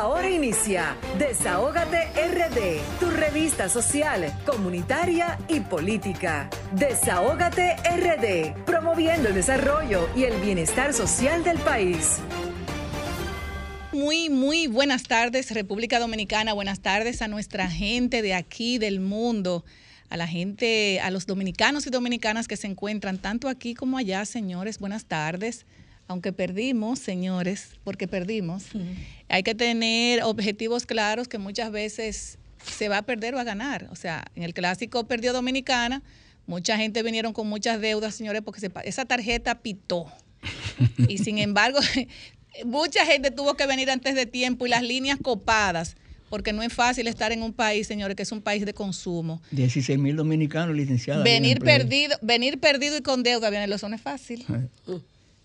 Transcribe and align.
Ahora 0.00 0.30
inicia 0.30 0.96
Desahógate 1.18 2.06
RD, 2.14 2.98
tu 2.98 3.10
revista 3.10 3.68
social, 3.68 4.32
comunitaria 4.46 5.38
y 5.46 5.60
política. 5.60 6.48
Desahógate 6.72 7.76
RD, 7.76 8.64
promoviendo 8.64 9.28
el 9.28 9.34
desarrollo 9.34 10.08
y 10.16 10.24
el 10.24 10.40
bienestar 10.40 10.94
social 10.94 11.44
del 11.44 11.58
país. 11.58 12.16
Muy, 13.92 14.30
muy 14.30 14.68
buenas 14.68 15.02
tardes, 15.02 15.50
República 15.50 15.98
Dominicana. 15.98 16.54
Buenas 16.54 16.80
tardes 16.80 17.20
a 17.20 17.28
nuestra 17.28 17.68
gente 17.68 18.22
de 18.22 18.32
aquí, 18.32 18.78
del 18.78 19.00
mundo 19.00 19.66
a 20.08 20.16
la 20.16 20.26
gente, 20.26 20.98
a 21.00 21.10
los 21.10 21.26
dominicanos 21.26 21.86
y 21.86 21.90
dominicanas 21.90 22.48
que 22.48 22.56
se 22.56 22.68
encuentran 22.68 23.18
tanto 23.18 23.48
aquí 23.48 23.74
como 23.74 23.98
allá, 23.98 24.24
señores. 24.24 24.78
Buenas 24.78 25.04
tardes 25.04 25.66
aunque 26.10 26.32
perdimos, 26.32 26.98
señores, 26.98 27.78
porque 27.84 28.08
perdimos, 28.08 28.64
hay 29.30 29.42
que 29.42 29.54
tener 29.54 30.22
objetivos 30.24 30.86
claros 30.86 31.28
que 31.28 31.38
muchas 31.38 31.70
veces 31.70 32.38
se 32.64 32.88
va 32.88 32.98
a 32.98 33.02
perder 33.02 33.34
o 33.34 33.38
a 33.38 33.44
ganar. 33.44 33.88
O 33.90 33.96
sea, 33.96 34.24
en 34.34 34.42
el 34.42 34.52
clásico 34.52 35.06
perdió 35.06 35.32
Dominicana, 35.32 36.02
mucha 36.46 36.76
gente 36.76 37.02
vinieron 37.02 37.32
con 37.32 37.48
muchas 37.48 37.80
deudas, 37.80 38.14
señores, 38.14 38.42
porque 38.44 38.68
esa 38.84 39.04
tarjeta 39.04 39.62
pitó. 39.62 40.06
y 41.08 41.18
sin 41.18 41.38
embargo, 41.38 41.78
mucha 42.64 43.06
gente 43.06 43.30
tuvo 43.30 43.54
que 43.54 43.66
venir 43.66 43.90
antes 43.90 44.14
de 44.14 44.26
tiempo 44.26 44.66
y 44.66 44.70
las 44.70 44.82
líneas 44.82 45.18
copadas 45.22 45.96
porque 46.28 46.52
no 46.52 46.62
es 46.62 46.72
fácil 46.72 47.08
estar 47.08 47.32
en 47.32 47.42
un 47.42 47.52
país, 47.52 47.88
señores, 47.88 48.14
que 48.14 48.22
es 48.22 48.30
un 48.30 48.40
país 48.40 48.64
de 48.64 48.72
consumo. 48.72 49.42
16 49.50 49.98
mil 49.98 50.14
dominicanos 50.14 50.76
licenciados. 50.76 51.24
Venir 51.24 51.58
perdido, 51.58 52.16
venir 52.22 52.60
perdido 52.60 52.96
y 52.96 53.00
con 53.00 53.24
deuda, 53.24 53.50
bien, 53.50 53.70
eso 53.70 53.88
no 53.88 53.96
es 53.96 54.02
fácil 54.02 54.46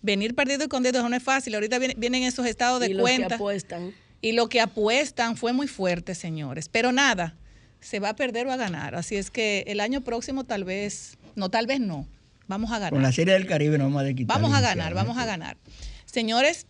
venir 0.05 0.35
perdido 0.35 0.63
y 0.63 0.67
con 0.67 0.83
dedos 0.83 1.09
no 1.09 1.15
es 1.15 1.23
fácil. 1.23 1.55
Ahorita 1.55 1.79
vienen, 1.79 2.23
esos 2.23 2.45
estados 2.45 2.79
de 2.79 2.91
y 2.91 2.97
cuenta. 2.97 3.23
Lo 3.23 3.29
que 3.29 3.35
apuestan. 3.35 3.93
Y 4.21 4.31
lo 4.31 4.47
que 4.47 4.61
apuestan 4.61 5.35
fue 5.35 5.51
muy 5.51 5.67
fuerte, 5.67 6.15
señores. 6.15 6.69
Pero 6.69 6.91
nada, 6.91 7.35
se 7.81 7.99
va 7.99 8.09
a 8.09 8.15
perder 8.15 8.47
o 8.47 8.51
a 8.51 8.57
ganar. 8.57 8.95
Así 8.95 9.15
es 9.17 9.29
que 9.29 9.65
el 9.67 9.79
año 9.79 10.01
próximo 10.01 10.45
tal 10.45 10.63
vez, 10.63 11.17
no, 11.35 11.49
tal 11.49 11.67
vez 11.67 11.79
no. 11.79 12.07
Vamos 12.47 12.71
a 12.71 12.75
ganar. 12.75 12.91
Con 12.91 13.01
la 13.01 13.11
Serie 13.11 13.33
del 13.33 13.47
Caribe 13.47 13.77
no 13.77 13.85
vamos 13.85 14.03
a 14.03 14.13
quitar. 14.13 14.39
Vamos 14.39 14.55
a 14.55 14.61
ganar, 14.61 14.93
vamos 14.93 15.17
a 15.17 15.25
ganar. 15.25 15.57
Señores, 16.05 16.67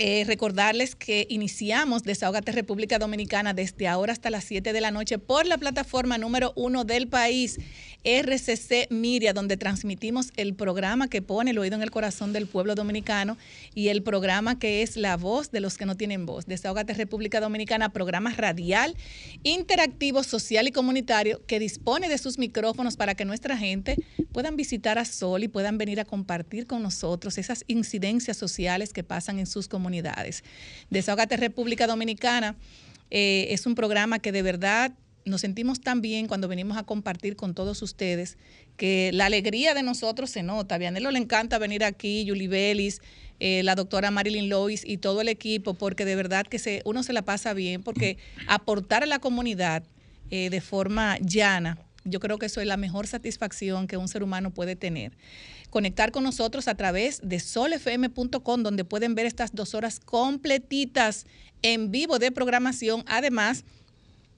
eh, 0.00 0.22
recordarles 0.26 0.94
que 0.94 1.26
iniciamos 1.28 2.04
Desahogate 2.04 2.52
República 2.52 3.00
Dominicana 3.00 3.52
desde 3.52 3.88
ahora 3.88 4.12
hasta 4.12 4.30
las 4.30 4.44
7 4.44 4.72
de 4.72 4.80
la 4.80 4.92
noche 4.92 5.18
por 5.18 5.44
la 5.46 5.58
plataforma 5.58 6.18
número 6.18 6.52
uno 6.54 6.84
del 6.84 7.08
país, 7.08 7.58
RCC 8.04 8.90
Miria, 8.90 9.32
donde 9.32 9.56
transmitimos 9.56 10.32
el 10.36 10.54
programa 10.54 11.08
que 11.08 11.22
pone 11.22 11.50
el 11.50 11.58
oído 11.58 11.76
en 11.76 11.82
el 11.82 11.90
corazón 11.90 12.32
del 12.32 12.46
pueblo 12.46 12.74
dominicano 12.74 13.36
y 13.74 13.88
el 13.88 14.02
programa 14.02 14.58
que 14.58 14.82
es 14.82 14.96
la 14.96 15.16
voz 15.16 15.50
de 15.50 15.60
los 15.60 15.76
que 15.76 15.86
no 15.86 15.96
tienen 15.96 16.24
voz. 16.24 16.46
Desahogate 16.46 16.94
República 16.94 17.40
Dominicana, 17.40 17.92
programa 17.92 18.32
radial, 18.34 18.96
interactivo, 19.42 20.22
social 20.22 20.68
y 20.68 20.72
comunitario 20.72 21.44
que 21.46 21.58
dispone 21.58 22.08
de 22.08 22.18
sus 22.18 22.38
micrófonos 22.38 22.96
para 22.96 23.14
que 23.14 23.24
nuestra 23.24 23.56
gente 23.56 23.96
puedan 24.32 24.56
visitar 24.56 24.98
a 24.98 25.04
Sol 25.04 25.42
y 25.42 25.48
puedan 25.48 25.78
venir 25.78 26.00
a 26.00 26.04
compartir 26.04 26.66
con 26.66 26.82
nosotros 26.82 27.38
esas 27.38 27.64
incidencias 27.66 28.36
sociales 28.36 28.92
que 28.92 29.02
pasan 29.02 29.38
en 29.38 29.46
sus 29.46 29.68
comunidades. 29.68 30.44
Desahogate 30.90 31.36
República 31.36 31.86
Dominicana 31.86 32.56
eh, 33.10 33.48
es 33.50 33.66
un 33.66 33.74
programa 33.74 34.18
que 34.18 34.32
de 34.32 34.42
verdad 34.42 34.92
nos 35.28 35.40
sentimos 35.40 35.80
tan 35.80 36.00
bien 36.00 36.26
cuando 36.26 36.48
venimos 36.48 36.76
a 36.76 36.82
compartir 36.82 37.36
con 37.36 37.54
todos 37.54 37.82
ustedes 37.82 38.36
que 38.76 39.10
la 39.12 39.26
alegría 39.26 39.74
de 39.74 39.82
nosotros 39.82 40.30
se 40.30 40.42
nota. 40.42 40.76
A 40.76 40.78
Vianelo 40.78 41.10
le 41.10 41.18
encanta 41.18 41.58
venir 41.58 41.84
aquí, 41.84 42.24
Julie 42.26 42.48
Bellis, 42.48 43.00
eh, 43.40 43.62
la 43.62 43.74
doctora 43.74 44.10
Marilyn 44.10 44.48
Lois 44.48 44.82
y 44.84 44.98
todo 44.98 45.20
el 45.20 45.28
equipo, 45.28 45.74
porque 45.74 46.04
de 46.04 46.16
verdad 46.16 46.46
que 46.46 46.58
se, 46.58 46.82
uno 46.84 47.02
se 47.02 47.12
la 47.12 47.22
pasa 47.22 47.54
bien, 47.54 47.82
porque 47.82 48.18
aportar 48.48 49.02
a 49.02 49.06
la 49.06 49.18
comunidad 49.18 49.84
eh, 50.30 50.50
de 50.50 50.60
forma 50.60 51.18
llana, 51.20 51.78
yo 52.04 52.20
creo 52.20 52.38
que 52.38 52.46
eso 52.46 52.60
es 52.60 52.66
la 52.66 52.76
mejor 52.76 53.06
satisfacción 53.06 53.86
que 53.86 53.96
un 53.96 54.08
ser 54.08 54.22
humano 54.22 54.50
puede 54.50 54.76
tener 54.76 55.12
conectar 55.70 56.12
con 56.12 56.24
nosotros 56.24 56.68
a 56.68 56.74
través 56.74 57.20
de 57.22 57.40
solfm.com, 57.40 58.62
donde 58.62 58.84
pueden 58.84 59.14
ver 59.14 59.26
estas 59.26 59.54
dos 59.54 59.74
horas 59.74 60.00
completitas 60.00 61.26
en 61.62 61.90
vivo 61.90 62.18
de 62.18 62.32
programación. 62.32 63.04
Además, 63.06 63.64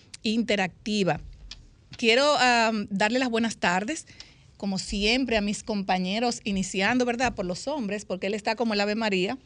Quiero 1.96 2.34
darle 2.90 3.18
las 3.18 3.30
buenas 3.30 3.56
tardes 3.56 4.06
como 4.60 4.78
siempre, 4.78 5.38
a 5.38 5.40
mis 5.40 5.62
compañeros, 5.62 6.42
iniciando, 6.44 7.06
¿verdad?, 7.06 7.34
por 7.34 7.46
los 7.46 7.66
hombres, 7.66 8.04
porque 8.04 8.26
él 8.26 8.34
está 8.34 8.56
como 8.56 8.74
el 8.74 8.80
Ave 8.82 8.94
María, 8.94 9.38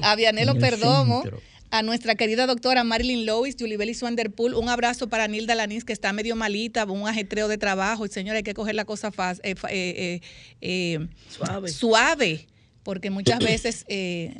a 0.00 0.14
Vianelo 0.14 0.56
Perdomo, 0.60 1.24
a 1.72 1.82
nuestra 1.82 2.14
querida 2.14 2.46
doctora 2.46 2.84
Marilyn 2.84 3.26
Lois, 3.26 3.56
Julie 3.58 3.76
Bellis 3.76 4.00
Wanderpool, 4.00 4.54
un 4.54 4.68
abrazo 4.68 5.08
para 5.08 5.26
Nilda 5.26 5.56
Lanís, 5.56 5.84
que 5.84 5.92
está 5.92 6.12
medio 6.12 6.36
malita, 6.36 6.84
un 6.84 7.08
ajetreo 7.08 7.48
de 7.48 7.58
trabajo, 7.58 8.06
y 8.06 8.10
señora, 8.10 8.36
hay 8.36 8.42
que 8.44 8.54
coger 8.54 8.76
la 8.76 8.84
cosa 8.84 9.10
fácil, 9.10 9.42
eh, 9.44 9.56
eh, 9.70 10.20
eh, 10.60 11.08
suave. 11.28 11.68
suave 11.68 12.46
porque 12.90 13.08
muchas 13.08 13.38
veces 13.38 13.86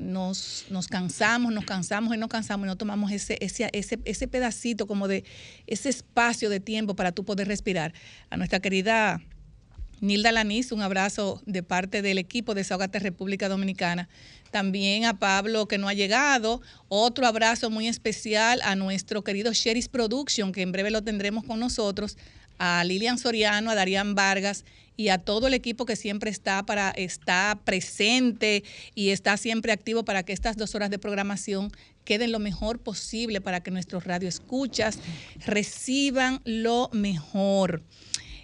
nos, 0.01 0.65
nos, 0.71 0.89
cansamos, 0.89 1.53
nos 1.53 1.65
cansamos 1.65 2.17
y 2.17 2.19
nos 2.19 2.29
cansamos 2.29 2.67
y 2.67 2.67
no 2.67 2.75
tomamos 2.75 3.13
ese, 3.13 3.39
ese, 3.41 3.71
ese, 3.73 4.01
ese 4.05 4.27
pedacito 4.27 4.89
como 4.89 5.07
de 5.07 5.23
ese 5.69 5.89
espacio 5.89 6.51
de 6.51 6.59
tiempo 6.59 6.97
para 6.97 7.13
tú 7.13 7.25
poder 7.25 7.47
respirar. 7.47 7.95
A 8.29 8.37
nuestra 8.37 8.59
querida 8.59 9.23
Nilda 10.01 10.33
Lanís, 10.33 10.73
un 10.73 10.83
abrazo 10.83 11.41
de 11.47 11.63
parte 11.63 12.03
del 12.03 12.19
equipo 12.19 12.53
de 12.53 12.63
Desahogate 12.63 12.99
República 12.99 13.49
Dominicana. 13.49 14.09
También 14.51 15.05
a 15.05 15.21
Pablo 15.21 15.69
que 15.69 15.79
no 15.79 15.87
ha 15.87 15.95
llegado. 15.95 16.61
Otro 16.89 17.29
abrazo 17.29 17.71
muy 17.71 17.87
especial 17.87 18.63
a 18.65 18.75
nuestro 18.75 19.23
querido 19.23 19.53
Sheris 19.53 19.89
Production, 19.89 20.51
que 20.51 20.63
en 20.63 20.73
breve 20.73 20.91
lo 20.91 21.05
tendremos 21.05 21.45
con 21.45 21.61
nosotros. 21.61 22.17
A 22.63 22.85
Lilian 22.85 23.17
Soriano, 23.17 23.71
a 23.71 23.75
Darían 23.75 24.15
Vargas 24.15 24.67
y 24.99 25.09
a 25.09 25.17
todo 25.17 25.47
el 25.47 25.55
equipo 25.55 25.87
que 25.87 25.97
siempre 25.97 26.31
está 26.31 26.67
para 26.67 26.91
está 26.91 27.59
presente 27.65 28.65
y 28.95 29.09
está 29.09 29.39
siempre 29.39 29.73
activo 29.73 30.05
para 30.05 30.25
que 30.25 30.35
estas 30.35 30.59
dos 30.59 30.75
horas 30.75 30.91
de 30.91 30.99
programación 30.99 31.73
queden 32.05 32.33
lo 32.33 32.39
mejor 32.39 32.81
posible 32.81 33.41
para 33.41 33.63
que 33.63 33.71
nuestros 33.71 34.05
radioescuchas 34.05 34.99
reciban 35.47 36.43
lo 36.45 36.91
mejor. 36.93 37.83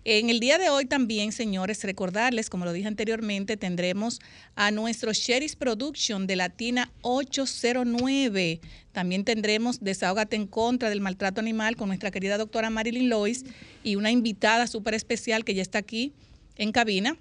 En 0.08 0.30
el 0.30 0.38
día 0.38 0.56
de 0.56 0.70
hoy 0.70 0.84
también, 0.84 1.32
señores, 1.32 1.82
recordarles, 1.82 2.48
como 2.48 2.64
lo 2.64 2.72
dije 2.72 2.86
anteriormente, 2.86 3.56
tendremos 3.56 4.20
a 4.54 4.70
nuestro 4.70 5.12
Sheris 5.12 5.56
Production 5.56 6.28
de 6.28 6.36
Latina 6.36 6.92
809. 7.00 8.60
También 8.92 9.24
tendremos 9.24 9.80
Desahógate 9.80 10.36
en 10.36 10.46
contra 10.46 10.90
del 10.90 11.00
maltrato 11.00 11.40
animal 11.40 11.74
con 11.74 11.88
nuestra 11.88 12.12
querida 12.12 12.38
doctora 12.38 12.70
Marilyn 12.70 13.08
Lois 13.08 13.46
y 13.82 13.96
una 13.96 14.12
invitada 14.12 14.68
súper 14.68 14.94
especial 14.94 15.44
que 15.44 15.54
ya 15.54 15.62
está 15.62 15.78
aquí 15.78 16.12
en 16.54 16.70
cabina. 16.70 17.18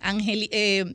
Angel, 0.00 0.50
eh, 0.52 0.94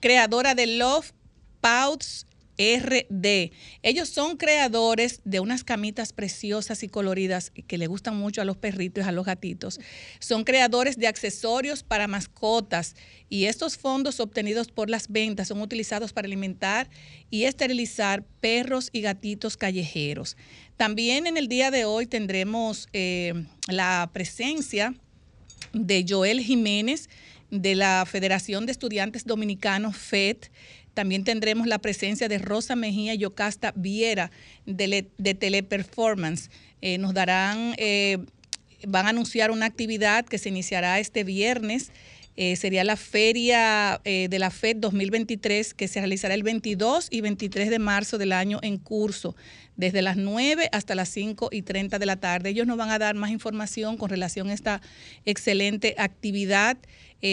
creadora 0.00 0.56
de 0.56 0.66
Love 0.66 1.12
Pouts 1.60 2.26
RD. 2.58 3.52
Ellos 3.82 4.08
son 4.08 4.36
creadores 4.36 5.20
de 5.24 5.40
unas 5.40 5.64
camitas 5.64 6.12
preciosas 6.12 6.82
y 6.82 6.88
coloridas 6.88 7.50
que 7.50 7.78
le 7.78 7.86
gustan 7.86 8.16
mucho 8.16 8.42
a 8.42 8.44
los 8.44 8.56
perritos 8.56 9.04
y 9.04 9.08
a 9.08 9.12
los 9.12 9.24
gatitos. 9.24 9.80
Son 10.18 10.44
creadores 10.44 10.96
de 10.96 11.06
accesorios 11.06 11.82
para 11.82 12.08
mascotas 12.08 12.94
y 13.28 13.46
estos 13.46 13.76
fondos 13.76 14.20
obtenidos 14.20 14.68
por 14.68 14.90
las 14.90 15.08
ventas 15.08 15.48
son 15.48 15.60
utilizados 15.60 16.12
para 16.12 16.26
alimentar 16.26 16.88
y 17.30 17.44
esterilizar 17.44 18.24
perros 18.40 18.90
y 18.92 19.00
gatitos 19.00 19.56
callejeros. 19.56 20.36
También 20.76 21.26
en 21.26 21.36
el 21.36 21.48
día 21.48 21.70
de 21.70 21.84
hoy 21.84 22.06
tendremos 22.06 22.88
eh, 22.92 23.46
la 23.68 24.10
presencia 24.12 24.94
de 25.72 26.04
Joel 26.08 26.40
Jiménez 26.40 27.08
de 27.52 27.74
la 27.74 28.04
Federación 28.06 28.64
de 28.64 28.72
Estudiantes 28.72 29.26
Dominicanos 29.26 29.96
FED. 29.96 30.38
También 30.94 31.24
tendremos 31.24 31.66
la 31.66 31.78
presencia 31.78 32.28
de 32.28 32.38
Rosa 32.38 32.76
Mejía 32.76 33.14
Yocasta 33.14 33.72
Viera 33.76 34.30
de, 34.66 35.06
Teleperformance. 35.34 36.50
Eh, 36.80 36.98
nos 36.98 37.14
darán, 37.14 37.74
eh, 37.78 38.18
van 38.86 39.06
a 39.06 39.10
anunciar 39.10 39.50
una 39.50 39.66
actividad 39.66 40.24
que 40.24 40.38
se 40.38 40.48
iniciará 40.48 40.98
este 40.98 41.24
viernes 41.24 41.90
Eh, 42.34 42.56
sería 42.56 42.82
la 42.82 42.96
feria 42.96 44.00
eh, 44.04 44.26
de 44.30 44.38
la 44.38 44.50
FED 44.50 44.76
2023 44.76 45.74
que 45.74 45.86
se 45.86 46.00
realizará 46.00 46.32
el 46.32 46.42
22 46.42 47.08
y 47.10 47.20
23 47.20 47.68
de 47.68 47.78
marzo 47.78 48.16
del 48.16 48.32
año 48.32 48.58
en 48.62 48.78
curso, 48.78 49.36
desde 49.76 50.00
las 50.00 50.16
9 50.16 50.70
hasta 50.72 50.94
las 50.94 51.10
5 51.10 51.50
y 51.52 51.60
30 51.60 51.98
de 51.98 52.06
la 52.06 52.16
tarde. 52.16 52.48
Ellos 52.48 52.66
nos 52.66 52.78
van 52.78 52.88
a 52.88 52.98
dar 52.98 53.14
más 53.16 53.30
información 53.30 53.98
con 53.98 54.08
relación 54.08 54.48
a 54.48 54.54
esta 54.54 54.80
excelente 55.26 55.94
actividad 55.98 56.78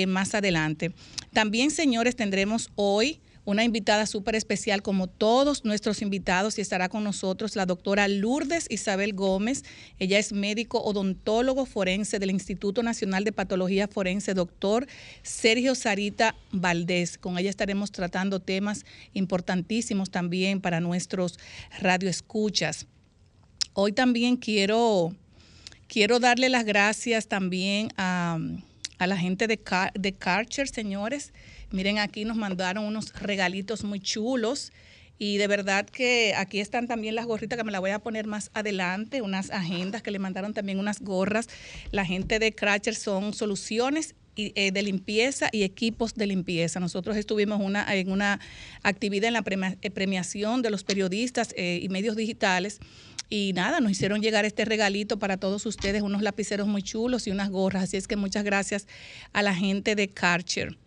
más 0.08 0.36
adelante. 0.36 0.92
También, 1.34 1.72
señores, 1.72 2.16
tendremos 2.16 2.70
hoy 2.76 3.22
una 3.50 3.64
invitada 3.64 4.06
súper 4.06 4.36
especial 4.36 4.84
como 4.84 5.08
todos 5.08 5.66
nuestros 5.66 6.04
invitados 6.04 6.60
y 6.60 6.62
estará 6.62 6.88
con 6.88 7.04
nosotros 7.04 7.56
la 7.56 7.66
doctora 7.66 8.08
Lourdes 8.08 8.68
Isabel 8.70 9.14
Gómez. 9.14 9.64
Ella 9.98 10.20
es 10.20 10.34
médico 10.34 10.84
odontólogo 10.84 11.66
forense 11.66 12.20
del 12.20 12.30
Instituto 12.30 12.84
Nacional 12.84 13.24
de 13.24 13.32
Patología 13.32 13.88
Forense, 13.88 14.36
doctor 14.36 14.86
Sergio 15.24 15.74
Sarita 15.74 16.36
Valdés. 16.52 17.18
Con 17.18 17.40
ella 17.40 17.50
estaremos 17.50 17.92
tratando 17.92 18.40
temas 18.40 18.86
importantísimos 19.14 20.12
también 20.12 20.62
para 20.62 20.80
nuestros 20.80 21.40
radioescuchas. 21.80 22.86
Hoy 23.74 23.94
también 23.94 24.38
quiero, 24.38 25.16
quiero 25.88 26.20
darle 26.20 26.50
las 26.50 26.66
gracias 26.66 27.28
también 27.28 27.90
a, 27.98 28.38
la 29.00 29.18
gente 29.18 29.48
de, 29.48 29.60
de 29.96 30.14
Karcher, 30.14 30.68
señores 30.68 31.34
Miren, 31.72 32.00
aquí 32.00 32.26
nos 32.26 32.38
mandaron 32.38 32.86
unos 32.86 33.14
regalitos 33.14 33.84
muy 33.84 34.00
chulos. 34.00 34.72
Y 35.22 35.36
de 35.36 35.48
verdad 35.48 35.86
que 35.86 36.34
aquí 36.38 36.62
están 36.62 36.88
también 36.88 37.14
las 37.14 37.26
gorritas 37.26 37.58
que 37.58 37.66
me 37.66 37.74
las 37.74 37.82
voy 37.82 37.92
a 37.92 38.00
poner 38.00 38.26
más 38.26 38.52
adelante, 38.54 39.22
unas 39.22 39.52
agendas 39.52 40.02
que 40.02 40.12
le 40.12 40.20
mandaron 40.20 40.54
también 40.54 40.80
unas 40.80 41.02
gorras. 41.02 41.50
La 41.92 42.06
gente 42.06 42.40
de 42.40 42.54
Cratcher 42.54 42.96
son 42.96 43.34
soluciones 43.34 44.16
eh, 44.38 44.72
de 44.72 44.82
limpieza 44.82 45.50
y 45.52 45.64
equipos 45.64 46.16
de 46.16 46.26
limpieza. 46.26 46.80
Nosotros 46.80 47.18
estuvimos 47.18 47.60
una, 47.60 47.94
en 47.94 48.10
una 48.10 48.40
actividad 48.84 49.28
en 49.28 49.34
la 49.34 49.44
eh, 49.82 49.92
premiación 49.92 50.62
de 50.62 50.70
los 50.70 50.86
periodistas 50.86 51.54
eh, 51.58 51.82
y 51.84 51.90
medios 51.90 52.16
digitales. 52.16 52.80
Y 53.30 53.52
nada, 53.54 53.82
nos 53.82 53.92
hicieron 53.92 54.22
llegar 54.22 54.46
este 54.46 54.64
regalito 54.64 55.20
para 55.20 55.36
todos 55.36 55.66
ustedes, 55.66 56.02
unos 56.02 56.22
lapiceros 56.22 56.68
muy 56.68 56.82
chulos 56.82 57.28
y 57.28 57.32
unas 57.32 57.50
gorras. 57.50 57.84
Así 57.84 57.98
es 57.98 58.08
que 58.08 58.16
muchas 58.16 58.46
gracias 58.46 58.88
a 59.34 59.44
la 59.44 59.54
gente 59.54 59.96
de 59.96 60.08
Karcher. 60.08 60.78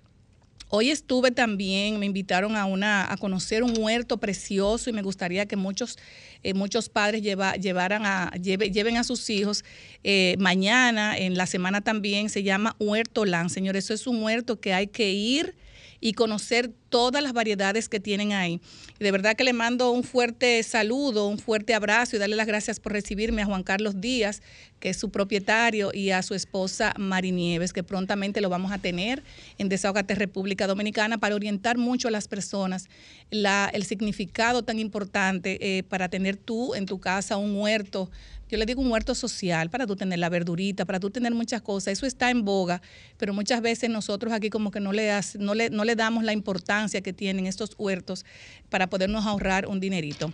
Hoy 0.74 0.88
estuve 0.88 1.32
también, 1.32 1.98
me 1.98 2.06
invitaron 2.06 2.56
a 2.56 2.64
una 2.64 3.12
a 3.12 3.18
conocer 3.18 3.62
un 3.62 3.76
huerto 3.76 4.16
precioso 4.16 4.88
y 4.88 4.94
me 4.94 5.02
gustaría 5.02 5.44
que 5.44 5.54
muchos 5.54 5.98
eh, 6.42 6.54
muchos 6.54 6.88
padres 6.88 7.20
llevaran 7.20 8.06
a 8.06 8.30
lleven 8.40 8.96
a 8.96 9.04
sus 9.04 9.28
hijos 9.28 9.66
eh, 10.02 10.34
mañana 10.38 11.18
en 11.18 11.36
la 11.36 11.44
semana 11.44 11.82
también 11.82 12.30
se 12.30 12.42
llama 12.42 12.74
Huerto 12.78 13.26
Land, 13.26 13.50
señores, 13.50 13.84
eso 13.84 13.92
es 13.92 14.06
un 14.06 14.22
huerto 14.22 14.60
que 14.60 14.72
hay 14.72 14.86
que 14.86 15.10
ir 15.10 15.56
y 16.00 16.14
conocer 16.14 16.72
todas 16.92 17.22
las 17.22 17.32
variedades 17.32 17.88
que 17.88 17.98
tienen 17.98 18.32
ahí. 18.32 18.60
de 19.00 19.10
verdad 19.10 19.34
que 19.34 19.42
le 19.42 19.54
mando 19.54 19.90
un 19.90 20.04
fuerte 20.04 20.62
saludo, 20.62 21.26
un 21.26 21.38
fuerte 21.38 21.74
abrazo 21.74 22.14
y 22.14 22.18
darle 22.18 22.36
las 22.36 22.46
gracias 22.46 22.78
por 22.78 22.92
recibirme 22.92 23.42
a 23.42 23.46
Juan 23.46 23.64
Carlos 23.64 24.00
Díaz, 24.00 24.42
que 24.78 24.90
es 24.90 24.98
su 24.98 25.10
propietario, 25.10 25.90
y 25.94 26.10
a 26.10 26.22
su 26.22 26.34
esposa 26.34 26.92
Marinieves, 26.98 27.72
que 27.72 27.82
prontamente 27.82 28.42
lo 28.42 28.50
vamos 28.50 28.72
a 28.72 28.78
tener 28.78 29.22
en 29.56 29.70
Desahogate 29.70 30.14
República 30.14 30.66
Dominicana 30.66 31.16
para 31.18 31.34
orientar 31.34 31.78
mucho 31.78 32.08
a 32.08 32.10
las 32.10 32.28
personas 32.28 32.88
la, 33.30 33.70
el 33.72 33.84
significado 33.84 34.62
tan 34.62 34.78
importante 34.78 35.78
eh, 35.78 35.82
para 35.84 36.10
tener 36.10 36.36
tú 36.36 36.74
en 36.74 36.84
tu 36.84 37.00
casa 37.00 37.38
un 37.38 37.56
huerto 37.56 38.10
yo 38.52 38.58
le 38.58 38.66
digo 38.66 38.82
un 38.82 38.92
huerto 38.92 39.14
social 39.14 39.70
para 39.70 39.86
tú 39.86 39.96
tener 39.96 40.18
la 40.18 40.28
verdurita, 40.28 40.84
para 40.84 41.00
tú 41.00 41.08
tener 41.08 41.32
muchas 41.32 41.62
cosas. 41.62 41.94
Eso 41.94 42.04
está 42.04 42.30
en 42.30 42.44
boga, 42.44 42.82
pero 43.16 43.32
muchas 43.32 43.62
veces 43.62 43.88
nosotros 43.88 44.30
aquí 44.30 44.50
como 44.50 44.70
que 44.70 44.78
no 44.78 44.92
le, 44.92 45.10
no 45.38 45.54
le, 45.54 45.70
no 45.70 45.86
le 45.86 45.96
damos 45.96 46.22
la 46.22 46.34
importancia 46.34 46.81
que 46.90 47.12
tienen 47.12 47.46
estos 47.46 47.74
huertos 47.78 48.24
para 48.68 48.88
podernos 48.88 49.26
ahorrar 49.26 49.66
un 49.66 49.80
dinerito. 49.80 50.32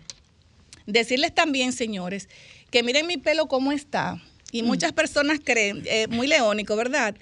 Decirles 0.87 1.35
también, 1.35 1.73
señores, 1.73 2.29
que 2.71 2.83
miren 2.83 3.07
mi 3.07 3.19
pelo 3.19 3.47
cómo 3.47 3.73
está. 3.73 4.23
Y 4.51 4.63
mm. 4.63 4.67
muchas 4.67 4.93
personas 4.93 5.41
creen, 5.45 5.83
eh, 5.85 6.07
muy 6.09 6.27
leónico, 6.27 6.75
¿verdad? 6.77 7.15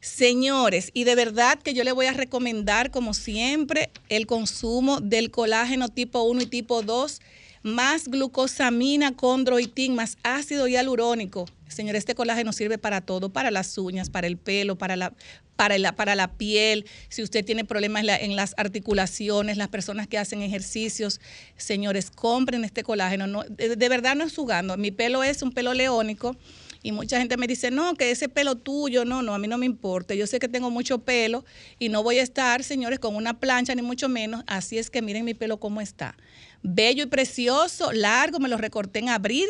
Señores, 0.00 0.90
y 0.94 1.04
de 1.04 1.14
verdad 1.14 1.58
que 1.58 1.74
yo 1.74 1.84
le 1.84 1.92
voy 1.92 2.06
a 2.06 2.12
recomendar, 2.12 2.90
como 2.90 3.14
siempre, 3.14 3.90
el 4.08 4.26
consumo 4.26 5.00
del 5.00 5.30
colágeno 5.30 5.88
tipo 5.88 6.22
1 6.22 6.42
y 6.42 6.46
tipo 6.46 6.82
2 6.82 7.20
más 7.62 8.08
glucosamina, 8.08 9.14
condroitín, 9.14 9.94
más 9.94 10.18
ácido 10.22 10.66
hialurónico. 10.66 11.46
Señor, 11.68 11.96
este 11.96 12.14
colágeno 12.14 12.52
sirve 12.52 12.78
para 12.78 13.00
todo, 13.00 13.30
para 13.30 13.50
las 13.50 13.78
uñas, 13.78 14.10
para 14.10 14.26
el 14.26 14.36
pelo, 14.36 14.76
para 14.76 14.96
la, 14.96 15.12
para 15.56 15.78
la, 15.78 15.94
para 15.94 16.14
la 16.14 16.32
piel, 16.32 16.86
si 17.08 17.22
usted 17.22 17.44
tiene 17.44 17.64
problemas 17.64 18.04
en, 18.04 18.36
las 18.36 18.54
articulaciones, 18.56 19.56
las 19.56 19.68
personas 19.68 20.06
que 20.08 20.18
hacen 20.18 20.42
ejercicios, 20.42 21.20
señores, 21.56 22.10
compren 22.10 22.64
este 22.64 22.82
colágeno. 22.82 23.26
No, 23.26 23.44
de, 23.44 23.76
de, 23.76 23.88
verdad 23.88 24.16
no 24.16 24.24
es 24.24 24.34
jugando. 24.34 24.76
Mi 24.76 24.90
pelo 24.90 25.22
es 25.22 25.42
un 25.42 25.52
pelo 25.52 25.74
leónico 25.74 26.36
y 26.82 26.92
mucha 26.92 27.18
gente 27.18 27.36
me 27.36 27.46
dice, 27.46 27.70
no, 27.70 27.94
que 27.94 28.10
ese 28.10 28.28
pelo 28.28 28.56
tuyo, 28.56 29.04
no, 29.04 29.22
no, 29.22 29.34
a 29.34 29.38
mí 29.38 29.46
no 29.46 29.58
me 29.58 29.66
importa. 29.66 30.14
Yo 30.14 30.26
sé 30.26 30.40
que 30.40 30.48
tengo 30.48 30.70
mucho 30.70 30.98
pelo 31.00 31.44
y 31.78 31.88
no 31.88 32.02
voy 32.02 32.18
a 32.18 32.22
estar, 32.22 32.64
señores, 32.64 32.98
con 32.98 33.14
una 33.14 33.38
plancha, 33.38 33.74
ni 33.74 33.82
mucho 33.82 34.08
menos. 34.08 34.42
Así 34.46 34.78
es 34.78 34.90
que 34.90 35.02
miren 35.02 35.24
mi 35.24 35.34
pelo 35.34 35.60
cómo 35.60 35.80
está 35.80 36.16
bello 36.62 37.04
y 37.04 37.06
precioso, 37.06 37.92
largo, 37.92 38.38
me 38.38 38.48
lo 38.48 38.56
recorté 38.56 39.00
en 39.00 39.08
abril. 39.08 39.48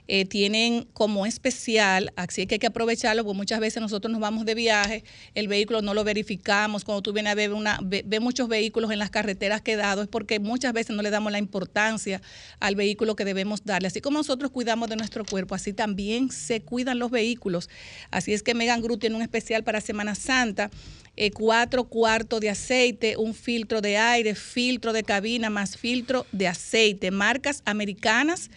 Eh, 0.09 0.25
tienen 0.25 0.89
como 0.93 1.27
especial, 1.27 2.13
así 2.17 2.47
que 2.49 2.57
hay 2.57 2.59
que 2.59 2.67
aprovecharlo, 2.67 3.25
porque 3.25 3.37
muchas 3.37 3.61
veces 3.61 3.81
nosotros 3.81 4.11
nos 4.11 4.21
vamos 4.21 4.45
de 4.45 4.57
viaje, 4.57 5.05
el 5.37 5.47
vehículo 5.47 5.81
no 5.81 5.95
lo 5.95 6.03
verificamos, 6.03 6.85
cuando 6.85 7.03
tú 7.03 7.13
vienes 7.13 7.31
a 7.31 7.35
ver 7.37 7.53
una, 7.53 7.79
ve, 7.81 8.05
muchos 8.19 8.49
vehículos 8.49 8.91
en 8.91 8.99
las 8.99 9.11
carreteras 9.11 9.63
quedados, 9.63 10.05
es 10.05 10.09
porque 10.09 10.41
muchas 10.41 10.73
veces 10.73 10.97
no 10.97 11.03
le 11.03 11.11
damos 11.11 11.31
la 11.31 11.39
importancia 11.39 12.21
al 12.59 12.75
vehículo 12.75 13.15
que 13.15 13.25
debemos 13.25 13.65
darle. 13.65 13.87
Así 13.87 14.01
como 14.01 14.19
nosotros 14.19 14.51
cuidamos 14.51 14.89
de 14.89 14.97
nuestro 14.97 15.25
cuerpo, 15.25 15.55
así 15.55 15.73
también 15.73 16.33
se 16.33 16.63
cuidan 16.63 16.99
los 16.99 17.13
vehículos. 17.13 17.71
Así 18.11 18.33
es 18.33 18.43
que 18.43 18.55
Megan 18.55 18.83
Group 18.83 18.99
tiene 18.99 19.15
un 19.15 19.23
especial 19.23 19.63
para 19.63 19.81
Semana 19.81 20.17
Santa. 20.17 20.71
Eh, 21.15 21.31
cuatro 21.31 21.85
cuartos 21.85 22.41
de 22.41 22.51
aceite, 22.51 23.17
un 23.19 23.35
filtro 23.35 23.81
de 23.81 23.99
aire, 23.99 24.35
filtro 24.35 24.93
de 24.93 25.05
cabina 25.05 25.51
más 25.51 25.77
filtro 25.77 26.27
de 26.33 26.49
aceite, 26.49 27.11
marcas 27.11 27.63
americanas 27.67 28.51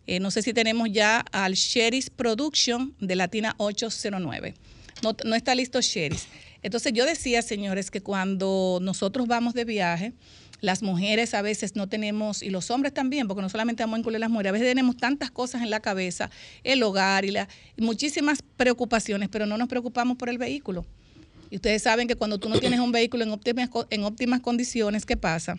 eh, 0.06 0.20
no 0.20 0.30
sé 0.30 0.42
si 0.42 0.52
tenemos 0.52 0.90
ya 0.92 1.24
al 1.32 1.54
Sheris 1.54 2.10
Production 2.10 2.94
de 3.00 3.16
Latina 3.16 3.54
809. 3.56 4.54
No, 5.02 5.16
no 5.24 5.34
está 5.34 5.54
listo 5.54 5.80
Sheris. 5.80 6.28
Entonces 6.62 6.92
yo 6.92 7.06
decía, 7.06 7.42
señores, 7.42 7.90
que 7.90 8.00
cuando 8.00 8.78
nosotros 8.82 9.26
vamos 9.26 9.54
de 9.54 9.64
viaje, 9.64 10.12
las 10.60 10.82
mujeres 10.82 11.34
a 11.34 11.42
veces 11.42 11.76
no 11.76 11.88
tenemos, 11.88 12.42
y 12.42 12.50
los 12.50 12.70
hombres 12.70 12.92
también, 12.92 13.28
porque 13.28 13.42
no 13.42 13.48
solamente 13.48 13.82
vamos 13.82 13.96
a 13.96 13.98
incluir 14.00 14.18
las 14.18 14.30
mujeres, 14.30 14.50
a 14.50 14.52
veces 14.52 14.68
tenemos 14.68 14.96
tantas 14.96 15.30
cosas 15.30 15.62
en 15.62 15.70
la 15.70 15.80
cabeza, 15.80 16.30
el 16.64 16.82
hogar 16.82 17.24
y, 17.24 17.30
la, 17.30 17.48
muchísimas 17.76 18.42
preocupaciones, 18.56 19.28
pero 19.28 19.46
no 19.46 19.56
nos 19.56 19.68
preocupamos 19.68 20.16
por 20.16 20.28
el 20.28 20.38
vehículo. 20.38 20.84
Y 21.50 21.56
ustedes 21.56 21.82
saben 21.82 22.08
que 22.08 22.16
cuando 22.16 22.38
tú 22.38 22.48
no 22.48 22.58
tienes 22.58 22.80
un 22.80 22.92
vehículo 22.92 23.24
en 23.24 23.30
óptimas, 23.30 23.70
en 23.90 24.04
óptimas 24.04 24.40
condiciones, 24.40 25.06
¿qué 25.06 25.16
pasa? 25.16 25.56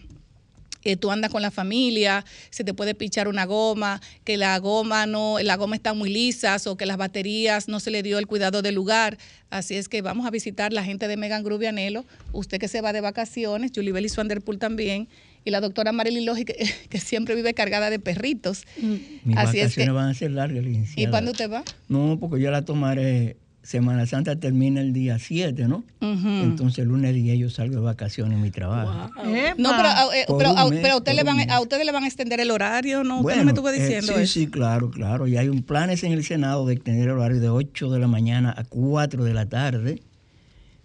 Eh, 0.83 0.95
tú 0.95 1.11
andas 1.11 1.31
con 1.31 1.41
la 1.41 1.51
familia, 1.51 2.25
se 2.49 2.63
te 2.63 2.73
puede 2.73 2.95
pichar 2.95 3.27
una 3.27 3.45
goma, 3.45 4.01
que 4.23 4.37
la 4.37 4.57
goma 4.59 5.05
no, 5.05 5.37
la 5.39 5.55
goma 5.57 5.75
está 5.75 5.93
muy 5.93 6.09
lisas 6.09 6.67
o 6.67 6.77
que 6.77 6.85
las 6.85 6.97
baterías 6.97 7.67
no 7.67 7.79
se 7.79 7.91
le 7.91 8.03
dio 8.03 8.17
el 8.17 8.27
cuidado 8.27 8.61
del 8.61 8.75
lugar. 8.75 9.17
Así 9.49 9.75
es 9.75 9.89
que 9.89 10.01
vamos 10.01 10.25
a 10.25 10.31
visitar 10.31 10.71
la 10.71 10.83
gente 10.83 11.07
de 11.07 11.17
Megan 11.17 11.43
Groove 11.43 11.67
Anhelo, 11.67 12.05
usted 12.31 12.59
que 12.59 12.67
se 12.67 12.81
va 12.81 12.93
de 12.93 13.01
vacaciones, 13.01 13.71
Julie 13.75 13.91
Bellis 13.91 14.15
Vanderpool 14.15 14.59
también, 14.59 15.09
y 15.43 15.51
la 15.51 15.59
doctora 15.61 15.91
Marilyn 15.91 16.25
Logi, 16.25 16.45
que, 16.89 16.99
siempre 16.99 17.35
vive 17.35 17.53
cargada 17.53 17.89
de 17.89 17.99
perritos. 17.99 18.65
Mis 18.77 19.01
Así 19.37 19.59
vacaciones 19.59 19.77
es 19.77 19.85
que, 19.85 19.89
van 19.91 20.09
a 20.09 20.13
ser 20.13 20.31
largas, 20.31 20.63
¿Y 20.95 21.07
cuándo 21.07 21.33
te 21.33 21.47
va? 21.47 21.63
No, 21.87 22.17
porque 22.19 22.41
yo 22.41 22.51
la 22.51 22.63
tomaré 22.63 23.37
Semana 23.69 24.07
Santa 24.07 24.35
termina 24.35 24.81
el 24.81 24.93
día 24.93 25.19
7, 25.19 25.67
¿no? 25.67 25.83
Entonces 26.01 26.79
el 26.79 26.87
lunes 26.87 27.13
10 27.13 27.37
yo 27.37 27.49
salgo 27.51 27.75
de 27.75 27.81
vacaciones 27.81 28.35
en 28.35 28.41
mi 28.41 28.49
trabajo. 28.49 29.11
No, 29.59 29.69
pero, 29.77 29.89
eh, 30.11 30.25
pero, 30.39 30.57
a, 30.57 30.67
pero 30.69 30.97
ustedes 30.97 31.15
le 31.15 31.23
van, 31.23 31.51
a 31.51 31.61
ustedes 31.61 31.85
le 31.85 31.91
van 31.91 32.03
a 32.03 32.07
extender 32.07 32.39
el 32.39 32.49
horario, 32.49 33.03
¿no? 33.03 33.19
Usted 33.19 33.37
no 33.37 33.43
me 33.43 33.51
estuvo 33.51 33.69
eh, 33.69 33.73
diciendo 33.73 34.13
sí, 34.15 34.21
eso. 34.23 34.33
Sí, 34.33 34.47
claro, 34.47 34.89
claro. 34.89 35.27
Y 35.27 35.37
hay 35.37 35.49
un 35.49 35.61
planes 35.61 36.03
en 36.03 36.13
el 36.13 36.23
Senado 36.23 36.65
de 36.65 36.73
extender 36.73 37.09
el 37.09 37.17
horario 37.17 37.39
de 37.39 37.49
8 37.49 37.91
de 37.91 37.99
la 37.99 38.07
mañana 38.07 38.55
a 38.57 38.63
4 38.63 39.23
de 39.23 39.33
la 39.35 39.45
tarde. 39.45 40.01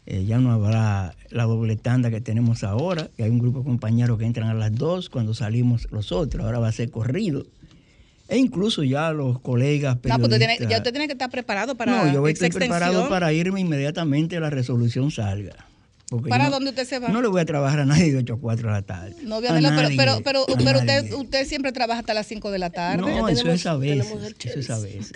Eh, 0.04 0.26
ya 0.26 0.36
no 0.36 0.52
habrá 0.52 1.14
la 1.30 1.44
doble 1.44 1.76
tanda 1.76 2.10
que 2.10 2.20
tenemos 2.20 2.64
ahora. 2.64 3.08
Y 3.16 3.22
hay 3.22 3.30
un 3.30 3.38
grupo 3.38 3.60
de 3.60 3.64
compañeros 3.64 4.18
que 4.18 4.26
entran 4.26 4.50
a 4.50 4.54
las 4.54 4.74
2 4.74 5.08
cuando 5.08 5.32
salimos 5.32 5.88
los 5.90 6.12
otros. 6.12 6.44
Ahora 6.44 6.58
va 6.58 6.68
a 6.68 6.72
ser 6.72 6.90
corrido. 6.90 7.46
E 8.28 8.38
incluso 8.38 8.82
ya 8.82 9.12
los 9.12 9.38
colegas 9.40 9.96
periodistas... 9.98 10.18
No, 10.18 10.28
pues 10.28 10.38
tiene, 10.38 10.70
ya 10.70 10.78
usted 10.78 10.92
tiene 10.92 11.06
que 11.06 11.12
estar 11.12 11.30
preparado 11.30 11.74
para 11.74 12.04
No, 12.04 12.12
yo 12.12 12.26
estoy 12.26 12.50
preparado 12.50 13.08
para 13.08 13.32
irme 13.32 13.60
inmediatamente 13.60 14.36
a 14.36 14.40
la 14.40 14.50
resolución 14.50 15.10
salga. 15.10 15.66
¿Para 16.28 16.50
dónde 16.50 16.70
usted 16.70 16.86
se 16.86 16.98
va? 16.98 17.08
No 17.08 17.22
le 17.22 17.28
voy 17.28 17.40
a 17.40 17.44
trabajar 17.44 17.80
a 17.80 17.86
nadie 17.86 18.12
de 18.12 18.18
8 18.18 18.34
a 18.34 18.38
4 18.38 18.68
de 18.68 18.72
la 18.72 18.82
tarde. 18.82 19.16
No, 19.22 19.40
pero, 19.40 19.88
pero, 19.96 20.20
pero, 20.22 20.46
pero 20.46 20.78
usted, 20.78 21.12
usted, 21.14 21.46
siempre 21.46 21.72
trabaja 21.72 22.00
hasta 22.00 22.14
las 22.14 22.26
5 22.26 22.50
de 22.50 22.58
la 22.58 22.70
tarde. 22.70 23.00
No, 23.02 23.28
eso 23.28 23.50
es 23.50 23.66
a 23.66 23.76
veces. 23.76 24.06
Eso 24.44 24.58
es 24.58 24.70
a 24.70 24.78
veces. 24.78 25.12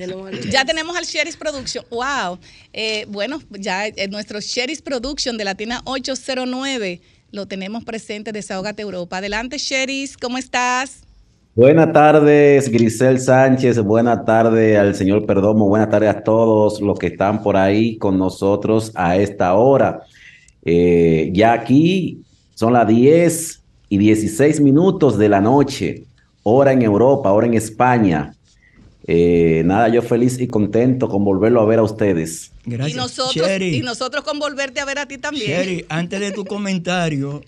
Ya 0.50 0.64
tenemos 0.64 0.96
al 0.96 1.04
Sheris 1.04 1.36
Production. 1.36 1.84
¡Wow! 1.90 2.38
Eh, 2.72 3.06
bueno, 3.08 3.40
ya 3.50 3.86
eh, 3.86 4.08
nuestro 4.08 4.40
Sheris 4.40 4.82
Production 4.82 5.36
de 5.36 5.44
Latina 5.44 5.82
809 5.84 7.00
lo 7.30 7.46
tenemos 7.46 7.84
presente. 7.84 8.32
Desahogate 8.32 8.82
Europa. 8.82 9.18
Adelante, 9.18 9.58
Sheris. 9.58 10.16
¿Cómo 10.16 10.38
estás? 10.38 11.02
Buenas 11.58 11.92
tardes, 11.92 12.70
Grisel 12.70 13.18
Sánchez. 13.18 13.80
Buenas 13.80 14.24
tardes 14.24 14.78
al 14.78 14.94
señor 14.94 15.26
Perdomo. 15.26 15.68
Buenas 15.68 15.90
tardes 15.90 16.08
a 16.10 16.22
todos 16.22 16.80
los 16.80 16.96
que 16.96 17.08
están 17.08 17.42
por 17.42 17.56
ahí 17.56 17.98
con 17.98 18.16
nosotros 18.16 18.92
a 18.94 19.16
esta 19.16 19.54
hora. 19.54 20.04
Eh, 20.64 21.30
ya 21.34 21.54
aquí 21.54 22.22
son 22.54 22.74
las 22.74 22.86
10 22.86 23.60
y 23.88 23.98
16 23.98 24.60
minutos 24.60 25.18
de 25.18 25.28
la 25.28 25.40
noche, 25.40 26.04
hora 26.44 26.70
en 26.70 26.82
Europa, 26.82 27.32
hora 27.32 27.48
en 27.48 27.54
España. 27.54 28.36
Eh, 29.08 29.62
nada, 29.64 29.88
yo 29.88 30.00
feliz 30.00 30.38
y 30.38 30.46
contento 30.46 31.08
con 31.08 31.24
volverlo 31.24 31.60
a 31.60 31.66
ver 31.66 31.80
a 31.80 31.82
ustedes. 31.82 32.52
Gracias. 32.66 32.94
Y 32.94 32.96
nosotros, 32.96 33.60
y 33.60 33.80
nosotros 33.80 34.22
con 34.22 34.38
volverte 34.38 34.78
a 34.78 34.84
ver 34.84 35.00
a 35.00 35.06
ti 35.06 35.18
también. 35.18 35.50
Sherry, 35.50 35.84
antes 35.88 36.20
de 36.20 36.30
tu 36.30 36.44
comentario, 36.44 37.42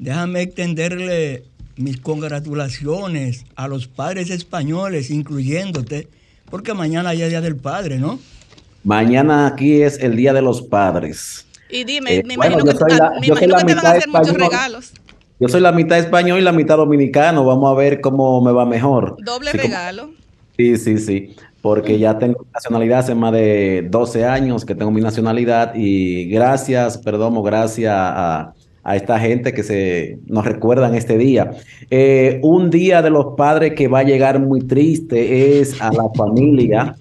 déjame 0.00 0.42
extenderle 0.42 1.44
mis 1.78 2.00
congratulaciones 2.00 3.44
a 3.56 3.68
los 3.68 3.86
padres 3.86 4.30
españoles, 4.30 5.10
incluyéndote, 5.10 6.08
porque 6.50 6.74
mañana 6.74 7.14
ya 7.14 7.26
es 7.26 7.30
Día 7.30 7.40
del 7.40 7.56
Padre, 7.56 7.98
¿no? 7.98 8.18
Mañana 8.84 9.46
aquí 9.46 9.82
es 9.82 9.98
el 9.98 10.16
Día 10.16 10.32
de 10.32 10.42
los 10.42 10.62
Padres. 10.62 11.46
Y 11.70 11.84
dime, 11.84 12.16
eh, 12.16 12.22
me 12.24 12.34
imagino, 12.34 12.64
que, 12.64 12.72
te 12.72 12.84
van 13.46 13.78
a 13.78 13.90
hacer 13.90 14.08
muchos 14.08 14.34
regalos. 14.34 14.92
Yo 15.40 15.48
soy 15.48 15.60
la 15.60 15.72
mitad 15.72 15.98
español 15.98 16.38
y 16.40 16.42
la 16.42 16.52
mitad 16.52 16.76
dominicano. 16.76 17.44
Vamos 17.44 17.70
a 17.70 17.74
ver 17.74 18.00
cómo 18.00 18.40
me 18.40 18.50
va 18.50 18.66
mejor. 18.66 19.16
Doble 19.24 19.52
regalo. 19.52 20.10
sí, 20.56 20.76
sí, 20.76 20.98
sí. 20.98 21.36
Porque 21.60 21.98
ya 21.98 22.18
tengo 22.18 22.46
nacionalidad 22.54 23.00
hace 23.00 23.14
más 23.14 23.32
de 23.32 23.86
12 23.90 24.24
años 24.24 24.64
que 24.64 24.74
tengo 24.74 24.90
mi 24.90 25.00
nacionalidad 25.00 25.74
y 25.74 26.28
gracias, 26.28 26.98
perdón, 26.98 27.42
gracias 27.42 27.94
a, 27.94 28.54
a 28.88 28.96
esta 28.96 29.20
gente 29.20 29.52
que 29.52 29.62
se 29.62 30.18
nos 30.28 30.46
recuerdan 30.46 30.94
este 30.94 31.18
día. 31.18 31.50
Eh, 31.90 32.40
un 32.42 32.70
día 32.70 33.02
de 33.02 33.10
los 33.10 33.34
padres 33.36 33.74
que 33.74 33.86
va 33.86 33.98
a 33.98 34.02
llegar 34.02 34.40
muy 34.40 34.60
triste 34.62 35.60
es 35.60 35.78
a 35.82 35.92
la 35.92 36.08
familia. 36.16 36.96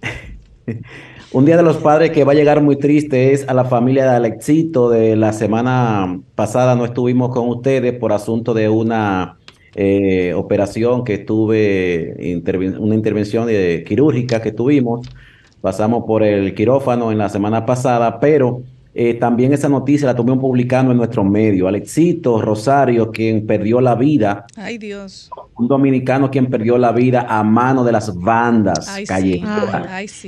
un 1.32 1.44
día 1.44 1.56
de 1.56 1.64
los 1.64 1.78
padres 1.78 2.12
que 2.12 2.22
va 2.22 2.30
a 2.30 2.36
llegar 2.36 2.62
muy 2.62 2.76
triste 2.76 3.32
es 3.32 3.48
a 3.48 3.54
la 3.54 3.64
familia 3.64 4.04
de 4.04 4.16
Alexito. 4.18 4.88
De 4.88 5.16
la 5.16 5.32
semana 5.32 6.20
pasada 6.36 6.76
no 6.76 6.84
estuvimos 6.84 7.30
con 7.30 7.48
ustedes 7.48 7.92
por 7.94 8.12
asunto 8.12 8.54
de 8.54 8.68
una 8.68 9.36
eh, 9.74 10.34
operación 10.34 11.02
que 11.02 11.18
tuve, 11.18 12.40
una 12.78 12.94
intervención 12.94 13.48
quirúrgica 13.84 14.40
que 14.40 14.52
tuvimos. 14.52 15.08
Pasamos 15.60 16.04
por 16.06 16.22
el 16.22 16.54
quirófano 16.54 17.10
en 17.10 17.18
la 17.18 17.28
semana 17.28 17.66
pasada, 17.66 18.20
pero 18.20 18.62
eh, 18.94 19.14
también 19.14 19.52
esa 19.52 19.68
noticia 19.68 20.06
la 20.06 20.14
tuvimos 20.14 20.38
publicando 20.38 20.92
en 20.92 20.98
nuestro 20.98 21.24
medio. 21.24 21.66
Alexito 21.66 22.40
Rosario, 22.40 23.10
quien 23.10 23.46
perdió 23.46 23.80
la 23.80 23.94
vida. 23.94 24.46
Ay, 24.56 24.76
Dios. 24.76 25.30
Un 25.56 25.68
dominicano 25.68 26.30
quien 26.30 26.46
perdió 26.46 26.76
la 26.76 26.92
vida 26.92 27.26
a 27.28 27.42
mano 27.42 27.84
de 27.84 27.92
las 27.92 28.14
bandas 28.14 28.94
callejeras 29.06 30.26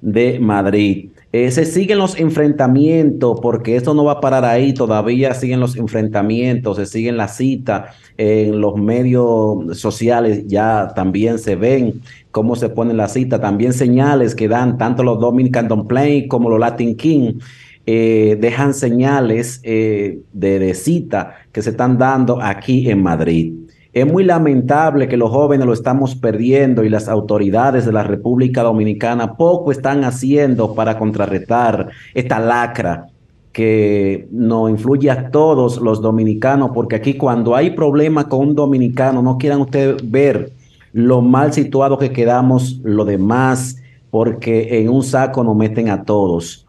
de 0.00 0.38
Madrid. 0.38 1.08
Eh, 1.36 1.50
se 1.50 1.64
siguen 1.64 1.98
los 1.98 2.16
enfrentamientos, 2.16 3.40
porque 3.42 3.74
esto 3.74 3.92
no 3.92 4.04
va 4.04 4.12
a 4.12 4.20
parar 4.20 4.44
ahí, 4.44 4.72
todavía 4.72 5.34
siguen 5.34 5.58
los 5.58 5.74
enfrentamientos, 5.74 6.76
se 6.76 6.86
siguen 6.86 7.16
las 7.16 7.36
citas 7.36 7.92
en 8.16 8.60
los 8.60 8.76
medios 8.76 9.76
sociales, 9.76 10.46
ya 10.46 10.92
también 10.94 11.40
se 11.40 11.56
ven 11.56 12.02
cómo 12.30 12.54
se 12.54 12.68
ponen 12.68 12.96
las 12.96 13.14
citas, 13.14 13.40
también 13.40 13.72
señales 13.72 14.36
que 14.36 14.46
dan 14.46 14.78
tanto 14.78 15.02
los 15.02 15.18
Dominican 15.18 15.66
Don't 15.66 15.88
Play 15.88 16.28
como 16.28 16.48
los 16.48 16.60
Latin 16.60 16.96
King. 16.96 17.40
Eh, 17.84 18.38
dejan 18.40 18.72
señales 18.72 19.60
eh, 19.64 20.20
de, 20.32 20.60
de 20.60 20.72
cita 20.74 21.34
que 21.50 21.62
se 21.62 21.70
están 21.70 21.98
dando 21.98 22.40
aquí 22.40 22.88
en 22.88 23.02
Madrid. 23.02 23.63
Es 23.94 24.04
muy 24.04 24.24
lamentable 24.24 25.06
que 25.06 25.16
los 25.16 25.30
jóvenes 25.30 25.66
lo 25.66 25.72
estamos 25.72 26.16
perdiendo 26.16 26.82
y 26.82 26.88
las 26.88 27.08
autoridades 27.08 27.86
de 27.86 27.92
la 27.92 28.02
República 28.02 28.64
Dominicana 28.64 29.36
poco 29.36 29.70
están 29.70 30.02
haciendo 30.02 30.74
para 30.74 30.98
contrarrestar 30.98 31.90
esta 32.12 32.40
lacra 32.40 33.06
que 33.52 34.26
nos 34.32 34.68
influye 34.68 35.12
a 35.12 35.30
todos 35.30 35.80
los 35.80 36.02
dominicanos, 36.02 36.72
porque 36.74 36.96
aquí 36.96 37.14
cuando 37.14 37.54
hay 37.54 37.70
problemas 37.70 38.24
con 38.24 38.40
un 38.40 38.54
dominicano, 38.56 39.22
no 39.22 39.38
quieran 39.38 39.60
ustedes 39.60 40.10
ver 40.10 40.50
lo 40.92 41.22
mal 41.22 41.52
situado 41.52 41.96
que 41.96 42.10
quedamos 42.10 42.80
los 42.82 43.06
demás, 43.06 43.76
porque 44.10 44.80
en 44.80 44.88
un 44.88 45.04
saco 45.04 45.44
nos 45.44 45.54
meten 45.54 45.88
a 45.88 46.02
todos. 46.02 46.63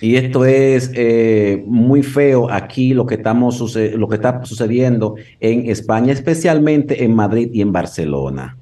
Y 0.00 0.16
esto 0.16 0.46
es 0.46 0.90
eh, 0.94 1.62
muy 1.66 2.02
feo 2.02 2.50
aquí 2.50 2.94
lo 2.94 3.06
que, 3.06 3.16
estamos 3.16 3.60
lo 3.76 4.08
que 4.08 4.14
está 4.14 4.44
sucediendo 4.44 5.16
en 5.40 5.68
España, 5.68 6.12
especialmente 6.12 7.04
en 7.04 7.14
Madrid 7.14 7.50
y 7.52 7.60
en 7.60 7.70
Barcelona. 7.70 8.56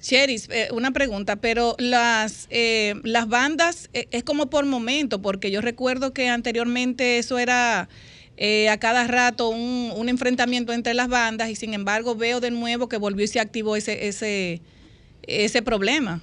Cheris, 0.00 0.48
eh, 0.50 0.68
una 0.72 0.90
pregunta, 0.90 1.36
pero 1.36 1.76
las, 1.78 2.48
eh, 2.50 2.94
las 3.04 3.28
bandas 3.28 3.90
es 3.92 4.24
como 4.24 4.46
por 4.46 4.66
momento, 4.66 5.22
porque 5.22 5.50
yo 5.50 5.60
recuerdo 5.60 6.12
que 6.12 6.28
anteriormente 6.28 7.18
eso 7.18 7.38
era 7.38 7.88
a 8.70 8.76
cada 8.76 9.06
rato 9.06 9.48
un, 9.48 9.92
un, 9.96 10.10
enfrentamiento 10.10 10.74
entre 10.74 10.92
las 10.92 11.08
bandas 11.08 11.48
y 11.48 11.54
sin 11.54 11.72
embargo 11.72 12.14
veo 12.16 12.38
de 12.38 12.50
nuevo 12.50 12.86
que 12.86 12.98
volvió 12.98 13.24
y 13.24 13.28
se 13.28 13.40
activó 13.40 13.76
ese, 13.76 14.08
ese, 14.08 14.60
ese 15.22 15.62
problema. 15.62 16.20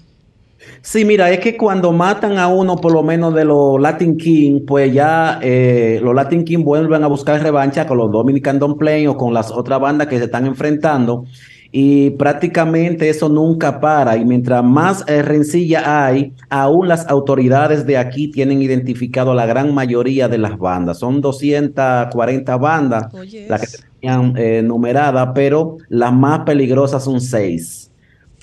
Sí, 0.82 1.06
mira, 1.06 1.32
es 1.32 1.40
que 1.40 1.56
cuando 1.56 1.94
matan 1.94 2.38
a 2.38 2.50
uno, 2.50 2.76
por 2.76 2.92
lo 2.92 3.04
menos 3.04 3.34
de 3.34 3.46
los 3.46 3.80
Latin 3.80 4.18
King, 4.18 4.66
pues 4.68 4.94
ya 4.94 5.40
eh, 5.42 6.00
los 6.04 6.14
Latin 6.14 6.44
King 6.44 6.64
vuelven 6.64 7.04
a 7.04 7.08
buscar 7.08 7.42
revancha 7.42 7.88
con 7.88 7.98
los 7.98 8.12
Dominican 8.12 8.60
Don't 8.60 8.78
Play 8.78 9.08
o 9.08 9.16
con 9.16 9.34
las 9.34 9.50
otras 9.50 9.80
bandas 9.80 10.08
que 10.08 10.18
se 10.18 10.26
están 10.26 10.46
enfrentando. 10.46 11.26
Y 11.72 12.12
prácticamente 12.12 13.10
eso 13.10 13.30
nunca 13.30 13.80
para. 13.80 14.18
Y 14.18 14.26
mientras 14.26 14.64
más 14.64 15.04
eh, 15.08 15.22
rencilla 15.22 16.06
hay, 16.06 16.34
aún 16.50 16.88
las 16.88 17.08
autoridades 17.08 17.86
de 17.86 17.98
aquí 17.98 18.30
tienen 18.30 18.62
identificado 18.62 19.34
la 19.34 19.46
gran 19.46 19.74
mayoría 19.74 20.28
de 20.28 20.38
las 20.38 20.58
bandas. 20.58 21.00
Son 21.00 21.22
240 21.22 22.58
bandas 22.58 23.08
las 23.48 23.62
que 23.62 23.84
tenían 24.02 24.34
eh, 24.38 24.62
numeradas, 24.62 25.30
pero 25.34 25.78
las 25.88 26.14
más 26.14 26.42
peligrosas 26.42 27.04
son 27.04 27.22
seis 27.22 27.90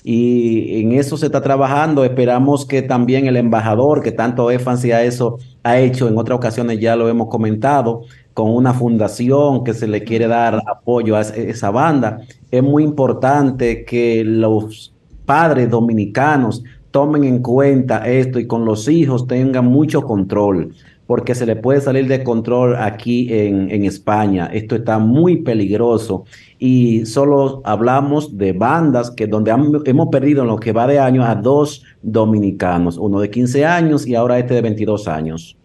y 0.03 0.81
en 0.81 0.93
eso 0.93 1.17
se 1.17 1.27
está 1.27 1.41
trabajando. 1.41 2.03
Esperamos 2.03 2.65
que 2.65 2.81
también 2.81 3.27
el 3.27 3.37
embajador, 3.37 4.01
que 4.01 4.11
tanto 4.11 4.49
énfasis 4.51 4.93
a 4.93 5.03
eso 5.03 5.37
ha 5.63 5.79
hecho, 5.79 6.07
en 6.07 6.17
otras 6.17 6.37
ocasiones 6.37 6.79
ya 6.79 6.95
lo 6.95 7.09
hemos 7.09 7.27
comentado, 7.27 8.03
con 8.33 8.49
una 8.49 8.73
fundación 8.73 9.63
que 9.63 9.73
se 9.73 9.87
le 9.87 10.03
quiere 10.03 10.27
dar 10.27 10.61
apoyo 10.69 11.15
a 11.15 11.21
esa 11.21 11.69
banda. 11.71 12.21
Es 12.49 12.63
muy 12.63 12.83
importante 12.83 13.85
que 13.85 14.23
los 14.23 14.93
padres 15.25 15.69
dominicanos 15.69 16.63
tomen 16.91 17.23
en 17.23 17.41
cuenta 17.41 18.07
esto 18.07 18.39
y 18.39 18.47
con 18.47 18.65
los 18.65 18.87
hijos 18.87 19.27
tengan 19.27 19.65
mucho 19.65 20.01
control 20.01 20.73
porque 21.11 21.35
se 21.35 21.45
le 21.45 21.57
puede 21.57 21.81
salir 21.81 22.07
de 22.07 22.23
control 22.23 22.77
aquí 22.77 23.27
en, 23.33 23.69
en, 23.69 23.83
España. 23.83 24.49
Esto 24.53 24.77
está 24.77 24.97
muy 24.97 25.41
peligroso 25.41 26.23
y 26.57 27.05
solo 27.05 27.61
hablamos 27.65 28.37
de 28.37 28.53
bandas 28.53 29.11
que 29.11 29.27
donde 29.27 29.51
hemos 29.51 30.07
perdido 30.07 30.43
en 30.43 30.47
lo 30.47 30.55
que 30.55 30.71
va 30.71 30.87
de 30.87 30.99
año 30.99 31.25
a 31.25 31.35
dos 31.35 31.83
dominicanos, 32.01 32.97
uno 32.97 33.19
de 33.19 33.29
15 33.29 33.65
años 33.65 34.07
y 34.07 34.15
ahora 34.15 34.39
este 34.39 34.53
de 34.53 34.61
22 34.61 35.09
años. 35.09 35.57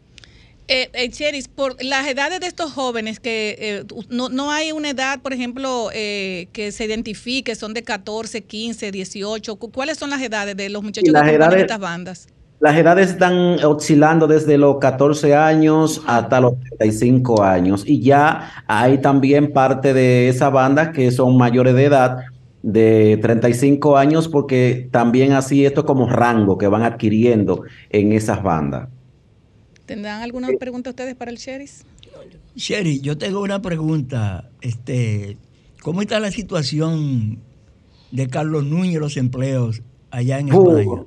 Eh, 0.66 0.90
eh, 0.94 1.10
Cheris, 1.10 1.46
por 1.46 1.76
las 1.80 2.08
edades 2.08 2.40
de 2.40 2.48
estos 2.48 2.72
jóvenes, 2.72 3.20
que 3.20 3.56
eh, 3.60 3.84
no, 4.08 4.28
no, 4.28 4.50
hay 4.50 4.72
una 4.72 4.90
edad, 4.90 5.22
por 5.22 5.32
ejemplo, 5.32 5.90
eh, 5.94 6.48
que 6.52 6.72
se 6.72 6.86
identifique, 6.86 7.54
son 7.54 7.72
de 7.72 7.84
14, 7.84 8.42
15, 8.42 8.90
18, 8.90 9.56
¿cuáles 9.56 9.96
son 9.96 10.10
las 10.10 10.20
edades 10.20 10.56
de 10.56 10.70
los 10.70 10.82
muchachos 10.82 11.14
que 11.14 11.38
componen 11.38 11.60
estas 11.60 11.78
bandas? 11.78 12.26
Las 12.58 12.76
edades 12.76 13.10
están 13.10 13.62
oscilando 13.64 14.26
desde 14.26 14.56
los 14.56 14.78
14 14.78 15.34
años 15.34 16.02
hasta 16.06 16.40
los 16.40 16.58
35 16.60 17.42
años 17.42 17.84
y 17.86 18.00
ya 18.00 18.64
hay 18.66 18.98
también 18.98 19.52
parte 19.52 19.92
de 19.92 20.28
esa 20.28 20.48
banda 20.48 20.92
que 20.92 21.10
son 21.10 21.36
mayores 21.36 21.74
de 21.74 21.84
edad 21.84 22.18
de 22.62 23.18
35 23.20 23.96
años 23.96 24.28
porque 24.28 24.88
también 24.90 25.32
así 25.32 25.66
esto 25.66 25.84
como 25.84 26.08
rango 26.08 26.56
que 26.56 26.66
van 26.66 26.82
adquiriendo 26.82 27.62
en 27.90 28.12
esas 28.12 28.42
bandas. 28.42 28.88
¿Tendrán 29.84 30.22
alguna 30.22 30.48
pregunta 30.58 30.90
ustedes 30.90 31.14
para 31.14 31.30
el 31.30 31.36
Sheriff? 31.36 31.82
Sherry, 32.56 33.00
yo 33.00 33.18
tengo 33.18 33.40
una 33.42 33.60
pregunta. 33.60 34.48
Este, 34.62 35.36
¿Cómo 35.82 36.00
está 36.02 36.18
la 36.18 36.30
situación 36.32 37.38
de 38.10 38.26
Carlos 38.28 38.64
Núñez 38.64 38.98
los 38.98 39.16
empleos 39.16 39.82
allá 40.10 40.40
en 40.40 40.48
España? 40.48 41.04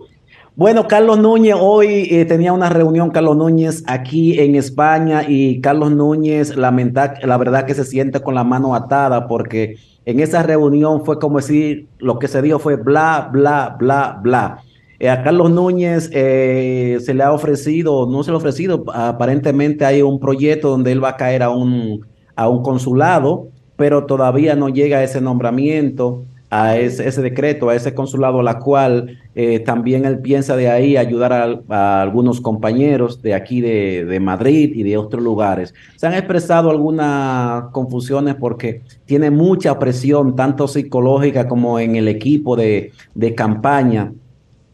Bueno, 0.59 0.89
Carlos 0.89 1.17
Núñez, 1.17 1.55
hoy 1.57 2.09
eh, 2.11 2.25
tenía 2.25 2.51
una 2.51 2.67
reunión, 2.67 3.11
Carlos 3.11 3.37
Núñez, 3.37 3.81
aquí 3.87 4.37
en 4.41 4.55
España 4.55 5.23
y 5.25 5.61
Carlos 5.61 5.91
Núñez, 5.91 6.57
lamenta, 6.57 7.13
la 7.23 7.37
verdad 7.37 7.65
que 7.65 7.73
se 7.73 7.85
siente 7.85 8.19
con 8.19 8.35
la 8.35 8.43
mano 8.43 8.75
atada 8.75 9.25
porque 9.25 9.77
en 10.03 10.19
esa 10.19 10.43
reunión 10.43 11.05
fue 11.05 11.17
como 11.17 11.37
decir, 11.37 11.87
lo 11.99 12.19
que 12.19 12.27
se 12.27 12.41
dijo 12.41 12.59
fue 12.59 12.75
bla, 12.75 13.29
bla, 13.31 13.77
bla, 13.79 14.19
bla. 14.21 14.57
Eh, 14.99 15.09
a 15.09 15.23
Carlos 15.23 15.49
Núñez 15.49 16.09
eh, 16.11 16.97
se 17.05 17.13
le 17.13 17.23
ha 17.23 17.31
ofrecido, 17.31 18.05
no 18.05 18.21
se 18.23 18.31
le 18.31 18.35
ha 18.35 18.39
ofrecido, 18.39 18.83
aparentemente 18.93 19.85
hay 19.85 20.01
un 20.01 20.19
proyecto 20.19 20.71
donde 20.71 20.91
él 20.91 21.01
va 21.01 21.11
a 21.11 21.15
caer 21.15 21.41
a 21.41 21.51
un, 21.51 22.05
a 22.35 22.49
un 22.49 22.63
consulado, 22.63 23.47
pero 23.77 24.05
todavía 24.07 24.57
no 24.57 24.67
llega 24.67 24.97
a 24.97 25.03
ese 25.05 25.21
nombramiento 25.21 26.25
a 26.49 26.77
ese, 26.77 27.21
decreto, 27.21 27.69
a 27.69 27.75
ese 27.75 27.93
consulado, 27.93 28.39
a 28.39 28.43
la 28.43 28.59
cual 28.59 29.19
eh, 29.35 29.59
también 29.59 30.05
él 30.05 30.19
piensa 30.19 30.55
de 30.55 30.69
ahí 30.69 30.97
ayudar 30.97 31.61
a, 31.69 32.01
algunos 32.01 32.41
compañeros 32.41 33.21
de 33.21 33.35
aquí 33.35 33.61
de, 33.61 34.19
Madrid 34.19 34.71
y 34.73 34.83
de 34.83 34.97
otros 34.97 35.23
lugares. 35.23 35.73
Se 35.95 36.07
han 36.07 36.13
expresado 36.13 36.71
algunas 36.71 37.65
confusiones 37.71 38.35
porque 38.35 38.81
tiene 39.05 39.29
mucha 39.29 39.77
presión, 39.77 40.35
tanto 40.35 40.67
psicológica 40.67 41.47
como 41.47 41.79
en 41.79 41.95
el 41.95 42.07
equipo 42.07 42.55
de, 42.55 42.91
de 43.13 43.35
campaña 43.35 44.11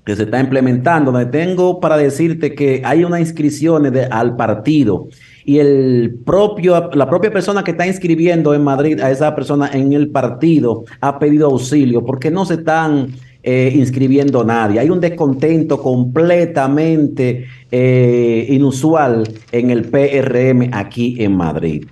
que 0.05 0.15
se 0.15 0.23
está 0.23 0.39
implementando, 0.39 1.11
donde 1.11 1.31
tengo 1.31 1.79
para 1.79 1.97
decirte 1.97 2.53
que 2.53 2.81
hay 2.85 3.03
una 3.03 3.19
inscripción 3.19 3.91
al 4.11 4.35
partido 4.35 5.07
y 5.45 5.59
el 5.59 6.19
propio, 6.25 6.89
la 6.93 7.07
propia 7.07 7.31
persona 7.31 7.63
que 7.63 7.71
está 7.71 7.85
inscribiendo 7.85 8.53
en 8.53 8.63
Madrid 8.63 8.99
a 8.99 9.11
esa 9.11 9.35
persona 9.35 9.69
en 9.71 9.93
el 9.93 10.09
partido 10.09 10.85
ha 11.01 11.19
pedido 11.19 11.47
auxilio 11.47 12.03
porque 12.03 12.31
no 12.31 12.45
se 12.45 12.55
están 12.55 13.09
eh, 13.43 13.71
inscribiendo 13.75 14.43
nadie. 14.43 14.79
Hay 14.79 14.89
un 14.89 14.99
descontento 14.99 15.79
completamente 15.79 17.45
eh, 17.71 18.47
inusual 18.49 19.29
en 19.51 19.69
el 19.69 19.85
PRM 19.85 20.69
aquí 20.73 21.17
en 21.19 21.35
Madrid. 21.37 21.85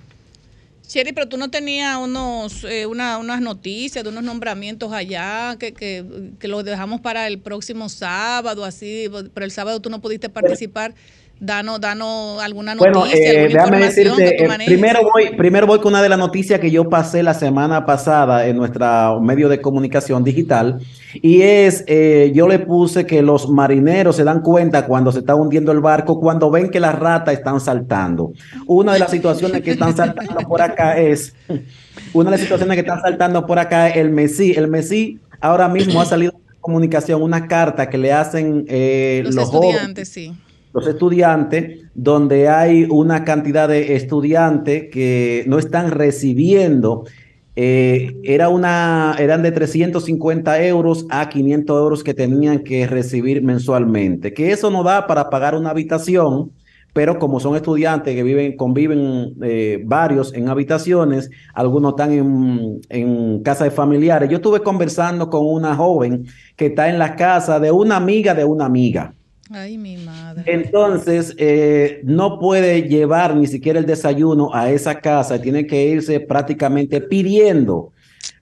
Sherry, 0.94 1.12
pero 1.12 1.28
tú 1.28 1.38
no 1.38 1.50
tenías 1.50 1.98
unos, 1.98 2.64
eh, 2.66 2.86
unas 2.86 3.42
noticias 3.42 4.04
de 4.04 4.10
unos 4.12 4.24
nombramientos 4.24 4.94
allá 4.94 5.56
que, 5.58 5.74
que, 5.74 6.06
que 6.38 6.48
los 6.48 6.64
dejamos 6.64 7.02
para 7.02 7.26
el 7.26 7.40
próximo 7.40 7.90
sábado, 7.90 8.64
así, 8.64 9.10
pero 9.34 9.44
el 9.44 9.52
sábado 9.52 9.82
tú 9.82 9.90
no 9.90 10.02
pudiste 10.02 10.30
participar. 10.30 10.94
Danos, 11.44 11.82
danos 11.82 12.42
alguna 12.42 12.74
noticia. 12.74 13.02
Bueno, 13.02 13.14
eh, 13.14 13.50
déjame 13.52 13.80
decirte, 13.80 14.46
eh, 14.46 14.50
primero, 14.66 15.02
voy, 15.04 15.36
primero 15.36 15.68
voy 15.68 15.80
con 15.80 15.92
una 15.92 16.02
de 16.02 16.08
las 16.08 16.18
noticias 16.18 16.58
que 16.58 16.72
yo 16.72 16.88
pasé 16.88 17.22
la 17.22 17.34
semana 17.34 17.86
pasada 17.86 18.48
en 18.48 18.56
nuestro 18.56 19.20
medio 19.20 19.50
de 19.50 19.60
comunicación 19.60 20.24
digital. 20.24 20.80
Y 21.16 21.42
es, 21.42 21.84
eh, 21.88 22.32
yo 22.34 22.48
le 22.48 22.60
puse 22.60 23.06
que 23.06 23.22
los 23.22 23.50
marineros 23.50 24.16
se 24.16 24.24
dan 24.24 24.40
cuenta 24.40 24.86
cuando 24.86 25.12
se 25.12 25.20
está 25.20 25.36
hundiendo 25.36 25.74
el 25.74 25.82
barco, 25.82 26.18
cuando 26.18 26.50
ven 26.50 26.70
que 26.70 26.80
las 26.80 26.98
ratas 26.98 27.34
están 27.34 27.60
saltando. 27.60 28.32
Una 28.66 28.94
de 28.94 29.00
las 29.00 29.12
situaciones 29.12 29.62
que 29.64 29.72
están 29.72 29.94
saltando 29.98 30.48
por 30.48 30.62
acá 30.62 30.98
es, 30.98 31.36
una 32.14 32.30
de 32.30 32.38
las 32.38 32.40
situaciones 32.40 32.76
que 32.76 32.82
están 32.82 33.02
saltando 33.02 33.46
por 33.46 33.60
acá 33.60 33.90
es 33.90 33.98
el 33.98 34.12
Messi. 34.12 34.54
El 34.54 34.70
Messi 34.70 35.20
ahora 35.42 35.68
mismo 35.68 36.00
ha 36.00 36.06
salido 36.06 36.40
comunicación 36.62 37.22
una 37.22 37.50
carta 37.50 37.90
que 37.90 37.98
le 37.98 38.14
hacen 38.14 38.66
los, 39.26 39.36
los 39.36 39.44
estudiantes, 39.44 40.08
sí 40.08 40.34
los 40.74 40.88
estudiantes, 40.88 41.82
donde 41.93 42.50
hay 42.50 42.86
una 42.89 43.24
cantidad 43.24 43.69
de 43.69 43.95
estudiantes 43.95 44.89
que 44.91 45.45
no 45.48 45.60
están 45.60 45.91
recibiendo. 45.91 47.06
Eh, 47.56 48.17
era 48.24 48.50
una, 48.50 49.15
eran 49.19 49.43
de 49.43 49.52
350 49.52 50.63
euros 50.65 51.06
a 51.10 51.30
500 51.30 51.80
euros 51.80 52.04
que 52.04 52.15
tenían 52.15 52.63
que 52.63 52.88
recibir 52.88 53.43
mensualmente, 53.43 54.34
que 54.34 54.52
eso 54.52 54.71
no 54.71 54.84
da 54.84 55.06
para 55.06 55.30
pagar 55.30 55.56
una 55.56 55.69
habitación, 55.69 56.52
pero 56.93 57.19
como 57.19 57.39
son 57.39 57.56
estudiantes 57.56 58.15
que 58.15 58.24
viven, 58.24 58.58
conviven 58.58 59.36
eh, 59.43 59.84
varios 59.86 60.34
en 60.34 60.50
habitaciones, 60.50 61.30
algunos 61.54 61.91
están 61.91 62.12
en, 62.12 62.82
en 62.89 63.43
casa 63.43 63.65
de 63.65 63.71
familiares. 63.71 64.30
Yo 64.30 64.38
estuve 64.38 64.62
conversando 64.62 65.30
con 65.30 65.45
una 65.45 65.76
joven 65.76 66.26
que 66.56 66.67
está 66.67 66.89
en 66.89 66.98
la 66.98 67.15
casa 67.15 67.60
de 67.60 67.71
una 67.71 67.98
amiga 67.98 68.34
de 68.34 68.45
una 68.45 68.65
amiga. 68.65 69.13
Ay, 69.51 69.77
mi 69.77 69.97
madre. 69.97 70.43
Entonces, 70.45 71.36
eh, 71.38 72.01
no 72.03 72.39
puede 72.39 72.84
llevar 72.84 73.36
ni 73.36 73.47
siquiera 73.47 73.79
el 73.79 73.86
desayuno 73.86 74.53
a 74.53 74.69
esa 74.71 74.99
casa, 74.99 75.41
tiene 75.41 75.67
que 75.67 75.86
irse 75.86 76.19
prácticamente 76.21 77.01
pidiendo, 77.01 77.91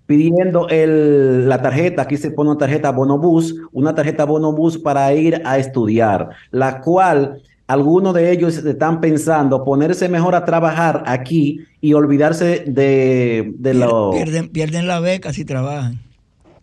pidiendo 0.06 0.70
el, 0.70 1.50
la 1.50 1.62
tarjeta, 1.62 2.04
aquí 2.04 2.18
se 2.18 2.32
pone 2.32 2.52
una 2.52 2.60
tarjeta 2.60 2.92
bonobús, 2.92 3.56
una 3.72 3.96
tarjeta 3.96 4.26
bonobús 4.26 4.78
para 4.78 5.12
ir 5.14 5.42
a 5.44 5.58
estudiar, 5.58 6.30
la 6.52 6.82
cual 6.82 7.42
algunos 7.68 8.14
de 8.14 8.32
ellos 8.32 8.58
están 8.58 9.02
pensando 9.02 9.64
ponerse 9.64 10.08
mejor 10.08 10.36
a 10.36 10.46
trabajar 10.46 11.04
aquí 11.08 11.62
y 11.80 11.94
olvidarse 11.94 12.64
de, 12.68 13.54
de 13.58 13.74
lo... 13.74 14.12
Pierden, 14.12 14.50
pierden 14.50 14.88
la 14.88 15.00
beca 15.00 15.34
si 15.34 15.46
trabajan. 15.46 16.00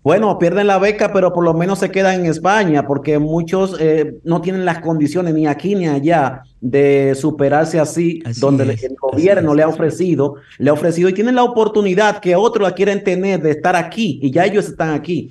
Bueno, 0.02 0.38
pierden 0.38 0.68
la 0.68 0.78
beca, 0.78 1.12
pero 1.12 1.32
por 1.32 1.44
lo 1.44 1.54
menos 1.54 1.80
se 1.80 1.90
quedan 1.90 2.20
en 2.20 2.26
España, 2.26 2.86
porque 2.86 3.18
muchos 3.18 3.76
eh, 3.80 4.14
no 4.22 4.40
tienen 4.40 4.64
las 4.64 4.80
condiciones 4.80 5.34
ni 5.34 5.46
aquí 5.46 5.74
ni 5.74 5.88
allá 5.88 6.42
de 6.60 7.14
superarse 7.14 7.80
así, 7.80 8.22
donde 8.38 8.64
el 8.64 8.96
gobierno 9.00 9.54
le 9.54 9.64
ha 9.64 9.68
ofrecido, 9.68 10.36
le 10.58 10.70
ha 10.70 10.72
ofrecido 10.72 11.08
y 11.08 11.14
tienen 11.14 11.34
la 11.34 11.42
oportunidad 11.42 12.20
que 12.20 12.36
otros 12.36 12.68
la 12.68 12.74
quieren 12.74 13.02
tener 13.02 13.42
de 13.42 13.50
estar 13.50 13.74
aquí 13.74 14.20
y 14.22 14.30
ya 14.30 14.44
ellos 14.44 14.66
están 14.66 14.90
aquí. 14.90 15.28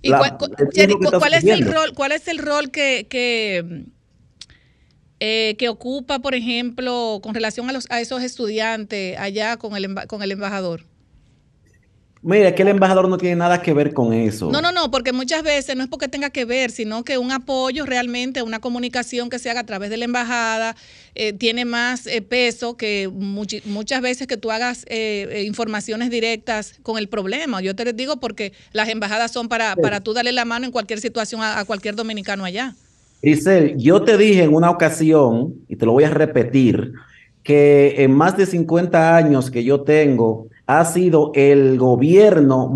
¿Y 0.00 0.10
cuál, 0.10 1.34
es 1.34 1.44
el 1.44 1.66
rol, 1.66 1.92
cuál 1.94 2.12
es 2.12 2.28
el 2.28 2.38
rol 2.38 2.70
que, 2.70 3.06
que, 3.10 3.84
eh, 5.20 5.56
que 5.58 5.68
ocupa, 5.68 6.20
por 6.20 6.34
ejemplo, 6.34 7.20
con 7.22 7.34
relación 7.34 7.68
a, 7.68 7.72
los, 7.72 7.90
a 7.90 8.00
esos 8.00 8.22
estudiantes 8.22 9.18
allá 9.18 9.56
con 9.58 9.76
el, 9.76 9.94
con 10.06 10.22
el 10.22 10.32
embajador? 10.32 10.82
Mira, 12.20 12.54
que 12.54 12.62
el 12.62 12.68
embajador 12.68 13.08
no 13.08 13.16
tiene 13.16 13.36
nada 13.36 13.62
que 13.62 13.72
ver 13.72 13.94
con 13.94 14.12
eso. 14.12 14.50
No, 14.50 14.60
no, 14.60 14.72
no, 14.72 14.90
porque 14.90 15.12
muchas 15.12 15.42
veces 15.44 15.76
no 15.76 15.84
es 15.84 15.88
porque 15.88 16.08
tenga 16.08 16.30
que 16.30 16.44
ver, 16.44 16.70
sino 16.70 17.04
que 17.04 17.16
un 17.16 17.30
apoyo 17.30 17.86
realmente, 17.86 18.42
una 18.42 18.58
comunicación 18.58 19.30
que 19.30 19.38
se 19.38 19.50
haga 19.50 19.60
a 19.60 19.66
través 19.66 19.90
de 19.90 19.98
la 19.98 20.04
embajada, 20.04 20.74
eh, 21.14 21.32
tiene 21.32 21.64
más 21.64 22.06
eh, 22.06 22.20
peso 22.20 22.76
que 22.76 23.08
muchas 23.08 24.02
veces 24.02 24.26
que 24.26 24.36
tú 24.36 24.50
hagas 24.50 24.84
eh, 24.88 25.44
informaciones 25.46 26.10
directas 26.10 26.74
con 26.82 26.98
el 26.98 27.08
problema. 27.08 27.60
Yo 27.60 27.76
te 27.76 27.84
les 27.84 27.96
digo 27.96 28.16
porque 28.16 28.52
las 28.72 28.88
embajadas 28.88 29.30
son 29.30 29.48
para, 29.48 29.76
para 29.76 30.00
tú 30.00 30.12
darle 30.12 30.32
la 30.32 30.44
mano 30.44 30.66
en 30.66 30.72
cualquier 30.72 31.00
situación 31.00 31.40
a, 31.42 31.60
a 31.60 31.64
cualquier 31.64 31.94
dominicano 31.94 32.44
allá. 32.44 32.74
Grisel, 33.22 33.76
yo 33.78 34.02
te 34.02 34.16
dije 34.16 34.42
en 34.42 34.54
una 34.54 34.70
ocasión, 34.70 35.54
y 35.68 35.76
te 35.76 35.86
lo 35.86 35.92
voy 35.92 36.04
a 36.04 36.10
repetir, 36.10 36.92
que 37.42 38.02
en 38.02 38.12
más 38.12 38.36
de 38.36 38.46
50 38.46 39.16
años 39.16 39.50
que 39.50 39.64
yo 39.64 39.80
tengo, 39.82 40.48
ha 40.68 40.84
sido 40.84 41.32
el 41.34 41.78
gobierno 41.78 42.68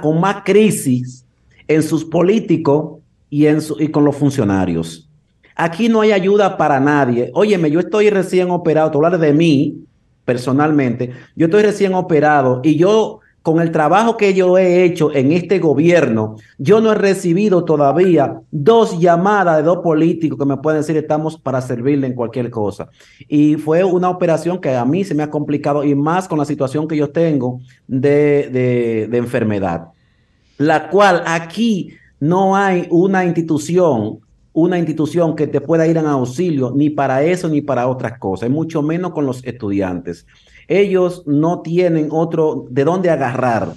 con 0.00 0.20
más 0.20 0.36
crisis 0.44 1.26
en 1.66 1.82
sus 1.82 2.04
políticos 2.04 3.00
y, 3.28 3.46
en 3.46 3.58
y 3.80 3.88
con 3.88 4.04
los 4.04 4.16
funcionarios. 4.16 5.10
Aquí 5.56 5.88
no 5.88 6.00
hay 6.00 6.12
ayuda 6.12 6.56
para 6.56 6.78
nadie. 6.78 7.30
Óyeme, 7.34 7.68
yo 7.68 7.80
estoy 7.80 8.08
recién 8.08 8.50
operado, 8.52 8.92
te 8.92 8.96
hablar 8.98 9.18
de 9.18 9.32
mí 9.32 9.84
personalmente, 10.24 11.10
yo 11.34 11.46
estoy 11.46 11.62
recién 11.62 11.92
operado 11.92 12.60
y 12.62 12.76
yo 12.76 13.18
con 13.42 13.60
el 13.60 13.70
trabajo 13.70 14.16
que 14.16 14.34
yo 14.34 14.58
he 14.58 14.84
hecho 14.84 15.14
en 15.14 15.32
este 15.32 15.58
gobierno, 15.58 16.36
yo 16.58 16.80
no 16.80 16.92
he 16.92 16.94
recibido 16.94 17.64
todavía 17.64 18.40
dos 18.50 18.98
llamadas 18.98 19.56
de 19.56 19.62
dos 19.62 19.78
políticos 19.78 20.38
que 20.38 20.44
me 20.44 20.58
pueden 20.58 20.80
decir 20.80 20.96
estamos 20.96 21.38
para 21.38 21.62
servirle 21.62 22.06
en 22.06 22.14
cualquier 22.14 22.50
cosa. 22.50 22.90
Y 23.28 23.54
fue 23.56 23.82
una 23.82 24.10
operación 24.10 24.60
que 24.60 24.74
a 24.74 24.84
mí 24.84 25.04
se 25.04 25.14
me 25.14 25.22
ha 25.22 25.30
complicado 25.30 25.84
y 25.84 25.94
más 25.94 26.28
con 26.28 26.38
la 26.38 26.44
situación 26.44 26.86
que 26.86 26.96
yo 26.96 27.10
tengo 27.10 27.60
de, 27.86 29.08
de 29.10 29.16
enfermedad, 29.16 29.88
la 30.58 30.90
cual 30.90 31.22
aquí 31.26 31.94
no 32.18 32.56
hay 32.56 32.86
una 32.90 33.24
institución 33.24 34.20
una 34.52 34.78
institución 34.78 35.36
que 35.36 35.46
te 35.46 35.60
pueda 35.60 35.86
ir 35.86 35.96
en 35.96 36.06
auxilio 36.06 36.72
ni 36.74 36.90
para 36.90 37.22
eso 37.22 37.48
ni 37.48 37.60
para 37.60 37.86
otras 37.86 38.18
cosas, 38.18 38.50
mucho 38.50 38.82
menos 38.82 39.12
con 39.12 39.24
los 39.24 39.44
estudiantes 39.44 40.26
ellos 40.70 41.24
no 41.26 41.62
tienen 41.62 42.08
otro 42.12 42.64
de 42.70 42.84
dónde 42.84 43.10
agarrar. 43.10 43.74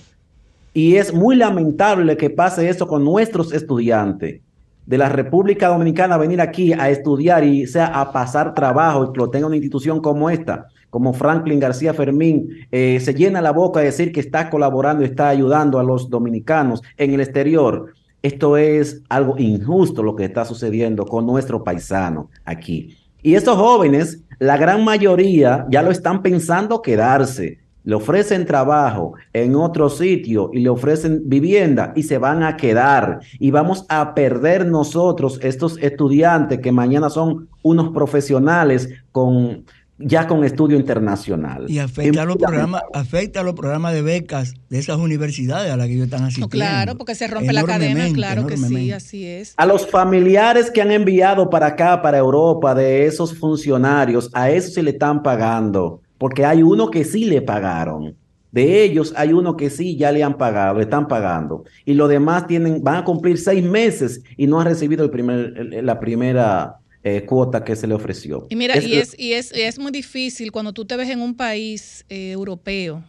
Y 0.75 0.95
es 0.95 1.12
muy 1.12 1.36
lamentable 1.36 2.15
que 2.17 2.29
pase 2.29 2.69
eso 2.69 2.88
con 2.88 3.03
nuestros 3.03 3.51
estudiantes. 3.51 4.41
de 4.86 4.97
la 4.97 5.08
República 5.08 5.69
Dominicana 5.69 6.17
venir 6.17 6.41
aquí 6.41 6.73
a 6.73 6.89
estudiar 6.89 7.45
y 7.45 7.65
sea 7.67 7.86
a 7.86 8.12
pasar 8.12 8.53
trabajo 8.53 9.06
y 9.06 9.13
que 9.13 9.17
lo 9.17 9.29
tenga 9.29 9.47
una 9.47 9.56
institución 9.56 10.01
como 10.01 10.29
esta, 10.29 10.67
como 10.89 11.13
Franklin 11.13 11.58
García 11.58 11.93
Fermín, 11.93 12.49
eh, 12.69 12.99
se 12.99 13.13
llena 13.13 13.41
la 13.41 13.51
boca 13.51 13.79
de 13.79 13.86
decir 13.86 14.12
que 14.12 14.19
está 14.19 14.49
colaborando 14.49 15.06
está 15.06 15.29
ayudando 15.29 15.79
a 15.79 15.84
los 15.84 16.10
dominicanos 16.10 16.82
en 16.97 17.13
el 17.13 17.21
exterior. 17.21 17.93
Esto 18.21 18.58
es 18.58 19.01
algo 19.08 19.38
injusto 19.38 20.03
lo 20.03 20.17
que 20.17 20.25
está 20.25 20.43
sucediendo 20.43 21.06
con 21.06 21.25
nuestro 21.25 21.63
paisano 21.63 22.29
aquí. 22.43 22.97
Y 23.23 23.36
estos 23.36 23.55
jóvenes, 23.55 24.21
la 24.38 24.57
gran 24.57 24.83
mayoría, 24.83 25.65
ya 25.69 25.81
lo 25.81 25.91
están 25.91 26.21
pensando 26.21 26.81
quedarse. 26.81 27.59
Le 27.86 27.95
ofrecen 27.95 28.45
trabajo 28.45 29.13
en 29.31 29.55
otro 29.55 29.89
sitio 29.89 30.49
y 30.53 30.59
le 30.59 30.69
ofrecen 30.69 31.21
vivienda 31.25 31.93
y 31.95 32.03
se 32.03 32.17
van 32.17 32.43
a 32.43 32.57
quedar. 32.57 33.19
Y 33.39 33.51
vamos 33.51 33.86
a 33.88 34.13
perder 34.13 34.65
nosotros 34.65 35.39
estos 35.41 35.77
estudiantes 35.81 36.59
que 36.59 36.71
mañana 36.73 37.09
son 37.09 37.47
unos 37.62 37.93
profesionales 37.93 38.89
con 39.13 39.63
ya 40.05 40.27
con 40.27 40.43
estudio 40.43 40.77
internacional. 40.77 41.65
Y 41.69 41.79
afecta 41.79 42.23
a 42.23 42.25
los 42.25 42.37
programas, 42.37 42.83
afecta 42.93 43.39
a 43.39 43.43
los 43.43 43.53
programas 43.53 43.93
de 43.93 44.01
becas 44.01 44.53
de 44.69 44.79
esas 44.79 44.97
universidades 44.97 45.71
a 45.71 45.77
las 45.77 45.87
que 45.87 45.93
ellos 45.93 46.05
están 46.05 46.23
asistiendo. 46.23 46.49
claro, 46.49 46.97
porque 46.97 47.15
se 47.15 47.27
rompe 47.27 47.53
la 47.53 47.63
cadena, 47.63 48.07
claro 48.13 48.47
que 48.47 48.57
sí, 48.57 48.91
así 48.91 49.25
es. 49.25 49.53
A 49.57 49.65
los 49.65 49.87
familiares 49.87 50.69
que 50.71 50.81
han 50.81 50.91
enviado 50.91 51.49
para 51.49 51.67
acá, 51.67 52.01
para 52.01 52.17
Europa, 52.17 52.75
de 52.75 53.05
esos 53.05 53.37
funcionarios, 53.37 54.29
a 54.33 54.49
eso 54.49 54.71
se 54.71 54.83
le 54.83 54.91
están 54.91 55.23
pagando 55.23 56.01
porque 56.23 56.45
hay 56.45 56.63
uno 56.63 56.89
que 56.89 57.03
sí 57.03 57.25
le 57.25 57.41
pagaron. 57.41 58.15
De 58.49 58.83
ellos 58.83 59.13
hay 59.17 59.33
uno 59.33 59.57
que 59.57 59.69
sí 59.69 59.97
ya 59.97 60.09
le 60.09 60.23
han 60.23 60.37
pagado, 60.37 60.77
le 60.77 60.83
están 60.83 61.09
pagando. 61.09 61.65
Y 61.83 61.95
los 61.95 62.07
demás 62.07 62.47
tienen, 62.47 62.81
van 62.81 62.95
a 62.95 63.03
cumplir 63.03 63.37
seis 63.37 63.61
meses 63.61 64.23
y 64.37 64.47
no 64.47 64.61
han 64.61 64.67
recibido 64.67 65.03
el 65.03 65.09
primer, 65.09 65.83
la 65.83 65.99
primera 65.99 66.77
eh, 67.03 67.25
cuota 67.25 67.63
que 67.63 67.75
se 67.75 67.87
le 67.87 67.93
ofreció. 67.93 68.47
Y 68.49 68.55
mira, 68.55 68.77
y, 68.81 68.93
es, 68.95 69.15
y, 69.17 69.33
es, 69.33 69.51
es, 69.51 69.77
muy 69.77 69.91
difícil 69.91 70.51
cuando 70.51 70.71
tú 70.73 70.85
te 70.85 70.95
ves 70.95 71.09
en 71.09 71.21
un 71.21 71.35
país 71.35 72.05
eh, 72.09 72.31
europeo 72.31 73.03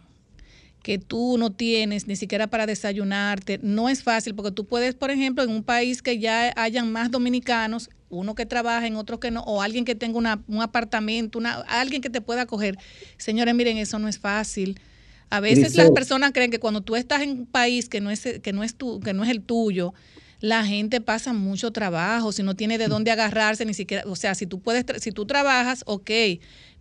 que 0.83 0.99
tú 0.99 1.37
no 1.39 1.51
tienes 1.51 2.05
ni 2.05 2.15
siquiera 2.15 2.45
para 2.45 2.67
desayunarte. 2.67 3.59
No 3.63 3.89
es 3.89 4.03
fácil 4.03 4.35
porque 4.35 4.51
tú 4.51 4.65
puedes, 4.67 4.93
por 4.93 5.09
ejemplo, 5.09 5.43
en 5.43 5.49
un 5.49 5.63
país 5.63 6.03
que 6.03 6.19
ya 6.19 6.53
hayan 6.55 6.91
más 6.91 7.09
dominicanos, 7.09 7.89
uno 8.09 8.35
que 8.35 8.45
trabaja 8.45 8.85
en 8.85 8.95
otro 8.95 9.19
que 9.19 9.31
no, 9.31 9.41
o 9.41 9.63
alguien 9.63 9.83
que 9.83 9.95
tenga 9.95 10.19
una, 10.19 10.43
un 10.47 10.61
apartamento, 10.61 11.39
una, 11.39 11.55
alguien 11.61 12.03
que 12.03 12.11
te 12.11 12.21
pueda 12.21 12.41
acoger. 12.41 12.77
Señores, 13.17 13.55
miren, 13.55 13.77
eso 13.77 13.97
no 13.97 14.07
es 14.07 14.19
fácil. 14.19 14.79
A 15.31 15.39
veces 15.39 15.75
las 15.75 15.89
personas 15.89 16.33
creen 16.33 16.51
que 16.51 16.59
cuando 16.59 16.81
tú 16.81 16.95
estás 16.95 17.23
en 17.23 17.31
un 17.31 17.45
país 17.47 17.89
que 17.89 17.99
no 17.99 18.11
es, 18.11 18.21
que 18.43 18.53
no 18.53 18.63
es, 18.63 18.75
tu, 18.75 18.99
que 18.99 19.13
no 19.13 19.23
es 19.23 19.31
el 19.31 19.41
tuyo, 19.41 19.95
la 20.45 20.63
gente 20.63 21.01
pasa 21.01 21.33
mucho 21.33 21.71
trabajo, 21.71 22.31
si 22.31 22.43
no 22.43 22.55
tiene 22.55 22.77
de 22.77 22.87
dónde 22.87 23.09
agarrarse, 23.09 23.65
ni 23.65 23.73
siquiera, 23.73 24.03
o 24.05 24.15
sea, 24.15 24.35
si 24.35 24.45
tú 24.45 24.59
puedes, 24.59 24.85
si 25.01 25.11
tú 25.11 25.25
trabajas, 25.25 25.81
ok, 25.87 26.11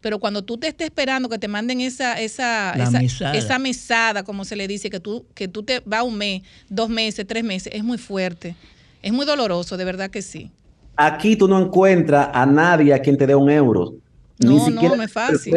pero 0.03 0.19
cuando 0.19 0.45
tú 0.45 0.59
te 0.59 0.69
estés 0.69 0.89
esperando 0.89 1.31
que 1.31 1.39
te 1.39 1.49
manden 1.49 1.81
esa, 1.81 2.21
esa, 2.21 2.73
esa 2.73 3.01
mesada. 3.01 3.35
esa, 3.35 3.59
mesada. 3.59 4.23
como 4.23 4.45
se 4.45 4.55
le 4.55 4.69
dice, 4.69 4.91
que 4.91 5.01
tú, 5.01 5.25
que 5.35 5.49
tú 5.49 5.63
te 5.63 5.81
va 5.81 6.03
un 6.03 6.19
mes, 6.19 6.43
dos 6.69 6.91
meses, 6.91 7.27
tres 7.27 7.43
meses, 7.43 7.73
es 7.75 7.83
muy 7.83 7.97
fuerte, 7.97 8.55
es 9.01 9.15
muy 9.15 9.25
doloroso, 9.25 9.79
de 9.79 9.85
verdad 9.87 10.11
que 10.11 10.21
sí. 10.21 10.51
Aquí 10.95 11.35
tú 11.35 11.49
no 11.49 11.59
encuentras 11.59 12.29
a 12.35 12.45
nadie 12.45 12.93
a 12.93 12.99
quien 12.99 13.17
te 13.17 13.27
dé 13.27 13.35
un 13.35 13.49
euro. 13.49 13.95
No, 14.41 14.51
Ni 14.51 14.61
siquiera 14.61 14.91
no, 14.91 14.97
no 14.97 15.03
es 15.05 15.13
fácil. 15.13 15.55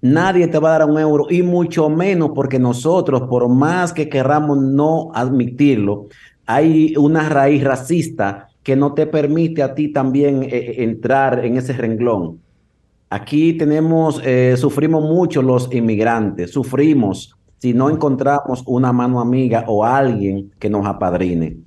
Nadie 0.00 0.46
te 0.46 0.58
va 0.60 0.76
a 0.76 0.78
dar 0.78 0.88
un 0.88 1.00
euro 1.00 1.26
y 1.28 1.42
mucho 1.42 1.88
menos 1.88 2.30
porque 2.36 2.60
nosotros, 2.60 3.22
por 3.28 3.48
más 3.48 3.92
que 3.92 4.08
queramos 4.08 4.58
no 4.58 5.10
admitirlo, 5.12 6.06
hay 6.46 6.94
una 6.96 7.28
raíz 7.28 7.62
racista 7.62 8.48
que 8.62 8.76
no 8.76 8.94
te 8.94 9.06
permite 9.06 9.62
a 9.62 9.74
ti 9.74 9.92
también 9.92 10.42
eh, 10.42 10.48
eh, 10.50 10.74
entrar 10.84 11.44
en 11.44 11.56
ese 11.56 11.72
renglón. 11.72 12.40
Aquí 13.10 13.52
tenemos, 13.52 14.20
eh, 14.24 14.56
sufrimos 14.56 15.02
mucho 15.02 15.42
los 15.42 15.72
inmigrantes, 15.72 16.52
sufrimos 16.52 17.36
si 17.58 17.72
no 17.72 17.90
encontramos 17.90 18.62
una 18.66 18.92
mano 18.92 19.20
amiga 19.20 19.64
o 19.66 19.84
alguien 19.84 20.50
que 20.58 20.68
nos 20.68 20.86
apadrine 20.86 21.65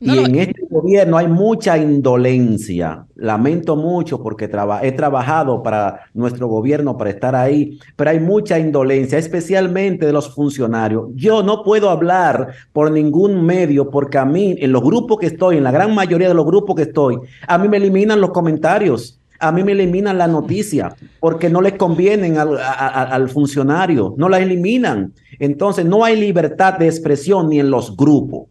y 0.00 0.16
en 0.16 0.36
este 0.36 0.62
gobierno 0.70 1.18
hay 1.18 1.26
mucha 1.26 1.76
indolencia. 1.76 3.04
Lamento 3.16 3.74
mucho 3.74 4.22
porque 4.22 4.44
he 4.82 4.92
trabajado 4.92 5.62
para 5.62 6.02
nuestro 6.14 6.46
gobierno 6.46 6.96
para 6.96 7.10
estar 7.10 7.34
ahí, 7.34 7.80
pero 7.96 8.10
hay 8.10 8.20
mucha 8.20 8.58
indolencia, 8.60 9.18
especialmente 9.18 10.06
de 10.06 10.12
los 10.12 10.32
funcionarios. 10.32 11.08
Yo 11.14 11.42
no 11.42 11.64
puedo 11.64 11.90
hablar 11.90 12.48
por 12.72 12.92
ningún 12.92 13.44
medio 13.44 13.90
porque 13.90 14.18
a 14.18 14.24
mí, 14.24 14.54
en 14.58 14.70
los 14.70 14.82
grupos 14.82 15.18
que 15.18 15.26
estoy, 15.26 15.56
en 15.56 15.64
la 15.64 15.72
gran 15.72 15.92
mayoría 15.94 16.28
de 16.28 16.34
los 16.34 16.46
grupos 16.46 16.76
que 16.76 16.82
estoy, 16.82 17.18
a 17.46 17.58
mí 17.58 17.68
me 17.68 17.78
eliminan 17.78 18.20
los 18.20 18.30
comentarios. 18.30 19.20
A 19.40 19.52
mí 19.52 19.62
me 19.62 19.70
eliminan 19.70 20.18
la 20.18 20.26
noticia 20.26 20.96
porque 21.20 21.48
no 21.48 21.60
les 21.60 21.74
convienen 21.74 22.38
al, 22.38 22.58
al 22.58 23.28
funcionario, 23.28 24.14
no 24.16 24.28
la 24.28 24.40
eliminan. 24.40 25.12
Entonces 25.38 25.84
no 25.86 26.02
hay 26.02 26.18
libertad 26.18 26.76
de 26.76 26.86
expresión 26.86 27.48
ni 27.48 27.60
en 27.60 27.70
los 27.70 27.96
grupos 27.96 28.46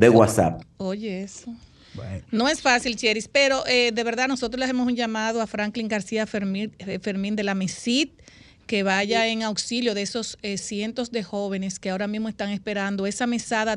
de 0.00 0.08
WhatsApp. 0.08 0.62
Oye, 0.78 1.22
eso. 1.22 1.54
No 2.30 2.48
es 2.48 2.62
fácil, 2.62 2.96
Cheris, 2.96 3.28
pero 3.28 3.66
eh, 3.66 3.90
de 3.92 4.02
verdad 4.04 4.28
nosotros 4.28 4.58
les 4.58 4.70
hemos 4.70 4.86
un 4.86 4.96
llamado 4.96 5.42
a 5.42 5.46
Franklin 5.46 5.88
García 5.88 6.26
Fermín, 6.26 6.72
eh, 6.78 6.98
Fermín 7.00 7.36
de 7.36 7.42
la 7.42 7.54
MESID 7.54 8.08
que 8.66 8.82
vaya 8.82 9.26
en 9.26 9.42
auxilio 9.42 9.94
de 9.94 10.02
esos 10.02 10.38
eh, 10.42 10.56
cientos 10.56 11.10
de 11.10 11.22
jóvenes 11.22 11.78
que 11.78 11.90
ahora 11.90 12.06
mismo 12.06 12.28
están 12.28 12.50
esperando 12.50 13.06
esa 13.06 13.26
mesada 13.26 13.76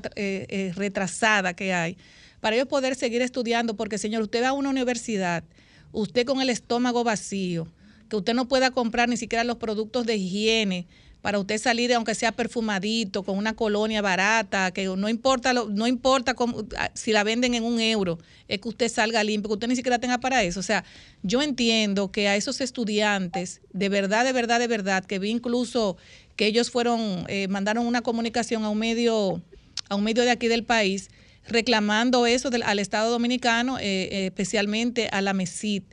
retrasada 0.76 1.56
que 1.56 1.74
hay 1.74 1.98
para 2.40 2.56
ellos 2.56 2.68
poder 2.68 2.96
seguir 2.96 3.22
estudiando, 3.22 3.76
porque 3.76 3.98
señor, 3.98 4.22
usted 4.22 4.44
va 4.44 4.50
a 4.50 4.54
una 4.54 4.70
universidad, 4.70 5.44
usted 5.92 6.26
con 6.26 6.42
el 6.42 6.50
estómago 6.50 7.04
vacío, 7.04 7.68
que 8.08 8.18
usted 8.18 8.34
no 8.34 8.48
pueda 8.48 8.70
comprar 8.70 9.10
ni 9.10 9.18
siquiera 9.18 9.44
los 9.44 9.58
productos 9.58 10.06
de 10.06 10.16
higiene, 10.18 10.86
para 11.24 11.40
usted 11.40 11.58
salir, 11.58 11.94
aunque 11.94 12.16
sea 12.16 12.34
perfumadito, 12.34 13.24
con 13.24 13.38
una 13.38 13.56
colonia 13.56 14.02
barata, 14.02 14.72
que 14.72 14.84
no 14.84 15.08
importa, 15.08 15.54
no 15.54 15.88
importa 15.88 16.36
ah, 16.78 16.92
si 16.96 17.14
la 17.14 17.24
venden 17.24 17.54
en 17.54 17.64
un 17.64 17.80
euro, 17.80 18.20
es 18.50 18.60
que 18.60 18.68
usted 18.68 18.90
salga 18.90 19.24
limpio, 19.24 19.48
que 19.48 19.54
usted 19.54 19.70
ni 19.70 19.78
siquiera 19.78 20.00
tenga 20.00 20.18
para 20.18 20.44
eso. 20.44 20.60
O 20.60 20.64
sea, 20.64 20.84
yo 21.22 21.42
entiendo 21.42 22.12
que 22.12 22.28
a 22.28 22.36
esos 22.36 22.60
estudiantes, 22.60 23.62
de 23.72 23.88
verdad, 23.88 24.26
de 24.26 24.34
verdad, 24.34 24.60
de 24.60 24.68
verdad, 24.68 25.06
que 25.06 25.18
vi 25.18 25.30
incluso 25.30 25.96
que 26.36 26.46
ellos 26.46 26.70
fueron, 26.70 27.24
eh, 27.30 27.48
mandaron 27.48 27.88
una 27.88 28.02
comunicación 28.02 28.66
a 28.66 28.70
un 28.70 28.80
medio, 28.80 29.42
a 29.88 29.96
un 29.96 30.04
medio 30.04 30.24
de 30.24 30.32
aquí 30.32 30.50
del 30.50 30.66
país, 30.66 31.10
reclamando 31.48 32.26
eso 32.26 32.50
al 32.66 32.80
Estado 32.80 33.10
Dominicano, 33.10 33.80
eh, 33.80 34.10
eh, 34.12 34.26
especialmente 34.26 35.08
a 35.10 35.22
la 35.22 35.32
MESID. 35.32 35.84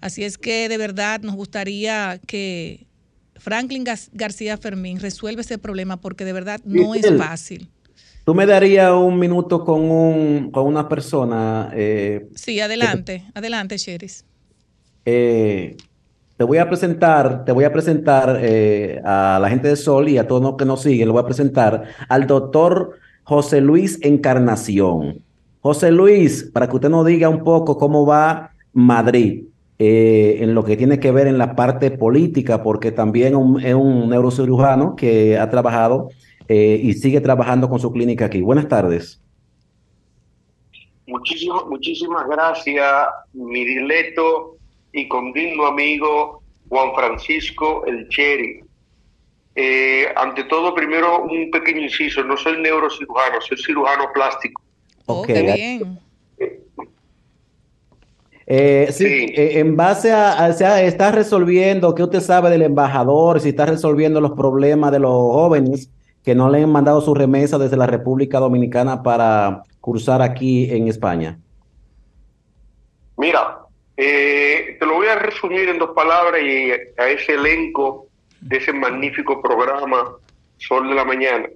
Así 0.00 0.22
es 0.22 0.38
que 0.38 0.68
de 0.68 0.78
verdad 0.78 1.22
nos 1.22 1.34
gustaría 1.34 2.20
que 2.24 2.86
Franklin 3.38 3.84
García 4.12 4.56
Fermín 4.56 5.00
resuelve 5.00 5.42
ese 5.42 5.58
problema 5.58 5.96
porque 5.96 6.24
de 6.24 6.32
verdad 6.32 6.60
no 6.64 6.94
es 6.94 7.06
fácil. 7.16 7.68
¿Tú 8.24 8.34
me 8.34 8.44
darías 8.44 8.92
un 8.92 9.18
minuto 9.18 9.64
con, 9.64 9.88
un, 9.88 10.50
con 10.50 10.66
una 10.66 10.88
persona? 10.88 11.70
Eh, 11.74 12.28
sí, 12.34 12.58
adelante, 12.58 13.24
adelante, 13.34 13.76
Cheris. 13.76 14.24
Eh, 15.04 15.76
te 16.36 16.44
voy 16.44 16.58
a 16.58 16.68
presentar, 16.68 17.44
te 17.44 17.52
voy 17.52 17.64
a 17.64 17.72
presentar 17.72 18.38
eh, 18.42 19.00
a 19.04 19.38
la 19.40 19.48
gente 19.48 19.68
de 19.68 19.76
Sol 19.76 20.08
y 20.08 20.18
a 20.18 20.26
todos 20.26 20.42
los 20.42 20.56
que 20.56 20.64
nos 20.64 20.82
siguen, 20.82 21.06
le 21.06 21.12
voy 21.12 21.22
a 21.22 21.26
presentar 21.26 21.84
al 22.08 22.26
doctor 22.26 22.98
José 23.22 23.60
Luis 23.60 23.98
Encarnación. 24.02 25.22
José 25.60 25.92
Luis, 25.92 26.50
para 26.52 26.68
que 26.68 26.76
usted 26.76 26.88
nos 26.88 27.06
diga 27.06 27.28
un 27.28 27.42
poco 27.44 27.78
cómo 27.78 28.04
va 28.04 28.50
Madrid. 28.72 29.44
Eh, 29.78 30.38
en 30.40 30.54
lo 30.54 30.64
que 30.64 30.76
tiene 30.76 30.98
que 30.98 31.12
ver 31.12 31.26
en 31.26 31.36
la 31.36 31.54
parte 31.54 31.90
política, 31.90 32.62
porque 32.62 32.92
también 32.92 33.34
es 33.62 33.74
un 33.74 34.08
neurocirujano 34.08 34.96
que 34.96 35.36
ha 35.36 35.50
trabajado 35.50 36.08
eh, 36.48 36.80
y 36.82 36.94
sigue 36.94 37.20
trabajando 37.20 37.68
con 37.68 37.78
su 37.78 37.92
clínica 37.92 38.24
aquí. 38.24 38.40
Buenas 38.40 38.68
tardes. 38.68 39.20
Muchísimas, 41.06 41.66
muchísimas 41.66 42.26
gracias, 42.26 43.06
mi 43.34 43.64
dileto 43.64 44.56
y 44.92 45.06
condigno 45.08 45.66
amigo 45.66 46.42
Juan 46.70 46.94
Francisco 46.94 47.84
El 47.86 48.08
Cheri. 48.08 48.60
Eh, 49.54 50.06
ante 50.16 50.44
todo, 50.44 50.74
primero 50.74 51.22
un 51.24 51.50
pequeño 51.50 51.82
inciso, 51.82 52.24
no 52.24 52.36
soy 52.36 52.60
neurocirujano, 52.60 53.40
soy 53.42 53.58
cirujano 53.58 54.06
plástico. 54.14 54.62
Ok, 55.04 55.28
bien. 55.28 55.98
Eh, 58.46 58.88
sí, 58.92 59.04
eh, 59.04 59.58
en 59.58 59.76
base 59.76 60.12
a, 60.12 60.52
sea, 60.52 60.80
está 60.82 61.10
resolviendo, 61.10 61.94
¿qué 61.94 62.04
usted 62.04 62.20
sabe 62.20 62.48
del 62.50 62.62
embajador? 62.62 63.40
Si 63.40 63.48
está 63.48 63.66
resolviendo 63.66 64.20
los 64.20 64.32
problemas 64.32 64.92
de 64.92 65.00
los 65.00 65.10
jóvenes 65.10 65.90
que 66.24 66.34
no 66.34 66.48
le 66.48 66.62
han 66.62 66.70
mandado 66.70 67.00
su 67.00 67.14
remesa 67.14 67.58
desde 67.58 67.76
la 67.76 67.86
República 67.86 68.38
Dominicana 68.38 69.02
para 69.02 69.62
cursar 69.80 70.22
aquí 70.22 70.70
en 70.70 70.88
España. 70.88 71.38
Mira, 73.16 73.58
eh, 73.96 74.76
te 74.78 74.86
lo 74.86 74.94
voy 74.94 75.08
a 75.08 75.16
resumir 75.16 75.68
en 75.68 75.78
dos 75.78 75.90
palabras 75.90 76.40
y 76.42 76.70
a 76.70 77.08
ese 77.08 77.34
elenco 77.34 78.06
de 78.40 78.58
ese 78.58 78.72
magnífico 78.72 79.40
programa 79.42 80.16
Sol 80.58 80.88
de 80.88 80.94
la 80.94 81.04
Mañana. 81.04 81.48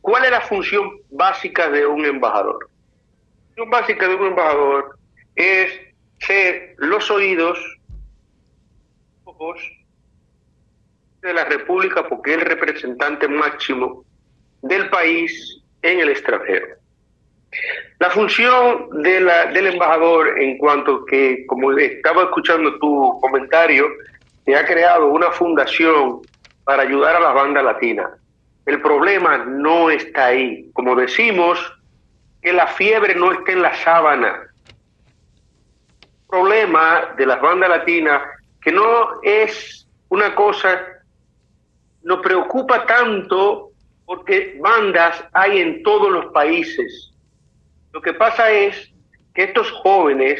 ¿Cuál 0.00 0.24
es 0.24 0.30
la 0.30 0.40
función 0.42 0.98
básica 1.10 1.70
de 1.70 1.86
un 1.86 2.04
embajador? 2.04 2.68
Función 3.54 3.70
básica 3.70 4.08
de 4.08 4.14
un 4.16 4.26
embajador 4.26 4.98
es 5.36 5.72
ser 6.20 6.74
los 6.78 7.10
oídos, 7.10 7.58
ojos 9.24 9.60
de 11.22 11.32
la 11.32 11.44
República, 11.44 12.08
porque 12.08 12.34
es 12.34 12.38
el 12.38 12.46
representante 12.46 13.28
máximo 13.28 14.04
del 14.62 14.88
país 14.90 15.62
en 15.82 16.00
el 16.00 16.08
extranjero. 16.10 16.66
La 18.00 18.10
función 18.10 19.02
de 19.02 19.20
la, 19.20 19.46
del 19.46 19.68
embajador 19.68 20.38
en 20.40 20.58
cuanto 20.58 21.04
que, 21.04 21.46
como 21.46 21.72
estaba 21.78 22.24
escuchando 22.24 22.78
tu 22.78 23.18
comentario, 23.20 23.86
se 24.44 24.56
ha 24.56 24.66
creado 24.66 25.06
una 25.06 25.30
fundación 25.30 26.22
para 26.64 26.82
ayudar 26.82 27.16
a 27.16 27.20
las 27.20 27.34
bandas 27.34 27.64
latinas. 27.64 28.10
El 28.66 28.80
problema 28.82 29.38
no 29.38 29.90
está 29.90 30.26
ahí. 30.26 30.68
Como 30.72 30.96
decimos, 30.96 31.58
que 32.44 32.52
la 32.52 32.66
fiebre 32.66 33.14
no 33.14 33.32
está 33.32 33.52
en 33.52 33.62
la 33.62 33.74
sábana. 33.74 34.38
Problema 36.28 37.14
de 37.16 37.24
las 37.24 37.40
bandas 37.40 37.70
latinas, 37.70 38.20
que 38.60 38.70
no 38.70 39.22
es 39.22 39.88
una 40.10 40.34
cosa, 40.34 40.78
nos 42.02 42.20
preocupa 42.20 42.84
tanto 42.84 43.70
porque 44.04 44.58
bandas 44.60 45.24
hay 45.32 45.58
en 45.58 45.82
todos 45.82 46.12
los 46.12 46.26
países. 46.32 47.14
Lo 47.92 48.02
que 48.02 48.12
pasa 48.12 48.50
es 48.50 48.92
que 49.32 49.44
estos 49.44 49.70
jóvenes 49.70 50.38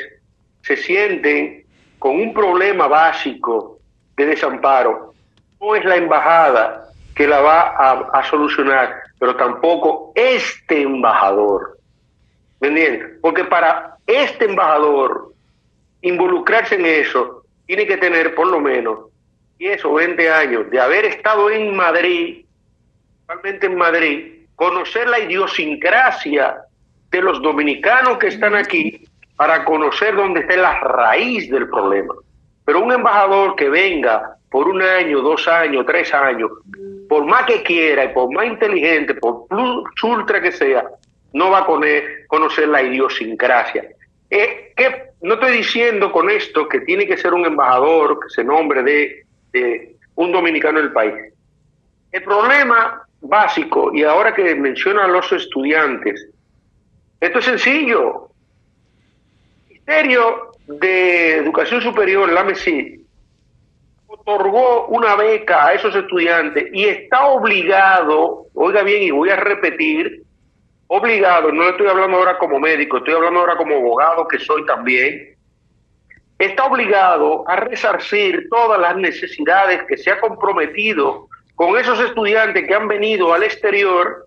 se 0.60 0.76
sienten 0.76 1.64
con 1.98 2.16
un 2.20 2.34
problema 2.34 2.86
básico 2.86 3.78
de 4.14 4.26
desamparo. 4.26 5.14
No 5.58 5.74
es 5.74 5.86
la 5.86 5.96
embajada 5.96 6.84
que 7.14 7.26
la 7.26 7.40
va 7.40 8.10
a 8.12 8.24
solucionar, 8.24 8.94
pero 9.18 9.34
tampoco 9.36 10.12
este 10.14 10.82
embajador. 10.82 11.78
Porque 13.20 13.44
para 13.44 13.96
este 14.06 14.46
embajador 14.46 15.32
involucrarse 16.02 16.74
en 16.74 16.86
eso, 16.86 17.44
tiene 17.66 17.86
que 17.86 17.96
tener 17.96 18.34
por 18.34 18.46
lo 18.46 18.60
menos 18.60 19.10
10 19.58 19.84
o 19.84 19.94
20 19.94 20.30
años 20.30 20.70
de 20.70 20.80
haber 20.80 21.04
estado 21.06 21.50
en 21.50 21.74
Madrid, 21.74 22.44
principalmente 23.26 23.66
en 23.66 23.76
Madrid, 23.76 24.32
conocer 24.56 25.08
la 25.08 25.20
idiosincrasia 25.20 26.56
de 27.10 27.22
los 27.22 27.40
dominicanos 27.40 28.18
que 28.18 28.28
están 28.28 28.54
aquí 28.54 29.06
para 29.36 29.64
conocer 29.64 30.14
dónde 30.14 30.40
está 30.40 30.56
la 30.56 30.78
raíz 30.80 31.50
del 31.50 31.68
problema. 31.68 32.14
Pero 32.64 32.80
un 32.82 32.92
embajador 32.92 33.56
que 33.56 33.68
venga 33.68 34.36
por 34.50 34.68
un 34.68 34.80
año, 34.82 35.20
dos 35.20 35.48
años, 35.48 35.84
tres 35.86 36.12
años, 36.14 36.50
por 37.08 37.24
más 37.24 37.44
que 37.44 37.62
quiera 37.62 38.04
y 38.04 38.08
por 38.08 38.32
más 38.32 38.46
inteligente, 38.46 39.14
por 39.14 39.46
plus 39.48 39.84
ultra 40.02 40.40
que 40.40 40.52
sea, 40.52 40.84
no 41.34 41.50
va 41.50 41.58
a 41.60 41.66
conocer 42.28 42.68
la 42.68 42.82
idiosincrasia. 42.82 43.84
Eh, 44.30 44.72
no 45.20 45.34
estoy 45.34 45.58
diciendo 45.58 46.10
con 46.10 46.30
esto 46.30 46.68
que 46.68 46.80
tiene 46.80 47.06
que 47.06 47.16
ser 47.16 47.34
un 47.34 47.44
embajador 47.44 48.18
que 48.20 48.30
se 48.30 48.44
nombre 48.44 48.82
de, 48.82 49.96
un 50.14 50.32
dominicano 50.32 50.80
del 50.80 50.92
país. 50.92 51.14
El 52.12 52.22
problema 52.22 53.06
básico, 53.20 53.92
y 53.94 54.04
ahora 54.04 54.34
que 54.34 54.54
menciona 54.54 55.04
a 55.04 55.08
los 55.08 55.30
estudiantes, 55.32 56.28
esto 57.20 57.38
es 57.38 57.44
sencillo. 57.44 58.30
El 59.68 59.74
Ministerio 59.74 60.52
de 60.66 61.36
Educación 61.36 61.80
Superior, 61.80 62.30
la 62.30 62.44
MESI, 62.44 63.04
otorgó 64.06 64.86
una 64.86 65.16
beca 65.16 65.66
a 65.66 65.74
esos 65.74 65.94
estudiantes 65.96 66.68
y 66.72 66.84
está 66.84 67.26
obligado, 67.26 68.46
oiga 68.54 68.82
bien, 68.82 69.02
y 69.02 69.10
voy 69.10 69.30
a 69.30 69.36
repetir, 69.36 70.23
obligado, 70.86 71.50
no 71.52 71.68
estoy 71.68 71.86
hablando 71.86 72.18
ahora 72.18 72.38
como 72.38 72.58
médico, 72.58 72.98
estoy 72.98 73.14
hablando 73.14 73.40
ahora 73.40 73.56
como 73.56 73.76
abogado 73.76 74.28
que 74.28 74.38
soy 74.38 74.64
también, 74.66 75.34
está 76.38 76.64
obligado 76.64 77.48
a 77.48 77.56
resarcir 77.56 78.48
todas 78.50 78.80
las 78.80 78.96
necesidades 78.96 79.82
que 79.88 79.96
se 79.96 80.10
ha 80.10 80.20
comprometido 80.20 81.28
con 81.54 81.78
esos 81.78 82.00
estudiantes 82.00 82.66
que 82.66 82.74
han 82.74 82.88
venido 82.88 83.32
al 83.32 83.44
exterior 83.44 84.26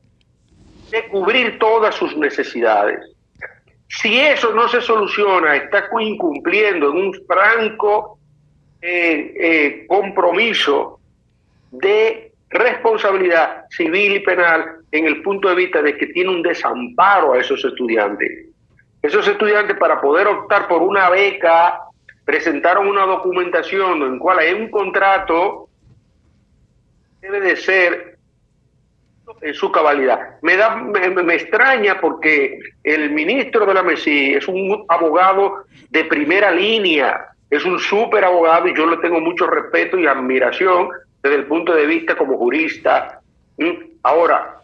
de 0.90 1.08
cubrir 1.10 1.60
todas 1.60 1.96
sus 1.96 2.16
necesidades. 2.16 3.00
Si 3.90 4.20
eso 4.20 4.54
no 4.54 4.68
se 4.68 4.82
soluciona, 4.82 5.56
está 5.56 5.90
incumpliendo 6.00 6.92
en 6.92 6.98
un 6.98 7.14
franco 7.26 8.20
eh, 8.82 9.34
eh, 9.40 9.86
compromiso 9.88 11.00
de 11.72 12.27
responsabilidad 12.50 13.66
civil 13.70 14.16
y 14.16 14.20
penal 14.20 14.78
en 14.92 15.06
el 15.06 15.22
punto 15.22 15.50
de 15.50 15.56
vista 15.56 15.82
de 15.82 15.98
que 15.98 16.08
tiene 16.08 16.30
un 16.30 16.42
desamparo 16.42 17.34
a 17.34 17.40
esos 17.40 17.64
estudiantes. 17.64 18.48
Esos 19.02 19.28
estudiantes 19.28 19.78
para 19.78 20.02
poder 20.02 20.28
optar 20.28 20.68
por 20.68 20.82
una 20.82 21.10
beca 21.10 21.80
presentaron 22.26 22.88
una 22.88 23.06
documentación 23.06 24.02
en 24.02 24.20
cual 24.20 24.40
hay 24.40 24.54
un 24.54 24.70
contrato 24.70 25.70
debe 27.22 27.40
de 27.42 27.56
ser 27.56 28.18
en 29.42 29.54
su 29.54 29.72
cabalidad. 29.72 30.38
Me, 30.42 30.56
da, 30.56 30.76
me, 30.76 31.10
me, 31.10 31.36
extraña 31.36 32.00
porque 32.00 32.60
el 32.84 33.12
ministro 33.12 33.66
de 33.66 33.74
la 33.74 33.84
MESI 33.84 34.36
es 34.36 34.48
un 34.48 34.86
abogado 34.88 35.66
de 35.90 36.06
primera 36.06 36.52
línea, 36.52 37.28
es 37.50 37.66
un 37.66 37.80
súper 37.80 38.24
abogado 38.24 38.68
y 38.68 38.76
yo 38.76 38.86
le 38.86 38.98
tengo 38.98 39.20
mucho 39.20 39.48
respeto 39.48 39.98
y 39.98 40.08
admiración 40.08 40.90
desde 41.28 41.42
el 41.42 41.48
punto 41.48 41.74
de 41.74 41.86
vista 41.86 42.16
como 42.16 42.38
jurista. 42.38 43.22
Ahora, 44.04 44.62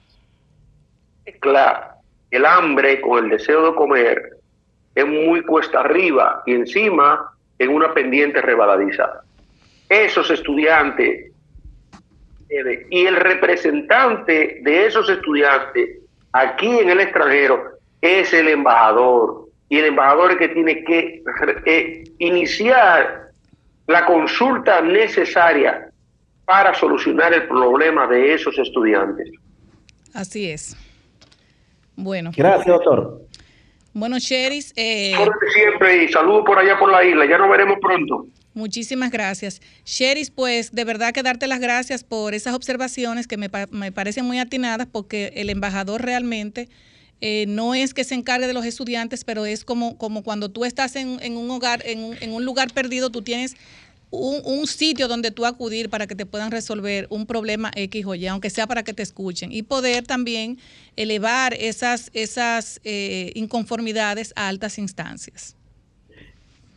claro, 1.40 1.88
el 2.32 2.46
hambre 2.46 3.02
con 3.02 3.26
el 3.26 3.30
deseo 3.32 3.72
de 3.72 3.76
comer 3.76 4.38
es 4.96 5.06
muy 5.06 5.42
cuesta 5.42 5.82
arriba 5.82 6.44
y 6.46 6.54
encima 6.54 7.32
en 7.60 7.70
una 7.70 7.94
pendiente 7.94 8.42
rebadadiza. 8.42 9.22
Esos 9.90 10.30
estudiantes 10.32 11.32
y 12.90 13.06
el 13.06 13.16
representante 13.16 14.60
de 14.62 14.86
esos 14.86 15.10
estudiantes 15.10 16.00
aquí 16.32 16.80
en 16.80 16.90
el 16.90 17.00
extranjero 17.00 17.74
es 18.02 18.34
el 18.34 18.48
embajador. 18.48 19.48
Y 19.70 19.80
el 19.80 19.86
embajador 19.86 20.32
es 20.32 20.38
que 20.38 20.50
tiene 20.50 20.84
que 20.84 21.24
eh, 21.66 22.04
iniciar 22.20 23.32
la 23.88 24.06
consulta 24.06 24.82
necesaria 24.82 25.90
para 26.46 26.74
solucionar 26.76 27.34
el 27.34 27.48
problema 27.48 28.08
de 28.08 28.34
esos 28.34 28.58
estudiantes. 28.58 29.30
Así 30.14 30.50
es. 30.50 30.76
Bueno. 31.96 32.32
Gracias, 32.36 32.68
doctor. 32.68 33.22
Bueno, 33.94 34.20
Cheris. 34.20 34.74
Eh... 34.76 35.14
Siempre 35.54 36.04
y 36.04 36.08
saludo 36.10 36.44
por 36.44 36.58
allá 36.58 36.78
por 36.78 36.92
la 36.92 37.04
isla. 37.04 37.26
Ya 37.26 37.38
nos 37.38 37.50
veremos 37.50 37.78
pronto. 37.80 38.28
Muchísimas 38.56 39.12
gracias. 39.12 39.62
Sheris, 39.86 40.30
pues 40.30 40.72
de 40.74 40.84
verdad 40.84 41.12
que 41.12 41.24
darte 41.24 41.48
las 41.48 41.60
gracias 41.60 42.04
por 42.04 42.34
esas 42.34 42.54
observaciones 42.54 43.28
que 43.28 43.38
me, 43.38 43.50
me 43.72 43.92
parecen 43.92 44.26
muy 44.26 44.40
atinadas 44.40 44.88
porque 44.92 45.34
el 45.36 45.50
embajador 45.50 46.04
realmente 46.04 46.70
eh, 47.26 47.46
no 47.48 47.74
es 47.74 47.94
que 47.94 48.04
se 48.04 48.16
encargue 48.16 48.48
de 48.48 48.54
los 48.54 48.66
estudiantes, 48.66 49.24
pero 49.24 49.46
es 49.46 49.64
como, 49.64 49.98
como 49.98 50.24
cuando 50.24 50.52
tú 50.52 50.66
estás 50.66 50.98
en, 50.98 51.20
en 51.22 51.38
un 51.38 51.50
hogar, 51.52 51.82
en 51.86 52.04
un, 52.04 52.18
en 52.20 52.34
un, 52.34 52.44
lugar 52.44 52.74
perdido, 52.74 53.12
tú 53.12 53.22
tienes 53.22 53.56
un, 54.14 54.42
un, 54.46 54.68
sitio 54.68 55.08
donde 55.08 55.32
tú 55.32 55.46
acudir 55.46 55.90
para 55.90 56.06
que 56.06 56.16
te 56.16 56.28
puedan 56.28 56.52
resolver 56.52 57.08
un 57.10 57.26
problema 57.26 57.72
X 57.76 58.06
o 58.06 58.14
Y, 58.14 58.28
aunque 58.28 58.52
sea 58.52 58.68
para 58.68 58.84
que 58.84 58.94
te 58.94 59.02
escuchen, 59.02 59.52
y 59.52 59.64
poder 59.64 60.06
también 60.06 60.60
elevar 60.96 61.56
esas, 61.56 62.12
esas 62.14 62.80
eh, 62.84 63.32
inconformidades 63.34 64.32
a 64.36 64.48
altas 64.50 64.78
instancias. 64.78 65.56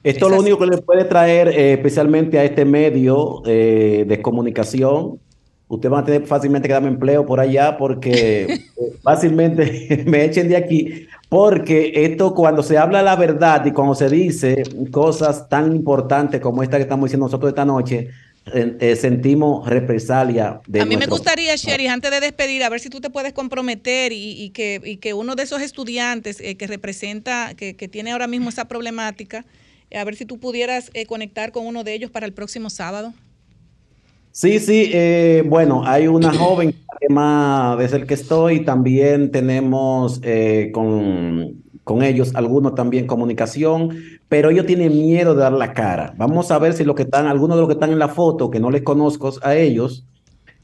Esto 0.03 0.27
es 0.27 0.33
lo 0.33 0.41
único 0.41 0.59
que 0.59 0.67
le 0.67 0.79
puede 0.79 1.05
traer 1.05 1.49
eh, 1.49 1.75
especialmente 1.75 2.39
a 2.39 2.45
este 2.45 2.65
medio 2.65 3.43
eh, 3.45 4.05
de 4.07 4.23
comunicación. 4.23 5.19
Usted 5.69 5.91
va 5.91 5.99
a 5.99 6.05
tener 6.05 6.27
fácilmente 6.27 6.69
que 6.69 6.75
darme 6.75 6.89
empleo 6.89 7.27
por 7.27 7.41
allá 7.41 7.77
porque 7.77 8.61
fácilmente 9.07 10.03
me 10.07 10.25
echen 10.25 10.49
de 10.49 10.57
aquí. 10.57 11.07
Porque 11.29 11.93
esto 11.95 12.35
cuando 12.35 12.63
se 12.63 12.77
habla 12.77 13.03
la 13.03 13.15
verdad 13.15 13.65
y 13.65 13.71
cuando 13.71 13.95
se 13.95 14.09
dice 14.09 14.65
cosas 14.91 15.49
tan 15.49 15.75
importantes 15.75 16.41
como 16.41 16.63
esta 16.63 16.77
que 16.77 16.83
estamos 16.83 17.07
diciendo 17.07 17.27
nosotros 17.27 17.51
esta 17.51 17.65
noche, 17.65 18.09
eh, 18.53 18.97
sentimos 18.97 19.69
represalia. 19.69 20.61
De 20.67 20.81
a 20.81 20.85
mí 20.85 20.97
nuestro... 20.97 21.11
me 21.11 21.19
gustaría, 21.19 21.55
Sherry, 21.57 21.87
antes 21.87 22.11
de 22.11 22.21
despedir, 22.21 22.65
a 22.65 22.69
ver 22.69 22.81
si 22.81 22.89
tú 22.89 23.01
te 23.01 23.11
puedes 23.11 23.33
comprometer 23.33 24.13
y, 24.13 24.41
y, 24.41 24.51
que, 24.51 24.81
y 24.85 24.97
que, 24.97 25.15
uno 25.15 25.35
de 25.35 25.45
esos 25.45 25.63
estudiantes 25.63 26.41
eh, 26.41 26.57
que 26.57 26.67
representa, 26.67 27.55
que, 27.57 27.75
que, 27.75 27.89
tiene 27.89 28.13
ahora 28.13 28.29
mismo 28.29 28.49
esa 28.49 28.67
problemática, 28.67 29.45
a 29.95 30.05
ver 30.05 30.17
si 30.17 30.27
tú 30.27 30.39
pudieras 30.39 30.91
eh, 30.95 31.07
conectar 31.07 31.53
con 31.53 31.67
uno 31.67 31.83
de 31.83 31.95
ellos 31.95 32.11
para 32.11 32.27
el 32.27 32.33
próximo 32.33 32.71
sábado. 32.71 33.15
Sí, 34.37 34.61
sí, 34.61 34.91
eh, 34.93 35.43
bueno, 35.47 35.83
hay 35.87 36.09
una 36.09 36.31
joven 36.31 36.75
más 37.09 37.79
desde 37.79 37.97
el 37.97 38.07
que 38.07 38.13
estoy, 38.13 38.67
también 38.67 39.31
tenemos 39.31 40.21
eh, 40.23 40.71
con, 40.75 41.63
con, 41.85 42.03
ellos 42.03 42.35
algunos 42.35 42.75
también 42.75 43.07
comunicación, 43.07 43.97
pero 44.29 44.51
ellos 44.51 44.67
tienen 44.67 44.93
miedo 44.93 45.35
de 45.35 45.41
dar 45.41 45.55
la 45.55 45.73
cara. 45.73 46.13
Vamos 46.19 46.51
a 46.51 46.59
ver 46.59 46.75
si 46.75 46.85
lo 46.85 46.95
que 46.95 47.05
están, 47.05 47.27
algunos 47.27 47.57
de 47.57 47.63
los 47.63 47.69
que 47.69 47.73
están 47.77 47.93
en 47.93 47.99
la 47.99 48.09
foto, 48.09 48.51
que 48.51 48.61
no 48.61 48.71
les 48.71 48.83
conozco 48.83 49.33
a 49.41 49.55
ellos, 49.55 50.05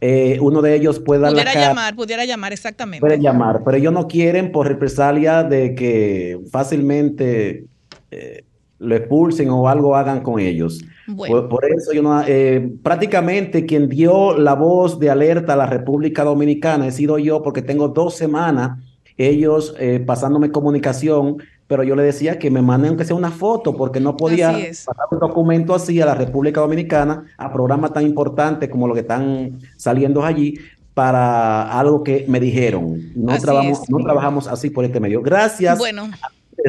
eh, 0.02 0.36
uno 0.42 0.60
de 0.60 0.74
ellos 0.74 1.00
pueda 1.00 1.22
dar 1.22 1.32
la 1.32 1.36
Pudiera 1.36 1.52
cara, 1.54 1.68
llamar, 1.68 1.96
pudiera 1.96 2.24
llamar, 2.26 2.52
exactamente. 2.52 3.00
puede 3.00 3.20
llamar, 3.22 3.62
pero 3.64 3.78
ellos 3.78 3.94
no 3.94 4.06
quieren 4.06 4.52
por 4.52 4.68
represalia 4.68 5.44
de 5.44 5.74
que 5.74 6.38
fácilmente 6.50 7.64
eh, 8.10 8.44
lo 8.80 8.96
expulsen 8.96 9.48
o 9.48 9.66
algo 9.66 9.96
hagan 9.96 10.20
con 10.20 10.40
ellos. 10.40 10.84
Bueno. 11.06 11.34
Por, 11.34 11.48
por 11.48 11.64
eso 11.64 11.92
yo 11.92 12.02
no, 12.02 12.22
eh, 12.26 12.72
prácticamente 12.82 13.66
quien 13.66 13.88
dio 13.88 14.36
la 14.36 14.54
voz 14.54 14.98
de 14.98 15.10
alerta 15.10 15.54
a 15.54 15.56
la 15.56 15.66
República 15.66 16.24
Dominicana 16.24 16.86
he 16.86 16.92
sido 16.92 17.18
yo 17.18 17.42
porque 17.42 17.62
tengo 17.62 17.88
dos 17.88 18.14
semanas 18.14 18.78
ellos 19.16 19.74
eh, 19.78 20.02
pasándome 20.04 20.50
comunicación, 20.50 21.38
pero 21.66 21.82
yo 21.82 21.94
le 21.96 22.02
decía 22.02 22.38
que 22.38 22.50
me 22.50 22.62
manden 22.62 22.90
aunque 22.90 23.04
sea 23.04 23.16
una 23.16 23.30
foto 23.30 23.76
porque 23.76 24.00
no 24.00 24.16
podía 24.16 24.52
pasar 24.52 25.06
un 25.10 25.18
documento 25.18 25.74
así 25.74 26.00
a 26.00 26.06
la 26.06 26.14
República 26.14 26.60
Dominicana 26.60 27.24
a 27.36 27.52
programas 27.52 27.92
tan 27.92 28.04
importantes 28.04 28.68
como 28.68 28.86
los 28.86 28.94
que 28.94 29.00
están 29.00 29.58
saliendo 29.76 30.24
allí 30.24 30.58
para 30.94 31.78
algo 31.78 32.02
que 32.02 32.26
me 32.28 32.38
dijeron. 32.38 33.12
No, 33.14 33.32
Así 33.32 33.42
trabajamos, 33.42 33.82
es. 33.82 33.90
no 33.90 33.98
trabajamos 33.98 34.46
así 34.46 34.68
por 34.68 34.84
este 34.84 35.00
medio. 35.00 35.22
Gracias, 35.22 35.78
Bueno, 35.78 36.10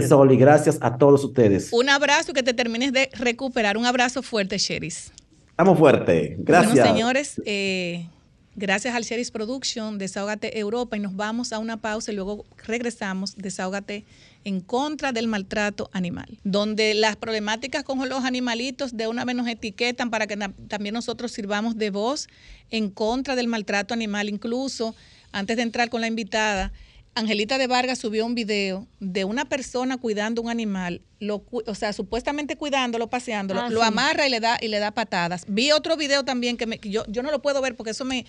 Sol, 0.07 0.31
y 0.31 0.37
gracias 0.37 0.77
a 0.81 0.97
todos 0.97 1.23
ustedes. 1.23 1.71
un 1.71 1.89
abrazo 1.89 2.31
y 2.31 2.33
que 2.33 2.43
te 2.43 2.53
termines 2.53 2.93
de 2.93 3.09
recuperar. 3.13 3.77
Un 3.77 3.85
abrazo 3.85 4.21
fuerte, 4.21 4.57
Sheris. 4.57 5.11
Estamos 5.49 5.77
fuertes. 5.77 6.35
Gracias. 6.39 6.73
Bueno, 6.73 6.87
señores, 6.87 7.41
eh, 7.45 8.07
gracias 8.55 8.95
al 8.95 9.03
Sheris 9.03 9.29
Production, 9.29 9.97
Desahógate 9.97 10.57
Europa, 10.57 10.97
y 10.97 10.99
nos 10.99 11.15
vamos 11.15 11.53
a 11.53 11.59
una 11.59 11.77
pausa 11.77 12.11
y 12.11 12.15
luego 12.15 12.45
regresamos, 12.65 13.35
Desahógate 13.35 14.05
en 14.45 14.61
contra 14.61 15.11
del 15.11 15.27
maltrato 15.27 15.89
animal, 15.93 16.39
donde 16.43 16.93
las 16.93 17.15
problemáticas 17.15 17.83
con 17.83 17.97
los 18.09 18.25
animalitos 18.25 18.97
de 18.97 19.07
una 19.07 19.25
vez 19.25 19.35
nos 19.35 19.47
etiquetan 19.47 20.09
para 20.09 20.27
que 20.27 20.37
también 20.67 20.93
nosotros 20.93 21.31
sirvamos 21.31 21.77
de 21.77 21.91
voz 21.91 22.27
en 22.71 22.89
contra 22.89 23.35
del 23.35 23.47
maltrato 23.47 23.93
animal. 23.93 24.27
Incluso, 24.27 24.95
antes 25.31 25.55
de 25.57 25.63
entrar 25.63 25.89
con 25.89 26.01
la 26.01 26.07
invitada, 26.07 26.71
Angelita 27.15 27.57
de 27.59 27.67
Vargas 27.67 27.99
subió 27.99 28.25
un 28.25 28.33
video 28.33 28.87
de 28.99 29.23
una 29.23 29.45
persona 29.45 29.97
cuidando 29.97 30.41
un 30.41 30.49
animal, 30.49 31.01
lo, 31.19 31.43
o 31.51 31.75
sea, 31.75 31.93
supuestamente 31.93 32.55
cuidándolo, 32.55 33.07
paseándolo, 33.07 33.61
Ah, 33.61 33.69
lo 33.69 33.81
sí. 33.81 33.87
amarra 33.87 34.25
y 34.25 34.31
le 34.31 34.39
da 34.39 34.57
y 34.59 34.67
le 34.67 34.79
da 34.79 34.89
patadas. 34.91 35.45
Vi 35.47 35.71
otro 35.71 35.95
video 35.95 36.23
también 36.25 36.57
que, 36.57 36.65
me- 36.65 36.79
que 36.79 36.89
yo, 36.89 37.03
yo 37.07 37.21
no 37.21 37.29
lo 37.29 37.39
puedo 37.41 37.61
ver 37.61 37.75
porque 37.75 37.91
eso 37.91 38.03
me, 38.03 38.25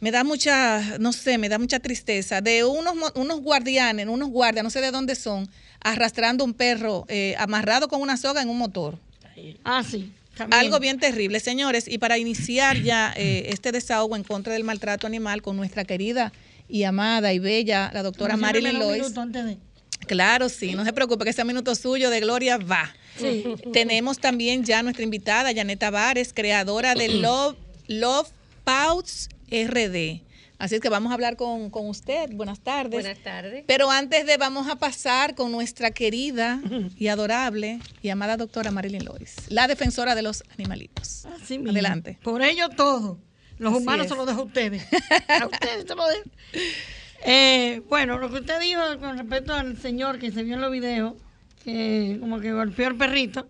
me 0.00 0.10
da 0.10 0.22
mucha, 0.22 0.98
no 0.98 1.12
sé, 1.14 1.38
me 1.38 1.48
da 1.48 1.58
mucha 1.58 1.80
tristeza, 1.80 2.42
de 2.42 2.62
unos, 2.64 2.94
unos 3.14 3.40
guardianes, 3.40 4.06
unos 4.06 4.28
guardias, 4.28 4.62
no 4.64 4.70
sé 4.70 4.82
de 4.82 4.90
dónde 4.90 5.14
son, 5.14 5.48
arrastrando 5.80 6.44
un 6.44 6.52
perro 6.52 7.06
eh, 7.08 7.36
amarrado 7.38 7.88
con 7.88 8.02
una 8.02 8.18
soga 8.18 8.42
en 8.42 8.50
un 8.50 8.58
motor. 8.58 8.98
Ah, 9.64 9.82
sí. 9.88 10.12
también. 10.36 10.60
Algo 10.60 10.78
bien 10.78 10.98
terrible, 10.98 11.40
señores. 11.40 11.88
Y 11.88 11.96
para 11.98 12.18
iniciar 12.18 12.76
ya 12.82 13.14
eh, 13.16 13.46
este 13.48 13.72
desahogo 13.72 14.14
en 14.14 14.24
contra 14.24 14.52
del 14.52 14.64
maltrato 14.64 15.06
animal 15.06 15.40
con 15.40 15.56
nuestra 15.56 15.84
querida 15.84 16.32
y 16.68 16.84
amada 16.84 17.32
y 17.32 17.38
bella, 17.38 17.90
la 17.94 18.02
doctora 18.02 18.36
Marilyn 18.36 18.78
Lois. 18.78 19.02
minuto 19.02 19.20
antes 19.20 19.44
de- 19.44 19.58
Claro, 20.06 20.48
sí, 20.48 20.74
no 20.74 20.84
se 20.84 20.92
preocupe, 20.92 21.24
que 21.24 21.30
ese 21.30 21.44
minuto 21.44 21.74
suyo 21.74 22.08
de 22.10 22.20
gloria 22.20 22.56
va. 22.56 22.94
Sí. 23.18 23.44
Tenemos 23.72 24.18
también 24.18 24.64
ya 24.64 24.82
nuestra 24.82 25.02
invitada, 25.04 25.52
Janet 25.54 25.78
Tavares, 25.80 26.32
creadora 26.32 26.94
de 26.94 27.08
Love, 27.08 27.56
Love 27.88 28.28
Pouts 28.64 29.28
RD. 29.50 30.22
Así 30.58 30.74
es 30.74 30.80
que 30.80 30.88
vamos 30.88 31.10
a 31.10 31.14
hablar 31.14 31.36
con, 31.36 31.70
con 31.70 31.86
usted. 31.88 32.30
Buenas 32.32 32.60
tardes. 32.60 32.90
Buenas 33.02 33.18
tardes. 33.22 33.64
Pero 33.66 33.90
antes 33.90 34.26
de 34.26 34.36
vamos 34.38 34.68
a 34.68 34.76
pasar 34.76 35.34
con 35.34 35.52
nuestra 35.52 35.90
querida 35.92 36.60
y 36.96 37.08
adorable 37.08 37.78
y 38.02 38.08
amada 38.08 38.36
doctora 38.36 38.70
Marilyn 38.70 39.04
Lois, 39.04 39.36
la 39.48 39.68
defensora 39.68 40.14
de 40.14 40.22
los 40.22 40.42
animalitos. 40.54 41.26
Así 41.26 41.58
mismo. 41.58 41.70
Adelante. 41.72 42.18
Por 42.22 42.42
ello 42.42 42.68
todo. 42.70 43.18
Los 43.58 43.72
Así 43.74 43.82
humanos 43.82 44.06
es. 44.06 44.10
se 44.12 44.16
los 44.16 44.26
dejo 44.26 44.40
a 44.40 44.44
ustedes. 44.44 44.86
A 45.28 45.46
ustedes 45.46 45.84
se 45.86 45.94
los 45.94 46.08
dejo. 46.08 46.30
Eh, 47.24 47.82
bueno, 47.88 48.18
lo 48.18 48.30
que 48.30 48.36
usted 48.40 48.60
dijo 48.60 48.80
con 49.00 49.18
respecto 49.18 49.52
al 49.54 49.76
señor 49.76 50.18
que 50.18 50.30
se 50.30 50.42
vio 50.44 50.54
en 50.54 50.60
los 50.60 50.70
videos, 50.70 51.14
que 51.64 52.16
como 52.20 52.38
que 52.40 52.52
golpeó 52.52 52.86
al 52.86 52.94
perrito, 52.96 53.48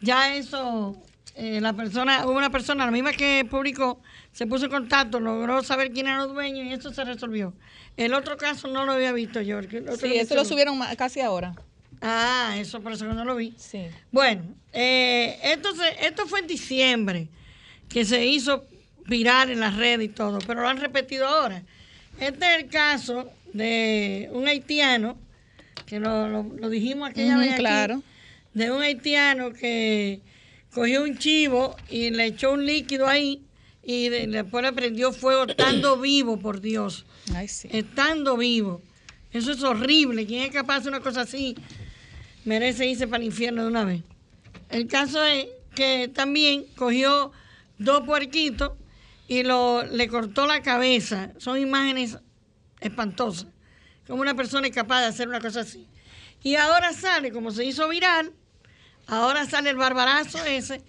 ya 0.00 0.34
eso, 0.36 0.94
eh, 1.34 1.60
la 1.62 1.72
persona, 1.72 2.26
hubo 2.26 2.32
una 2.36 2.50
persona, 2.50 2.84
la 2.84 2.90
misma 2.92 3.12
que 3.12 3.46
publicó, 3.50 4.00
se 4.32 4.46
puso 4.46 4.66
en 4.66 4.70
contacto, 4.70 5.20
logró 5.20 5.62
saber 5.62 5.90
quién 5.92 6.06
eran 6.06 6.18
los 6.18 6.34
dueños 6.34 6.66
y 6.66 6.72
eso 6.72 6.92
se 6.92 7.02
resolvió. 7.04 7.54
El 7.96 8.12
otro 8.14 8.36
caso 8.36 8.68
no 8.68 8.84
lo 8.84 8.92
había 8.92 9.12
visto 9.12 9.40
yo. 9.40 9.60
Sí, 9.62 10.16
eso 10.16 10.34
lo 10.34 10.44
subieron 10.44 10.78
casi 10.96 11.20
ahora. 11.20 11.54
Ah, 12.00 12.54
eso 12.58 12.80
por 12.80 12.92
eso 12.92 13.08
que 13.08 13.14
no 13.14 13.24
lo 13.24 13.34
vi. 13.34 13.54
Sí. 13.56 13.86
Bueno, 14.12 14.42
eh, 14.72 15.38
esto, 15.42 15.74
se- 15.74 16.06
esto 16.06 16.26
fue 16.26 16.40
en 16.40 16.46
diciembre 16.46 17.28
que 17.88 18.04
se 18.04 18.24
hizo 18.26 18.66
viral 19.08 19.50
en 19.50 19.60
las 19.60 19.76
redes 19.76 20.06
y 20.06 20.08
todo, 20.10 20.38
pero 20.46 20.60
lo 20.62 20.68
han 20.68 20.78
repetido 20.78 21.26
ahora. 21.26 21.62
Este 22.20 22.54
es 22.54 22.62
el 22.62 22.68
caso 22.68 23.30
de 23.52 24.28
un 24.32 24.46
haitiano, 24.46 25.16
que 25.86 25.98
lo, 25.98 26.28
lo- 26.28 26.42
lo 26.42 26.68
dijimos 26.68 27.08
aquella 27.10 27.32
Ujú, 27.36 27.40
vez 27.40 27.52
aquí, 27.54 27.62
claro. 27.62 28.02
de 28.54 28.70
un 28.70 28.82
haitiano 28.82 29.52
que 29.52 30.20
cogió 30.74 31.02
un 31.02 31.16
chivo 31.18 31.74
y 31.88 32.10
le 32.10 32.26
echó 32.26 32.52
un 32.52 32.66
líquido 32.66 33.06
ahí 33.08 33.42
y 33.82 34.08
de- 34.10 34.26
después 34.26 34.62
le 34.64 34.72
prendió 34.72 35.12
fuego 35.12 35.44
estando 35.44 35.96
vivo, 36.00 36.38
por 36.38 36.60
Dios 36.60 37.06
Ay, 37.34 37.48
sí. 37.48 37.68
estando 37.72 38.36
vivo. 38.36 38.82
Eso 39.32 39.52
es 39.52 39.62
horrible. 39.62 40.26
¿Quién 40.26 40.42
es 40.44 40.50
capaz 40.50 40.74
de 40.74 40.80
hacer 40.80 40.92
una 40.92 41.00
cosa 41.00 41.22
así? 41.22 41.54
Merece 42.44 42.86
irse 42.86 43.06
para 43.06 43.22
el 43.22 43.26
infierno 43.28 43.62
de 43.62 43.68
una 43.68 43.84
vez. 43.84 44.02
El 44.70 44.86
caso 44.86 45.22
es 45.24 45.46
que 45.74 46.08
también 46.12 46.64
cogió 46.76 47.30
dos 47.78 48.04
puerquitos 48.04 48.72
y 49.28 49.42
lo, 49.44 49.84
le 49.84 50.08
cortó 50.08 50.46
la 50.46 50.62
cabeza. 50.62 51.30
Son 51.38 51.56
imágenes 51.58 52.18
espantosas. 52.80 53.46
Como 54.06 54.22
una 54.22 54.34
persona 54.34 54.66
es 54.66 54.74
capaz 54.74 55.00
de 55.02 55.06
hacer 55.06 55.28
una 55.28 55.40
cosa 55.40 55.60
así. 55.60 55.86
Y 56.42 56.54
ahora 56.56 56.92
sale, 56.92 57.30
como 57.30 57.50
se 57.50 57.64
hizo 57.64 57.88
viral, 57.88 58.32
ahora 59.06 59.44
sale 59.46 59.70
el 59.70 59.76
barbarazo 59.76 60.42
ese 60.44 60.82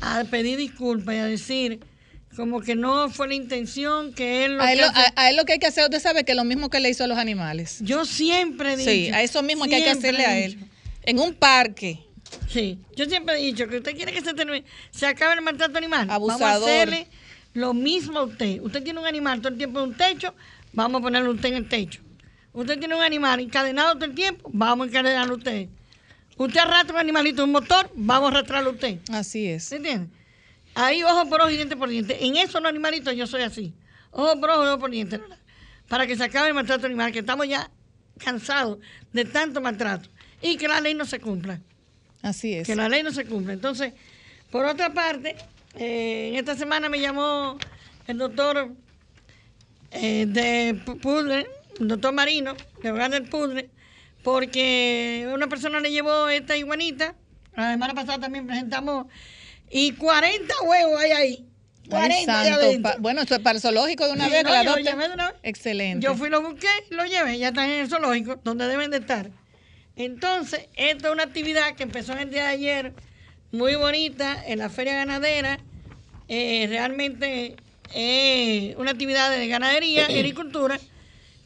a 0.00 0.24
pedir 0.24 0.56
disculpas 0.58 1.14
y 1.14 1.18
a 1.18 1.24
decir 1.26 1.80
como 2.36 2.60
que 2.60 2.74
no 2.74 3.10
fue 3.10 3.28
la 3.28 3.34
intención, 3.34 4.12
que 4.12 4.44
él 4.44 4.56
lo 4.56 4.62
A 4.62 4.72
él, 4.72 4.78
que 4.78 4.84
lo, 4.84 4.90
hace- 4.90 5.00
a- 5.00 5.12
a 5.22 5.30
él 5.30 5.36
lo 5.36 5.44
que 5.44 5.52
hay 5.52 5.58
que 5.60 5.66
hacer, 5.68 5.84
usted 5.84 6.00
sabe 6.00 6.24
que 6.24 6.32
es 6.32 6.36
lo 6.36 6.42
mismo 6.44 6.68
que 6.68 6.80
le 6.80 6.90
hizo 6.90 7.04
a 7.04 7.06
los 7.06 7.18
animales. 7.18 7.78
Yo 7.80 8.04
siempre 8.04 8.72
he 8.72 8.76
dicho. 8.76 8.90
Sí, 8.90 9.10
a 9.10 9.22
eso 9.22 9.42
mismo 9.42 9.66
que 9.66 9.76
hay 9.76 9.84
que 9.84 9.90
hacerle 9.90 10.26
a 10.26 10.38
él. 10.38 10.58
En 11.02 11.18
un 11.20 11.34
parque. 11.34 12.00
Sí, 12.48 12.78
yo 12.96 13.04
siempre 13.04 13.36
he 13.38 13.44
dicho 13.44 13.68
que 13.68 13.76
usted 13.76 13.94
quiere 13.94 14.12
que 14.12 14.20
se, 14.20 14.32
termine- 14.34 14.64
se 14.90 15.06
acabe 15.06 15.34
el 15.34 15.42
maltrato 15.42 15.78
animal. 15.78 16.10
Abusador. 16.10 16.40
Vamos 16.40 16.62
a 16.68 16.72
hacerle 16.72 17.06
lo 17.54 17.72
mismo 17.72 18.18
a 18.18 18.24
usted. 18.24 18.60
Usted 18.60 18.82
tiene 18.82 19.00
un 19.00 19.06
animal 19.06 19.40
todo 19.40 19.52
el 19.52 19.58
tiempo 19.58 19.80
en 19.80 19.90
un 19.90 19.96
techo, 19.96 20.34
vamos 20.72 21.00
a 21.00 21.02
ponerle 21.02 21.30
usted 21.30 21.48
en 21.50 21.54
el 21.54 21.68
techo. 21.68 22.02
Usted 22.52 22.78
tiene 22.78 22.94
un 22.94 23.02
animal 23.02 23.40
encadenado 23.40 23.94
todo 23.94 24.04
el 24.04 24.14
tiempo, 24.14 24.50
vamos 24.52 24.86
a 24.86 24.90
encadenarlo 24.90 25.34
a 25.34 25.36
usted. 25.38 25.68
Usted 26.36 26.60
arrastra 26.60 26.94
un 26.94 27.00
animalito 27.00 27.42
en 27.42 27.48
un 27.48 27.52
motor, 27.52 27.90
vamos 27.94 28.30
a 28.32 28.36
arrastrarlo 28.36 28.70
a 28.70 28.72
usted. 28.74 28.98
Así 29.10 29.46
es. 29.46 29.64
¿Se 29.64 29.76
entiende? 29.76 30.08
Ahí 30.74 31.02
ojo 31.04 31.28
por 31.28 31.40
ojo 31.40 31.50
y 31.50 31.56
diente 31.56 31.76
por 31.76 31.88
diente. 31.88 32.24
En 32.24 32.36
esos 32.36 32.60
los 32.60 32.68
animalitos 32.68 33.14
yo 33.14 33.26
soy 33.26 33.42
así. 33.42 33.72
Ojo 34.10 34.40
por 34.40 34.50
ojo 34.50 34.62
ojo 34.62 34.78
por 34.78 34.90
diente. 34.90 35.18
¿verdad? 35.18 35.38
Para 35.88 36.06
que 36.06 36.16
se 36.16 36.24
acabe 36.24 36.48
el 36.48 36.54
maltrato 36.54 36.86
animal, 36.86 37.12
que 37.12 37.20
estamos 37.20 37.48
ya 37.48 37.70
cansados 38.18 38.78
de 39.12 39.24
tanto 39.24 39.60
maltrato. 39.60 40.08
Y 40.42 40.56
que 40.56 40.66
la 40.66 40.80
ley 40.80 40.94
no 40.94 41.04
se 41.04 41.20
cumpla. 41.20 41.60
Así 42.22 42.54
es. 42.54 42.66
Que 42.66 42.74
la 42.74 42.88
ley 42.88 43.02
no 43.02 43.12
se 43.12 43.24
cumpla. 43.24 43.52
Entonces, 43.52 43.92
por 44.50 44.64
otra 44.64 44.92
parte, 44.92 45.36
eh, 45.76 46.28
en 46.30 46.36
esta 46.36 46.54
semana 46.56 46.88
me 46.88 47.00
llamó 47.00 47.58
el 48.06 48.18
doctor 48.18 48.70
eh, 49.90 50.26
de 50.28 50.74
Pu- 50.84 51.00
Pudre, 51.00 51.46
el 51.80 51.88
doctor 51.88 52.12
Marino, 52.12 52.54
de 52.82 52.90
Hogar 52.92 53.10
del 53.10 53.24
Pudre, 53.28 53.70
porque 54.22 55.28
una 55.32 55.48
persona 55.48 55.80
le 55.80 55.90
llevó 55.90 56.28
esta 56.28 56.56
iguanita. 56.56 57.14
La 57.56 57.72
semana 57.72 57.94
pasada 57.94 58.18
también 58.18 58.46
presentamos. 58.46 59.06
Y 59.70 59.92
40 59.92 60.54
huevos 60.62 61.00
hay 61.00 61.10
ahí. 61.12 61.44
Ay, 61.84 61.90
40 61.90 62.40
ahí 62.40 62.48
santo, 62.82 62.88
bueno, 63.00 63.20
esto 63.20 63.34
es 63.34 63.40
para 63.40 63.56
el 63.56 63.60
zoológico 63.60 64.06
de 64.06 64.12
una 64.14 64.24
Sí, 64.24 64.30
vez, 64.32 64.44
no, 64.44 64.50
la 64.50 64.64
yo 64.64 64.76
llevé 64.76 65.06
de 65.08 65.14
una 65.14 65.30
vez. 65.32 65.40
Excelente. 65.42 66.02
Yo 66.04 66.14
fui, 66.14 66.30
lo 66.30 66.40
busqué, 66.40 66.66
lo 66.90 67.04
llevé, 67.04 67.38
ya 67.38 67.48
están 67.48 67.68
en 67.68 67.80
el 67.80 67.88
zoológico, 67.88 68.40
donde 68.42 68.66
deben 68.66 68.90
de 68.90 68.96
estar. 68.98 69.30
Entonces, 69.96 70.66
esta 70.76 71.08
es 71.08 71.12
una 71.12 71.24
actividad 71.24 71.74
que 71.76 71.82
empezó 71.82 72.12
en 72.14 72.20
el 72.20 72.30
día 72.30 72.44
de 72.44 72.48
ayer, 72.48 72.92
muy 73.54 73.76
bonita, 73.76 74.42
en 74.46 74.58
la 74.58 74.68
feria 74.68 74.94
ganadera. 74.94 75.58
Eh, 76.28 76.66
realmente 76.68 77.54
es 77.94 78.76
una 78.76 78.90
actividad 78.90 79.30
de 79.30 79.46
ganadería 79.46 80.10
y 80.10 80.14
agricultura, 80.16 80.78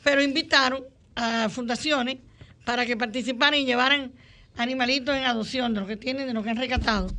pero 0.03 0.23
invitaron 0.23 0.85
a 1.15 1.49
fundaciones 1.51 2.17
para 2.65 2.87
que 2.87 2.97
participaran 2.97 3.61
y 3.61 3.65
llevaran 3.67 4.13
animalitos 4.57 5.15
en 5.15 5.25
adopción, 5.25 5.75
de 5.75 5.81
lo 5.81 5.87
que 5.87 5.97
tienen, 5.97 6.27
de 6.27 6.33
lo 6.33 6.43
que 6.43 6.51
han 6.51 6.57
rescatado. 6.57 7.11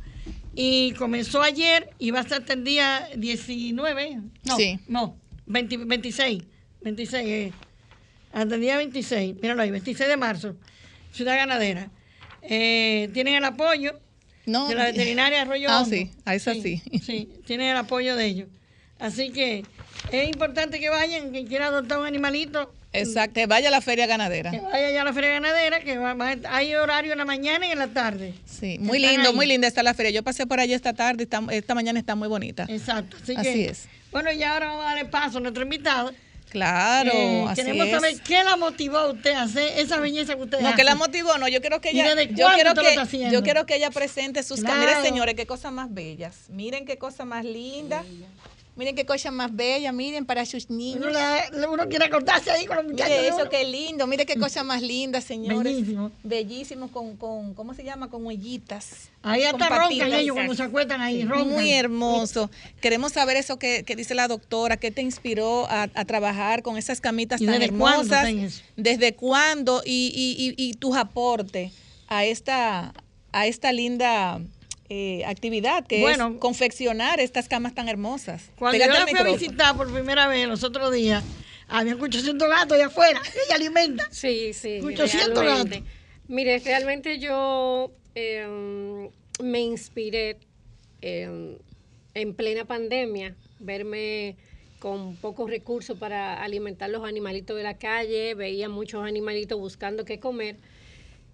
Y 0.54 0.92
comenzó 0.94 1.40
ayer 1.42 1.90
y 1.98 2.10
va 2.10 2.18
a 2.18 2.22
estar 2.22 2.40
hasta 2.40 2.54
el 2.54 2.64
día 2.64 3.08
19. 3.16 4.18
No, 4.44 4.56
Sí. 4.56 4.78
no 4.88 5.16
20 5.46 5.76
26. 5.76 6.42
26 6.82 7.26
eh. 7.28 7.52
Hasta 8.32 8.54
el 8.56 8.60
día 8.60 8.76
26. 8.76 9.36
Míralo 9.40 9.62
ahí, 9.62 9.70
26 9.70 10.08
de 10.08 10.16
marzo. 10.16 10.56
Ciudad 11.12 11.36
Ganadera. 11.36 11.90
Eh, 12.42 13.10
tienen 13.12 13.34
el 13.34 13.44
apoyo 13.44 14.00
No, 14.50 14.68
de 14.68 14.74
la 14.74 14.84
veterinaria 14.84 15.42
Arroyo 15.42 15.68
Ah, 15.70 15.82
Hondo. 15.82 15.94
sí, 15.96 16.10
a 16.24 16.34
esa 16.34 16.52
sí. 16.54 16.82
Sí, 17.04 17.28
tienen 17.46 17.68
el 17.68 17.76
apoyo 17.76 18.16
de 18.16 18.26
ellos. 18.26 18.48
Así 18.98 19.30
que 19.30 19.64
es 20.12 20.28
importante 20.28 20.78
que 20.80 20.88
vayan, 20.90 21.30
quien 21.30 21.46
quiera 21.46 21.66
adoptar 21.68 21.98
un 22.00 22.06
animalito, 22.06 22.72
Exacto, 22.92 23.34
que 23.34 23.46
vaya 23.46 23.68
a 23.68 23.70
la 23.70 23.80
feria 23.80 24.06
ganadera. 24.06 24.50
que 24.50 24.60
vaya 24.60 24.90
ya 24.90 25.02
a 25.02 25.04
la 25.04 25.12
feria 25.12 25.30
ganadera, 25.30 25.80
que 25.80 25.96
va- 25.96 26.14
va- 26.14 26.34
hay 26.50 26.74
horario 26.74 27.12
en 27.12 27.18
la 27.18 27.24
mañana 27.24 27.66
y 27.66 27.70
en 27.70 27.78
la 27.78 27.86
tarde. 27.88 28.34
Sí, 28.44 28.78
muy 28.80 28.98
lindo, 28.98 29.28
ahí. 29.30 29.34
muy 29.34 29.46
linda 29.46 29.68
está 29.68 29.82
la 29.84 29.94
feria. 29.94 30.10
Yo 30.10 30.22
pasé 30.24 30.46
por 30.46 30.58
allá 30.60 30.74
esta 30.74 30.92
tarde, 30.92 31.22
está- 31.22 31.42
esta 31.50 31.74
mañana 31.74 31.98
está 32.00 32.14
muy 32.16 32.26
bonita. 32.28 32.66
Exacto. 32.68 33.16
Así, 33.22 33.34
Así 33.36 33.52
que, 33.52 33.64
es. 33.66 33.84
Bueno, 34.10 34.32
y 34.32 34.42
ahora 34.42 34.66
vamos 34.66 34.84
a 34.84 34.88
darle 34.88 35.04
paso 35.04 35.38
a 35.38 35.40
nuestro 35.40 35.62
invitado. 35.62 36.12
Claro, 36.50 37.12
Eh, 37.14 37.44
así 37.48 37.62
queremos 37.62 37.86
es. 37.86 37.92
saber 37.92 38.20
qué 38.22 38.42
la 38.44 38.56
motivó 38.56 38.98
a 38.98 39.12
usted 39.12 39.32
a 39.32 39.42
hacer 39.42 39.78
esa 39.78 39.98
belleza 39.98 40.34
que 40.36 40.42
usted 40.42 40.60
No, 40.60 40.68
hace. 40.68 40.76
que 40.76 40.84
la 40.84 40.94
motivó, 40.96 41.38
no, 41.38 41.46
yo 41.48 41.60
quiero 41.60 41.80
que 41.80 41.92
¿Y 41.92 42.00
ella, 42.00 42.14
yo 42.24 42.48
quiero 42.54 42.74
que, 42.74 43.30
yo 43.30 43.42
quiero 43.42 43.66
que 43.66 43.76
ella 43.76 43.90
presente 43.90 44.42
sus 44.42 44.60
Claro. 44.60 44.80
Miren, 44.80 45.02
señores, 45.02 45.34
qué 45.36 45.46
cosa 45.46 45.70
más 45.70 45.92
bellas. 45.94 46.36
Miren 46.48 46.84
qué 46.86 46.98
cosa 46.98 47.24
más 47.24 47.44
linda. 47.44 48.04
Miren 48.80 48.94
qué 48.94 49.04
cosa 49.04 49.30
más 49.30 49.54
bella, 49.54 49.92
miren 49.92 50.24
para 50.24 50.46
sus 50.46 50.70
niños. 50.70 51.14
Uno, 51.70 51.86
quiere 51.90 52.08
cortarse 52.08 52.50
ahí 52.50 52.64
con 52.64 52.76
los 52.78 52.86
muchachos. 52.86 53.14
Mire 53.14 53.28
eso, 53.28 53.46
qué 53.50 53.62
lindo. 53.64 54.06
Mire 54.06 54.24
qué 54.24 54.36
cosa 54.36 54.64
más 54.64 54.80
linda, 54.80 55.20
señores. 55.20 55.62
Bellísimo. 55.74 56.10
Bellísimo, 56.22 56.88
con, 56.90 57.18
con, 57.18 57.52
¿cómo 57.52 57.74
se 57.74 57.84
llama? 57.84 58.08
Con 58.08 58.24
huellitas. 58.24 59.10
Ahí 59.22 59.42
hasta 59.42 59.68
roncan 59.68 60.14
ellos 60.14 60.34
cuando 60.34 60.54
se 60.54 60.62
acuestan 60.62 61.02
ahí, 61.02 61.24
roncan. 61.24 61.50
Muy 61.50 61.70
hermoso. 61.72 62.50
Queremos 62.80 63.12
saber 63.12 63.36
eso 63.36 63.58
que, 63.58 63.82
que 63.84 63.96
dice 63.96 64.14
la 64.14 64.28
doctora, 64.28 64.78
qué 64.78 64.90
te 64.90 65.02
inspiró 65.02 65.66
a, 65.68 65.82
a 65.92 66.04
trabajar 66.06 66.62
con 66.62 66.78
esas 66.78 67.02
camitas 67.02 67.38
¿Y 67.42 67.44
tan 67.44 67.58
desde 67.60 67.76
cuándo 67.76 68.14
hermosas. 68.14 68.28
eso? 68.54 68.62
¿Desde 68.78 69.14
cuándo? 69.14 69.82
Y, 69.84 70.10
y- 70.14 70.54
y- 70.56 70.70
y 70.70 70.72
tus 70.72 70.96
aportes 70.96 71.72
a 72.08 72.24
esta, 72.24 72.94
a 73.30 73.46
esta 73.46 73.72
linda 73.72 74.40
eh, 74.92 75.24
actividad 75.24 75.86
que 75.86 76.00
Bueno. 76.00 76.32
es 76.34 76.38
confeccionar 76.40 77.20
estas 77.20 77.48
camas 77.48 77.74
tan 77.74 77.88
hermosas. 77.88 78.50
Cuando 78.58 78.76
Pégate 78.76 78.92
yo 78.92 79.06
la 79.06 79.06
fui 79.06 79.18
a 79.20 79.32
visitar 79.36 79.76
por 79.76 79.90
primera 79.92 80.26
vez 80.26 80.48
los 80.48 80.64
otros 80.64 80.92
días, 80.92 81.22
había 81.68 81.94
800 81.94 82.48
gatos 82.48 82.72
allá 82.72 82.86
afuera. 82.86 83.22
Ella 83.46 83.54
alimenta. 83.54 84.08
Sí, 84.10 84.52
sí. 84.52 84.80
800 84.82 85.38
realmente. 85.44 85.76
gatos. 85.80 85.92
Mire, 86.26 86.58
realmente 86.58 87.20
yo 87.20 87.92
eh, 88.16 89.08
me 89.40 89.60
inspiré 89.60 90.38
eh, 91.02 91.56
en 92.14 92.34
plena 92.34 92.64
pandemia, 92.64 93.36
verme 93.60 94.36
con 94.80 95.14
pocos 95.16 95.48
recursos 95.48 95.96
para 95.98 96.42
alimentar 96.42 96.90
los 96.90 97.04
animalitos 97.04 97.56
de 97.56 97.62
la 97.62 97.74
calle, 97.78 98.34
veía 98.34 98.68
muchos 98.68 99.04
animalitos 99.04 99.58
buscando 99.58 100.04
qué 100.04 100.18
comer. 100.18 100.56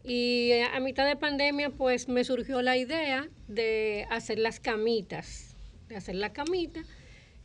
Y 0.09 0.53
a 0.53 0.79
mitad 0.79 1.05
de 1.05 1.17
pandemia, 1.17 1.71
pues 1.71 2.07
me 2.07 2.23
surgió 2.23 2.63
la 2.63 2.77
idea 2.77 3.29
de 3.49 4.07
hacer 4.09 4.39
las 4.39 4.61
camitas, 4.61 5.57
de 5.89 5.97
hacer 5.97 6.15
la 6.15 6.33
camita. 6.33 6.85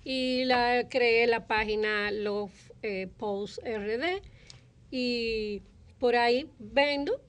Y 0.04 0.44
la 0.46 0.88
creé 0.88 1.26
la 1.26 1.48
página 1.48 2.12
Love 2.12 2.54
eh, 2.84 3.08
Post 3.18 3.60
RD. 3.66 4.22
Y 4.92 5.64
por 5.98 6.16
ahí 6.16 6.52
vendo 6.60 7.20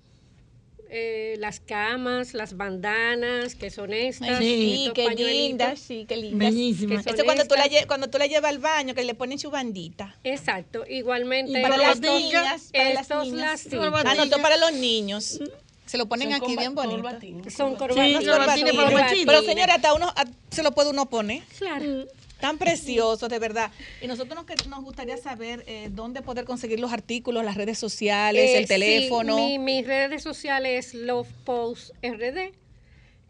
eh, 0.95 1.37
las 1.39 1.59
camas, 1.61 2.35
las 2.35 2.57
bandanas, 2.57 3.55
que 3.55 3.71
son 3.71 3.95
estas. 3.95 4.39
Sí, 4.39 4.91
qué 4.95 5.09
lindas, 5.09 5.79
sí, 5.81 6.05
qué 6.07 6.17
lindas. 6.17 6.51
Bellísima. 6.51 7.01
Esto 7.01 7.25
cuando 7.25 7.47
tú, 7.47 7.55
la, 7.55 7.65
cuando 7.87 8.09
tú 8.11 8.19
la 8.19 8.27
llevas 8.27 8.51
al 8.51 8.59
baño, 8.59 8.95
que 8.95 9.03
le 9.03 9.15
ponen 9.15 9.39
su 9.39 9.51
bandita. 9.51 10.15
Exacto, 10.23 10.85
igualmente. 10.89 11.59
Y 11.59 11.63
para 11.63 11.77
Para 11.77 11.89
las 11.89 12.01
las 12.01 12.13
niñas, 12.21 12.71
para 12.73 12.91
las 12.93 13.03
estos 13.11 13.25
niñas. 13.25 13.41
lacitos 13.41 13.81
Ah, 14.05 14.15
no, 14.15 14.23
esto 14.25 14.43
para 14.43 14.57
los 14.59 14.73
niños. 14.75 15.41
Se 15.87 15.99
lo 15.99 16.07
ponen 16.07 16.31
Son 16.33 16.43
aquí 16.43 16.57
bien 16.57 16.75
bonito. 16.75 17.03
son 17.51 17.73
Sí, 17.73 17.77
corbatines 17.79 18.25
para 18.25 18.39
los 18.47 18.93
Corbatines. 18.93 19.27
Pero 19.27 19.43
señora, 19.43 19.75
hasta 19.75 19.95
uno 19.95 20.09
a- 20.15 20.25
se 20.51 20.63
lo 20.63 20.73
puede 20.73 20.91
uno 20.91 21.07
poner. 21.07 21.43
Claro. 21.59 22.07
Tan 22.43 22.59
preciosos, 22.59 23.29
de 23.29 23.39
verdad. 23.39 23.71
Y 24.01 24.09
nosotros 24.09 24.45
nos, 24.69 24.83
gustaría 24.83 25.17
saber 25.17 25.63
eh, 25.69 25.91
dónde 25.93 26.23
poder 26.23 26.45
conseguir 26.45 26.81
los 26.81 26.93
artículos, 26.93 27.45
las 27.45 27.57
redes 27.57 27.79
sociales, 27.79 28.51
Eh, 28.51 28.59
el 28.59 28.67
teléfono. 28.67 29.37
Sí, 29.37 29.61
mi, 29.61 29.77
mis 29.77 29.87
redes 29.87 30.25
sociales 30.25 30.89
es 30.89 30.95
Love 30.95 31.29
Post 31.45 31.91
RD 32.03 32.51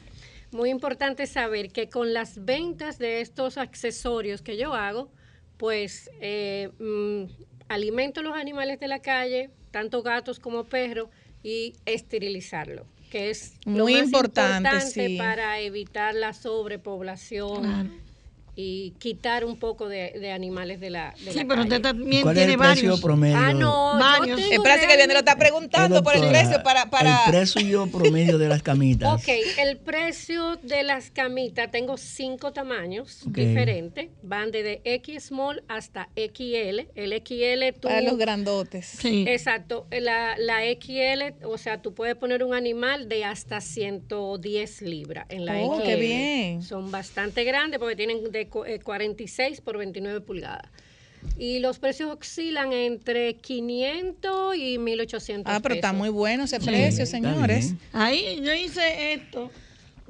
Muy 0.51 0.71
importante 0.71 1.25
saber 1.25 1.71
que 1.71 1.87
con 1.87 2.13
las 2.13 2.43
ventas 2.43 2.99
de 2.99 3.21
estos 3.21 3.57
accesorios 3.57 4.41
que 4.41 4.57
yo 4.57 4.73
hago, 4.73 5.09
pues 5.55 6.11
eh, 6.19 6.69
mm, 6.79 7.23
alimento 7.69 8.21
los 8.23 8.35
animales 8.35 8.77
de 8.81 8.89
la 8.89 8.99
calle, 8.99 9.51
tanto 9.71 10.03
gatos 10.03 10.37
como 10.37 10.65
perros, 10.65 11.07
y 11.43 11.73
esterilizarlo, 11.85 12.85
que 13.09 13.29
es 13.29 13.53
lo 13.65 13.83
Muy 13.83 13.93
más 13.93 14.05
importante, 14.05 14.81
sí. 14.81 15.17
para 15.17 15.59
evitar 15.59 16.13
la 16.15 16.33
sobrepoblación 16.33 18.08
y 18.61 18.91
quitar 18.99 19.45
un 19.45 19.57
poco 19.57 19.87
de, 19.87 20.11
de 20.19 20.31
animales 20.33 20.81
de 20.81 20.89
la, 20.89 21.13
de 21.23 21.31
Sí, 21.31 21.37
la 21.39 21.43
pero 21.45 21.47
calle. 21.47 21.61
usted 21.63 21.81
también 21.81 22.23
¿Cuál 22.23 22.35
es 22.35 22.39
tiene 22.41 22.53
el 22.53 22.59
precio 22.59 22.89
varios. 22.89 23.01
promedio? 23.01 23.37
Ah, 23.37 23.53
no, 23.53 24.25
yo 24.25 24.35
tengo 24.35 24.51
Espérate 24.51 24.85
que 24.87 24.97
viene 24.97 25.13
lo 25.13 25.19
está 25.19 25.37
preguntando 25.37 26.03
por 26.03 26.13
el 26.15 26.27
precio 26.27 26.61
para... 26.61 26.89
para... 26.89 27.23
El 27.25 27.31
precio 27.31 27.87
promedio 27.89 28.37
de 28.37 28.49
las 28.49 28.61
camitas. 28.61 29.13
Ok, 29.13 29.29
el 29.59 29.77
precio 29.77 30.57
de 30.57 30.83
las 30.83 31.09
camitas, 31.09 31.71
tengo 31.71 31.95
cinco 31.97 32.51
tamaños 32.51 33.21
diferentes, 33.27 34.09
van 34.23 34.51
desde 34.51 34.81
X 34.83 35.27
small 35.27 35.63
hasta 35.69 36.09
XL. 36.17 36.81
El 36.95 37.13
XL 37.25 37.79
tú... 37.79 37.87
para 37.87 38.01
los 38.01 38.17
grandotes. 38.17 38.85
Sí. 38.87 39.23
Exacto, 39.25 39.87
la, 39.89 40.35
la 40.37 40.63
XL, 40.63 41.45
o 41.45 41.57
sea, 41.57 41.81
tú 41.81 41.93
puedes 41.93 42.15
poner 42.15 42.43
un 42.43 42.53
animal 42.53 43.07
de 43.07 43.23
hasta 43.23 43.61
110 43.61 44.81
libras 44.81 45.25
en 45.29 45.45
la 45.45 45.59
Oh, 45.61 45.77
XL. 45.77 45.83
qué 45.85 45.95
bien. 45.95 46.61
Son 46.63 46.91
bastante 46.91 47.43
grandes 47.45 47.79
porque 47.79 47.95
tienen 47.95 48.31
de 48.31 48.48
46 48.49 49.61
por 49.61 49.77
29 49.77 50.21
pulgadas. 50.21 50.69
Y 51.37 51.59
los 51.59 51.79
precios 51.79 52.15
oscilan 52.17 52.71
entre 52.71 53.35
500 53.35 54.55
y 54.55 54.77
1800 54.77 55.53
Ah, 55.53 55.59
pero 55.61 55.75
está 55.75 55.89
pesos. 55.89 55.97
muy 55.97 56.09
bueno 56.09 56.45
ese 56.45 56.59
precio, 56.59 57.03
está 57.03 57.17
señores. 57.17 57.73
Ahí 57.91 58.39
yo 58.41 58.53
hice 58.53 59.13
esto 59.13 59.51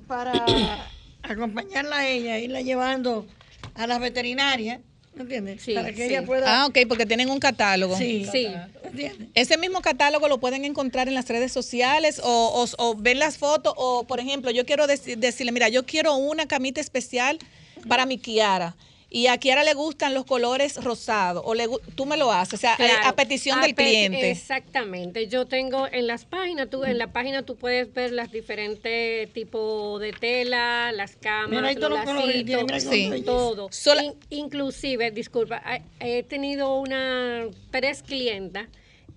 para 0.07 0.33
acompañarla 1.23 1.97
a 1.99 2.07
ella, 2.07 2.37
irla 2.37 2.61
llevando 2.61 3.25
a 3.73 3.87
las 3.87 3.99
veterinarias, 3.99 4.81
¿me 5.15 5.23
entiendes? 5.23 5.61
Sí, 5.63 5.73
para 5.73 5.89
que 5.91 5.97
sí. 6.07 6.13
ella 6.13 6.25
pueda... 6.25 6.61
Ah, 6.61 6.67
ok, 6.67 6.77
porque 6.87 7.05
tienen 7.07 7.29
un 7.31 7.39
catálogo. 7.39 7.97
sí, 7.97 8.25
Sí. 8.31 8.47
¿entiendes? 8.83 9.29
Ese 9.33 9.57
mismo 9.57 9.81
catálogo 9.81 10.27
lo 10.27 10.39
pueden 10.39 10.63
encontrar 10.63 11.07
en 11.07 11.13
las 11.15 11.27
redes 11.27 11.51
sociales 11.51 12.21
o, 12.23 12.65
o- 12.77 12.83
o 12.83 12.95
ven 12.95 13.17
las 13.19 13.37
fotos 13.39 13.73
o, 13.77 14.03
por 14.05 14.19
ejemplo, 14.19 14.51
yo 14.51 14.65
quiero 14.65 14.85
deci- 14.85 15.15
decirle, 15.15 15.51
mira, 15.51 15.69
yo 15.69 15.85
quiero 15.85 16.15
una 16.15 16.47
camita 16.47 16.79
especial 16.81 17.39
para 17.87 18.05
mi 18.05 18.17
Kiara. 18.17 18.75
Y 19.11 19.25
a 19.25 19.39
Kiara 19.39 19.63
le 19.63 19.73
gustan 19.73 20.13
los 20.13 20.23
colores 20.23 20.75
rosados, 20.83 21.41
o 21.43 21.55
le, 21.55 21.67
tú 21.95 22.05
me 22.05 22.15
lo 22.15 22.31
haces, 22.31 22.53
o 22.53 22.57
sea, 22.57 22.73
eh, 22.73 22.77
Claro, 22.77 23.07
a 23.07 23.15
petición 23.15 23.57
a 23.57 23.63
del 23.63 23.73
pe- 23.73 23.83
cliente. 23.83 24.29
Exactamente. 24.29 25.27
Yo 25.27 25.47
tengo 25.47 25.87
en 25.91 26.05
las 26.05 26.25
páginas, 26.25 26.69
tú, 26.69 26.83
en 26.83 26.99
la 26.99 27.11
página 27.11 27.41
tú 27.41 27.55
puedes 27.55 27.91
ver 27.91 28.11
las 28.11 28.31
diferentes 28.31 29.33
tipos 29.33 29.99
de 29.99 30.11
tela, 30.13 30.91
las 30.91 31.15
camas, 31.15 31.49
Mira, 31.49 31.73
los 31.89 32.05
mira 32.05 32.61
lacitos, 32.67 32.83
Sí. 32.83 33.21
todo. 33.25 33.69
In- 33.99 34.13
inclusive, 34.29 35.09
disculpa, 35.09 35.59
he 35.99 36.21
tenido 36.21 36.75
una 36.79 37.47
tres 37.71 38.03
clientas 38.03 38.67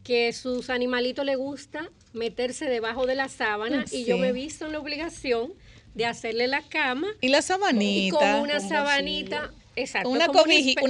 que 0.04 0.32
sus 0.32 0.70
animalitos 0.70 1.24
les 1.26 1.36
gusta 1.36 1.90
meterse 2.14 2.64
debajo 2.64 3.04
de 3.06 3.14
la 3.14 3.28
sábana 3.28 3.84
y 3.92 4.04
yo 4.06 4.16
me 4.16 4.28
he 4.28 4.32
visto 4.32 4.64
en 4.66 4.72
la 4.72 4.78
obligación 4.80 5.52
de 5.94 6.06
hacerle 6.06 6.46
la 6.46 6.62
cama 6.62 7.08
Y 7.20 7.28
la 7.28 7.38
y 7.38 7.42
sabanita. 7.42 8.18
con 8.18 8.40
una 8.40 8.60
sabanita, 8.60 9.52
exacto, 9.76 10.08
Una 10.08 10.28
cobijita, 10.28 10.82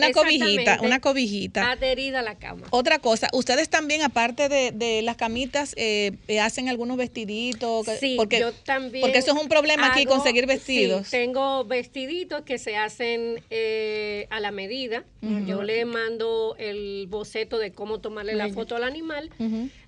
una 0.82 1.00
cobijita. 1.00 1.70
adherida 1.70 2.20
a 2.20 2.22
la 2.22 2.36
cama. 2.36 2.66
Otra 2.70 2.98
cosa, 2.98 3.28
ustedes 3.32 3.68
también, 3.68 4.02
aparte 4.02 4.48
de, 4.48 4.72
de 4.72 5.02
las 5.02 5.16
camitas, 5.16 5.74
eh, 5.76 6.12
eh, 6.28 6.40
hacen 6.40 6.68
algunos 6.68 6.96
vestiditos. 6.96 7.86
Sí, 8.00 8.14
porque, 8.16 8.40
yo 8.40 8.52
también. 8.52 9.02
porque 9.02 9.18
eso 9.18 9.34
es 9.34 9.40
un 9.42 9.48
problema 9.48 9.92
aquí, 9.92 10.04
conseguir 10.04 10.46
vestidos. 10.46 11.06
Sí, 11.06 11.10
tengo 11.12 11.64
vestiditos 11.64 12.42
que 12.42 12.58
se 12.58 12.76
hacen 12.76 13.42
eh, 13.50 14.26
a 14.30 14.40
la 14.40 14.50
medida. 14.50 15.04
Yo 15.46 15.62
le 15.62 15.84
mando 15.84 16.56
el 16.58 17.06
boceto 17.08 17.58
de 17.58 17.72
cómo 17.72 18.00
tomarle 18.00 18.34
la 18.34 18.48
foto 18.48 18.76
al 18.76 18.84
animal, 18.84 19.30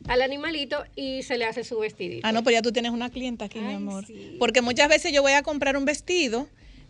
al 0.07 0.23
animalito, 0.23 0.85
y 0.95 1.23
se 1.23 1.39
le 1.39 1.45
hace 1.45 1.65
su 1.65 1.79
vestidito. 1.79 2.27
Ah, 2.27 2.33
no, 2.33 2.43
pues 2.43 2.55
ya 2.55 2.63
tú 2.63 2.73
tienes 2.73 2.93
una 2.93 3.11
clienta 3.11 3.47
aquí, 3.47 3.59
mi 3.59 3.75
amor. 3.75 4.07
sí. 4.07 4.37
Porque 4.39 4.63
muchas 4.63 4.89
veces 4.89 5.13
yo 5.13 5.23
voy 5.23 5.33
a 5.33 5.43
comprar 5.43 5.77
un 5.77 5.85
vestido, 5.85 6.47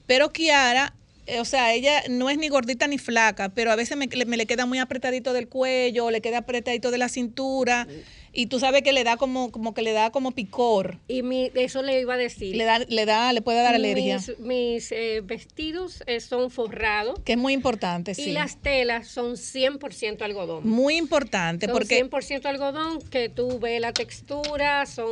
pero 0.07 0.33
Kiara, 0.33 0.95
o 1.41 1.45
sea, 1.45 1.73
ella 1.73 2.03
no 2.09 2.29
es 2.31 2.39
ni 2.39 2.49
gordita 2.49 2.87
ni 2.87 2.99
flaca, 2.99 3.49
pero 3.51 3.71
a 3.73 3.77
veces 3.77 3.97
me, 3.97 4.07
le- 4.07 4.25
me 4.27 4.37
le 4.37 4.47
queda 4.47 4.67
muy 4.67 4.79
apretadito 4.79 5.33
del 5.33 5.49
cuello, 5.49 6.11
le 6.11 6.21
queda 6.21 6.39
apretadito 6.39 6.91
de 6.91 6.99
la 6.99 7.09
cintura. 7.09 7.87
Y 8.35 8.47
tú 8.47 8.59
sabes 8.59 8.83
que 8.83 8.93
le 8.93 9.05
da 9.05 9.17
como, 9.17 9.51
como 9.53 9.75
que 9.75 9.83
le 9.83 9.93
da 9.93 10.11
como 10.11 10.33
picor. 10.33 10.99
Y 11.09 11.23
mi, 11.23 11.51
eso 11.55 11.83
le 11.83 12.01
iba 12.01 12.15
a 12.15 12.17
decir. 12.17 12.57
Le 12.57 12.65
da, 12.65 12.79
le 12.81 13.07
da, 13.07 13.33
le 13.33 13.41
puede 13.43 13.63
dar 13.63 13.75
alergia. 13.75 14.17
Mis, 14.17 14.39
mis, 14.41 14.93
eh, 14.93 15.21
vestidos 15.23 16.03
eh, 16.07 16.21
son 16.21 16.51
forrados. 16.51 17.19
Que 17.25 17.33
es 17.33 17.39
muy 17.39 17.53
importante, 17.53 18.13
y 18.13 18.15
sí. 18.15 18.33
las 18.33 18.57
telas 18.61 19.09
son 19.09 19.35
100% 19.37 20.23
algodón. 20.23 20.69
Muy 20.69 20.97
importante 20.97 21.67
Son 21.67 21.73
porque 21.73 22.03
100% 22.05 22.47
algodón, 22.47 23.01
que 23.11 23.29
tú 23.29 23.59
ves 23.61 23.81
la 23.81 23.93
textura, 23.93 24.87
son 24.87 25.07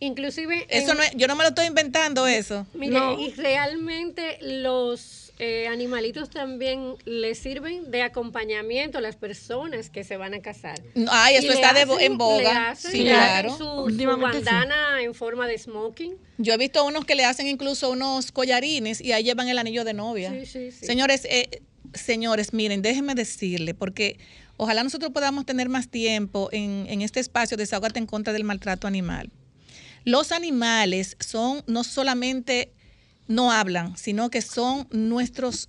Inclusive... 0.00 0.66
Eso 0.68 0.92
en- 0.92 0.96
no 0.96 1.02
es- 1.04 1.12
yo 1.14 1.28
no 1.28 1.36
me 1.36 1.44
lo 1.44 1.50
estoy 1.50 1.66
inventando 1.66 2.26
eso. 2.26 2.66
Mire, 2.74 2.92
No. 2.98 3.18
y 3.20 3.30
realmente 3.34 4.38
los 4.42 5.21
eh, 5.44 5.66
animalitos 5.66 6.30
también 6.30 6.94
les 7.04 7.36
sirven 7.38 7.90
de 7.90 8.02
acompañamiento 8.02 8.98
a 8.98 9.00
las 9.00 9.16
personas 9.16 9.90
que 9.90 10.04
se 10.04 10.16
van 10.16 10.34
a 10.34 10.40
casar. 10.40 10.80
Ay, 11.10 11.34
eso 11.34 11.50
está 11.52 11.72
de 11.72 11.82
hacen- 11.82 12.00
en 12.00 12.16
boga. 12.16 12.70
hacen- 12.70 12.92
Sí, 12.92 13.02
le 13.02 13.12
hacen 13.12 13.48
claro. 13.48 13.50
Su, 13.58 13.90
su 13.90 13.96
sí. 13.98 14.22
bandana 14.22 15.02
en 15.02 15.14
forma 15.14 15.48
de 15.48 15.58
smoking. 15.58 16.14
Yo 16.38 16.54
he 16.54 16.56
visto 16.58 16.84
unos 16.84 17.04
que 17.04 17.16
le 17.16 17.24
hacen 17.24 17.48
incluso 17.48 17.90
unos 17.90 18.30
collarines 18.30 19.00
y 19.00 19.10
ahí 19.10 19.24
llevan 19.24 19.48
el 19.48 19.58
anillo 19.58 19.84
de 19.84 19.94
novia. 19.94 20.30
Sí, 20.30 20.46
sí, 20.46 20.70
sí. 20.70 20.86
Señores, 20.86 21.24
eh, 21.24 21.62
señores, 21.92 22.52
miren, 22.52 22.80
déjenme 22.80 23.14
decirle, 23.16 23.74
porque 23.74 24.18
ojalá 24.56 24.84
nosotros 24.84 25.10
podamos 25.12 25.44
tener 25.44 25.68
más 25.68 25.88
tiempo 25.88 26.50
en, 26.52 26.86
en 26.88 27.02
este 27.02 27.18
espacio 27.18 27.56
de 27.56 27.66
en 27.98 28.06
contra 28.06 28.32
del 28.32 28.44
maltrato 28.44 28.86
animal. 28.86 29.30
Los 30.04 30.30
animales 30.32 31.16
son 31.20 31.62
no 31.66 31.82
solamente 31.84 32.72
no 33.32 33.52
hablan, 33.52 33.96
sino 33.96 34.30
que 34.30 34.42
son 34.42 34.86
nuestros 34.90 35.68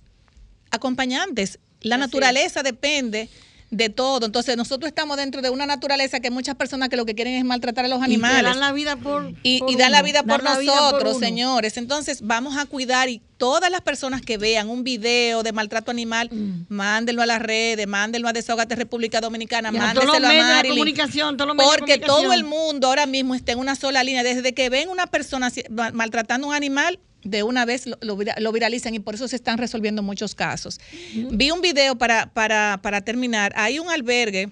acompañantes. 0.70 1.58
La 1.80 1.96
Así 1.96 2.00
naturaleza 2.02 2.62
depende 2.62 3.28
de 3.70 3.88
todo. 3.88 4.26
Entonces, 4.26 4.56
nosotros 4.56 4.86
estamos 4.88 5.16
dentro 5.16 5.42
de 5.42 5.50
una 5.50 5.66
naturaleza 5.66 6.20
que 6.20 6.30
muchas 6.30 6.54
personas 6.54 6.88
que 6.88 6.96
lo 6.96 7.04
que 7.04 7.14
quieren 7.16 7.34
es 7.34 7.44
maltratar 7.44 7.84
a 7.84 7.88
los 7.88 8.00
Y 8.00 8.04
animales. 8.04 8.42
dan 8.44 8.60
la 8.60 8.72
vida 8.72 8.96
por. 8.96 9.32
Y, 9.42 9.58
por 9.58 9.70
y 9.70 9.76
dan 9.76 9.90
la 9.90 10.00
vida 10.02 10.22
por 10.22 10.42
dan 10.42 10.54
la 10.54 10.58
vida 10.60 10.74
nosotros, 10.74 11.18
señores. 11.18 11.76
Entonces, 11.76 12.20
vamos 12.22 12.56
a 12.56 12.66
cuidar 12.66 13.08
y 13.08 13.20
todas 13.36 13.70
las 13.72 13.80
personas 13.80 14.22
que 14.22 14.38
vean 14.38 14.70
un 14.70 14.84
video 14.84 15.42
de 15.42 15.52
maltrato 15.52 15.90
animal, 15.90 16.28
Mm. 16.30 16.66
mándenlo 16.68 17.22
a 17.22 17.26
las 17.26 17.42
redes, 17.42 17.86
mándenlo 17.88 18.28
a 18.28 18.32
Desahogate 18.32 18.76
República 18.76 19.20
Dominicana, 19.20 19.70
Y 19.72 19.76
a 19.76 19.80
Marilyn. 19.80 20.70
comunicación, 20.76 21.36
todos 21.36 21.54
los 21.56 21.66
Porque 21.66 21.98
todo 21.98 22.32
el 22.32 22.44
mundo 22.44 22.86
ahora 22.86 23.06
mismo 23.06 23.34
está 23.34 23.52
en 23.52 23.58
una 23.58 23.74
sola 23.74 24.04
línea. 24.04 24.22
Desde 24.22 24.54
que 24.54 24.70
ven 24.70 24.88
una 24.88 25.06
persona 25.08 25.50
maltratando 25.92 26.46
a 26.46 26.50
un 26.50 26.54
animal, 26.54 27.00
de 27.24 27.42
una 27.42 27.64
vez 27.64 27.86
lo, 27.86 27.98
lo 28.00 28.16
vira- 28.16 28.36
lo 28.38 28.52
viralizan 28.52 28.94
y 28.94 29.00
por 29.00 29.14
eso 29.14 29.26
se 29.28 29.36
están 29.36 29.58
resolviendo 29.58 30.02
muchos 30.02 30.34
casos. 30.34 30.78
Vi 31.12 31.50
un 31.50 31.60
video 31.60 31.96
para, 31.96 32.26
para, 32.32 32.78
para 32.82 33.00
terminar. 33.00 33.52
Hay 33.56 33.78
un 33.78 33.88
albergue 33.90 34.50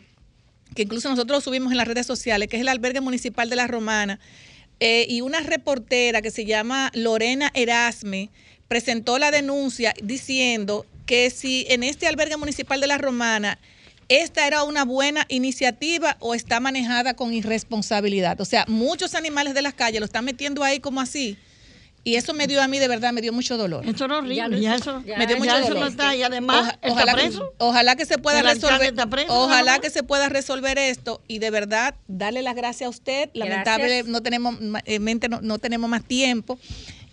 que 0.75 0.83
incluso 0.83 1.09
nosotros 1.11 1.37
lo 1.39 1.41
subimos 1.43 1.71
en 1.71 1.77
las 1.77 1.87
redes 1.87 2.07
sociales, 2.07 2.49
que 2.49 2.57
es 2.57 2.63
el 2.63 2.69
albergue 2.69 3.01
municipal 3.01 3.51
de 3.51 3.57
La 3.57 3.67
Romana, 3.67 4.19
eh, 4.81 5.07
y 5.09 5.21
una 5.21 5.41
reportera 5.41 6.23
que 6.23 6.31
se 6.31 6.45
llama 6.45 6.91
Lorena 6.95 7.51
Erasme 7.55 8.31
presentó 8.69 9.19
la 9.19 9.31
denuncia 9.31 9.93
diciendo 10.03 10.87
que 11.05 11.29
si 11.31 11.67
en 11.69 11.83
este 11.83 12.07
albergue 12.07 12.37
municipal 12.39 12.81
de 12.81 12.87
La 12.87 12.97
Romana 12.99 13.59
esta 14.09 14.47
era 14.47 14.65
una 14.65 14.85
buena 14.85 15.25
iniciativa 15.29 16.17
o 16.21 16.35
está 16.35 16.59
manejada 16.59 17.15
con 17.15 17.33
irresponsabilidad. 17.33 18.41
O 18.41 18.45
sea, 18.45 18.65
muchos 18.67 19.15
animales 19.15 19.55
de 19.55 19.63
las 19.63 19.75
calles 19.75 20.01
lo 20.01 20.07
están 20.07 20.25
metiendo 20.25 20.65
ahí 20.65 20.81
como 20.81 21.01
así. 21.01 21.37
Y 22.05 22.17
eso 22.17 22.35
me 22.35 22.49
dio 22.49 22.61
a 22.61 22.67
mí, 22.67 22.81
de 22.81 22.89
verdad, 22.89 23.13
me 23.13 23.21
dio 23.21 23.33
mucho 23.33 23.57
dolor. 23.57 23.87
Eso 23.89 24.07
era 24.07 24.19
horrible. 24.19 24.61
Ya 24.61 24.75
eso, 24.75 25.03
ya- 25.07 25.17
Me 25.19 25.27
dio 25.29 25.37
ya 25.37 25.41
mucho 25.41 25.57
eso 25.57 25.69
dolor. 25.69 25.83
no 25.83 25.87
está. 25.87 26.17
Y 26.17 26.23
además, 26.25 26.61
Oja- 26.63 26.71
está 26.83 26.89
ojalá, 26.91 27.13
preso. 27.15 27.53
ojalá 27.59 27.95
que 27.97 28.07
se 28.07 28.19
pueda 28.19 28.43
resolver. 28.43 28.93
preso, 29.09 29.33
ojalá 29.33 29.79
que 29.79 29.89
se 29.91 30.03
pueda 30.03 30.29
resolver 30.29 30.79
esto 30.79 31.21
y 31.29 31.39
de 31.39 31.51
verdad 31.51 31.95
darle 32.09 32.43
las 32.43 32.57
gracias 32.57 32.87
a 32.87 32.91
usted. 32.91 33.31
Lamentable 33.35 34.03
no 34.05 34.21
tenemos 34.21 34.57
eh, 34.85 34.99
mente 34.99 35.29
no, 35.29 35.41
no 35.43 35.59
tenemos 35.61 35.89
más 35.89 36.03
tiempo, 36.03 36.59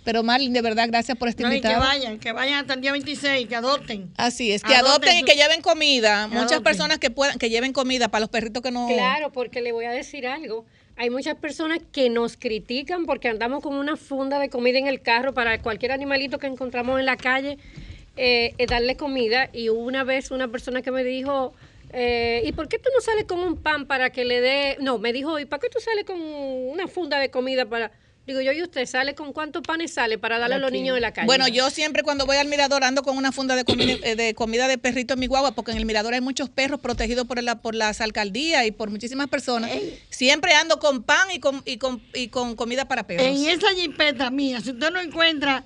pero 0.04 0.24
Marlene, 0.24 0.54
de 0.54 0.62
verdad 0.64 0.88
gracias 0.88 1.16
por 1.18 1.28
este 1.30 1.44
No, 1.44 1.50
y 1.50 1.52
que 1.52 1.68
invitado. 1.68 1.82
vayan, 1.82 2.18
que 2.18 2.32
vayan 2.32 2.62
hasta 2.62 2.74
el 2.74 2.82
día 2.82 2.92
26, 2.92 3.48
que 3.48 3.56
adopten. 3.56 4.12
Así 4.18 4.52
es, 4.52 4.64
que 4.64 4.74
Adopten 4.74 4.92
adopten 4.92 5.18
y 5.20 5.24
que 5.24 5.36
lleven 5.36 5.62
comida. 5.62 6.24
Que 6.24 6.30
Muchas 6.36 6.54
adopten. 6.54 6.64
personas 6.64 6.98
que 6.98 7.12
puedan 7.12 7.38
que 7.38 7.52
lleven 7.52 7.74
comida 7.74 8.08
para 8.08 8.22
los 8.22 8.30
perritos 8.30 8.64
que 8.64 8.72
no 8.72 8.88
Claro, 8.88 9.32
porque 9.32 9.62
le 9.62 9.72
voy 9.72 9.86
a 9.86 9.92
decir 9.92 10.26
algo. 10.26 10.66
Hay 11.00 11.10
muchas 11.10 11.36
personas 11.36 11.80
que 11.94 12.10
nos 12.10 12.36
critican 12.36 13.06
porque 13.06 13.30
andamos 13.30 13.64
con 13.64 13.74
una 13.76 13.96
funda 13.96 14.38
de 14.38 14.50
comida 14.50 14.80
en 14.80 14.88
el 14.88 15.02
carro 15.02 15.34
para 15.34 15.62
cualquier 15.62 15.94
animalito 15.94 16.40
que 16.40 16.48
encontramos 16.48 17.00
en 17.00 17.06
la 17.06 17.16
calle, 17.16 17.58
eh, 18.18 18.54
eh, 18.58 18.66
darle 18.66 18.98
comida. 18.98 19.50
Y 19.54 19.70
una 19.70 20.04
vez 20.04 20.30
una 20.30 20.50
persona 20.50 20.82
que 20.82 20.92
me 20.92 21.06
dijo, 21.06 21.54
eh, 21.94 22.42
¿y 22.44 22.52
por 22.52 22.68
qué 22.68 22.80
tú 22.80 22.90
no 22.94 23.00
sales 23.00 23.24
con 23.24 23.40
un 23.40 23.56
pan 23.56 23.86
para 23.86 24.10
que 24.10 24.26
le 24.26 24.42
dé? 24.42 24.76
No, 24.82 24.98
me 24.98 25.14
dijo, 25.14 25.40
¿y 25.40 25.46
para 25.46 25.62
qué 25.62 25.70
tú 25.70 25.80
sales 25.80 26.04
con 26.04 26.20
una 26.20 26.90
funda 26.90 27.18
de 27.18 27.32
comida 27.32 27.64
para...? 27.64 27.92
Digo 28.30 28.42
yo, 28.42 28.52
¿y 28.52 28.62
usted 28.62 28.86
sale 28.86 29.16
con 29.16 29.34
cuántos 29.34 29.64
panes 29.64 29.92
sale 29.92 30.20
para 30.20 30.38
darle 30.38 30.54
a 30.54 30.60
los 30.60 30.72
niños 30.72 30.94
de 30.94 31.02
la 31.02 31.12
calle? 31.12 31.26
Bueno, 31.26 31.48
yo 31.48 31.72
siempre 31.72 32.04
cuando 32.04 32.28
voy 32.28 32.38
al 32.38 32.48
mirador 32.48 32.84
ando 32.84 33.02
con 33.02 33.18
una 33.18 33.32
funda 33.32 33.56
de 33.56 33.66
comida, 33.66 33.94
eh, 34.04 34.16
de, 34.16 34.36
comida 34.36 34.68
de 34.68 34.78
perrito 34.78 35.16
en 35.16 35.20
mi 35.20 35.26
guagua, 35.26 35.56
porque 35.56 35.72
en 35.72 35.78
el 35.78 35.88
mirador 35.88 36.14
hay 36.14 36.22
muchos 36.22 36.48
perros 36.48 36.80
protegidos 36.80 37.26
por, 37.26 37.42
la, 37.42 37.60
por 37.60 37.74
las 37.74 38.02
alcaldías 38.02 38.68
y 38.68 38.72
por 38.72 38.92
muchísimas 38.92 39.30
personas. 39.30 39.72
Siempre 40.12 40.54
ando 40.54 40.78
con 40.78 41.02
pan 41.02 41.32
y 41.34 41.40
con, 41.40 41.64
y 41.66 41.78
con, 41.78 42.04
y 42.14 42.28
con 42.28 42.56
comida 42.56 42.88
para 42.88 43.08
perros. 43.08 43.26
En 43.26 43.48
esa 43.48 43.70
jipeta 43.74 44.30
mía, 44.30 44.62
si 44.62 44.70
usted 44.70 44.92
no 44.92 45.02
encuentra 45.02 45.66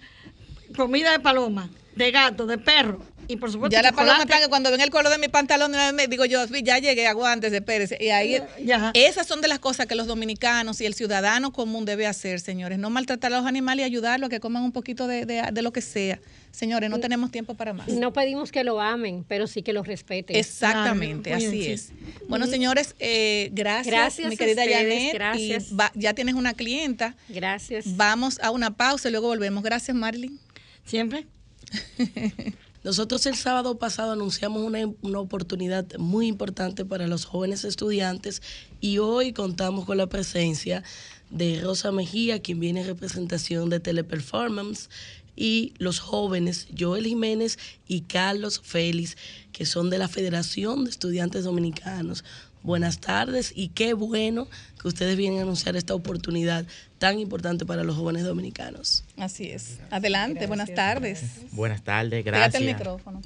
comida 0.74 1.12
de 1.12 1.20
paloma, 1.20 1.70
de 1.98 2.12
gato, 2.12 2.46
de 2.46 2.60
perro, 2.60 3.06
y 3.28 3.38
por 3.38 3.52
supuesto 3.52 3.74
Ya 3.74 3.82
la 3.82 3.92
paloma 3.92 4.26
que 4.26 4.48
cuando 4.50 4.72
ven 4.72 4.82
el 4.82 4.90
color 4.90 5.12
de 5.12 5.18
mi 5.18 5.28
pantalón, 5.28 5.72
me 5.96 6.08
digo 6.08 6.26
yo, 6.26 6.46
"Sí, 6.48 6.62
ya 6.64 6.80
llegué, 6.80 7.08
aguántese, 7.08 7.58
espérese. 7.58 7.98
Y 8.00 8.10
ahí, 8.10 8.40
Ya. 8.64 8.92
esas 8.94 9.28
son 9.28 9.42
de 9.42 9.48
las 9.48 9.60
cosas 9.60 9.86
que 9.88 9.96
los 9.96 10.08
dominicanos 10.08 10.82
y 10.82 10.86
el 10.86 10.94
ciudadano 10.94 11.52
común 11.54 11.86
debe 11.86 12.08
hacer, 12.08 12.40
señores. 12.40 12.80
No 12.80 12.90
maltratar 12.90 13.34
a 13.34 13.38
los 13.38 13.46
animales 13.48 13.84
y 13.84 13.86
ayudarlos 13.86 14.28
a 14.28 14.30
que 14.30 14.40
coman 14.40 14.64
un 14.64 14.72
poquito 14.72 15.08
de, 15.08 15.26
de- 15.26 15.50
de 15.52 15.62
lo 15.62 15.72
que 15.74 15.82
sea. 15.82 16.20
Señores, 16.52 16.90
no 16.92 17.00
tenemos 17.00 17.32
tiempo 17.32 17.56
para 17.56 17.74
más. 17.74 17.88
No 17.88 18.14
pedimos 18.14 18.52
que 18.52 18.64
lo 18.64 18.80
amen, 18.80 19.26
pero 19.28 19.48
sí 19.48 19.64
que 19.64 19.74
lo 19.74 19.82
respeten. 19.82 20.36
Exactamente, 20.36 21.34
así 21.34 21.66
es. 21.68 21.90
Bueno, 22.28 22.46
señores, 22.46 22.96
eh, 23.00 23.50
gracias, 23.54 23.88
Gracias 23.88 24.30
mi 24.30 24.38
querida 24.38 24.62
ustedes, 24.64 24.78
Janet. 24.84 25.14
gracias. 25.16 25.72
Y 25.72 25.76
va- 25.76 25.92
ya 25.96 26.14
tienes 26.14 26.36
una 26.36 26.54
clienta. 26.54 27.16
Gracias. 27.30 27.98
Vamos 27.98 28.40
a 28.40 28.52
una 28.52 28.70
pausa 28.76 29.08
y 29.08 29.12
luego 29.12 29.28
volvemos. 29.28 29.64
Gracias, 29.64 29.96
Marilyn. 29.98 30.40
Siempre. 30.86 31.26
Nosotros 32.84 33.26
el 33.26 33.36
sábado 33.36 33.78
pasado 33.78 34.12
anunciamos 34.12 34.62
una, 34.62 34.80
una, 35.02 35.20
oportunidad 35.20 35.86
muy 35.98 36.28
importante 36.28 36.84
para 36.84 37.08
los 37.08 37.24
jóvenes 37.24 37.64
estudiantes 37.64 38.42
y 38.82 38.98
hoy 38.98 39.32
contamos 39.32 39.86
con 39.86 39.98
la 39.98 40.08
presencia 40.08 40.84
de 41.30 41.62
Rosa 41.62 41.92
Mejía, 41.92 42.42
quien 42.42 42.60
viene 42.60 42.82
en 42.82 42.88
representación 42.88 43.70
de 43.70 43.80
Teleperformance, 43.80 44.90
y 45.36 45.74
los 45.78 46.00
jóvenes 46.00 46.68
Joel 46.78 47.06
Jiménez 47.06 47.58
y 47.88 48.02
Carlos 48.02 48.62
Félix, 48.64 49.18
que 49.52 49.66
son 49.66 49.90
de 49.90 49.98
la 49.98 50.08
Federación 50.08 50.84
de 50.84 50.92
Estudiantes 50.92 51.44
Dominicanos. 51.44 52.24
Buenas 52.62 53.00
tardes 53.00 53.52
y 53.56 53.70
qué 53.70 53.94
bueno 53.94 54.48
que 54.84 54.90
ustedes 54.90 55.16
vienen 55.16 55.40
a 55.40 55.44
anunciar 55.44 55.78
esta 55.78 55.96
oportunidad 55.96 56.66
tan 57.00 57.18
importante 57.18 57.66
para 57.66 57.86
los 57.86 57.96
jóvenes 57.96 58.26
dominicanos. 58.26 59.06
Así 59.18 59.50
es. 59.50 59.80
Adelante, 59.90 60.46
buenas 60.46 60.74
tardes. 60.76 61.24
Buenas 61.54 61.82
tardes, 61.84 62.26
gracias. 62.26 62.62
el 62.62 62.68
micrófono. 62.68 63.22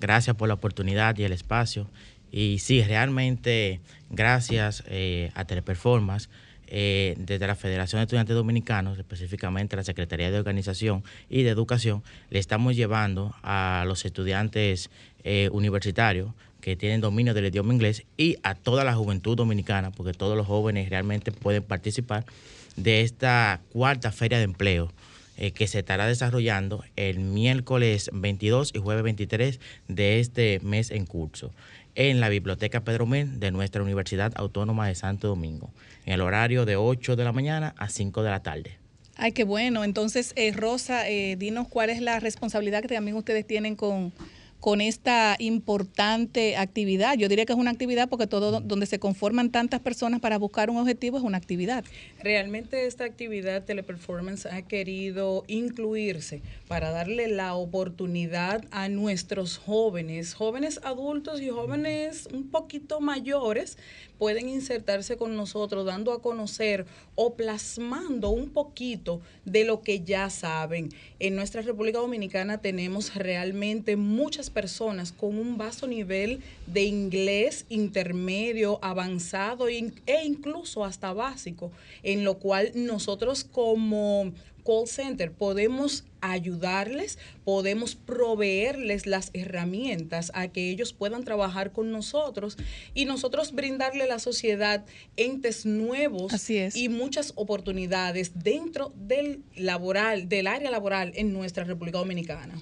Gracias 0.00 0.34
por 0.34 0.48
la 0.48 0.54
oportunidad 0.54 1.16
y 1.18 1.24
el 1.24 1.32
espacio. 1.32 1.90
Y 2.32 2.58
sí, 2.60 2.82
realmente 2.82 3.80
gracias 4.08 4.82
eh, 4.86 5.30
a 5.34 5.44
Teleperformance 5.44 6.30
eh, 6.68 7.14
desde 7.18 7.46
la 7.46 7.54
Federación 7.54 8.00
de 8.00 8.04
Estudiantes 8.04 8.34
Dominicanos, 8.34 8.98
específicamente 8.98 9.76
la 9.76 9.84
Secretaría 9.84 10.30
de 10.30 10.38
Organización 10.38 11.04
y 11.28 11.42
de 11.42 11.50
Educación, 11.50 12.02
le 12.30 12.38
estamos 12.38 12.74
llevando 12.74 13.34
a 13.42 13.84
los 13.86 14.06
estudiantes 14.06 14.88
eh, 15.22 15.50
universitarios 15.52 16.30
que 16.66 16.74
tienen 16.74 17.00
dominio 17.00 17.32
del 17.32 17.46
idioma 17.46 17.72
inglés 17.72 18.02
y 18.16 18.38
a 18.42 18.56
toda 18.56 18.82
la 18.82 18.92
juventud 18.92 19.36
dominicana, 19.36 19.92
porque 19.92 20.12
todos 20.12 20.36
los 20.36 20.48
jóvenes 20.48 20.90
realmente 20.90 21.30
pueden 21.30 21.62
participar 21.62 22.26
de 22.74 23.02
esta 23.02 23.60
cuarta 23.72 24.10
feria 24.10 24.38
de 24.38 24.42
empleo 24.42 24.92
eh, 25.36 25.52
que 25.52 25.68
se 25.68 25.78
estará 25.78 26.08
desarrollando 26.08 26.82
el 26.96 27.20
miércoles 27.20 28.10
22 28.12 28.72
y 28.74 28.80
jueves 28.80 29.04
23 29.04 29.60
de 29.86 30.18
este 30.18 30.58
mes 30.64 30.90
en 30.90 31.06
curso 31.06 31.52
en 31.94 32.18
la 32.18 32.28
Biblioteca 32.28 32.82
Pedro 32.82 33.06
Mel 33.06 33.38
de 33.38 33.52
nuestra 33.52 33.80
Universidad 33.80 34.32
Autónoma 34.34 34.88
de 34.88 34.96
Santo 34.96 35.28
Domingo, 35.28 35.70
en 36.04 36.14
el 36.14 36.20
horario 36.20 36.64
de 36.64 36.74
8 36.74 37.14
de 37.14 37.22
la 37.22 37.30
mañana 37.30 37.76
a 37.78 37.88
5 37.88 38.24
de 38.24 38.30
la 38.30 38.42
tarde. 38.42 38.76
Ay, 39.14 39.30
qué 39.30 39.44
bueno. 39.44 39.84
Entonces, 39.84 40.32
eh, 40.34 40.50
Rosa, 40.50 41.08
eh, 41.08 41.36
dinos 41.36 41.68
cuál 41.68 41.90
es 41.90 42.02
la 42.02 42.18
responsabilidad 42.18 42.82
que 42.82 42.88
también 42.88 43.16
ustedes 43.16 43.46
tienen 43.46 43.76
con, 43.76 44.12
con 44.60 44.80
esta 44.80 45.36
importante 45.38 46.56
actividad. 46.56 47.16
Yo 47.16 47.28
diría 47.28 47.44
que 47.44 47.52
es 47.52 47.58
una 47.58 47.70
actividad 47.70 48.08
porque 48.08 48.26
todo 48.26 48.60
donde 48.60 48.86
se 48.86 48.98
conforman 48.98 49.50
tantas 49.50 49.80
personas 49.80 50.20
para 50.20 50.38
buscar 50.38 50.70
un 50.70 50.78
objetivo 50.78 51.18
es 51.18 51.24
una 51.24 51.38
actividad. 51.38 51.84
Realmente 52.22 52.86
esta 52.86 53.04
actividad 53.04 53.64
Teleperformance 53.64 54.46
ha 54.46 54.62
querido 54.62 55.44
incluirse 55.46 56.42
para 56.68 56.90
darle 56.90 57.28
la 57.28 57.54
oportunidad 57.54 58.64
a 58.70 58.88
nuestros 58.88 59.58
jóvenes, 59.58 60.34
jóvenes 60.34 60.80
adultos 60.82 61.40
y 61.40 61.48
jóvenes 61.48 62.28
un 62.32 62.50
poquito 62.50 63.00
mayores, 63.00 63.78
pueden 64.18 64.48
insertarse 64.48 65.16
con 65.16 65.36
nosotros 65.36 65.86
dando 65.86 66.12
a 66.12 66.22
conocer 66.22 66.86
o 67.14 67.34
plasmando 67.34 68.30
un 68.30 68.50
poquito 68.50 69.20
de 69.44 69.64
lo 69.64 69.82
que 69.82 70.00
ya 70.00 70.30
saben. 70.30 70.90
En 71.18 71.36
nuestra 71.36 71.62
República 71.62 71.98
Dominicana 71.98 72.58
tenemos 72.58 73.14
realmente 73.14 73.96
muchas 73.96 74.50
personas 74.50 75.12
con 75.12 75.38
un 75.38 75.58
vasto 75.58 75.86
nivel 75.86 76.40
de 76.66 76.82
inglés 76.82 77.66
intermedio, 77.68 78.78
avanzado 78.82 79.68
e 79.68 80.24
incluso 80.24 80.84
hasta 80.84 81.12
básico, 81.12 81.70
en 82.02 82.24
lo 82.24 82.38
cual 82.38 82.72
nosotros 82.74 83.44
como 83.44 84.32
call 84.66 84.86
center 84.86 85.32
podemos 85.32 86.04
ayudarles, 86.20 87.18
podemos 87.44 87.94
proveerles 87.94 89.06
las 89.06 89.30
herramientas 89.32 90.32
a 90.34 90.48
que 90.48 90.70
ellos 90.70 90.92
puedan 90.92 91.24
trabajar 91.24 91.72
con 91.72 91.92
nosotros 91.92 92.56
y 92.94 93.04
nosotros 93.04 93.52
brindarle 93.52 94.04
a 94.04 94.08
la 94.08 94.18
sociedad 94.18 94.84
entes 95.16 95.66
nuevos 95.66 96.50
y 96.50 96.88
muchas 96.88 97.32
oportunidades 97.36 98.32
dentro 98.42 98.92
del 98.96 99.42
laboral, 99.54 100.28
del 100.28 100.48
área 100.48 100.70
laboral 100.70 101.12
en 101.14 101.32
nuestra 101.32 101.64
República 101.64 101.98
Dominicana. 101.98 102.54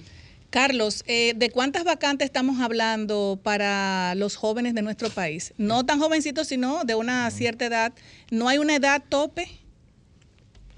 Carlos, 0.51 1.03
eh, 1.07 1.33
¿de 1.35 1.49
cuántas 1.49 1.83
vacantes 1.83 2.27
estamos 2.27 2.61
hablando 2.61 3.37
para 3.43 4.15
los 4.15 4.37
jóvenes 4.37 4.73
de 4.73 4.83
nuestro 4.83 5.09
país? 5.09 5.53
No 5.57 5.85
tan 5.85 5.99
jovencitos, 5.99 6.47
sino 6.47 6.85
de 6.85 6.95
una 6.95 7.29
cierta 7.29 7.65
edad. 7.65 7.93
¿No 8.31 8.47
hay 8.47 8.59
una 8.59 8.75
edad 8.75 9.03
tope? 9.09 9.49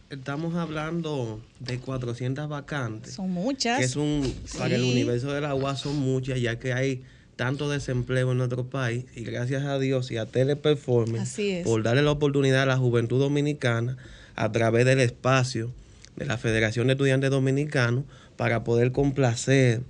Estamos 0.10 0.56
hablando 0.56 1.42
de 1.60 1.80
400 1.80 2.48
vacantes. 2.48 3.14
Son 3.14 3.30
muchas. 3.30 3.80
Que 3.80 3.86
es 3.86 3.96
un, 3.96 4.34
para 4.58 4.76
el 4.76 4.84
universo 4.84 5.32
del 5.34 5.46
agua 5.46 5.76
son 5.76 5.98
muchas, 5.98 6.40
ya 6.40 6.60
que 6.60 6.74
hay 6.74 7.04
tanto 7.36 7.70
desempleo 7.70 8.32
en 8.32 8.40
nuestro 8.40 8.68
país 8.68 9.06
y 9.16 9.24
gracias 9.24 9.64
a 9.64 9.78
Dios 9.78 10.10
y 10.10 10.18
a 10.18 10.26
Teleperformance 10.26 11.62
por 11.64 11.84
darle 11.84 12.02
la 12.02 12.12
oportunidad 12.12 12.64
a 12.64 12.66
la 12.66 12.78
juventud 12.78 13.20
dominicana 13.20 13.98
a 14.36 14.52
través 14.52 14.86
del 14.86 15.00
espacio 15.00 15.72
de 16.16 16.26
la 16.26 16.38
Federación 16.38 16.88
de 16.88 16.94
Estudiantes 16.94 17.30
Dominicanos 17.30 18.06
para 18.38 18.64
poder 18.64 18.92
complacer 18.92 19.82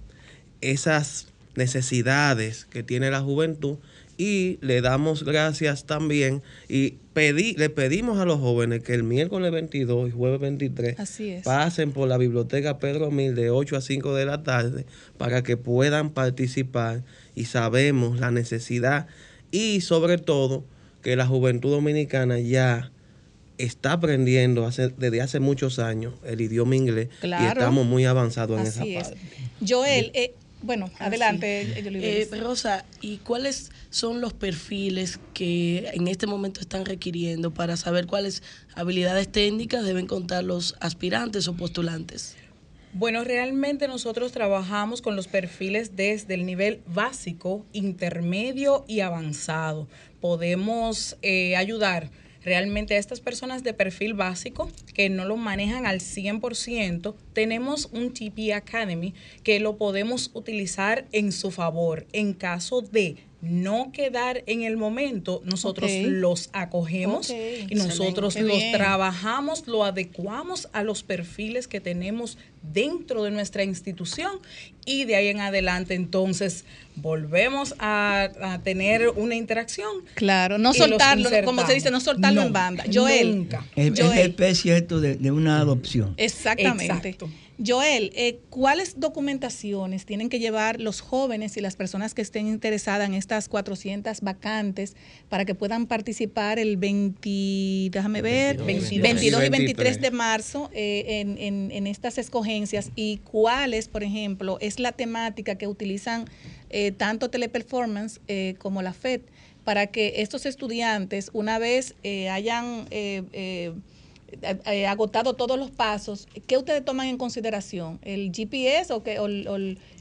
esas 0.60 1.28
necesidades 1.56 2.66
que 2.66 2.84
tiene 2.84 3.10
la 3.12 3.22
juventud 3.22 3.78
y 4.18 4.58
le 4.62 4.82
damos 4.82 5.24
gracias 5.24 5.86
también 5.86 6.42
y 6.68 6.96
pedí, 7.14 7.54
le 7.54 7.70
pedimos 7.70 8.20
a 8.20 8.26
los 8.26 8.40
jóvenes 8.40 8.84
que 8.84 8.94
el 8.94 9.04
miércoles 9.04 9.52
22 9.52 10.10
y 10.10 10.12
jueves 10.12 10.40
23 10.40 10.96
pasen 11.44 11.92
por 11.92 12.08
la 12.08 12.18
biblioteca 12.18 12.80
Pedro 12.80 13.12
Mil 13.12 13.36
de 13.36 13.52
8 13.52 13.78
a 13.78 13.82
5 13.82 14.16
de 14.16 14.26
la 14.26 14.44
tarde 14.44 14.86
para 15.18 15.44
que 15.44 15.56
puedan 15.56 16.10
participar 16.10 17.04
y 17.36 17.46
sabemos 17.46 18.20
la 18.20 18.32
necesidad 18.32 19.08
y 19.52 19.82
sobre 19.82 20.18
todo 20.18 20.66
que 21.04 21.16
la 21.16 21.28
juventud 21.28 21.72
dominicana 21.72 22.40
ya 22.40 22.92
está 23.58 23.94
aprendiendo 23.94 24.66
hace, 24.66 24.90
desde 24.90 25.22
hace 25.22 25.40
muchos 25.40 25.80
años 25.80 26.14
el 26.26 26.42
idioma 26.42 26.76
inglés 26.76 27.10
y 27.22 27.46
estamos 27.46 27.86
muy 27.86 28.06
avanzados 28.06 28.60
en 28.60 28.68
esa 28.68 28.80
parte. 28.80 29.18
Joel, 29.68 30.12
eh, 30.14 30.34
bueno, 30.62 30.90
ah, 31.00 31.06
adelante, 31.06 31.62
eh, 31.78 32.28
Rosa, 32.40 32.84
¿y 33.02 33.18
cuáles 33.18 33.72
son 33.90 34.22
los 34.22 34.34
perfiles 34.34 35.20
que 35.34 35.90
en 35.94 36.08
este 36.08 36.28
momento 36.28 36.62
están 36.62 36.86
requiriendo 36.86 37.54
para 37.54 37.78
saber 37.78 38.08
cuáles 38.08 38.44
habilidades 38.76 39.32
técnicas 39.32 39.86
deben 39.86 40.08
contar 40.08 40.44
los 40.44 40.76
aspirantes 40.80 41.48
o 41.48 41.56
postulantes? 41.56 42.36
Bueno, 42.94 43.24
realmente 43.24 43.88
nosotros 43.88 44.32
trabajamos 44.32 45.02
con 45.02 45.16
los 45.16 45.28
perfiles 45.28 45.96
desde 45.96 46.34
el 46.34 46.46
nivel 46.46 46.82
básico, 46.88 47.66
intermedio 47.72 48.86
y 48.88 49.02
avanzado. 49.02 49.88
Podemos 50.20 51.18
eh, 51.22 51.56
ayudar 51.56 52.10
realmente 52.48 52.96
a 52.96 52.98
estas 52.98 53.20
personas 53.20 53.62
de 53.62 53.74
perfil 53.74 54.14
básico 54.14 54.72
que 54.94 55.10
no 55.10 55.26
lo 55.26 55.36
manejan 55.36 55.86
al 55.86 56.00
100%, 56.00 57.14
tenemos 57.34 57.90
un 57.92 58.14
TP 58.14 58.54
Academy 58.54 59.14
que 59.44 59.60
lo 59.60 59.76
podemos 59.76 60.32
utilizar 60.34 61.06
en 61.12 61.34
su 61.34 61.52
favor. 61.52 62.08
En 62.14 62.34
caso 62.34 62.82
de 62.82 63.18
no 63.42 63.92
quedar 63.92 64.44
en 64.48 64.64
el 64.64 64.78
momento, 64.78 65.42
nosotros 65.44 65.92
los 66.04 66.50
acogemos 66.54 67.30
y 67.30 67.76
nosotros 67.76 68.40
los 68.40 68.72
trabajamos, 68.72 69.68
lo 69.68 69.84
adecuamos 69.84 70.70
a 70.72 70.84
los 70.84 71.04
perfiles 71.04 71.68
que 71.68 71.82
tenemos 71.82 72.38
dentro 72.74 73.24
de 73.24 73.32
nuestra 73.32 73.64
institución 73.64 74.40
y 74.86 75.06
de 75.06 75.16
ahí 75.16 75.28
en 75.28 75.42
adelante 75.42 75.94
entonces 75.94 76.64
volvemos 76.96 77.76
a, 77.80 78.30
tener 78.64 79.10
una 79.10 79.36
interacción. 79.36 80.04
Claro, 80.16 80.58
no 80.58 80.74
soltarlo, 80.74 81.30
como 81.46 81.66
se 81.66 81.74
dice, 81.74 81.92
no 81.92 82.00
soltarlo 82.00 82.42
en 82.42 82.54
banda. 82.54 82.84
Joel. 82.92 83.38
Nunca. 83.38 83.66
Es, 83.76 84.00
es 84.00 84.16
especie 84.18 84.82
de, 84.82 85.16
de, 85.16 85.32
una 85.32 85.60
adopción. 85.60 86.14
Exactamente. 86.18 86.86
Exacto. 86.86 87.30
Joel, 87.66 88.12
eh, 88.16 88.40
¿cuáles 88.52 89.00
documentaciones 89.00 90.06
tienen 90.06 90.30
que 90.30 90.38
llevar 90.40 90.80
los 90.80 91.02
jóvenes 91.02 91.58
y 91.58 91.62
las 91.62 91.76
personas 91.76 92.14
que 92.14 92.22
estén 92.22 92.48
interesadas 92.48 93.08
en 93.08 93.16
estas 93.16 93.50
400 93.50 94.22
vacantes 94.22 94.96
para 95.28 95.44
que 95.44 95.56
puedan 95.56 95.88
participar 95.88 96.60
el 96.60 96.78
20, 96.78 97.90
déjame 97.92 98.22
ver, 98.22 98.58
22, 98.58 99.44
y 99.44 99.50
23 99.50 100.02
de 100.02 100.12
marzo 100.12 100.70
eh, 100.72 101.26
en, 101.40 101.88
estas 101.88 102.20
escogencias? 102.20 102.57
¿Y 102.96 103.18
cuáles, 103.18 103.88
por 103.88 104.04
ejemplo, 104.04 104.58
es 104.62 104.80
la 104.80 104.92
temática 104.92 105.56
que 105.56 105.68
utilizan 105.68 106.26
eh, 106.70 106.92
tanto 106.92 107.30
Teleperformance 107.30 108.20
como 108.58 108.82
la 108.82 108.94
FED 108.94 109.22
para 109.64 109.88
que 109.88 110.22
estos 110.22 110.46
estudiantes, 110.46 111.30
una 111.34 111.60
vez 111.60 111.96
hayan 112.32 112.88
eh, 114.30 114.52
eh, 114.66 114.86
agotado 114.86 115.36
todos 115.36 115.58
los 115.58 115.72
pasos, 115.72 116.28
¿qué 116.48 116.58
ustedes 116.58 116.84
toman 116.84 117.08
en 117.08 117.18
consideración? 117.18 117.98
¿El 118.04 118.34
GPS 118.34 118.92
o 118.92 119.02
qué, 119.02 119.18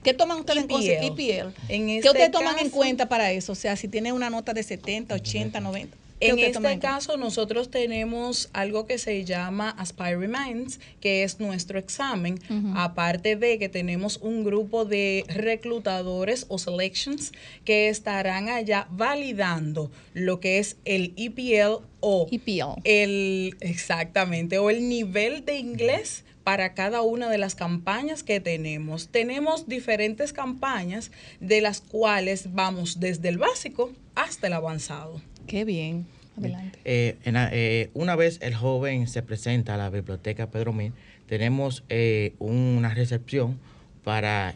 ¿qué 0.02 0.14
toman 0.14 0.40
ustedes 0.40 0.62
en 0.62 0.68
consideración? 0.68 1.54
¿Qué 1.68 2.08
ustedes 2.08 2.32
toman 2.32 2.58
en 2.58 2.70
cuenta 2.70 3.08
para 3.08 3.30
eso? 3.30 3.52
O 3.52 3.54
sea, 3.54 3.76
si 3.76 3.86
tiene 3.86 4.12
una 4.12 4.28
nota 4.28 4.52
de 4.52 4.64
70, 4.64 5.14
80, 5.14 5.60
90. 5.60 5.96
En 6.20 6.38
este 6.38 6.78
caso, 6.78 7.16
nosotros 7.16 7.70
tenemos 7.70 8.48
algo 8.52 8.86
que 8.86 8.98
se 8.98 9.24
llama 9.24 9.70
Aspire 9.70 10.28
Minds, 10.28 10.80
que 11.00 11.22
es 11.22 11.40
nuestro 11.40 11.78
examen. 11.78 12.38
Aparte 12.74 13.36
de 13.36 13.58
que 13.58 13.68
tenemos 13.68 14.18
un 14.18 14.44
grupo 14.44 14.84
de 14.84 15.24
reclutadores 15.28 16.46
o 16.48 16.58
selections 16.58 17.32
que 17.64 17.88
estarán 17.88 18.48
allá 18.48 18.86
validando 18.90 19.90
lo 20.14 20.40
que 20.40 20.58
es 20.58 20.76
el 20.84 21.12
EPL 21.16 21.84
o 22.00 22.28
EPL. 22.30 22.80
el 22.84 23.56
exactamente 23.60 24.58
o 24.58 24.70
el 24.70 24.88
nivel 24.88 25.44
de 25.44 25.56
inglés 25.56 26.24
para 26.44 26.74
cada 26.74 27.02
una 27.02 27.28
de 27.28 27.38
las 27.38 27.56
campañas 27.56 28.22
que 28.22 28.38
tenemos. 28.38 29.08
Tenemos 29.08 29.66
diferentes 29.66 30.32
campañas 30.32 31.10
de 31.40 31.60
las 31.60 31.80
cuales 31.80 32.54
vamos 32.54 33.00
desde 33.00 33.28
el 33.28 33.38
básico 33.38 33.90
hasta 34.14 34.46
el 34.46 34.52
avanzado. 34.52 35.20
Qué 35.46 35.64
bien. 35.64 36.06
Adelante. 36.36 36.78
Eh, 36.84 37.16
eh, 37.24 37.90
una 37.94 38.14
vez 38.14 38.38
el 38.42 38.54
joven 38.54 39.08
se 39.08 39.22
presenta 39.22 39.74
a 39.74 39.76
la 39.78 39.88
biblioteca 39.88 40.50
Pedro 40.50 40.72
Mil, 40.72 40.92
tenemos 41.26 41.82
eh, 41.88 42.34
una 42.38 42.92
recepción 42.92 43.58
para 44.04 44.54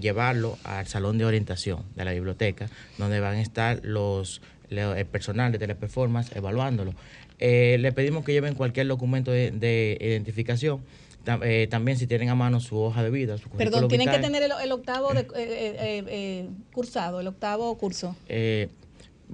llevarlo 0.00 0.56
al 0.62 0.86
salón 0.86 1.18
de 1.18 1.24
orientación 1.24 1.82
de 1.96 2.04
la 2.04 2.12
biblioteca, 2.12 2.68
donde 2.96 3.18
van 3.18 3.36
a 3.36 3.40
estar 3.40 3.80
los 3.82 4.40
el 4.70 5.06
personal 5.06 5.50
de 5.50 5.58
teleperformance 5.58 6.34
evaluándolo. 6.36 6.94
le 7.40 7.92
pedimos 7.92 8.24
que 8.24 8.32
lleven 8.32 8.54
cualquier 8.54 8.86
documento 8.86 9.32
de 9.32 9.98
identificación 10.00 10.80
eh, 11.26 11.66
también 11.70 11.96
si 11.96 12.06
tienen 12.06 12.28
a 12.28 12.34
mano 12.34 12.60
su 12.60 12.78
hoja 12.78 13.02
de 13.02 13.10
vida. 13.10 13.38
Su 13.38 13.48
Perdón, 13.50 13.88
tienen 13.88 14.10
que 14.10 14.18
tener 14.18 14.42
el, 14.42 14.72
octavo 14.72 15.14
de, 15.14 15.20
eh, 15.20 15.26
eh, 15.36 16.48
cursado, 16.72 17.20
el 17.20 17.26
octavo 17.26 17.76
curso. 17.78 18.14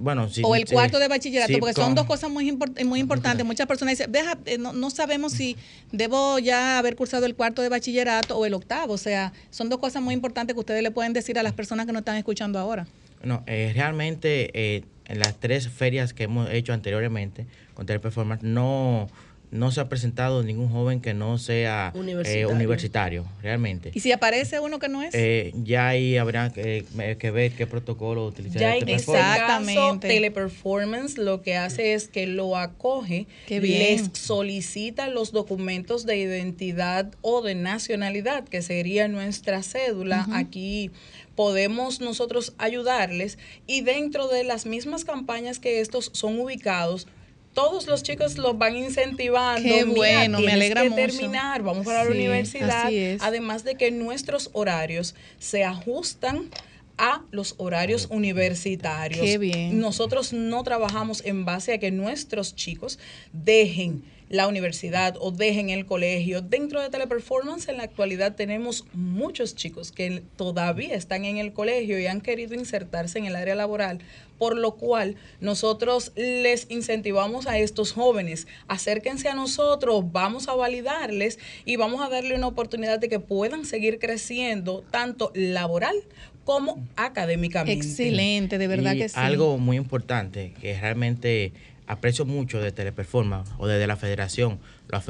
Bueno, 0.01 0.29
sí, 0.29 0.41
o 0.43 0.55
el 0.55 0.65
cuarto 0.65 0.99
de 0.99 1.07
bachillerato, 1.07 1.53
porque 1.59 1.73
son 1.73 1.95
dos 1.95 2.05
cosas 2.05 2.29
muy, 2.29 2.57
muy 2.85 2.99
importantes. 2.99 3.45
Muchas 3.45 3.67
personas 3.67 3.97
dicen, 3.97 4.11
Deja, 4.11 4.37
no, 4.59 4.73
no, 4.73 4.89
sabemos 4.89 5.33
si 5.33 5.55
debo 5.91 6.39
ya 6.39 6.77
haber 6.77 6.95
cursado 6.95 7.25
el 7.25 7.35
cuarto 7.35 7.61
de 7.61 7.69
bachillerato 7.69 8.37
o 8.37 8.45
el 8.45 8.53
octavo. 8.53 8.93
O 8.93 8.97
sea, 8.97 9.33
son 9.49 9.69
dos 9.69 9.79
cosas 9.79 10.01
muy 10.01 10.13
importantes 10.13 10.53
que 10.53 10.59
ustedes 10.59 10.83
le 10.83 10.91
pueden 10.91 11.13
decir 11.13 11.37
a 11.39 11.43
las 11.43 11.53
personas 11.53 11.85
que 11.85 11.93
nos 11.93 12.01
están 12.01 12.17
escuchando 12.17 12.59
ahora. 12.59 12.87
No, 13.23 13.43
realmente 13.45 14.83
en 15.11 15.19
las 15.19 15.39
tres 15.39 15.67
ferias 15.69 16.13
que 16.13 16.23
hemos 16.23 16.49
hecho 16.51 16.73
anteriormente 16.73 17.45
con 17.73 17.85
Teleperformance 17.85 18.43
no 18.43 19.09
no 19.51 19.69
se 19.71 19.81
ha 19.81 19.89
presentado 19.89 20.43
ningún 20.43 20.69
joven 20.69 21.01
que 21.01 21.13
no 21.13 21.37
sea 21.37 21.93
eh, 22.25 22.45
universitario, 22.45 23.25
realmente. 23.41 23.91
¿Y 23.93 23.99
si 23.99 24.13
aparece 24.13 24.61
uno 24.61 24.79
que 24.79 24.87
no 24.87 25.03
es? 25.03 25.13
Eh, 25.13 25.51
ya 25.63 25.89
ahí 25.89 26.17
habrá 26.17 26.51
que, 26.51 26.85
ver 27.33 27.51
qué 27.51 27.67
protocolo 27.67 28.25
utilizar. 28.25 28.61
Ya 28.61 28.77
en 28.77 28.87
este 28.87 29.11
caso, 29.11 29.99
Teleperformance 29.99 31.17
lo 31.17 31.41
que 31.41 31.57
hace 31.57 31.93
es 31.93 32.07
que 32.07 32.27
lo 32.27 32.55
acoge, 32.55 33.27
les 33.49 34.09
solicita 34.13 35.09
los 35.09 35.33
documentos 35.33 36.05
de 36.05 36.17
identidad 36.17 37.11
o 37.21 37.41
de 37.41 37.55
nacionalidad, 37.55 38.45
que 38.45 38.61
sería 38.61 39.09
nuestra 39.09 39.63
cédula. 39.63 40.27
Aquí 40.31 40.91
podemos 41.35 41.99
nosotros 41.99 42.53
ayudarles 42.57 43.37
y 43.67 43.81
dentro 43.81 44.27
de 44.27 44.43
las 44.43 44.65
mismas 44.65 45.03
campañas 45.03 45.59
que 45.59 45.81
estos 45.81 46.09
son 46.13 46.39
ubicados, 46.39 47.07
todos 47.53 47.87
los 47.87 48.03
chicos 48.03 48.37
los 48.37 48.57
van 48.57 48.75
incentivando. 48.75 49.67
Qué 49.67 49.83
bueno, 49.83 50.39
me 50.39 50.53
alegra 50.53 50.83
que 50.83 50.91
terminar, 50.91 51.61
vamos 51.63 51.85
para 51.85 52.03
la 52.03 52.11
universidad. 52.11 52.89
Además 53.19 53.63
de 53.63 53.75
que 53.75 53.91
nuestros 53.91 54.49
horarios 54.53 55.15
se 55.39 55.63
ajustan 55.63 56.49
a 56.97 57.23
los 57.31 57.55
horarios 57.57 58.07
universitarios. 58.11 59.25
Qué 59.25 59.37
bien. 59.37 59.79
Nosotros 59.79 60.33
no 60.33 60.63
trabajamos 60.63 61.23
en 61.25 61.45
base 61.45 61.73
a 61.73 61.79
que 61.79 61.91
nuestros 61.91 62.55
chicos 62.55 62.99
dejen 63.33 64.03
la 64.31 64.47
universidad 64.47 65.17
o 65.19 65.31
dejen 65.31 65.69
el 65.69 65.85
colegio. 65.85 66.41
Dentro 66.41 66.81
de 66.81 66.89
Teleperformance 66.89 67.69
en 67.69 67.77
la 67.77 67.83
actualidad 67.83 68.33
tenemos 68.33 68.85
muchos 68.93 69.55
chicos 69.55 69.91
que 69.91 70.23
todavía 70.37 70.95
están 70.95 71.25
en 71.25 71.37
el 71.37 71.51
colegio 71.51 71.99
y 71.99 72.07
han 72.07 72.21
querido 72.21 72.55
insertarse 72.55 73.19
en 73.19 73.25
el 73.25 73.35
área 73.35 73.55
laboral, 73.55 73.99
por 74.37 74.57
lo 74.57 74.75
cual 74.75 75.17
nosotros 75.41 76.13
les 76.15 76.65
incentivamos 76.71 77.45
a 77.45 77.59
estos 77.59 77.91
jóvenes, 77.91 78.47
acérquense 78.69 79.27
a 79.27 79.35
nosotros, 79.35 80.13
vamos 80.13 80.47
a 80.47 80.55
validarles 80.55 81.37
y 81.65 81.75
vamos 81.75 82.01
a 82.01 82.07
darle 82.07 82.33
una 82.33 82.47
oportunidad 82.47 82.99
de 82.99 83.09
que 83.09 83.19
puedan 83.19 83.65
seguir 83.65 83.99
creciendo 83.99 84.81
tanto 84.91 85.33
laboral 85.35 85.97
como 86.45 86.81
académicamente. 86.95 87.73
Excelente, 87.73 88.57
de 88.57 88.67
verdad 88.67 88.93
que 88.93 89.09
sí. 89.09 89.15
Algo 89.17 89.57
muy 89.57 89.75
importante 89.75 90.53
que 90.61 90.79
realmente 90.79 91.51
aprecio 91.91 92.25
mucho 92.25 92.61
de 92.61 92.71
Teleperformance 92.71 93.51
o 93.57 93.67
desde 93.67 93.85
la 93.85 93.97
federación, 93.97 94.59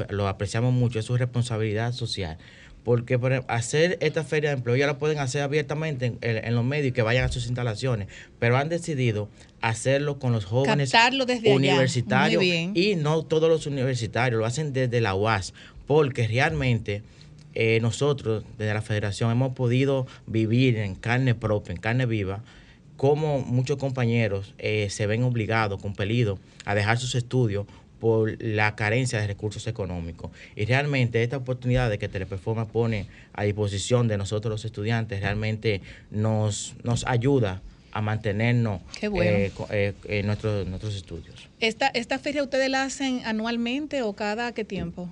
lo, 0.08 0.26
apreciamos 0.26 0.72
mucho, 0.72 0.98
es 0.98 1.04
su 1.04 1.16
responsabilidad 1.16 1.92
social. 1.92 2.38
Porque 2.82 3.20
por 3.20 3.44
hacer 3.46 3.96
esta 4.00 4.24
feria 4.24 4.50
de 4.50 4.56
empleo 4.56 4.74
ya 4.74 4.88
la 4.88 4.98
pueden 4.98 5.20
hacer 5.20 5.42
abiertamente 5.42 6.14
en, 6.20 6.54
los 6.56 6.64
medios 6.64 6.88
y 6.88 6.92
que 6.92 7.02
vayan 7.02 7.24
a 7.24 7.28
sus 7.28 7.46
instalaciones, 7.46 8.08
pero 8.40 8.56
han 8.56 8.68
decidido 8.68 9.28
hacerlo 9.60 10.18
con 10.18 10.32
los 10.32 10.44
jóvenes 10.44 10.92
universitarios 11.44 12.42
y 12.42 12.96
no 12.96 13.22
todos 13.22 13.48
los 13.48 13.68
universitarios, 13.68 14.40
lo 14.40 14.46
hacen 14.46 14.72
desde 14.72 15.00
la 15.00 15.14
UAS, 15.14 15.54
porque 15.86 16.26
realmente 16.26 17.04
eh, 17.54 17.78
nosotros 17.80 18.42
desde 18.58 18.74
la 18.74 18.82
federación 18.82 19.30
hemos 19.30 19.54
podido 19.54 20.08
vivir 20.26 20.78
en 20.78 20.96
carne 20.96 21.36
propia, 21.36 21.74
en 21.74 21.80
carne 21.80 22.06
viva, 22.06 22.42
como 23.02 23.40
muchos 23.40 23.78
compañeros 23.78 24.54
eh, 24.58 24.86
se 24.88 25.08
ven 25.08 25.24
obligados, 25.24 25.82
compelidos 25.82 26.38
a 26.64 26.76
dejar 26.76 26.98
sus 26.98 27.16
estudios 27.16 27.66
por 27.98 28.40
la 28.40 28.76
carencia 28.76 29.20
de 29.20 29.26
recursos 29.26 29.66
económicos. 29.66 30.30
Y 30.54 30.66
realmente 30.66 31.20
esta 31.20 31.38
oportunidad 31.38 31.90
de 31.90 31.98
que 31.98 32.08
Teleperforma 32.08 32.68
pone 32.68 33.08
a 33.32 33.42
disposición 33.42 34.06
de 34.06 34.18
nosotros 34.18 34.52
los 34.52 34.64
estudiantes 34.64 35.20
realmente 35.20 35.80
nos, 36.12 36.76
nos 36.84 37.04
ayuda 37.04 37.60
a 37.90 38.02
mantenernos 38.02 38.82
eh, 39.02 39.50
eh, 39.70 39.94
en 40.04 40.26
nuestros, 40.26 40.68
nuestros 40.68 40.94
estudios. 40.94 41.48
¿Esta, 41.58 41.88
¿Esta 41.88 42.20
feria 42.20 42.44
ustedes 42.44 42.70
la 42.70 42.84
hacen 42.84 43.22
anualmente 43.24 44.02
o 44.02 44.12
cada 44.12 44.52
qué 44.52 44.64
tiempo? 44.64 45.08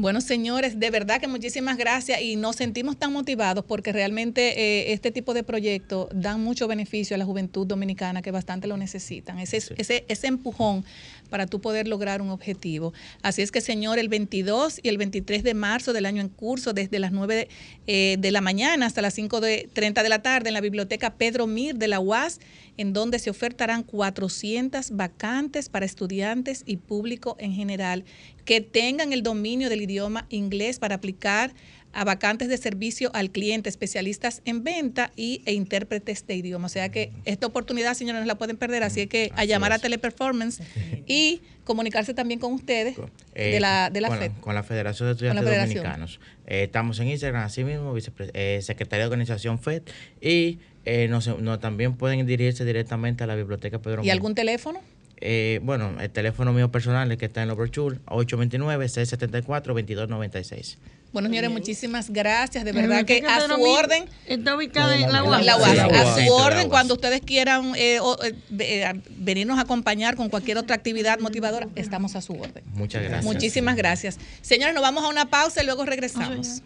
Bueno, 0.00 0.20
señores, 0.20 0.78
de 0.78 0.90
verdad 0.90 1.20
que 1.20 1.26
muchísimas 1.26 1.76
gracias 1.76 2.22
y 2.22 2.36
nos 2.36 2.54
sentimos 2.54 2.96
tan 2.96 3.12
motivados 3.12 3.64
porque 3.64 3.90
realmente 3.90 4.52
eh, 4.56 4.92
este 4.92 5.10
tipo 5.10 5.34
de 5.34 5.42
proyectos 5.42 6.06
dan 6.14 6.40
mucho 6.40 6.68
beneficio 6.68 7.16
a 7.16 7.18
la 7.18 7.24
juventud 7.24 7.66
dominicana 7.66 8.22
que 8.22 8.30
bastante 8.30 8.68
lo 8.68 8.76
necesitan. 8.76 9.40
Ese, 9.40 9.56
ese, 9.56 10.04
ese 10.06 10.26
empujón 10.28 10.84
para 11.30 11.46
tú 11.46 11.60
poder 11.60 11.88
lograr 11.88 12.22
un 12.22 12.30
objetivo. 12.30 12.92
Así 13.22 13.42
es 13.42 13.50
que, 13.50 13.60
señor, 13.60 13.98
el 13.98 14.08
22 14.08 14.78
y 14.84 14.88
el 14.88 14.98
23 14.98 15.42
de 15.42 15.54
marzo 15.54 15.92
del 15.92 16.06
año 16.06 16.22
en 16.22 16.28
curso, 16.28 16.72
desde 16.72 17.00
las 17.00 17.10
9 17.10 17.48
eh, 17.88 18.16
de, 18.20 18.30
la 18.30 18.40
mañana 18.40 18.86
hasta 18.86 19.02
las 19.02 19.14
5 19.14 19.40
de 19.40 19.68
30 19.72 20.04
de 20.04 20.08
la 20.08 20.22
tarde, 20.22 20.50
en 20.50 20.54
la 20.54 20.60
biblioteca 20.60 21.14
Pedro 21.14 21.48
Mir 21.48 21.74
de 21.74 21.88
la 21.88 21.98
UAS, 21.98 22.38
en 22.78 22.94
donde 22.94 23.18
se 23.18 23.28
ofertarán 23.28 23.82
400 23.82 24.92
vacantes 24.92 25.68
para 25.68 25.84
estudiantes 25.84 26.62
y 26.64 26.78
público 26.78 27.36
en 27.38 27.52
general 27.52 28.04
que 28.46 28.62
tengan 28.62 29.12
el 29.12 29.22
dominio 29.22 29.68
del 29.68 29.82
idioma 29.82 30.24
inglés 30.30 30.78
para 30.78 30.94
aplicar 30.94 31.52
a 31.92 32.04
vacantes 32.04 32.48
de 32.48 32.56
servicio 32.56 33.10
al 33.14 33.30
cliente, 33.30 33.68
especialistas 33.68 34.42
en 34.44 34.62
venta 34.62 35.10
y, 35.16 35.42
e 35.46 35.52
intérpretes 35.52 36.26
de 36.26 36.34
idioma. 36.34 36.66
O 36.66 36.68
sea 36.68 36.90
que 36.90 37.12
esta 37.24 37.46
oportunidad, 37.46 37.94
señores, 37.94 38.20
no 38.20 38.26
la 38.26 38.36
pueden 38.36 38.56
perder, 38.56 38.82
así 38.82 39.06
que 39.06 39.32
a 39.34 39.44
llamar 39.44 39.72
a 39.72 39.78
Teleperformance 39.78 40.62
y 41.06 41.40
comunicarse 41.64 42.14
también 42.14 42.40
con 42.40 42.52
ustedes 42.52 42.96
de 42.96 43.02
Eh, 43.34 43.60
la, 43.60 43.90
de 43.90 44.00
la 44.00 44.08
con 44.08 44.18
FED. 44.18 44.32
con 44.40 44.54
la 44.54 44.62
Federación 44.62 45.08
de 45.08 45.12
Estudiantes 45.12 45.44
Federación. 45.44 45.84
Dominicanos. 45.84 46.20
Eh, 46.46 46.64
estamos 46.64 46.98
en 47.00 47.08
Instagram, 47.08 47.44
así 47.44 47.64
mismo, 47.64 47.94
eh, 48.34 48.60
Secretaría 48.62 49.04
de 49.04 49.06
Organización 49.06 49.58
FED, 49.58 49.82
y 50.20 50.58
eh, 50.84 51.08
nos, 51.08 51.26
nos 51.40 51.60
también 51.60 51.94
pueden 51.96 52.24
dirigirse 52.26 52.64
directamente 52.64 53.24
a 53.24 53.26
la 53.26 53.34
Biblioteca 53.34 53.80
Pedro 53.80 54.02
¿Y 54.02 54.10
algún 54.10 54.34
teléfono? 54.34 54.80
Eh, 55.20 55.60
bueno, 55.62 55.94
el 56.00 56.10
teléfono 56.10 56.52
mío 56.52 56.70
personal, 56.70 57.10
el 57.10 57.18
que 57.18 57.26
está 57.26 57.42
en 57.42 57.48
los 57.48 57.56
brochures, 57.56 57.98
829-674-2296. 58.06 60.76
Bueno, 61.12 61.28
señores, 61.28 61.50
muchísimas 61.50 62.10
gracias. 62.10 62.64
De 62.64 62.72
La 62.72 62.82
verdad 62.82 63.04
que 63.04 63.24
a 63.26 63.40
su 63.40 63.62
orden. 63.62 64.08
Está 64.26 64.56
ubicada 64.56 64.94
en 64.94 65.10
la 65.10 65.18
En 65.18 65.24
UAS. 65.24 65.44
la 65.44 65.56
UAS. 65.56 65.76
la 65.76 65.84
A 65.84 66.16
su 66.16 66.32
orden, 66.32 66.68
cuando 66.68 66.94
ustedes 66.94 67.20
quieran 67.20 67.72
eh, 67.76 67.98
o, 68.00 68.22
eh, 68.22 68.34
eh, 68.58 69.00
venirnos 69.10 69.58
a 69.58 69.62
acompañar 69.62 70.16
con 70.16 70.28
cualquier 70.28 70.58
otra 70.58 70.76
actividad 70.76 71.18
motivadora, 71.18 71.68
estamos 71.76 72.14
a 72.16 72.20
su 72.20 72.34
orden. 72.34 72.64
Muchas 72.74 73.02
gracias. 73.02 73.24
Muchísimas 73.24 73.76
gracias. 73.76 74.18
Señores, 74.42 74.74
nos 74.74 74.82
vamos 74.82 75.04
a 75.04 75.08
una 75.08 75.30
pausa 75.30 75.62
y 75.62 75.66
luego 75.66 75.84
regresamos. 75.84 76.62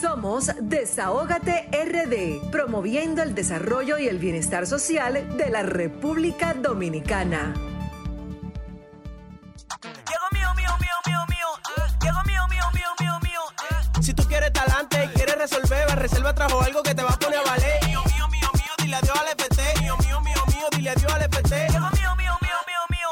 Somos 0.00 0.50
Desahógate 0.60 1.68
RD, 1.72 2.50
promoviendo 2.50 3.22
el 3.22 3.34
desarrollo 3.34 3.98
y 3.98 4.06
el 4.06 4.18
bienestar 4.18 4.66
social 4.66 5.36
de 5.36 5.50
la 5.50 5.62
República 5.62 6.54
Dominicana. 6.54 7.54
Reserva 15.98 16.34
trajo 16.34 16.60
algo 16.62 16.82
que 16.82 16.94
te 16.94 17.02
va 17.02 17.10
a 17.10 17.18
poner 17.18 17.38
a 17.38 17.42
valer. 17.42 17.84
Mío, 17.86 18.02
mío, 18.04 18.28
mío, 18.28 18.48
mío, 18.54 18.72
dile 18.78 18.96
adiós 18.96 19.18
al 19.18 19.28
FT. 19.28 19.80
Mío, 19.80 19.96
mío, 19.98 20.20
mío, 20.20 20.44
mío, 20.46 20.66
dile 20.76 20.90
adiós 20.90 21.12
al 21.12 21.22
FT. 21.22 21.68
Llegó 21.72 21.90
mío, 21.90 22.16
mío, 22.16 22.34
mío, 22.40 22.58
mío, 22.66 22.82
mío. 22.90 23.08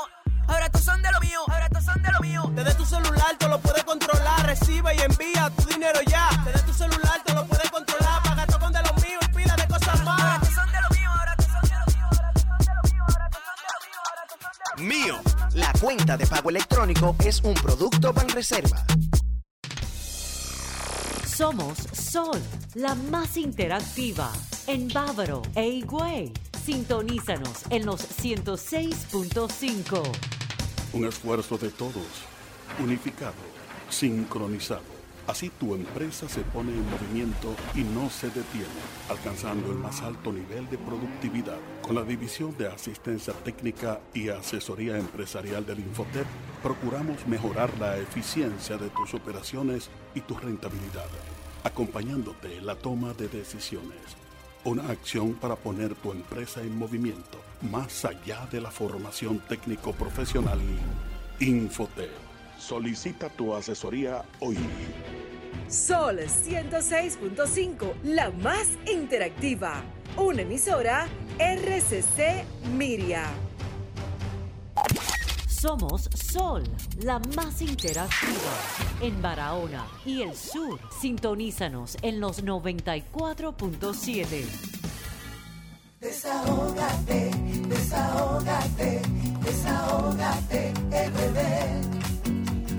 Ahora 0.48 0.66
estos 0.66 0.82
son 0.82 1.02
de 1.02 1.10
lo 1.10 1.20
mío, 1.20 1.40
ahora 1.48 1.66
estos 1.66 1.84
son 1.84 2.02
de 2.02 2.12
lo 2.12 2.20
mío. 2.20 2.50
Desde 2.54 2.74
tu 2.74 2.84
celular 2.84 3.36
tú 3.38 3.48
lo 3.48 3.58
puedes 3.60 3.84
controlar, 3.84 4.46
recibe 4.46 4.94
y 4.94 5.00
envía 5.00 5.50
tu 5.56 5.64
dinero 5.68 6.00
ya. 6.06 6.28
Desde 6.44 6.62
tu 6.62 6.72
celular 6.72 7.20
tú 7.26 7.34
lo 7.34 7.44
puedes 7.46 7.70
controlar, 7.70 8.22
paga 8.22 8.46
todo 8.46 8.58
con 8.60 8.72
de 8.72 8.82
lo 8.82 8.94
mío 8.94 9.18
y 9.22 9.28
pila 9.34 9.56
de 9.56 9.66
cosas 9.66 10.04
más. 10.04 10.20
Ahora 10.20 10.38
estos 10.42 10.54
son 10.54 10.70
de 10.72 10.78
lo 10.80 10.88
mío, 10.96 11.10
ahora 11.10 11.32
estos 11.38 11.52
son 11.52 11.62
de 11.62 11.76
lo 11.76 11.86
mío, 11.92 12.04
ahora 12.06 12.28
estos 12.30 12.42
son 12.42 12.66
de 12.66 12.74
lo 12.74 12.82
mío, 12.94 13.02
ahora 13.08 13.24
estos 13.26 13.42
son 13.42 13.56
de 13.56 13.66
lo 13.66 13.78
mío, 13.86 14.00
ahora 14.06 14.22
estos 14.24 14.40
son 14.42 14.52
de 14.52 14.64
lo 14.64 14.86
mío. 14.86 15.16
Mío. 15.16 15.36
La 15.54 15.72
cuenta 15.80 16.16
de 16.16 16.26
pago 16.26 16.50
electrónico 16.50 17.16
es 17.24 17.40
un 17.42 17.54
producto 17.54 18.12
Banreserva. 18.12 18.84
Somos 21.36 21.76
Sol, 21.92 22.40
la 22.76 22.94
más 22.94 23.36
interactiva 23.36 24.32
en 24.66 24.88
Bávaro 24.88 25.42
e 25.54 25.68
Higüey. 25.68 26.32
Sintonízanos 26.64 27.64
en 27.68 27.84
los 27.84 28.00
106.5. 28.00 30.02
Un 30.94 31.04
esfuerzo 31.04 31.58
de 31.58 31.68
todos, 31.68 32.06
unificado, 32.78 33.34
sincronizado. 33.90 34.95
Así 35.26 35.50
tu 35.50 35.74
empresa 35.74 36.28
se 36.28 36.42
pone 36.42 36.70
en 36.70 36.88
movimiento 36.88 37.54
y 37.74 37.82
no 37.82 38.08
se 38.10 38.28
detiene, 38.28 38.66
alcanzando 39.08 39.72
el 39.72 39.78
más 39.78 40.00
alto 40.02 40.32
nivel 40.32 40.70
de 40.70 40.78
productividad. 40.78 41.58
Con 41.82 41.96
la 41.96 42.04
División 42.04 42.56
de 42.56 42.68
Asistencia 42.68 43.32
Técnica 43.32 44.00
y 44.14 44.28
Asesoría 44.28 44.96
Empresarial 44.96 45.66
del 45.66 45.80
Infotep, 45.80 46.26
procuramos 46.62 47.26
mejorar 47.26 47.76
la 47.80 47.98
eficiencia 47.98 48.76
de 48.76 48.88
tus 48.90 49.14
operaciones 49.14 49.90
y 50.14 50.20
tu 50.20 50.36
rentabilidad, 50.36 51.08
acompañándote 51.64 52.58
en 52.58 52.66
la 52.66 52.76
toma 52.76 53.12
de 53.14 53.26
decisiones. 53.26 53.98
Una 54.64 54.88
acción 54.90 55.34
para 55.34 55.56
poner 55.56 55.96
tu 55.96 56.12
empresa 56.12 56.60
en 56.60 56.78
movimiento, 56.78 57.40
más 57.62 58.04
allá 58.04 58.46
de 58.50 58.60
la 58.60 58.70
formación 58.70 59.40
técnico-profesional. 59.48 60.60
Infotep. 61.40 62.25
Solicita 62.58 63.28
tu 63.28 63.54
asesoría 63.54 64.24
hoy. 64.40 64.56
Sol 65.68 66.18
106.5, 66.20 67.94
la 68.04 68.30
más 68.30 68.68
interactiva. 68.90 69.82
Una 70.16 70.40
emisora 70.42 71.06
RCC 71.38 72.44
Miria. 72.76 73.24
Somos 75.48 76.08
Sol, 76.14 76.62
la 77.02 77.18
más 77.34 77.60
interactiva 77.62 78.52
en 79.00 79.20
Barahona 79.20 79.84
y 80.04 80.22
el 80.22 80.36
sur. 80.36 80.78
Sintonízanos 81.00 81.96
en 82.02 82.20
los 82.20 82.44
94.7. 82.44 84.44
Desahógate, 86.00 87.30
desahógate, 87.68 89.02
desahógate, 89.42 90.72
RD. 90.90 92.15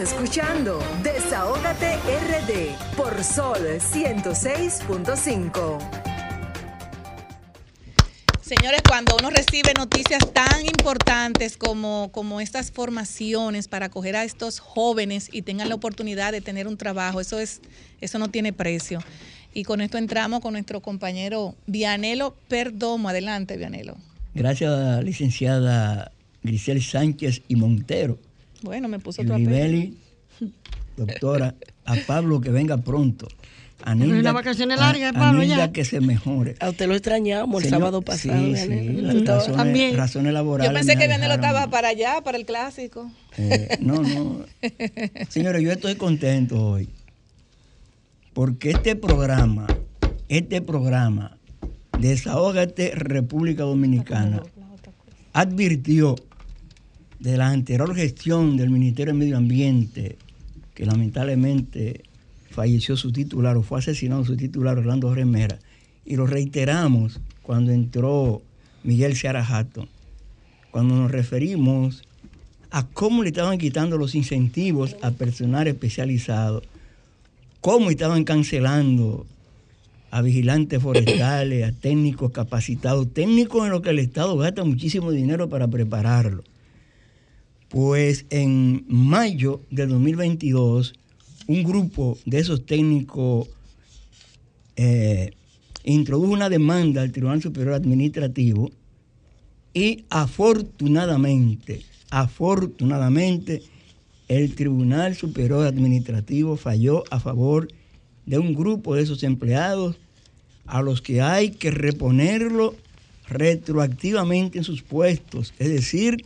escuchando 0.00 0.82
Desahógate 1.02 1.96
RD 1.96 2.74
por 2.96 3.22
Sol 3.22 3.58
106.5. 3.58 5.78
Señores, 8.40 8.80
cuando 8.88 9.14
uno 9.20 9.28
recibe 9.30 9.74
noticias 9.76 10.32
tan 10.32 10.64
importantes 10.64 11.58
como, 11.58 12.10
como 12.12 12.40
estas 12.40 12.72
formaciones 12.72 13.68
para 13.68 13.86
acoger 13.86 14.16
a 14.16 14.24
estos 14.24 14.58
jóvenes 14.58 15.28
y 15.30 15.42
tengan 15.42 15.68
la 15.68 15.74
oportunidad 15.74 16.32
de 16.32 16.40
tener 16.40 16.66
un 16.66 16.78
trabajo, 16.78 17.20
eso 17.20 17.38
es, 17.38 17.60
eso 18.00 18.18
no 18.18 18.28
tiene 18.28 18.54
precio. 18.54 19.00
Y 19.52 19.64
con 19.64 19.82
esto 19.82 19.98
entramos 19.98 20.40
con 20.40 20.54
nuestro 20.54 20.80
compañero 20.80 21.56
Vianelo 21.66 22.34
Perdomo. 22.48 23.10
Adelante, 23.10 23.58
Vianelo. 23.58 23.98
Gracias 24.34 25.04
licenciada 25.04 26.10
Grisel 26.42 26.82
Sánchez 26.82 27.42
y 27.48 27.56
Montero. 27.56 28.18
Bueno, 28.62 28.88
me 28.88 28.98
puso 28.98 29.22
apellido. 29.22 29.38
Ribeli, 29.50 29.96
doctora, 30.96 31.54
a 31.84 31.94
Pablo 32.06 32.40
que 32.40 32.50
venga 32.50 32.76
pronto. 32.78 33.28
A 33.82 33.94
Nilda, 33.94 34.18
una 34.18 34.32
vacaciones 34.32 34.78
a- 34.78 34.82
largas, 34.82 35.16
a 35.16 35.18
Pablo, 35.18 35.40
Nilda 35.40 35.56
ya. 35.56 35.72
que 35.72 35.86
se 35.86 36.00
mejore. 36.02 36.54
A 36.60 36.68
usted 36.68 36.86
lo 36.86 36.94
extrañamos 36.94 37.62
el 37.62 37.70
Señor, 37.70 37.80
sábado 37.80 38.02
pasado. 38.02 38.38
sí, 38.38 38.56
sí, 38.56 39.00
razones, 39.24 39.56
También. 39.56 39.96
razones 39.96 40.32
laborales. 40.34 40.70
Yo 40.70 40.74
pensé 40.76 40.98
que 40.98 41.06
Vianelo 41.06 41.32
estaba 41.34 41.70
para 41.70 41.88
allá, 41.88 42.20
para 42.22 42.36
el 42.36 42.44
clásico. 42.44 43.10
Eh, 43.38 43.78
no, 43.80 44.02
no. 44.02 44.44
Señores, 45.30 45.62
yo 45.62 45.72
estoy 45.72 45.94
contento 45.94 46.62
hoy 46.62 46.90
porque 48.34 48.70
este 48.70 48.96
programa, 48.96 49.66
este 50.28 50.60
programa, 50.60 51.38
Desahógate 51.98 52.92
República 52.94 53.62
Dominicana, 53.62 54.42
advirtió 55.32 56.16
de 57.20 57.36
la 57.36 57.50
anterior 57.50 57.94
gestión 57.94 58.56
del 58.56 58.70
Ministerio 58.70 59.12
de 59.12 59.18
Medio 59.18 59.36
Ambiente, 59.36 60.16
que 60.74 60.86
lamentablemente 60.86 62.02
falleció 62.50 62.96
su 62.96 63.12
titular 63.12 63.58
o 63.58 63.62
fue 63.62 63.78
asesinado 63.78 64.24
su 64.24 64.36
titular 64.36 64.78
Orlando 64.78 65.14
Remera, 65.14 65.58
y 66.06 66.16
lo 66.16 66.26
reiteramos 66.26 67.20
cuando 67.42 67.72
entró 67.72 68.40
Miguel 68.84 69.14
Seara 69.16 69.46
Hatton, 69.46 69.86
cuando 70.70 70.96
nos 70.96 71.10
referimos 71.10 72.02
a 72.70 72.86
cómo 72.86 73.22
le 73.22 73.28
estaban 73.28 73.58
quitando 73.58 73.98
los 73.98 74.14
incentivos 74.14 74.96
a 75.02 75.10
personal 75.10 75.68
especializado, 75.68 76.62
cómo 77.60 77.90
estaban 77.90 78.24
cancelando 78.24 79.26
a 80.10 80.22
vigilantes 80.22 80.82
forestales, 80.82 81.68
a 81.68 81.72
técnicos 81.72 82.32
capacitados, 82.32 83.12
técnicos 83.12 83.66
en 83.66 83.72
los 83.72 83.82
que 83.82 83.90
el 83.90 83.98
Estado 83.98 84.38
gasta 84.38 84.64
muchísimo 84.64 85.10
dinero 85.10 85.50
para 85.50 85.68
prepararlo. 85.68 86.44
Pues 87.70 88.26
en 88.28 88.84
mayo 88.88 89.62
de 89.70 89.86
2022, 89.86 90.92
un 91.46 91.64
grupo 91.64 92.18
de 92.26 92.38
esos 92.40 92.66
técnicos 92.66 93.48
eh, 94.76 95.32
introdujo 95.84 96.32
una 96.32 96.50
demanda 96.50 97.00
al 97.00 97.12
Tribunal 97.12 97.40
Superior 97.40 97.72
Administrativo 97.72 98.70
y 99.72 100.04
afortunadamente 100.10 101.84
Afortunadamente, 102.10 103.62
el 104.26 104.54
Tribunal 104.56 105.14
Superior 105.14 105.64
Administrativo 105.64 106.56
falló 106.56 107.04
a 107.10 107.20
favor 107.20 107.68
de 108.26 108.38
un 108.38 108.54
grupo 108.54 108.96
de 108.96 109.02
esos 109.02 109.22
empleados 109.22 109.96
a 110.66 110.82
los 110.82 111.00
que 111.00 111.20
hay 111.20 111.50
que 111.50 111.70
reponerlo 111.70 112.74
retroactivamente 113.28 114.58
en 114.58 114.64
sus 114.64 114.82
puestos, 114.82 115.54
es 115.60 115.68
decir, 115.68 116.24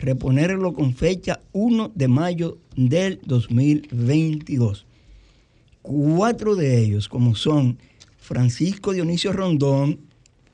reponerlo 0.00 0.72
con 0.72 0.94
fecha 0.94 1.40
1 1.52 1.92
de 1.94 2.08
mayo 2.08 2.58
del 2.74 3.20
2022. 3.26 4.86
Cuatro 5.82 6.56
de 6.56 6.82
ellos, 6.82 7.08
como 7.08 7.34
son 7.34 7.78
Francisco 8.18 8.92
Dionisio 8.92 9.32
Rondón, 9.32 10.00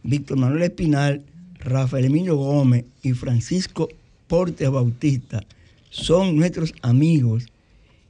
Víctor 0.03 0.39
Manuel 0.39 0.65
Espinal, 0.65 1.25
Rafael 1.61 2.07
Emilio 2.07 2.37
Gómez 2.37 2.85
y 3.03 3.13
Francisco 3.13 3.89
Portes 4.27 4.69
Bautista, 4.69 5.45
son 5.91 6.37
nuestros 6.37 6.75
amigos 6.83 7.47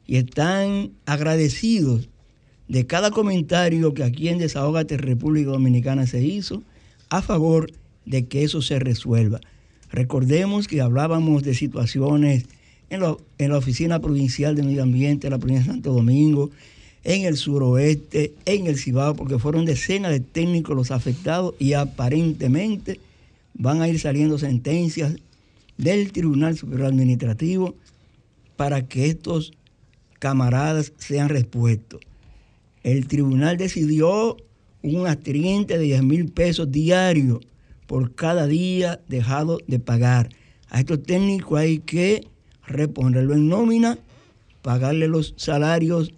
y 0.06 0.16
están 0.16 0.92
agradecidos 1.04 2.08
de 2.68 2.86
cada 2.86 3.10
comentario 3.10 3.92
que 3.92 4.04
aquí 4.04 4.28
en 4.28 4.38
Desahogate 4.38 4.96
República 4.96 5.50
Dominicana 5.50 6.06
se 6.06 6.24
hizo 6.24 6.62
a 7.10 7.20
favor 7.20 7.70
de 8.06 8.26
que 8.26 8.42
eso 8.42 8.62
se 8.62 8.78
resuelva. 8.78 9.40
Recordemos 9.96 10.68
que 10.68 10.82
hablábamos 10.82 11.42
de 11.42 11.54
situaciones 11.54 12.44
en, 12.90 13.00
la 13.00 13.56
Oficina 13.56 13.98
Provincial 13.98 14.54
de 14.54 14.62
Medio 14.62 14.82
Ambiente 14.82 15.30
la 15.30 15.38
provincia 15.38 15.64
de 15.64 15.72
Santo 15.72 15.94
Domingo, 15.94 16.50
en 17.02 17.24
el 17.24 17.38
suroeste, 17.38 18.34
en 18.44 18.66
el 18.66 18.76
Cibao, 18.76 19.14
porque 19.14 19.38
fueron 19.38 19.64
decenas 19.64 20.10
de 20.10 20.20
técnicos 20.20 20.76
los 20.76 20.90
afectados 20.90 21.54
y 21.58 21.72
aparentemente 21.72 23.00
van 23.54 23.80
a 23.80 23.88
ir 23.88 23.98
saliendo 23.98 24.36
sentencias 24.36 25.16
del 25.78 26.12
Tribunal 26.12 26.58
Superior 26.58 26.88
Administrativo 26.88 27.74
para 28.56 28.86
que 28.86 29.06
estos 29.06 29.54
camaradas 30.18 30.92
sean 30.98 31.30
respuestos. 31.30 32.00
El 32.82 33.08
tribunal 33.08 33.56
decidió 33.56 34.36
un 34.82 35.06
atriente 35.06 35.78
de 35.78 35.84
10 35.84 36.02
mil 36.02 36.28
pesos 36.28 36.70
diarios 36.70 37.40
por 37.86 38.14
cada 38.14 38.46
día 38.46 39.00
dejado 39.08 39.58
de 39.66 39.78
pagar. 39.78 40.30
A 40.68 40.80
estos 40.80 41.02
técnicos 41.02 41.58
hay 41.58 41.78
que 41.78 42.26
reponerlo 42.66 43.34
en 43.34 43.48
nómina, 43.48 43.98
pagarle 44.62 45.08
los 45.08 45.34
salarios 45.36 46.12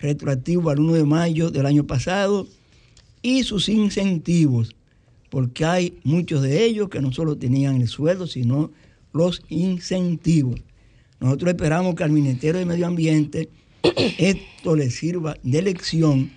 retroactivos 0.00 0.72
al 0.72 0.80
1 0.80 0.94
de 0.94 1.04
mayo 1.04 1.50
del 1.50 1.66
año 1.66 1.86
pasado 1.86 2.46
y 3.22 3.44
sus 3.44 3.68
incentivos, 3.68 4.74
porque 5.28 5.64
hay 5.64 5.98
muchos 6.02 6.42
de 6.42 6.64
ellos 6.64 6.88
que 6.88 7.00
no 7.00 7.12
solo 7.12 7.36
tenían 7.36 7.80
el 7.80 7.88
sueldo, 7.88 8.26
sino 8.26 8.70
los 9.12 9.42
incentivos. 9.48 10.60
Nosotros 11.20 11.52
esperamos 11.52 11.94
que 11.94 12.04
al 12.04 12.10
Ministerio 12.10 12.58
de 12.58 12.66
Medio 12.66 12.86
Ambiente 12.86 13.50
esto 14.18 14.74
le 14.74 14.90
sirva 14.90 15.36
de 15.42 15.62
lección 15.62 16.30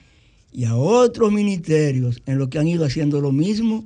y 0.52 0.66
a 0.66 0.76
otros 0.76 1.32
ministerios 1.32 2.22
en 2.26 2.38
los 2.38 2.50
que 2.50 2.60
han 2.60 2.68
ido 2.68 2.86
haciendo 2.86 3.22
lo 3.22 3.32
mismo, 3.32 3.86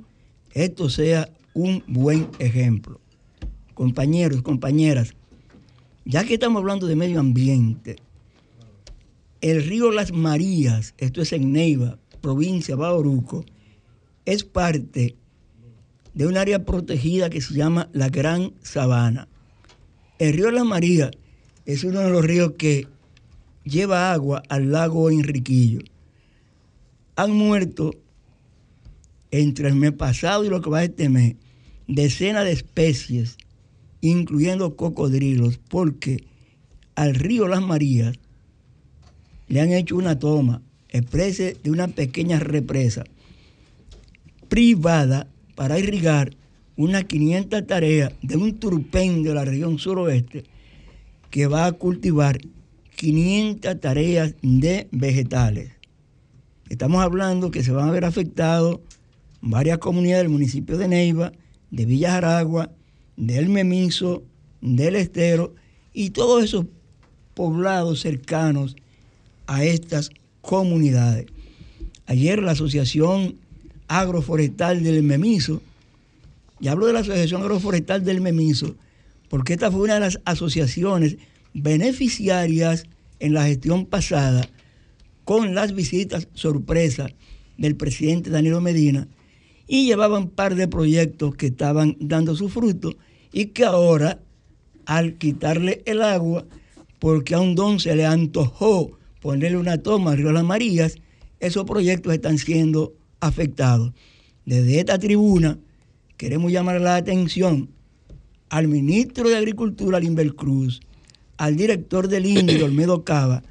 esto 0.52 0.88
sea 0.88 1.28
un 1.54 1.82
buen 1.86 2.28
ejemplo. 2.38 3.00
Compañeros, 3.74 4.42
compañeras, 4.42 5.14
ya 6.04 6.24
que 6.24 6.34
estamos 6.34 6.60
hablando 6.60 6.86
de 6.86 6.96
medio 6.96 7.20
ambiente, 7.20 7.96
el 9.40 9.64
río 9.64 9.92
Las 9.92 10.12
Marías, 10.12 10.94
esto 10.98 11.22
es 11.22 11.32
en 11.32 11.52
Neiva, 11.52 11.98
provincia 12.20 12.74
de 12.74 12.80
Bauruco, 12.80 13.44
es 14.24 14.44
parte 14.44 15.16
de 16.14 16.26
un 16.26 16.36
área 16.36 16.64
protegida 16.64 17.30
que 17.30 17.40
se 17.40 17.54
llama 17.54 17.88
la 17.92 18.08
Gran 18.08 18.52
Sabana. 18.62 19.28
El 20.18 20.32
río 20.32 20.50
Las 20.50 20.64
Marías 20.64 21.12
es 21.64 21.84
uno 21.84 22.00
de 22.00 22.10
los 22.10 22.24
ríos 22.24 22.54
que 22.58 22.88
lleva 23.62 24.12
agua 24.12 24.42
al 24.48 24.72
lago 24.72 25.10
Enriquillo. 25.10 25.80
Han 27.14 27.32
muerto 27.32 27.92
entre 29.30 29.68
el 29.68 29.74
mes 29.74 29.92
pasado 29.92 30.44
y 30.44 30.48
lo 30.48 30.60
que 30.60 30.70
va 30.70 30.84
este 30.84 31.08
mes 31.08 31.36
decenas 31.86 32.44
de 32.44 32.52
especies, 32.52 33.38
incluyendo 34.00 34.76
cocodrilos, 34.76 35.58
porque 35.68 36.24
al 36.94 37.14
río 37.14 37.48
Las 37.48 37.62
Marías 37.62 38.16
le 39.48 39.60
han 39.60 39.72
hecho 39.72 39.96
una 39.96 40.18
toma 40.18 40.62
exprese 40.90 41.56
de 41.62 41.70
una 41.70 41.88
pequeña 41.88 42.38
represa 42.38 43.04
privada 44.48 45.28
para 45.54 45.78
irrigar 45.78 46.34
unas 46.76 47.04
500 47.04 47.66
tareas 47.66 48.12
de 48.22 48.36
un 48.36 48.54
turpén 48.58 49.22
de 49.22 49.34
la 49.34 49.44
región 49.44 49.78
suroeste 49.78 50.44
que 51.30 51.46
va 51.46 51.66
a 51.66 51.72
cultivar 51.72 52.38
500 52.96 53.80
tareas 53.80 54.34
de 54.42 54.88
vegetales. 54.90 55.72
Estamos 56.68 57.02
hablando 57.02 57.50
que 57.50 57.62
se 57.62 57.72
van 57.72 57.88
a 57.88 57.92
ver 57.92 58.04
afectados 58.04 58.80
varias 59.40 59.78
comunidades 59.78 60.24
del 60.24 60.32
municipio 60.32 60.78
de 60.78 60.88
Neiva, 60.88 61.32
de 61.70 61.84
Villa 61.84 62.12
Jaragua, 62.12 62.70
del 63.16 63.48
Memiso, 63.48 64.22
del 64.60 64.96
Estero 64.96 65.54
y 65.92 66.10
todos 66.10 66.44
esos 66.44 66.66
poblados 67.34 68.00
cercanos 68.00 68.76
a 69.46 69.64
estas 69.64 70.10
comunidades. 70.40 71.26
Ayer 72.06 72.42
la 72.42 72.52
Asociación 72.52 73.36
Agroforestal 73.86 74.82
del 74.82 75.02
Memiso, 75.02 75.62
y 76.60 76.68
hablo 76.68 76.86
de 76.86 76.92
la 76.92 77.00
Asociación 77.00 77.42
Agroforestal 77.42 78.04
del 78.04 78.20
Memiso, 78.20 78.74
porque 79.28 79.52
esta 79.52 79.70
fue 79.70 79.82
una 79.82 79.94
de 79.94 80.00
las 80.00 80.20
asociaciones 80.24 81.16
beneficiarias 81.54 82.84
en 83.20 83.34
la 83.34 83.44
gestión 83.44 83.86
pasada 83.86 84.48
con 85.24 85.54
las 85.54 85.74
visitas 85.74 86.28
sorpresas 86.34 87.12
del 87.56 87.76
presidente 87.76 88.30
Danilo 88.30 88.60
Medina 88.60 89.08
y 89.68 89.86
llevaban 89.86 90.22
un 90.22 90.30
par 90.30 90.54
de 90.54 90.66
proyectos 90.66 91.36
que 91.36 91.46
estaban 91.46 91.96
dando 92.00 92.34
su 92.34 92.48
fruto 92.48 92.96
y 93.30 93.46
que 93.46 93.64
ahora, 93.64 94.18
al 94.86 95.18
quitarle 95.18 95.82
el 95.84 96.02
agua, 96.02 96.46
porque 96.98 97.34
a 97.34 97.40
un 97.40 97.54
don 97.54 97.78
se 97.78 97.94
le 97.94 98.06
antojó 98.06 98.98
ponerle 99.20 99.58
una 99.58 99.78
toma 99.78 100.12
al 100.12 100.18
río 100.18 100.32
Las 100.32 100.44
Marías, 100.44 100.96
esos 101.38 101.64
proyectos 101.64 102.14
están 102.14 102.38
siendo 102.38 102.94
afectados. 103.20 103.92
Desde 104.46 104.80
esta 104.80 104.98
tribuna 104.98 105.58
queremos 106.16 106.50
llamar 106.50 106.80
la 106.80 106.96
atención 106.96 107.68
al 108.48 108.66
ministro 108.66 109.28
de 109.28 109.36
Agricultura, 109.36 110.00
Limber 110.00 110.34
Cruz, 110.34 110.80
al 111.36 111.56
director 111.56 112.08
del 112.08 112.24
INDI, 112.24 112.62
Olmedo 112.62 113.04
Cava, 113.04 113.42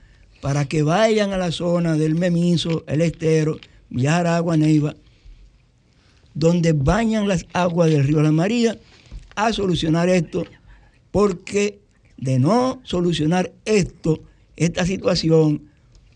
para 0.42 0.66
que 0.66 0.82
vayan 0.82 1.32
a 1.32 1.38
la 1.38 1.52
zona 1.52 1.96
del 1.96 2.16
Memiso, 2.16 2.84
el 2.88 3.02
Estero, 3.02 3.58
Villaragua, 3.90 4.58
Neiva, 4.58 4.96
donde 6.38 6.74
bañan 6.74 7.28
las 7.28 7.48
aguas 7.54 7.90
del 7.90 8.04
río 8.04 8.22
La 8.22 8.32
María, 8.32 8.78
a 9.36 9.52
solucionar 9.52 10.08
esto, 10.08 10.46
porque 11.10 11.80
de 12.18 12.38
no 12.38 12.80
solucionar 12.84 13.52
esto, 13.66 14.20
esta 14.56 14.86
situación 14.86 15.64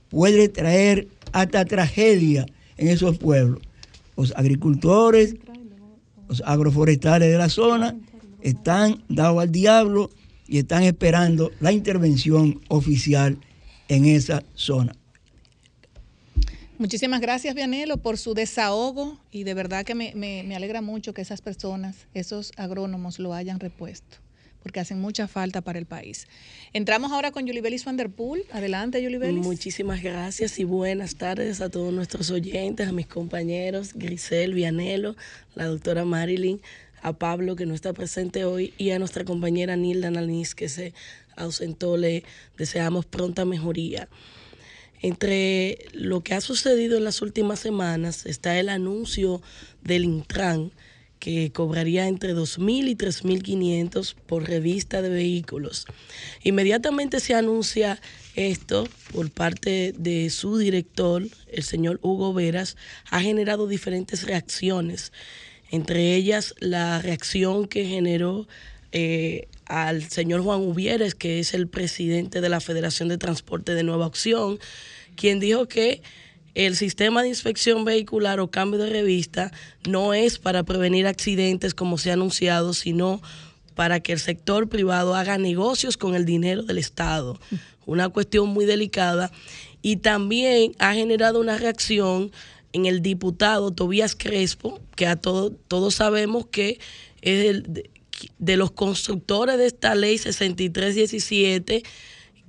puede 0.10 0.48
traer 0.48 1.08
hasta 1.32 1.66
tragedia 1.66 2.46
en 2.78 2.90
esos 2.90 3.18
pueblos. 3.18 3.62
Los 4.16 4.32
agricultores, 4.36 5.36
los 6.30 6.44
agroforestales 6.46 7.32
de 7.32 7.38
la 7.38 7.50
zona 7.50 7.96
están 8.42 9.04
dados 9.10 9.42
al 9.42 9.52
diablo 9.52 10.12
y 10.48 10.60
están 10.60 10.84
esperando 10.84 11.52
la 11.60 11.72
intervención 11.72 12.62
oficial 12.68 13.40
en 13.88 14.06
esa 14.06 14.44
zona. 14.54 14.96
Muchísimas 16.82 17.22
gracias, 17.22 17.54
Vianelo, 17.54 17.98
por 17.98 18.18
su 18.18 18.34
desahogo 18.34 19.20
y 19.30 19.44
de 19.44 19.54
verdad 19.54 19.86
que 19.86 19.94
me, 19.94 20.56
alegra 20.56 20.82
mucho 20.82 21.14
que 21.14 21.22
esas 21.22 21.40
personas, 21.40 22.08
esos 22.16 22.54
agrónomos, 22.58 23.20
lo 23.20 23.36
hayan 23.36 23.60
repuesto, 23.60 24.18
porque 24.64 24.80
hacen 24.80 25.00
mucha 25.00 25.28
falta 25.28 25.62
para 25.62 25.78
el 25.78 25.86
país. 25.86 26.28
Entramos 26.74 27.12
ahora 27.12 27.30
con 27.30 27.46
Yulibelis 27.46 27.86
Van 27.86 27.98
der 27.98 28.10
Poel. 28.10 28.46
Adelante, 28.52 29.00
Yulibelis. 29.00 29.46
Muchísimas 29.46 30.02
gracias 30.02 30.58
y 30.58 30.64
buenas 30.64 31.18
tardes 31.18 31.62
a 31.62 31.70
todos 31.70 31.94
nuestros 31.94 32.32
oyentes, 32.32 32.88
a 32.88 32.92
mis 32.92 33.06
compañeros, 33.06 33.92
Grisel, 33.94 34.56
Vianelo, 34.56 35.16
la 35.54 35.66
doctora 35.66 36.04
Marilyn, 36.04 36.62
a 37.04 37.14
Pablo 37.14 37.56
que 37.56 37.68
no 37.68 37.76
está 37.76 37.94
presente 37.94 38.44
hoy 38.44 38.74
y 38.80 38.90
a 38.90 38.98
nuestra 38.98 39.24
compañera 39.24 39.76
Nilda 39.76 40.10
Nalnis 40.10 40.56
que 40.56 40.68
se 40.68 40.96
ausentó. 41.36 41.96
Le 41.96 42.24
deseamos 42.58 43.06
pronta 43.06 43.46
mejoría. 43.46 44.10
Entre 45.02 45.86
lo 45.94 46.22
que 46.22 46.34
ha 46.34 46.42
sucedido 46.42 46.98
en 46.98 47.04
las 47.04 47.22
últimas 47.22 47.60
semanas 47.60 48.26
está 48.26 48.60
el 48.60 48.70
anuncio 48.70 49.42
del 49.84 50.06
Intran 50.06 50.72
que 51.20 51.52
cobraría 51.52 52.08
entre 52.08 52.34
2.000 52.34 52.90
y 52.90 52.96
3.500 52.96 54.16
por 54.26 54.48
revista 54.48 55.04
de 55.04 55.10
vehículos. 55.10 55.86
Inmediatamente 56.44 57.20
se 57.20 57.36
anuncia 57.36 58.02
esto 58.36 58.88
por 59.14 59.30
parte 59.30 59.94
de 59.98 60.32
su 60.32 60.58
director, 60.58 61.28
el 61.52 61.64
señor 61.64 62.00
Hugo 62.02 62.34
Veras, 62.34 62.76
ha 63.10 63.22
generado 63.22 63.68
diferentes 63.68 64.24
reacciones 64.24 65.12
entre 65.72 66.16
ellas 66.16 66.54
la 66.60 67.02
reacción 67.02 67.66
que 67.68 67.86
generó 67.86 68.48
eh, 68.92 69.48
al 69.66 70.04
señor 70.04 70.42
Juan 70.42 70.60
Uvieres, 70.60 71.16
que 71.16 71.40
es 71.40 71.54
el 71.54 71.68
presidente 71.68 72.42
de 72.42 72.50
la 72.50 72.60
Federación 72.60 73.08
de 73.08 73.18
Transporte 73.18 73.74
de 73.74 73.84
Nueva 73.84 74.06
Opción, 74.06 74.60
quien 75.16 75.40
dijo 75.40 75.68
que 75.68 76.02
el 76.54 76.76
sistema 76.76 77.22
de 77.22 77.30
inspección 77.30 77.86
vehicular 77.86 78.40
o 78.40 78.52
cambio 78.52 78.80
de 78.80 78.90
revista 78.90 79.52
no 79.88 80.14
es 80.14 80.38
para 80.38 80.64
prevenir 80.64 81.08
accidentes 81.08 81.74
como 81.74 81.98
se 81.98 82.10
ha 82.12 82.14
anunciado, 82.14 82.74
sino 82.74 83.22
para 83.76 84.02
que 84.02 84.12
el 84.12 84.20
sector 84.20 84.68
privado 84.68 85.16
haga 85.16 85.38
negocios 85.38 85.98
con 85.98 86.16
el 86.16 86.26
dinero 86.26 86.64
del 86.64 86.78
Estado. 86.78 87.40
Una 87.86 88.10
cuestión 88.10 88.50
muy 88.50 88.66
delicada 88.66 89.32
y 89.82 89.98
también 89.98 90.74
ha 90.78 90.94
generado 90.94 91.40
una 91.40 91.58
reacción 91.58 92.32
en 92.74 92.86
el 92.86 93.02
diputado 93.02 93.72
Tobías 93.72 94.16
Crespo, 94.16 94.80
que 94.96 95.08
a 95.08 95.16
todos 95.16 95.54
todos 95.68 95.96
sabemos 95.96 96.46
que 96.46 96.80
es 97.22 97.46
el, 97.46 97.90
de 98.38 98.58
los 98.58 98.72
constructores 98.72 99.58
de 99.58 99.66
esta 99.66 99.96
ley 99.96 100.18
6317, 100.18 101.84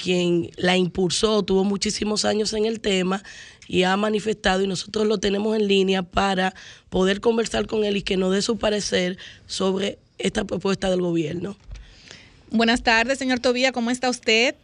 quien 0.03 0.50
la 0.57 0.76
impulsó, 0.76 1.44
tuvo 1.44 1.62
muchísimos 1.62 2.24
años 2.24 2.53
en 2.55 2.64
el 2.64 2.80
tema 2.80 3.22
y 3.68 3.84
ha 3.84 3.96
manifestado 3.96 4.62
y 4.62 4.66
nosotros 4.66 5.07
lo 5.07 5.18
tenemos 5.18 5.57
en 5.57 5.68
línea 5.68 6.03
para 6.03 6.55
poder 6.90 7.20
conversar 7.20 7.66
con 7.66 7.84
él 7.84 7.96
y 7.96 8.03
que 8.03 8.16
nos 8.16 8.32
dé 8.32 8.42
su 8.42 8.59
parecer 8.59 9.16
sobre 9.46 9.98
esta 10.18 10.44
propuesta 10.44 10.90
del 10.90 11.03
gobierno. 11.03 11.55
Buenas 12.50 12.82
tardes, 12.82 13.18
señor 13.18 13.38
Tobía, 13.38 13.70
¿cómo 13.70 13.90
está 13.90 14.11
usted? 14.11 14.57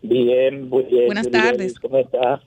Bien, 0.00 0.68
muy 0.70 0.84
bien. 0.84 1.06
Buenas 1.06 1.30
tardes. 1.30 1.78
¿Cómo 1.78 1.98
está? 1.98 2.40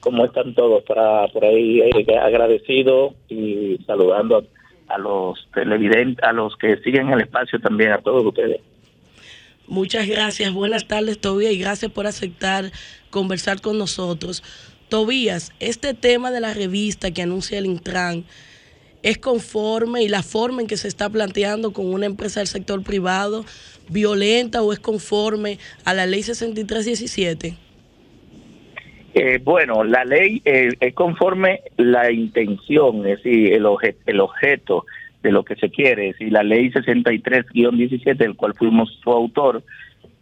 ¿Cómo 0.00 0.24
están 0.24 0.54
todos? 0.54 0.82
Para, 0.82 1.28
por 1.28 1.44
ahí 1.44 1.80
eh, 1.80 2.18
agradecido 2.18 3.14
y 3.28 3.78
saludando 3.86 4.44
a 4.88 4.98
los 4.98 5.48
televidentes, 5.54 6.24
a 6.24 6.32
los 6.32 6.56
que 6.56 6.78
siguen 6.78 7.10
el 7.10 7.20
espacio 7.20 7.60
también, 7.60 7.92
a 7.92 7.98
todos 7.98 8.26
ustedes. 8.26 8.60
Muchas 9.70 10.08
gracias, 10.08 10.52
buenas 10.52 10.88
tardes 10.88 11.20
Tobías 11.20 11.52
y 11.52 11.58
gracias 11.60 11.92
por 11.92 12.08
aceptar 12.08 12.72
conversar 13.08 13.60
con 13.60 13.78
nosotros. 13.78 14.42
Tobías, 14.88 15.52
este 15.60 15.94
tema 15.94 16.32
de 16.32 16.40
la 16.40 16.52
revista 16.54 17.12
que 17.12 17.22
anuncia 17.22 17.56
el 17.56 17.66
Intran 17.66 18.24
es 19.04 19.18
conforme 19.18 20.02
y 20.02 20.08
la 20.08 20.24
forma 20.24 20.60
en 20.60 20.66
que 20.66 20.76
se 20.76 20.88
está 20.88 21.08
planteando 21.08 21.72
con 21.72 21.86
una 21.86 22.06
empresa 22.06 22.40
del 22.40 22.48
sector 22.48 22.82
privado 22.82 23.44
violenta 23.88 24.60
o 24.60 24.72
es 24.72 24.80
conforme 24.80 25.58
a 25.84 25.94
la 25.94 26.04
ley 26.04 26.24
6317? 26.24 27.54
Eh, 29.14 29.38
bueno, 29.44 29.84
la 29.84 30.04
ley 30.04 30.42
eh, 30.46 30.70
es 30.80 30.94
conforme 30.94 31.60
la 31.76 32.10
intención, 32.10 33.06
es 33.06 33.22
decir, 33.22 33.52
el, 33.52 33.66
el 34.06 34.20
objeto 34.20 34.84
de 35.22 35.32
lo 35.32 35.44
que 35.44 35.56
se 35.56 35.70
quiere. 35.70 36.14
Si 36.14 36.30
la 36.30 36.42
ley 36.42 36.70
63-17, 36.70 38.16
del 38.16 38.36
cual 38.36 38.54
fuimos 38.54 38.98
su 39.02 39.10
autor, 39.10 39.62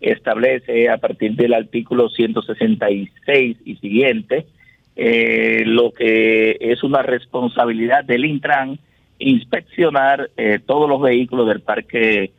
establece 0.00 0.88
a 0.88 0.98
partir 0.98 1.34
del 1.34 1.54
artículo 1.54 2.08
166 2.08 3.56
y 3.64 3.76
siguiente 3.76 4.46
eh, 4.94 5.64
lo 5.66 5.92
que 5.92 6.56
es 6.60 6.82
una 6.82 7.02
responsabilidad 7.02 8.04
del 8.04 8.24
Intran 8.24 8.78
inspeccionar 9.20 10.30
todos 10.66 10.88
los 10.88 11.00
vehículos 11.00 11.48
del 11.48 11.60
parque 11.60 12.30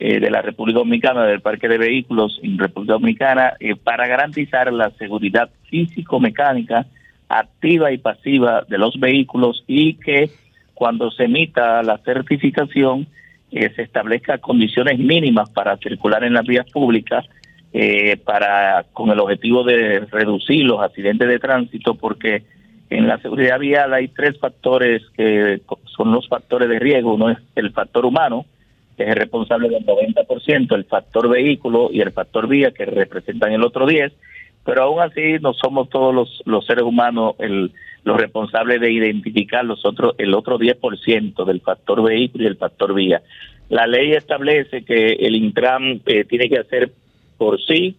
eh, 0.00 0.20
de 0.20 0.30
la 0.30 0.42
República 0.42 0.78
Dominicana, 0.78 1.24
del 1.24 1.40
Parque 1.40 1.66
de 1.66 1.76
Vehículos 1.76 2.38
en 2.44 2.56
República 2.56 2.92
Dominicana, 2.92 3.54
eh, 3.58 3.74
para 3.74 4.06
garantizar 4.06 4.72
la 4.72 4.90
seguridad 4.92 5.50
físico-mecánica 5.68 6.86
activa 7.28 7.90
y 7.90 7.98
pasiva 7.98 8.64
de 8.68 8.78
los 8.78 9.00
vehículos 9.00 9.64
y 9.66 9.94
que 9.94 10.30
cuando 10.78 11.10
se 11.10 11.24
emita 11.24 11.82
la 11.82 11.98
certificación 11.98 13.08
eh, 13.50 13.72
se 13.74 13.82
establezca 13.82 14.38
condiciones 14.38 14.98
mínimas 14.98 15.50
para 15.50 15.76
circular 15.78 16.22
en 16.22 16.34
las 16.34 16.46
vías 16.46 16.70
públicas 16.70 17.26
para 18.24 18.86
con 18.94 19.10
el 19.10 19.20
objetivo 19.20 19.62
de 19.62 20.00
reducir 20.10 20.64
los 20.64 20.80
accidentes 20.80 21.28
de 21.28 21.38
tránsito 21.38 21.94
porque 21.94 22.42
en 22.88 23.06
la 23.06 23.18
seguridad 23.18 23.58
vial 23.58 23.92
hay 23.92 24.08
tres 24.08 24.38
factores 24.38 25.02
que 25.14 25.60
son 25.84 26.10
los 26.10 26.26
factores 26.28 26.68
de 26.68 26.78
riesgo. 26.78 27.14
Uno 27.14 27.30
es 27.30 27.38
el 27.56 27.70
factor 27.72 28.06
humano 28.06 28.46
que 28.98 29.04
es 29.04 29.10
el 29.10 29.16
responsable 29.16 29.68
del 29.68 29.86
90%, 29.86 30.74
el 30.74 30.84
factor 30.84 31.28
vehículo 31.28 31.88
y 31.92 32.00
el 32.00 32.10
factor 32.10 32.48
vía, 32.48 32.72
que 32.72 32.84
representan 32.84 33.52
el 33.52 33.62
otro 33.62 33.86
10%, 33.86 34.12
pero 34.64 34.82
aún 34.82 35.00
así 35.00 35.38
no 35.40 35.54
somos 35.54 35.88
todos 35.88 36.14
los, 36.14 36.42
los 36.44 36.66
seres 36.66 36.84
humanos 36.84 37.34
el, 37.38 37.72
los 38.04 38.18
responsables 38.18 38.80
de 38.80 38.92
identificar 38.92 39.64
los 39.64 39.84
otros, 39.84 40.14
el 40.18 40.34
otro 40.34 40.58
10% 40.58 41.44
del 41.44 41.60
factor 41.60 42.02
vehículo 42.02 42.44
y 42.44 42.46
el 42.46 42.56
factor 42.56 42.94
vía. 42.94 43.22
La 43.68 43.86
ley 43.86 44.12
establece 44.12 44.82
que 44.84 45.12
el 45.12 45.36
Intram 45.36 46.00
eh, 46.06 46.24
tiene 46.24 46.48
que 46.48 46.58
hacer 46.58 46.92
por 47.36 47.62
sí 47.62 47.96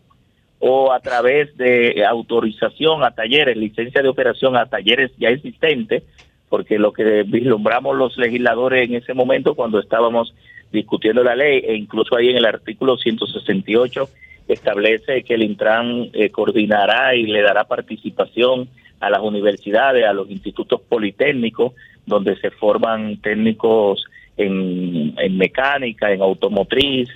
o 0.59 0.91
a 0.91 0.99
través 0.99 1.55
de 1.57 2.03
autorización 2.05 3.03
a 3.03 3.11
talleres, 3.11 3.55
licencia 3.55 4.01
de 4.01 4.09
operación 4.09 4.57
a 4.57 4.65
talleres 4.65 5.11
ya 5.17 5.29
existentes, 5.29 6.03
porque 6.49 6.79
lo 6.79 6.91
que 6.91 7.23
vislumbramos 7.23 7.95
los 7.95 8.17
legisladores 8.17 8.89
en 8.89 8.95
ese 8.95 9.13
momento 9.13 9.55
cuando 9.55 9.79
estábamos 9.79 10.33
discutiendo 10.71 11.23
la 11.23 11.35
ley 11.35 11.63
e 11.65 11.75
incluso 11.75 12.15
ahí 12.15 12.29
en 12.29 12.37
el 12.37 12.45
artículo 12.45 12.97
168 12.97 14.09
establece 14.53 15.23
que 15.23 15.35
el 15.35 15.43
Intran 15.43 16.09
eh, 16.13 16.29
coordinará 16.29 17.15
y 17.15 17.23
le 17.23 17.41
dará 17.41 17.65
participación 17.65 18.67
a 18.99 19.09
las 19.09 19.21
universidades, 19.21 20.05
a 20.05 20.13
los 20.13 20.29
institutos 20.29 20.81
politécnicos, 20.81 21.73
donde 22.05 22.35
se 22.37 22.51
forman 22.51 23.17
técnicos 23.17 24.03
en, 24.35 25.15
mecánica, 25.37 26.11
en 26.11 26.21
automotriz, 26.21 27.09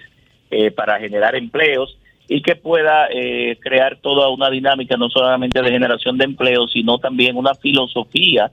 eh, 0.52 0.72
para 0.72 1.00
generar 1.00 1.36
empleos 1.36 1.98
y 2.28 2.42
que 2.42 2.56
pueda 2.56 3.08
eh, 3.12 3.58
crear 3.60 3.98
toda 3.98 4.30
una 4.30 4.50
dinámica 4.50 4.96
no 4.96 5.10
solamente 5.10 5.62
de 5.62 5.72
generación 5.72 6.18
de 6.18 6.26
empleos, 6.26 6.72
sino 6.72 7.00
también 7.00 7.36
una 7.36 7.56
filosofía 7.56 8.52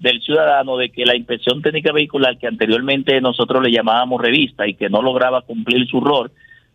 del 0.00 0.20
ciudadano 0.22 0.76
de 0.76 0.90
que 0.90 1.04
la 1.04 1.16
inspección 1.16 1.62
técnica 1.62 1.92
vehicular 1.92 2.38
que 2.38 2.46
anteriormente 2.46 3.20
nosotros 3.20 3.62
le 3.62 3.70
llamábamos 3.70 4.20
revista 4.20 4.66
y 4.66 4.74
que 4.74 4.88
no 4.88 5.02
lograba 5.02 5.42
cumplir 5.42 5.86
su 5.86 6.00
rol, 6.00 6.30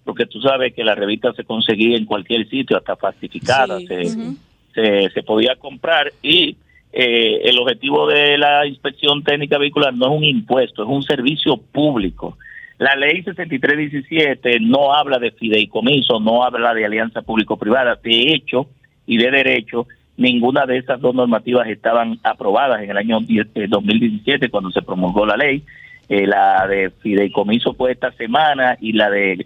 porque 0.09 0.25
tú 0.25 0.41
sabes 0.41 0.73
que 0.73 0.83
la 0.83 0.95
revista 0.95 1.31
se 1.33 1.43
conseguía 1.43 1.95
en 1.95 2.05
cualquier 2.05 2.49
sitio, 2.49 2.77
hasta 2.77 2.95
falsificada, 2.95 3.77
se, 3.79 5.09
se, 5.13 5.21
podía 5.23 5.55
comprar 5.55 6.11
y 6.23 6.57
eh, 6.91 7.41
el 7.43 7.59
objetivo 7.59 8.07
de 8.07 8.39
la 8.39 8.65
inspección 8.65 9.23
técnica 9.23 9.59
vehicular 9.59 9.93
no 9.93 10.07
es 10.07 10.17
un 10.17 10.23
impuesto, 10.23 10.81
es 10.81 10.89
un 10.89 11.03
servicio 11.03 11.57
público. 11.57 12.39
La 12.79 12.95
ley 12.95 13.21
6317 13.21 14.59
no 14.61 14.95
habla 14.95 15.19
de 15.19 15.29
fideicomiso, 15.29 16.19
no 16.19 16.43
habla 16.43 16.73
de 16.73 16.85
alianza 16.85 17.21
público-privada, 17.21 17.99
de 18.01 18.33
hecho 18.33 18.65
y 19.05 19.17
de 19.17 19.29
derecho 19.29 19.85
ninguna 20.17 20.65
de 20.65 20.77
esas 20.79 20.99
dos 20.99 21.13
normativas 21.13 21.67
estaban 21.67 22.19
aprobadas 22.23 22.81
en 22.81 22.89
el 22.89 22.97
año 22.97 23.19
2017 23.19 24.45
eh, 24.47 24.49
cuando 24.49 24.71
se 24.71 24.81
promulgó 24.81 25.27
la 25.27 25.37
ley. 25.37 25.63
Eh, 26.09 26.25
la 26.25 26.65
de 26.67 26.89
fideicomiso 26.89 27.75
fue 27.75 27.91
esta 27.91 28.11
semana 28.13 28.75
y 28.81 28.93
la 28.93 29.11
de 29.11 29.45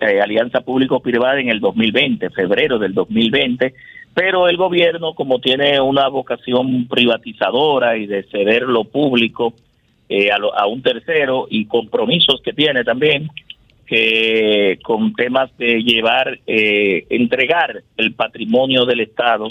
eh, 0.00 0.20
alianza 0.20 0.60
público-privada 0.60 1.40
en 1.40 1.48
el 1.48 1.60
2020, 1.60 2.30
febrero 2.30 2.78
del 2.78 2.94
2020. 2.94 3.74
Pero 4.14 4.48
el 4.48 4.56
gobierno, 4.56 5.14
como 5.14 5.40
tiene 5.40 5.80
una 5.80 6.08
vocación 6.08 6.86
privatizadora 6.86 7.96
y 7.96 8.06
de 8.06 8.24
ceder 8.24 8.62
lo 8.62 8.84
público 8.84 9.54
a, 10.10 10.60
a 10.60 10.66
un 10.66 10.82
tercero 10.82 11.46
y 11.48 11.64
compromisos 11.64 12.42
que 12.44 12.52
tiene 12.52 12.84
también, 12.84 13.30
que 13.86 14.78
con 14.82 15.14
temas 15.14 15.50
de 15.56 15.82
llevar, 15.82 16.38
entregar 16.46 17.82
el 17.96 18.12
patrimonio 18.12 18.84
del 18.84 19.00
Estado 19.00 19.48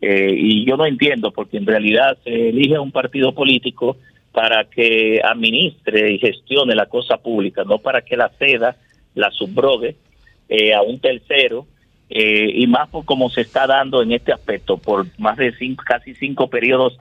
eh, 0.00 0.34
y 0.34 0.64
yo 0.64 0.76
no 0.76 0.86
entiendo, 0.86 1.30
porque 1.30 1.58
en 1.58 1.66
realidad 1.66 2.16
se 2.24 2.48
elige 2.48 2.78
un 2.78 2.90
partido 2.90 3.34
político 3.34 3.98
para 4.32 4.64
que 4.64 5.20
administre 5.22 6.12
y 6.12 6.18
gestione 6.18 6.74
la 6.74 6.86
cosa 6.86 7.18
pública, 7.18 7.64
no 7.64 7.78
para 7.78 8.00
que 8.02 8.16
la 8.16 8.30
ceda, 8.38 8.76
la 9.14 9.30
subrogue 9.30 9.96
eh, 10.48 10.74
a 10.74 10.82
un 10.82 11.00
tercero, 11.00 11.66
eh, 12.08 12.50
y 12.54 12.66
más 12.66 12.88
por 12.88 13.04
como 13.04 13.30
se 13.30 13.42
está 13.42 13.66
dando 13.66 14.02
en 14.02 14.12
este 14.12 14.32
aspecto, 14.32 14.76
por 14.76 15.06
más 15.18 15.36
de 15.36 15.52
cinco, 15.56 15.84
casi 15.86 16.14
cinco 16.14 16.48
periodos 16.48 16.98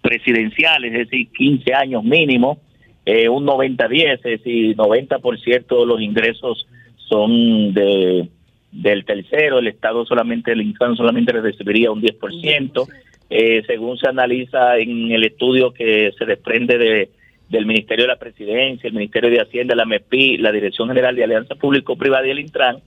presidenciales, 0.00 0.92
es 0.92 1.10
decir, 1.10 1.28
15 1.36 1.74
años 1.74 2.04
mínimo, 2.04 2.58
un 3.04 3.46
90-10, 3.46 4.14
es 4.14 4.22
decir, 4.22 4.74
90% 4.76 5.80
de 5.80 5.86
los 5.86 6.00
ingresos 6.00 6.66
son 6.96 7.74
de 7.74 8.30
del 8.72 9.04
tercero, 9.04 9.58
el 9.58 9.68
Estado 9.68 10.04
solamente, 10.06 10.52
el 10.52 10.62
Intran 10.62 10.96
solamente 10.96 11.32
recibiría 11.32 11.92
un 11.92 12.02
10%. 12.02 12.88
Eh, 13.28 13.62
según 13.66 13.98
se 13.98 14.08
analiza 14.08 14.78
en 14.78 15.12
el 15.12 15.24
estudio 15.24 15.72
que 15.72 16.10
se 16.18 16.24
desprende 16.24 16.78
de, 16.78 17.10
del 17.52 17.66
Ministerio 17.66 18.04
de 18.04 18.08
la 18.08 18.18
Presidencia, 18.18 18.88
el 18.88 18.94
Ministerio 18.94 19.28
de 19.28 19.42
Hacienda, 19.42 19.74
la 19.74 19.84
MEPI, 19.84 20.38
la 20.38 20.50
Dirección 20.50 20.88
General 20.88 21.14
de 21.14 21.22
Alianza 21.22 21.54
Público-Privada 21.54 22.26
y 22.26 22.30
el 22.30 22.40
Intran, 22.40 22.78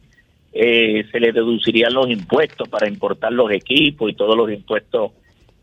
eh, 0.51 1.05
se 1.11 1.19
le 1.19 1.31
deducirían 1.31 1.93
los 1.93 2.09
impuestos 2.09 2.67
para 2.67 2.87
importar 2.87 3.31
los 3.31 3.51
equipos 3.51 4.09
y 4.09 4.15
todos 4.15 4.35
los 4.35 4.51
impuestos 4.51 5.11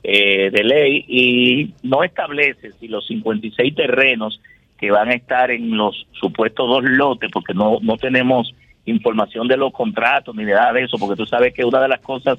eh, 0.05 0.51
de 0.53 0.63
ley. 0.63 1.05
Y 1.09 1.75
no 1.83 2.05
establece 2.05 2.71
si 2.79 2.87
los 2.87 3.05
56 3.09 3.75
terrenos 3.75 4.41
que 4.79 4.93
van 4.93 5.09
a 5.09 5.15
estar 5.15 5.51
en 5.51 5.77
los 5.77 6.07
supuestos 6.13 6.69
dos 6.69 6.85
lotes, 6.85 7.29
porque 7.33 7.55
no, 7.55 7.79
no 7.83 7.97
tenemos 7.97 8.55
información 8.85 9.49
de 9.49 9.57
los 9.57 9.73
contratos 9.73 10.35
ni 10.37 10.45
nada 10.45 10.73
de 10.73 10.85
eso, 10.85 10.97
porque 10.97 11.17
tú 11.17 11.27
sabes 11.27 11.53
que 11.53 11.65
una 11.65 11.81
de 11.81 11.89
las 11.89 12.01
cosas 12.01 12.39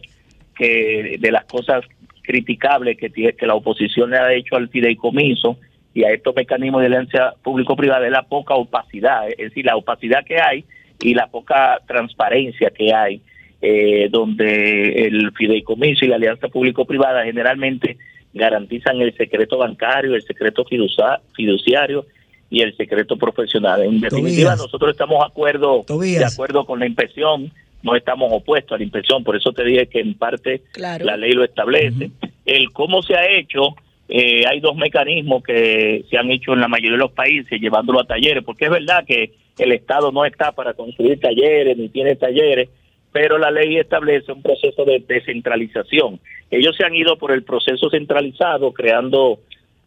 que 0.55 1.17
de 1.19 1.31
las 1.31 1.45
cosas 1.45 1.83
criticables 2.21 2.97
que 2.97 3.09
que 3.09 3.47
la 3.47 3.55
oposición 3.55 4.11
le 4.11 4.17
ha 4.17 4.33
hecho 4.33 4.55
al 4.55 4.69
fideicomiso 4.69 5.57
y 5.93 6.03
a 6.03 6.11
estos 6.11 6.35
mecanismos 6.35 6.81
de 6.81 6.87
alianza 6.87 7.33
público-privada 7.43 8.05
es 8.05 8.11
la 8.11 8.23
poca 8.23 8.55
opacidad, 8.55 9.29
es 9.29 9.37
decir, 9.37 9.65
la 9.65 9.75
opacidad 9.75 10.25
que 10.25 10.41
hay 10.41 10.65
y 10.99 11.13
la 11.13 11.27
poca 11.27 11.79
transparencia 11.87 12.71
que 12.71 12.93
hay, 12.93 13.21
eh, 13.61 14.07
donde 14.09 15.05
el 15.05 15.31
fideicomiso 15.33 16.05
y 16.05 16.07
la 16.07 16.15
alianza 16.15 16.47
público-privada 16.47 17.23
generalmente 17.23 17.97
garantizan 18.33 18.99
el 19.01 19.15
secreto 19.15 19.57
bancario, 19.57 20.15
el 20.15 20.23
secreto 20.23 20.65
fiduciario 20.65 22.05
y 22.49 22.61
el 22.61 22.75
secreto 22.75 23.15
profesional. 23.17 23.83
En 23.83 23.99
definitiva, 23.99 24.55
nosotros 24.55 24.91
estamos 24.91 25.19
de 25.19 25.25
acuerdo, 25.25 25.85
de 25.87 26.25
acuerdo 26.25 26.65
con 26.65 26.79
la 26.79 26.87
impresión, 26.87 27.51
no 27.83 27.95
estamos 27.95 28.31
opuestos 28.31 28.73
a 28.73 28.77
la 28.77 28.83
impresión, 28.83 29.23
por 29.23 29.35
eso 29.35 29.51
te 29.51 29.63
dije 29.63 29.87
que 29.87 29.99
en 29.99 30.15
parte 30.15 30.61
la 30.73 31.17
ley 31.17 31.33
lo 31.33 31.43
establece. 31.43 32.11
El 32.45 32.71
cómo 32.71 33.03
se 33.03 33.15
ha 33.15 33.29
hecho, 33.29 33.75
eh, 34.09 34.43
hay 34.47 34.59
dos 34.59 34.75
mecanismos 34.75 35.43
que 35.43 36.03
se 36.09 36.17
han 36.17 36.29
hecho 36.29 36.53
en 36.53 36.59
la 36.59 36.67
mayoría 36.67 36.91
de 36.91 36.97
los 36.97 37.11
países, 37.11 37.59
llevándolo 37.59 38.01
a 38.01 38.07
talleres, 38.07 38.43
porque 38.43 38.65
es 38.65 38.71
verdad 38.71 39.05
que 39.05 39.31
el 39.57 39.71
Estado 39.71 40.11
no 40.11 40.25
está 40.25 40.51
para 40.51 40.73
construir 40.73 41.19
talleres 41.19 41.77
ni 41.77 41.89
tiene 41.89 42.15
talleres, 42.15 42.69
pero 43.11 43.37
la 43.37 43.51
ley 43.51 43.77
establece 43.77 44.31
un 44.31 44.41
proceso 44.41 44.83
de 44.85 45.03
descentralización. 45.07 46.19
Ellos 46.49 46.75
se 46.75 46.83
han 46.83 46.95
ido 46.95 47.17
por 47.17 47.31
el 47.31 47.43
proceso 47.43 47.89
centralizado, 47.89 48.73
creando 48.73 49.39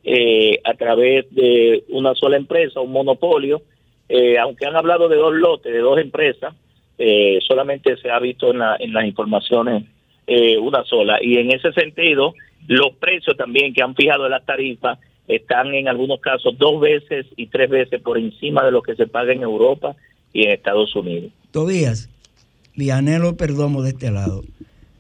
eh, 0.05 0.61
a 0.65 0.75
través 0.75 1.27
de 1.35 1.85
una 1.89 2.15
sola 2.15 2.37
empresa, 2.37 2.81
un 2.81 2.93
monopolio, 2.93 3.63
eh, 4.09 4.39
aunque 4.39 4.67
han 4.67 4.77
hablado 4.77 5.09
de 5.09 5.17
dos 5.17 5.35
lotes, 5.35 5.73
de 5.73 5.81
dos 5.81 5.99
empresas, 5.99 6.55
eh, 6.99 7.39
solamente 7.47 7.97
se 7.97 8.11
ha 8.11 8.19
visto 8.21 8.53
en, 8.53 8.61
en 8.79 8.93
las 8.93 9.05
informaciones 9.05 9.85
una 10.61 10.83
sola. 10.83 11.19
Y 11.23 11.39
en 11.39 11.53
ese 11.53 11.73
sentido, 11.73 12.35
los 12.69 12.95
precios 12.97 13.37
también 13.37 13.73
que 13.73 13.83
han 13.83 13.95
fijado 13.95 14.29
las 14.29 14.45
tarifas 14.45 14.99
están 15.29 15.75
en 15.75 15.89
algunos 15.89 16.21
casos 16.21 16.57
dos 16.59 16.81
veces 16.81 17.27
y 17.37 17.47
tres 17.47 17.69
veces 17.69 18.01
por 18.01 18.19
encima 18.19 18.65
de 18.65 18.71
lo 18.71 18.83
que 18.83 18.95
se 18.95 19.07
paga 19.07 19.33
en 19.33 19.43
Europa 19.43 19.97
y 20.33 20.45
en 20.45 20.53
Estados 20.53 20.95
Unidos. 20.95 21.33
Tobías, 21.51 22.09
Vianelo 22.75 23.37
Perdomo 23.37 23.83
de 23.83 23.91
este 23.91 24.11
lado. 24.11 24.45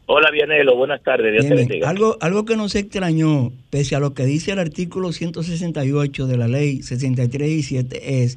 Hola 0.06 0.30
Vianelo, 0.30 0.76
buenas 0.76 1.02
tardes. 1.02 1.32
Dios 1.32 1.48
te 1.48 1.54
bendiga. 1.54 1.88
Algo, 1.88 2.16
algo 2.20 2.44
que 2.44 2.56
nos 2.56 2.74
extrañó, 2.76 3.52
pese 3.70 3.96
a 3.96 4.00
lo 4.00 4.14
que 4.14 4.24
dice 4.24 4.52
el 4.52 4.60
artículo 4.60 5.12
168 5.12 6.26
de 6.26 6.36
la 6.36 6.46
ley 6.46 6.82
6317, 6.82 8.22
es 8.22 8.36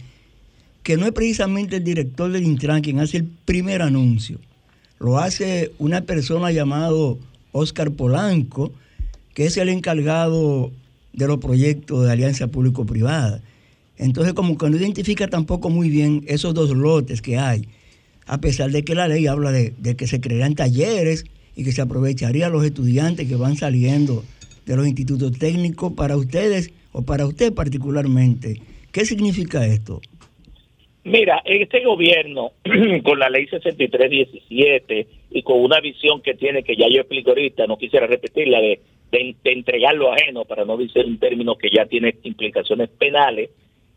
que 0.82 0.98
no 0.98 1.06
es 1.06 1.12
precisamente 1.12 1.78
el 1.78 1.84
director 1.84 2.32
del 2.32 2.44
Intran 2.44 2.82
quien 2.82 3.00
hace 3.00 3.18
el 3.18 3.26
primer 3.46 3.84
anuncio. 3.84 4.40
Lo 5.00 5.20
hace 5.20 5.72
una 5.78 6.02
persona 6.02 6.52
llamado 6.52 7.20
Oscar 7.52 7.92
Polanco, 7.92 8.72
que 9.34 9.46
es 9.46 9.58
el 9.58 9.70
encargado 9.70 10.72
de 11.14 11.28
los 11.28 11.38
proyectos 11.38 12.06
de 12.06 12.12
alianza 12.12 12.48
público-privada. 12.48 13.42
Entonces, 13.98 14.34
como 14.34 14.58
que 14.58 14.70
no 14.70 14.78
identifica 14.78 15.28
tampoco 15.28 15.70
muy 15.70 15.90
bien 15.90 16.24
esos 16.28 16.54
dos 16.54 16.70
lotes 16.72 17.22
que 17.22 17.38
hay, 17.38 17.68
a 18.26 18.40
pesar 18.40 18.72
de 18.72 18.84
que 18.84 18.96
la 18.96 19.08
ley 19.08 19.28
habla 19.28 19.52
de, 19.52 19.74
que 19.98 20.08
se 20.08 20.22
crearán 20.22 20.56
talleres 20.56 21.26
y 21.56 21.64
que 21.64 21.72
se 21.72 21.82
aprovecharía 21.82 22.48
a 22.48 22.50
los 22.50 22.64
estudiantes 22.64 23.28
que 23.28 23.36
van 23.36 23.58
saliendo 23.58 24.24
de 24.66 24.78
los 24.78 24.88
institutos 24.88 25.38
técnicos 25.38 25.94
para 25.94 26.16
ustedes 26.16 26.72
o 26.94 27.02
para 27.02 27.26
usted 27.26 27.54
particularmente. 27.54 28.62
¿Qué 28.92 29.04
significa 29.04 29.66
esto? 29.66 30.00
Mira, 31.04 31.42
este 31.44 31.84
gobierno, 31.84 32.52
con 33.04 33.20
la 33.20 33.30
ley 33.30 33.48
6317 33.48 35.08
y 35.32 35.44
con 35.44 35.62
una 35.62 35.82
visión 35.82 36.22
que 36.22 36.36
tiene, 36.36 36.64
que 36.64 36.76
ya 36.76 36.86
yo 36.88 37.02
explico 37.02 37.32
ahorita, 37.32 37.68
no 37.68 37.78
quisiera 37.78 38.08
repetirla, 38.08 38.62
de 38.62 38.80
de, 39.12 39.36
entregar 39.44 39.96
lo 39.96 40.12
ajeno, 40.14 40.46
para 40.46 40.66
no 40.66 40.78
decir 40.78 41.06
un 41.06 41.20
término 41.20 41.56
que 41.58 41.70
ya 41.70 41.86
tiene 41.86 42.16
implicaciones 42.24 42.90
penales, 42.90 43.50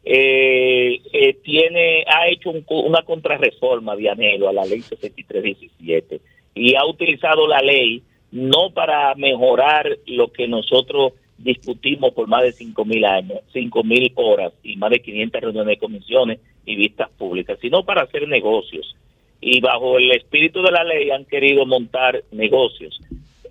eh, 0.04 1.00
eh, 1.12 1.34
tiene 1.44 2.04
ha 2.08 2.26
hecho 2.28 2.50
una 2.50 3.02
contrarreforma 3.02 3.94
de 3.94 4.10
anhelo 4.10 4.48
a 4.48 4.52
la 4.52 4.64
ley 4.64 4.80
6317 4.80 6.20
y 6.56 6.74
ha 6.74 6.84
utilizado 6.84 7.46
la 7.46 7.60
ley 7.60 8.02
no 8.32 8.70
para 8.74 9.14
mejorar 9.14 9.86
lo 10.06 10.32
que 10.32 10.48
nosotros 10.48 11.12
discutimos 11.38 12.12
por 12.14 12.26
más 12.26 12.42
de 12.42 12.52
5.000 12.52 13.06
años, 13.06 13.38
5.000 13.54 14.12
horas 14.16 14.52
y 14.64 14.76
más 14.76 14.90
de 14.90 15.02
500 15.02 15.40
reuniones 15.40 15.68
de 15.68 15.78
comisiones 15.78 16.40
y 16.64 16.76
vistas 16.76 17.10
públicas, 17.10 17.58
sino 17.60 17.84
para 17.84 18.02
hacer 18.02 18.26
negocios. 18.26 18.96
Y 19.40 19.60
bajo 19.60 19.98
el 19.98 20.10
espíritu 20.12 20.62
de 20.62 20.70
la 20.70 20.84
ley 20.84 21.10
han 21.10 21.24
querido 21.24 21.66
montar 21.66 22.24
negocios 22.30 23.00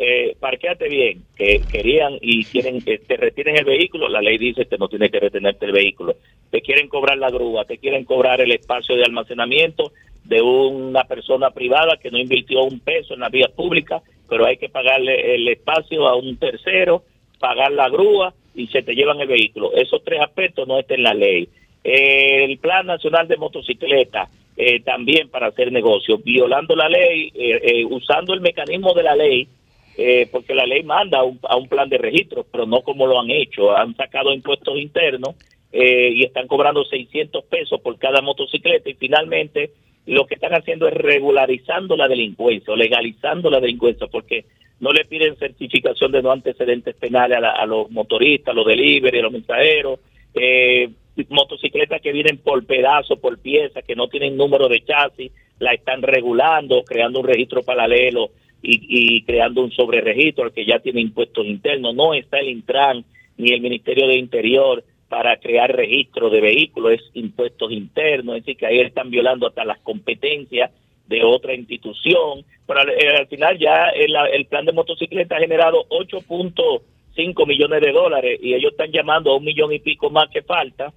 eh, 0.04 0.36
parqueate 0.40 0.90
bien, 0.90 1.22
que 1.36 1.62
querían 1.72 2.18
y 2.22 2.44
quieren 2.46 2.82
que 2.82 2.98
te 2.98 3.18
retienen 3.18 3.58
el 3.58 3.66
vehículo, 3.66 4.10
la 4.10 4.20
ley 4.20 4.40
dice 4.40 4.66
que 4.66 4.80
no 4.80 4.88
tiene 4.88 5.12
que 5.12 5.20
retenerte 5.20 5.68
el 5.68 5.74
vehículo. 5.74 6.16
Te 6.50 6.62
quieren 6.62 6.88
cobrar 6.88 7.20
la 7.20 7.30
grúa, 7.30 7.66
te 7.66 7.78
quieren 7.78 8.04
cobrar 8.04 8.42
el 8.42 8.52
espacio 8.52 8.96
de 8.96 9.04
almacenamiento 9.04 9.92
de 10.24 10.42
una 10.42 11.04
persona 11.04 11.52
privada 11.52 11.98
que 12.02 12.10
no 12.10 12.18
invirtió 12.18 12.64
un 12.64 12.80
peso 12.80 13.14
en 13.14 13.20
la 13.20 13.30
vía 13.30 13.50
pública, 13.56 14.02
pero 14.28 14.48
hay 14.48 14.58
que 14.58 14.70
pagarle 14.70 15.36
el 15.36 15.48
espacio 15.48 16.08
a 16.08 16.16
un 16.16 16.36
tercero, 16.38 17.04
pagar 17.40 17.72
la 17.72 17.88
grúa 17.88 18.34
y 18.56 18.66
se 18.70 18.82
te 18.82 18.96
llevan 18.96 19.22
el 19.22 19.28
vehículo. 19.28 19.72
Esos 19.74 20.04
tres 20.04 20.20
aspectos 20.20 20.68
no 20.68 20.80
están 20.80 20.98
en 20.98 21.04
la 21.04 21.14
ley. 21.14 21.48
el 21.84 22.58
Plan 22.58 22.88
Nacional 22.88 23.28
de 23.28 23.38
Motocicleta, 23.38 24.30
eh, 24.58 24.80
también 24.80 25.30
para 25.30 25.48
hacer 25.48 25.72
negocios, 25.72 26.24
violando 26.24 26.76
la 26.76 26.90
ley, 26.90 27.32
eh, 27.36 27.86
usando 27.86 28.34
el 28.34 28.42
mecanismo 28.42 28.96
de 28.96 29.04
la 29.04 29.16
ley 29.16 29.48
eh, 29.98 30.28
porque 30.32 30.54
la 30.54 30.66
ley 30.66 30.84
manda 30.84 31.20
a 31.20 31.56
un, 31.56 31.68
plan 31.68 31.90
de 31.90 31.98
registro, 31.98 32.46
pero 32.50 32.66
no 32.66 32.82
como 32.82 33.08
lo 33.08 33.20
han 33.20 33.30
hecho. 33.30 33.76
Han 33.76 33.96
sacado 33.96 34.34
impuestos 34.34 34.78
internos 34.78 35.36
eh, 35.72 36.12
y 36.14 36.24
están 36.24 36.48
cobrando 36.48 36.84
600 36.84 37.44
pesos 37.46 37.82
por 37.82 37.98
cada 37.98 38.22
motocicleta 38.22 38.90
y 38.90 38.94
finalmente 38.94 39.72
lo 40.06 40.26
que 40.26 40.36
están 40.36 40.54
haciendo 40.54 40.88
es 40.88 40.94
regularizando 40.94 41.96
la 41.96 42.08
delincuencia 42.08 42.74
o 42.74 42.76
legalizando 42.76 43.50
la 43.50 43.60
delincuencia 43.60 44.08
porque 44.08 44.46
no 44.80 44.92
le 44.92 45.06
piden 45.06 45.38
certificación 45.38 46.12
de 46.12 46.24
no 46.24 46.32
antecedentes 46.32 46.96
penales 46.96 47.38
a, 47.38 47.66
los 47.68 47.92
motoristas, 47.92 48.52
a 48.52 48.56
los 48.56 48.66
delivery, 48.66 49.20
a 49.20 49.24
los 49.24 49.32
mensajeros, 49.32 50.00
eh, 50.34 50.90
motocicletas 51.30 52.02
que 52.02 52.12
vienen 52.12 52.38
por 52.38 52.66
pedazo, 52.66 53.18
por 53.18 53.38
pieza, 53.38 53.84
que 53.84 53.96
no 53.96 54.08
tienen 54.08 54.38
número 54.38 54.68
de 54.68 54.84
chasis, 54.84 55.32
la 55.60 55.74
están 55.74 56.02
regulando, 56.02 56.84
creando 56.84 57.20
un 57.20 57.28
registro 57.28 57.62
paralelo 57.62 58.32
y, 58.64 59.24
creando 59.24 59.62
un 59.62 59.72
sobreregistro 59.72 60.46
al 60.46 60.54
que 60.54 60.66
ya 60.66 60.80
tiene 60.80 61.02
impuestos 61.02 61.46
internos. 61.46 61.96
No 61.96 62.14
está 62.14 62.40
el 62.40 62.50
Intran 62.50 63.04
ni 63.38 63.52
el 63.52 63.62
Ministerio 63.62 64.08
de 64.08 64.18
Interior 64.18 64.84
para 65.10 65.38
crear 65.38 65.76
registro 65.76 66.30
de 66.30 66.40
vehículos, 66.40 66.94
es 66.94 67.02
impuestos 67.14 67.72
internos, 67.72 68.38
es 68.38 68.46
decir, 68.46 68.58
que 68.58 68.66
ahí 68.66 68.80
están 68.80 69.10
violando 69.10 69.48
hasta 69.48 69.66
las 69.66 69.80
competencias 69.80 70.72
de 71.08 71.24
otra 71.24 71.54
institución. 71.54 72.46
Pero 72.66 72.80
al, 72.80 72.90
eh, 72.90 73.26
final 73.30 73.58
ya 73.60 73.90
el, 73.90 74.46
plan 74.46 74.66
de 74.66 74.72
motocicleta 74.72 75.36
ha 75.36 75.40
generado 75.40 75.86
8.5 75.90 77.46
millones 77.48 77.82
de 77.82 77.92
dólares 77.92 78.40
y 78.42 78.54
ellos 78.54 78.72
están 78.72 78.92
llamando 78.92 79.32
a 79.32 79.38
un 79.38 79.44
millón 79.44 79.74
y 79.74 79.80
pico 79.80 80.10
más 80.10 80.30
que 80.30 80.44
falta, 80.44 80.94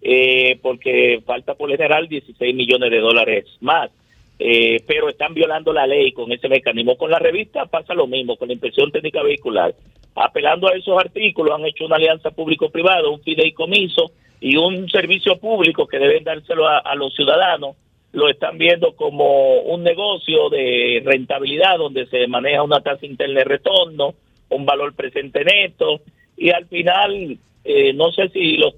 eh, 0.00 0.58
porque 0.62 1.20
falta 1.26 1.54
por 1.54 1.68
general 1.68 2.08
16 2.08 2.54
millones 2.54 2.90
de 2.90 3.00
dólares 3.00 3.46
más. 3.60 3.90
Eh, 4.38 4.82
pero 4.86 5.08
están 5.08 5.32
violando 5.32 5.72
la 5.72 5.86
ley 5.86 6.12
con 6.12 6.30
ese 6.30 6.48
mecanismo. 6.48 6.96
Con 6.96 7.10
la 7.10 7.18
revista 7.18 7.66
pasa 7.66 7.94
lo 7.94 8.06
mismo, 8.06 8.36
con 8.36 8.48
la 8.48 8.54
impresión 8.54 8.92
técnica 8.92 9.22
vehicular. 9.22 9.74
Apelando 10.14 10.68
a 10.68 10.76
esos 10.76 10.98
artículos, 10.98 11.54
han 11.54 11.64
hecho 11.64 11.86
una 11.86 11.96
alianza 11.96 12.30
público-privada, 12.30 13.08
un 13.08 13.22
fideicomiso 13.22 14.12
y 14.40 14.56
un 14.56 14.88
servicio 14.90 15.38
público 15.38 15.86
que 15.86 15.98
deben 15.98 16.24
dárselo 16.24 16.68
a, 16.68 16.94
los 16.94 17.14
ciudadanos. 17.14 17.76
Lo 18.12 18.28
están 18.28 18.56
viendo 18.58 18.94
como 18.94 19.60
un 19.60 19.82
negocio 19.82 20.48
de 20.50 21.02
rentabilidad 21.04 21.78
donde 21.78 22.06
se 22.06 22.26
maneja 22.26 22.62
una 22.62 22.80
tasa 22.80 23.04
interna 23.04 23.40
de 23.40 23.44
retorno, 23.44 24.14
un 24.50 24.64
valor 24.64 24.94
presente 24.94 25.44
neto 25.44 26.00
y 26.36 26.50
al 26.50 26.66
final 26.66 27.36
eh, 27.64 27.92
no 27.92 28.12
sé 28.12 28.28
si 28.28 28.56
los, 28.56 28.74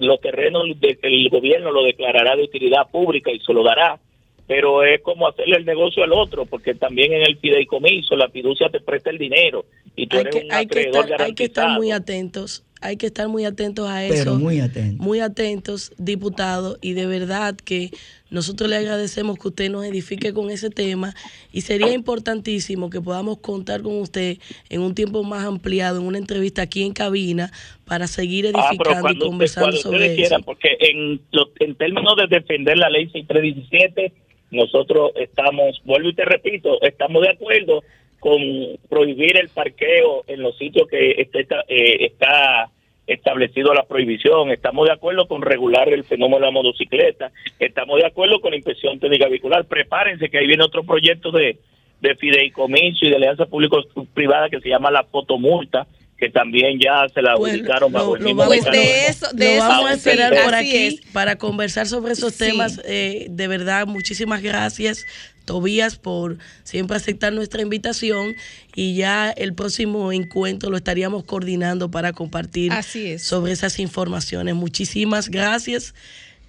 los 0.00 0.20
terrenos 0.20 0.64
del 0.80 1.28
gobierno 1.30 1.70
lo 1.70 1.84
declarará 1.84 2.36
de 2.36 2.42
utilidad 2.42 2.90
pública 2.90 3.30
y 3.30 3.38
se 3.40 3.52
lo 3.52 3.62
dará 3.62 3.98
pero 4.46 4.84
es 4.84 5.00
como 5.02 5.26
hacerle 5.28 5.56
el 5.56 5.64
negocio 5.64 6.04
al 6.04 6.12
otro, 6.12 6.44
porque 6.46 6.74
también 6.74 7.12
en 7.12 7.22
el 7.22 7.38
fideicomiso 7.38 8.16
la 8.16 8.28
fiducia 8.28 8.68
te 8.68 8.80
presta 8.80 9.10
el 9.10 9.18
dinero 9.18 9.64
y 9.96 10.06
tú 10.06 10.16
hay 10.16 10.20
eres 10.22 10.34
que, 10.34 10.44
un 10.44 10.52
hay 10.52 10.66
que, 10.66 10.80
estar, 10.82 11.22
hay 11.22 11.34
que 11.34 11.44
estar 11.44 11.78
muy 11.78 11.90
atentos 11.92 12.64
hay 12.80 12.98
que 12.98 13.06
estar 13.06 13.28
muy 13.28 13.46
atentos 13.46 13.88
a 13.88 14.04
eso. 14.04 14.14
Pero 14.14 14.34
muy 14.38 14.60
atentos. 14.60 15.06
Muy 15.06 15.20
atentos, 15.20 15.92
diputado, 15.96 16.76
y 16.82 16.92
de 16.92 17.06
verdad 17.06 17.56
que 17.56 17.88
nosotros 18.28 18.68
le 18.68 18.76
agradecemos 18.76 19.38
que 19.38 19.48
usted 19.48 19.70
nos 19.70 19.86
edifique 19.86 20.34
con 20.34 20.50
ese 20.50 20.68
tema 20.68 21.14
y 21.50 21.62
sería 21.62 21.94
importantísimo 21.94 22.90
que 22.90 23.00
podamos 23.00 23.38
contar 23.38 23.80
con 23.80 23.98
usted 24.02 24.36
en 24.68 24.82
un 24.82 24.94
tiempo 24.94 25.22
más 25.24 25.46
ampliado, 25.46 25.98
en 25.98 26.06
una 26.06 26.18
entrevista 26.18 26.60
aquí 26.60 26.82
en 26.82 26.92
cabina, 26.92 27.50
para 27.86 28.06
seguir 28.06 28.52
Ah, 28.54 28.68
edificando 28.68 29.12
y 29.12 29.18
conversando 29.18 29.76
sobre 29.78 30.06
eso. 30.06 30.16
quieran, 30.16 30.42
porque 30.42 30.76
en, 30.78 31.22
lo- 31.32 31.52
en 31.60 31.74
términos 31.76 32.16
de 32.16 32.26
defender 32.36 32.76
la 32.76 32.90
ley 32.90 33.08
6317, 33.08 34.12
nosotros 34.54 35.12
estamos, 35.16 35.80
vuelvo 35.84 36.08
y 36.08 36.14
te 36.14 36.24
repito, 36.24 36.80
estamos 36.82 37.22
de 37.22 37.30
acuerdo 37.30 37.82
con 38.20 38.40
prohibir 38.88 39.36
el 39.36 39.50
parqueo 39.50 40.24
en 40.26 40.42
los 40.42 40.56
sitios 40.56 40.88
que 40.88 41.10
esté, 41.20 41.46
eh, 41.68 42.06
está 42.06 42.70
establecido 43.06 43.74
la 43.74 43.84
prohibición, 43.84 44.50
estamos 44.50 44.86
de 44.86 44.94
acuerdo 44.94 45.28
con 45.28 45.42
regular 45.42 45.90
el 45.90 46.04
fenómeno 46.04 46.38
de 46.38 46.46
la 46.46 46.50
motocicleta, 46.50 47.32
estamos 47.58 48.00
de 48.00 48.06
acuerdo 48.06 48.40
con 48.40 48.52
la 48.52 48.56
inspección 48.56 48.98
técnica 48.98 49.28
vehicular, 49.28 49.66
prepárense 49.66 50.30
que 50.30 50.38
ahí 50.38 50.46
viene 50.46 50.64
otro 50.64 50.84
proyecto 50.84 51.30
de, 51.30 51.58
de 52.00 52.14
fideicomiso 52.16 53.04
y 53.04 53.10
de 53.10 53.16
alianza 53.16 53.46
público-privada 53.46 54.48
que 54.48 54.60
se 54.60 54.70
llama 54.70 54.90
la 54.90 55.04
fotomulta, 55.04 55.86
que 56.16 56.30
también 56.30 56.78
ya 56.78 57.06
se 57.12 57.20
la 57.22 57.34
Bueno, 57.36 57.58
ubicaron 57.58 57.92
bajo 57.92 58.10
lo, 58.10 58.16
el 58.16 58.22
mismo 58.22 58.38
vamos, 58.42 58.56
mecanismo. 58.56 59.28
lo 59.32 59.58
vamos 59.58 59.90
a 59.90 59.92
sí, 59.94 59.98
esperar 59.98 60.44
por 60.44 60.54
aquí 60.54 60.76
es. 60.76 61.00
para 61.12 61.36
conversar 61.36 61.86
sobre 61.88 62.12
esos 62.12 62.32
Sí. 62.34 62.44
temas. 62.44 62.80
Eh, 62.84 63.26
de 63.30 63.48
verdad, 63.48 63.86
muchísimas 63.86 64.40
gracias, 64.42 65.04
Tobías, 65.44 65.96
por 65.96 66.38
siempre 66.62 66.96
aceptar 66.96 67.32
nuestra 67.32 67.62
invitación 67.62 68.34
y 68.74 68.94
ya 68.94 69.30
el 69.30 69.54
próximo 69.54 70.12
encuentro 70.12 70.70
lo 70.70 70.76
estaríamos 70.76 71.24
coordinando 71.24 71.90
para 71.90 72.12
compartir 72.12 72.72
Así 72.72 73.08
es. 73.08 73.22
sobre 73.24 73.52
esas 73.52 73.78
informaciones. 73.78 74.54
Muchísimas 74.54 75.28
gracias 75.28 75.94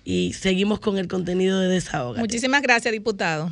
y 0.05 0.33
seguimos 0.33 0.79
con 0.79 0.97
el 0.99 1.07
contenido 1.07 1.59
de 1.59 1.67
Desahoga. 1.69 2.19
Muchísimas 2.19 2.61
gracias, 2.61 2.91
diputado. 2.93 3.51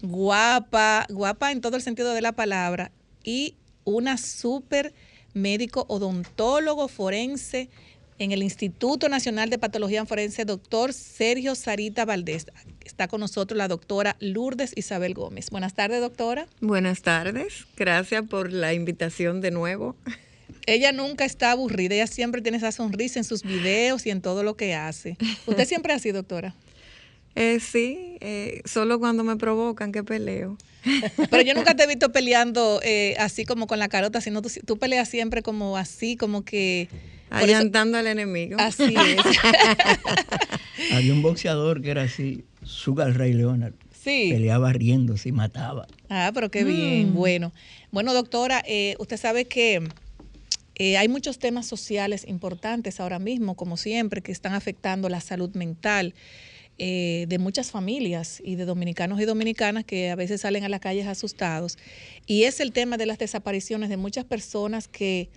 Guapa, 0.00 1.06
guapa 1.10 1.52
en 1.52 1.60
todo 1.60 1.76
el 1.76 1.82
sentido 1.82 2.12
de 2.14 2.22
la 2.22 2.32
palabra 2.32 2.90
y 3.22 3.54
una 3.84 4.16
súper 4.18 4.92
médico 5.34 5.84
odontólogo 5.88 6.88
forense 6.88 7.68
en 8.18 8.32
el 8.32 8.42
Instituto 8.42 9.08
Nacional 9.08 9.50
de 9.50 9.58
Patología 9.58 10.06
Forense, 10.06 10.44
doctor 10.44 10.92
Sergio 10.92 11.54
Sarita 11.54 12.04
Valdés. 12.04 12.46
Está 12.84 13.08
con 13.08 13.20
nosotros 13.20 13.56
la 13.56 13.68
doctora 13.68 14.16
Lourdes 14.20 14.72
Isabel 14.76 15.14
Gómez. 15.14 15.50
Buenas 15.50 15.74
tardes, 15.74 16.00
doctora. 16.00 16.46
Buenas 16.60 17.02
tardes, 17.02 17.66
gracias 17.76 18.24
por 18.28 18.52
la 18.52 18.74
invitación 18.74 19.40
de 19.40 19.50
nuevo. 19.50 19.96
Ella 20.66 20.92
nunca 20.92 21.24
está 21.24 21.50
aburrida, 21.50 21.94
ella 21.94 22.06
siempre 22.06 22.40
tiene 22.42 22.58
esa 22.58 22.70
sonrisa 22.70 23.18
en 23.18 23.24
sus 23.24 23.42
videos 23.42 24.06
y 24.06 24.10
en 24.10 24.20
todo 24.20 24.42
lo 24.44 24.56
que 24.56 24.74
hace. 24.74 25.16
¿Usted 25.46 25.64
siempre 25.68 25.92
así, 25.92 26.12
doctora? 26.12 26.54
Eh, 27.34 27.60
sí, 27.60 28.16
eh, 28.20 28.60
solo 28.64 28.98
cuando 28.98 29.24
me 29.24 29.36
provocan 29.36 29.90
que 29.92 30.04
peleo. 30.04 30.56
Pero 31.30 31.42
yo 31.42 31.54
nunca 31.54 31.74
te 31.74 31.84
he 31.84 31.86
visto 31.86 32.12
peleando 32.12 32.80
eh, 32.82 33.14
así 33.18 33.44
como 33.44 33.66
con 33.66 33.78
la 33.78 33.88
carota, 33.88 34.20
sino 34.20 34.42
tú, 34.42 34.50
tú 34.66 34.78
peleas 34.78 35.08
siempre 35.08 35.42
como 35.42 35.76
así, 35.76 36.16
como 36.16 36.44
que... 36.44 36.82
eso- 36.82 36.90
Allantando 37.30 37.98
al 37.98 38.06
enemigo. 38.06 38.56
Así 38.60 38.94
es. 38.94 39.24
Había 40.92 41.12
un 41.12 41.22
boxeador 41.22 41.80
que 41.82 41.90
era 41.90 42.02
así, 42.02 42.44
Sugar 42.64 43.16
Ray 43.16 43.32
Leonard. 43.32 43.74
Sí. 44.02 44.28
Peleaba 44.32 44.72
riéndose 44.72 45.28
y 45.28 45.32
mataba. 45.32 45.86
Ah, 46.08 46.32
pero 46.34 46.50
qué 46.50 46.64
bien. 46.64 47.10
Mm. 47.12 47.14
Bueno, 47.14 47.52
bueno, 47.92 48.12
doctora, 48.14 48.62
eh, 48.66 48.96
usted 48.98 49.16
sabe 49.16 49.44
que 49.44 49.80
eh, 50.74 50.96
hay 50.96 51.06
muchos 51.08 51.38
temas 51.38 51.66
sociales 51.66 52.24
importantes 52.26 52.98
ahora 52.98 53.20
mismo, 53.20 53.54
como 53.54 53.76
siempre, 53.76 54.20
que 54.20 54.32
están 54.32 54.54
afectando 54.54 55.08
la 55.08 55.20
salud 55.20 55.54
mental 55.54 56.14
eh, 56.78 57.26
de 57.28 57.38
muchas 57.38 57.70
familias 57.70 58.42
y 58.44 58.56
de 58.56 58.64
dominicanos 58.64 59.20
y 59.20 59.24
dominicanas 59.24 59.84
que 59.84 60.10
a 60.10 60.16
veces 60.16 60.40
salen 60.40 60.64
a 60.64 60.68
las 60.68 60.80
calles 60.80 61.06
asustados. 61.06 61.78
Y 62.26 62.44
es 62.44 62.60
el 62.60 62.72
tema 62.72 62.96
de 62.96 63.06
las 63.06 63.18
desapariciones 63.18 63.88
de 63.88 63.96
muchas 63.96 64.24
personas 64.24 64.88
que 64.88 65.28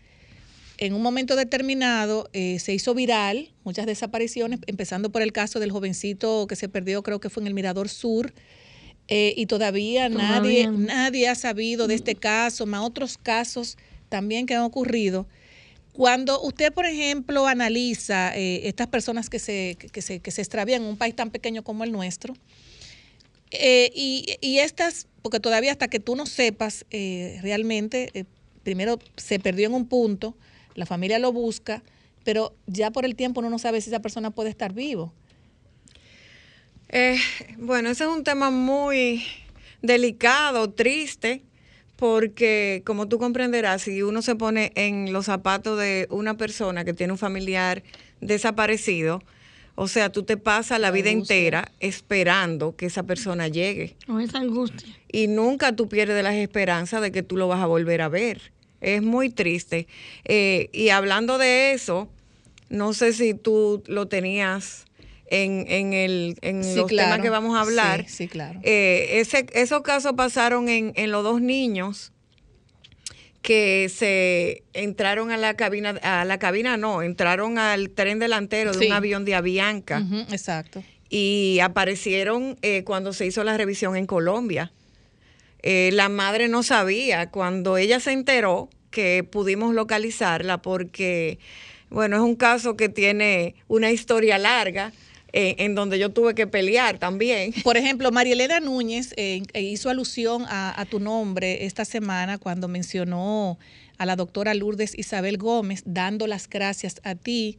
en 0.77 0.93
un 0.93 1.01
momento 1.01 1.35
determinado 1.35 2.29
eh, 2.33 2.59
se 2.59 2.73
hizo 2.73 2.93
viral, 2.93 3.49
muchas 3.63 3.85
desapariciones, 3.85 4.59
empezando 4.67 5.11
por 5.11 5.21
el 5.21 5.31
caso 5.31 5.59
del 5.59 5.71
jovencito 5.71 6.47
que 6.47 6.55
se 6.55 6.69
perdió, 6.69 7.03
creo 7.03 7.19
que 7.19 7.29
fue 7.29 7.41
en 7.41 7.47
el 7.47 7.53
Mirador 7.53 7.89
Sur, 7.89 8.33
eh, 9.07 9.33
y 9.37 9.45
todavía, 9.45 10.09
nadie, 10.09 10.63
Todavía 10.63 10.87
nadie 10.87 11.29
ha 11.29 11.35
sabido 11.35 11.87
de 11.87 11.95
este 11.95 12.15
caso, 12.15 12.65
más 12.65 12.81
otros 12.81 13.17
casos 13.17 13.77
también 14.09 14.45
que 14.45 14.55
han 14.55 14.63
ocurrido. 14.63 15.27
Cuando 15.95 16.41
usted, 16.41 16.73
por 16.73 16.85
ejemplo, 16.85 17.47
analiza 17.47 18.35
eh, 18.35 18.67
estas 18.67 18.88
personas 18.88 19.30
que 19.30 19.39
se, 19.39 19.77
que, 19.77 20.01
se, 20.01 20.19
que 20.19 20.30
se 20.30 20.41
extravían 20.41 20.81
en 20.81 20.89
un 20.89 20.97
país 20.97 21.15
tan 21.15 21.31
pequeño 21.31 21.63
como 21.63 21.85
el 21.85 21.93
nuestro, 21.93 22.35
eh, 23.51 23.93
y, 23.95 24.35
y 24.41 24.59
estas, 24.59 25.07
porque 25.22 25.39
todavía 25.39 25.72
hasta 25.72 25.88
que 25.88 26.01
tú 26.01 26.17
no 26.17 26.26
sepas 26.26 26.85
eh, 26.91 27.39
realmente, 27.41 28.26
primero 28.63 28.99
se 29.15 29.39
perdió 29.39 29.67
en 29.67 29.73
un 29.73 29.88
punto, 29.88 30.35
la 30.73 30.85
familia 30.85 31.17
lo 31.17 31.31
busca, 31.31 31.81
pero 32.26 32.53
ya 32.67 32.91
por 32.91 33.05
el 33.05 33.15
tiempo 33.15 33.39
uno 33.39 33.49
no 33.49 33.57
sabe 33.57 33.80
si 33.80 33.89
esa 33.89 34.01
persona 34.01 34.31
puede 34.31 34.49
estar 34.49 34.73
vivo. 34.73 35.13
Bueno, 37.57 37.89
ese 37.89 38.03
es 38.03 38.09
un 38.09 38.26
tema 38.26 38.49
muy 38.49 39.23
delicado, 39.81 40.69
triste, 40.72 41.41
porque 41.95 42.81
como 42.85 43.07
tú 43.07 43.19
comprenderás, 43.19 43.84
si 43.84 44.01
uno 44.03 44.22
se 44.22 44.35
pone 44.35 44.72
en 44.76 45.13
los 45.13 45.26
zapatos 45.26 45.80
de 45.80 46.07
una 46.09 46.35
persona 46.38 46.84
que 46.84 46.93
tiene 46.93 47.13
un 47.13 47.19
familiar 47.19 47.84
desaparecido, 48.22 49.22
o 49.76 49.88
sea, 49.88 50.09
tú 50.09 50.23
te 50.23 50.38
pasas 50.38 50.80
la 50.80 50.91
vida 50.91 51.09
Angustia. 51.09 51.35
entera 51.35 51.72
esperando 51.80 52.76
que 52.76 52.85
esa 52.85 53.03
persona 53.03 53.47
llegue. 53.47 53.95
Con 54.07 54.22
esa 54.22 54.39
angustia. 54.39 54.88
y 55.11 55.27
nunca 55.27 55.76
tú 55.76 55.88
pierdes 55.89 56.23
las 56.23 56.35
esperanzas 56.35 57.01
de 57.01 57.11
que 57.11 57.23
tú 57.23 57.38
lo 57.38 57.47
vas 57.47 57.61
a 57.61 57.65
volver 57.65 58.01
a 58.01 58.09
ver. 58.09 58.51
Es 58.81 59.01
muy 59.01 59.30
triste. 59.30 59.88
Eh, 60.26 60.69
y 60.72 60.89
hablando 60.89 61.38
de 61.38 61.73
eso, 61.73 62.09
no 62.69 62.93
sé 62.93 63.13
si 63.13 63.34
tú 63.34 63.84
lo 63.88 64.07
tenías 64.07 64.84
en, 65.27 65.65
en, 65.68 65.93
el, 65.93 66.38
en 66.41 66.64
Sí, 66.64 66.76
los 66.76 66.88
claro. 66.88 67.10
temas 67.11 67.22
que 67.23 67.30
vamos 67.30 67.56
a 67.57 67.61
hablar. 67.61 68.06
Sí, 68.07 68.15
sí, 68.15 68.27
claro. 68.27 68.60
Eh, 68.64 69.19
ese, 69.19 69.45
esos 69.53 69.81
casos 69.81 70.14
pasaron 70.15 70.69
en, 70.69 70.93
en 70.95 71.11
los 71.11 71.23
dos 71.23 71.41
niños 71.41 72.11
que 73.41 73.89
se 73.93 74.64
entraron 74.73 75.31
a 75.31 75.38
la 75.38 75.56
cabina, 75.56 75.91
a 76.02 76.26
la 76.26 76.39
cabina 76.39 76.77
no, 76.77 77.03
entraron 77.03 77.60
al 77.60 77.91
tren 77.91 78.18
delantero 78.19 78.72
de 78.72 78.80
Sí. 78.80 78.85
un 78.88 78.93
avión 78.93 79.23
de 79.23 79.35
Avianca 79.35 80.03
exacto. 80.31 80.84
y 81.10 81.60
aparecieron 81.61 82.57
eh, 82.64 82.84
cuando 82.84 83.14
se 83.14 83.26
hizo 83.27 83.43
la 83.43 83.56
revisión 83.56 83.95
en 83.95 84.07
Colombia. 84.07 84.72
Eh, 85.61 85.91
la 85.93 86.10
madre 86.10 86.47
no 86.47 86.64
sabía 86.64 87.30
cuando 87.30 87.77
ella 87.77 87.99
se 87.99 88.11
enteró 88.14 88.69
que 88.89 89.23
pudimos 89.23 89.76
localizarla 89.76 90.61
porque, 90.64 91.38
bueno, 91.89 92.15
es 92.15 92.22
un 92.23 92.35
caso 92.35 92.76
que 92.76 92.89
tiene 92.89 93.56
una 93.68 93.91
historia 93.91 94.38
larga 94.39 94.91
eh, 95.37 95.65
en 95.65 95.75
donde 95.75 95.99
yo 95.99 96.11
tuve 96.11 96.33
que 96.33 96.47
pelear 96.47 96.97
también. 96.97 97.51
Por 97.65 97.75
ejemplo, 97.75 98.09
Marielena 98.09 98.61
Núñez 98.61 99.13
eh, 99.17 99.41
eh, 99.51 99.61
hizo 99.63 99.89
alusión 99.89 100.45
a, 100.47 100.79
a 100.79 100.85
tu 100.85 101.01
nombre 101.01 101.65
esta 101.65 101.83
semana 101.83 102.37
cuando 102.37 102.69
mencionó 102.69 103.59
a 103.97 104.05
la 104.05 104.15
doctora 104.15 104.53
Lourdes 104.53 104.97
Isabel 104.97 105.37
Gómez, 105.37 105.83
dando 105.85 106.25
las 106.25 106.47
gracias 106.47 107.01
a 107.03 107.15
ti. 107.15 107.57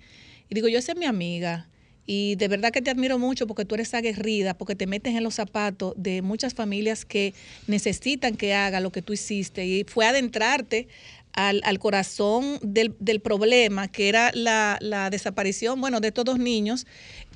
Y 0.48 0.54
digo, 0.54 0.68
yo 0.68 0.78
esa 0.78 0.92
es 0.92 0.98
mi 0.98 1.04
amiga. 1.04 1.68
Y 2.06 2.36
de 2.36 2.48
verdad 2.48 2.70
que 2.70 2.80
te 2.80 2.90
admiro 2.90 3.18
mucho 3.18 3.46
porque 3.46 3.66
tú 3.66 3.74
eres 3.74 3.92
aguerrida, 3.92 4.54
porque 4.54 4.74
te 4.74 4.86
metes 4.86 5.14
en 5.14 5.24
los 5.24 5.34
zapatos 5.34 5.92
de 5.96 6.22
muchas 6.22 6.54
familias 6.54 7.04
que 7.04 7.34
necesitan 7.66 8.36
que 8.36 8.54
haga 8.54 8.80
lo 8.80 8.90
que 8.90 9.02
tú 9.02 9.12
hiciste. 9.12 9.66
Y 9.66 9.84
fue 9.84 10.06
adentrarte 10.06 10.88
al, 11.36 11.60
al 11.64 11.78
corazón 11.78 12.58
del, 12.62 12.96
del 12.98 13.20
problema, 13.20 13.88
que 13.88 14.08
era 14.08 14.32
la, 14.34 14.78
la 14.80 15.10
desaparición, 15.10 15.80
bueno, 15.80 16.00
de 16.00 16.08
estos 16.08 16.24
dos 16.24 16.38
niños, 16.38 16.86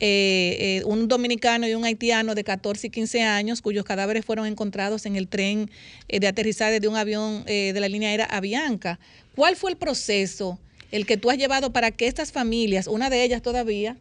eh, 0.00 0.80
eh, 0.80 0.82
un 0.86 1.06
dominicano 1.06 1.68
y 1.68 1.74
un 1.74 1.84
haitiano 1.84 2.34
de 2.34 2.42
14 2.42 2.88
y 2.88 2.90
15 2.90 3.22
años, 3.22 3.62
cuyos 3.62 3.84
cadáveres 3.84 4.24
fueron 4.24 4.46
encontrados 4.46 5.06
en 5.06 5.16
el 5.16 5.28
tren 5.28 5.70
eh, 6.08 6.18
de 6.18 6.26
aterrizaje 6.26 6.80
de 6.80 6.88
un 6.88 6.96
avión 6.96 7.44
eh, 7.46 7.72
de 7.72 7.80
la 7.80 7.88
línea 7.88 8.08
aérea 8.08 8.24
Avianca. 8.24 8.98
¿Cuál 9.36 9.54
fue 9.54 9.70
el 9.70 9.76
proceso, 9.76 10.58
el 10.90 11.06
que 11.06 11.18
tú 11.18 11.30
has 11.30 11.36
llevado 11.36 11.72
para 11.72 11.90
que 11.90 12.06
estas 12.06 12.32
familias, 12.32 12.86
una 12.86 13.10
de 13.10 13.22
ellas 13.22 13.42
todavía, 13.42 13.96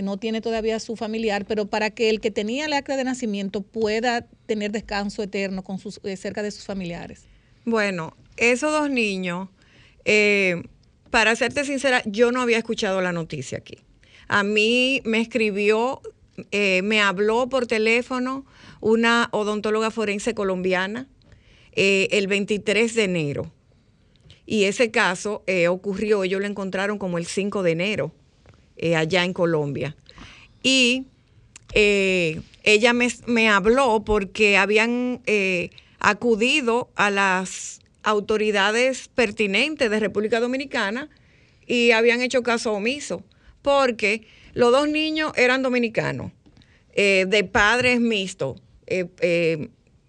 no 0.00 0.16
tiene 0.16 0.40
todavía 0.40 0.80
su 0.80 0.96
familiar, 0.96 1.44
pero 1.44 1.66
para 1.66 1.90
que 1.90 2.08
el 2.08 2.22
que 2.22 2.30
tenía 2.30 2.64
el 2.64 2.72
acta 2.72 2.96
de 2.96 3.04
nacimiento 3.04 3.60
pueda 3.60 4.24
tener 4.46 4.72
descanso 4.72 5.22
eterno 5.22 5.62
con 5.62 5.78
sus, 5.78 6.00
eh, 6.04 6.16
cerca 6.16 6.42
de 6.42 6.50
sus 6.50 6.64
familiares? 6.64 7.26
Bueno, 7.66 8.16
esos 8.36 8.72
dos 8.72 8.90
niños, 8.90 9.48
eh, 10.04 10.62
para 11.10 11.36
serte 11.36 11.64
sincera, 11.64 12.02
yo 12.06 12.32
no 12.32 12.40
había 12.40 12.58
escuchado 12.58 13.00
la 13.00 13.12
noticia 13.12 13.58
aquí. 13.58 13.78
A 14.28 14.42
mí 14.42 15.02
me 15.04 15.20
escribió, 15.20 16.00
eh, 16.50 16.80
me 16.82 17.00
habló 17.00 17.48
por 17.48 17.66
teléfono 17.66 18.46
una 18.80 19.28
odontóloga 19.32 19.90
forense 19.90 20.34
colombiana 20.34 21.08
eh, 21.72 22.08
el 22.12 22.26
23 22.26 22.94
de 22.94 23.04
enero. 23.04 23.52
y 24.44 24.64
ese 24.64 24.90
caso 24.90 25.44
ocurrió, 25.70 26.24
ellos 26.24 26.40
lo 26.40 26.46
encontraron 26.46 26.98
como 26.98 27.16
el 27.16 27.26
5 27.26 27.62
de 27.62 27.70
enero 27.70 28.12
allá 28.96 29.24
en 29.24 29.32
Colombia. 29.32 29.96
Y 30.62 31.06
ella 31.74 32.92
me, 32.92 33.08
me, 33.26 33.48
habló 33.48 34.02
porque 34.04 34.58
habían 34.58 35.22
acudido 36.00 36.90
a 36.96 37.10
las 37.10 37.81
autoridades 38.02 39.08
pertinentes 39.08 39.90
de 39.90 40.00
República 40.00 40.40
Dominicana 40.40 41.08
y 41.66 41.92
habían 41.92 42.20
hecho 42.20 42.42
caso 42.42 42.72
omiso, 42.72 43.22
porque 43.62 44.26
los 44.54 44.72
dos 44.72 44.88
niños 44.88 45.32
eran 45.36 45.62
dominicanos, 45.62 46.32
de 46.94 47.48
padres 47.50 48.00
mixtos, 48.00 48.60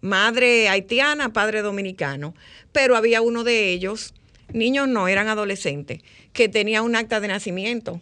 madre 0.01 0.67
haitiana, 0.67 1.31
padre 1.31 1.61
dominicano, 1.61 2.35
pero 2.71 2.95
había 2.95 3.21
uno 3.21 3.43
de 3.43 3.69
ellos 3.69 4.13
niños 4.53 4.87
no, 4.87 5.07
eran 5.07 5.27
adolescentes, 5.27 6.01
que 6.31 6.49
tenía 6.49 6.81
un 6.81 6.95
acta 6.95 7.19
de 7.19 7.27
nacimiento. 7.27 8.01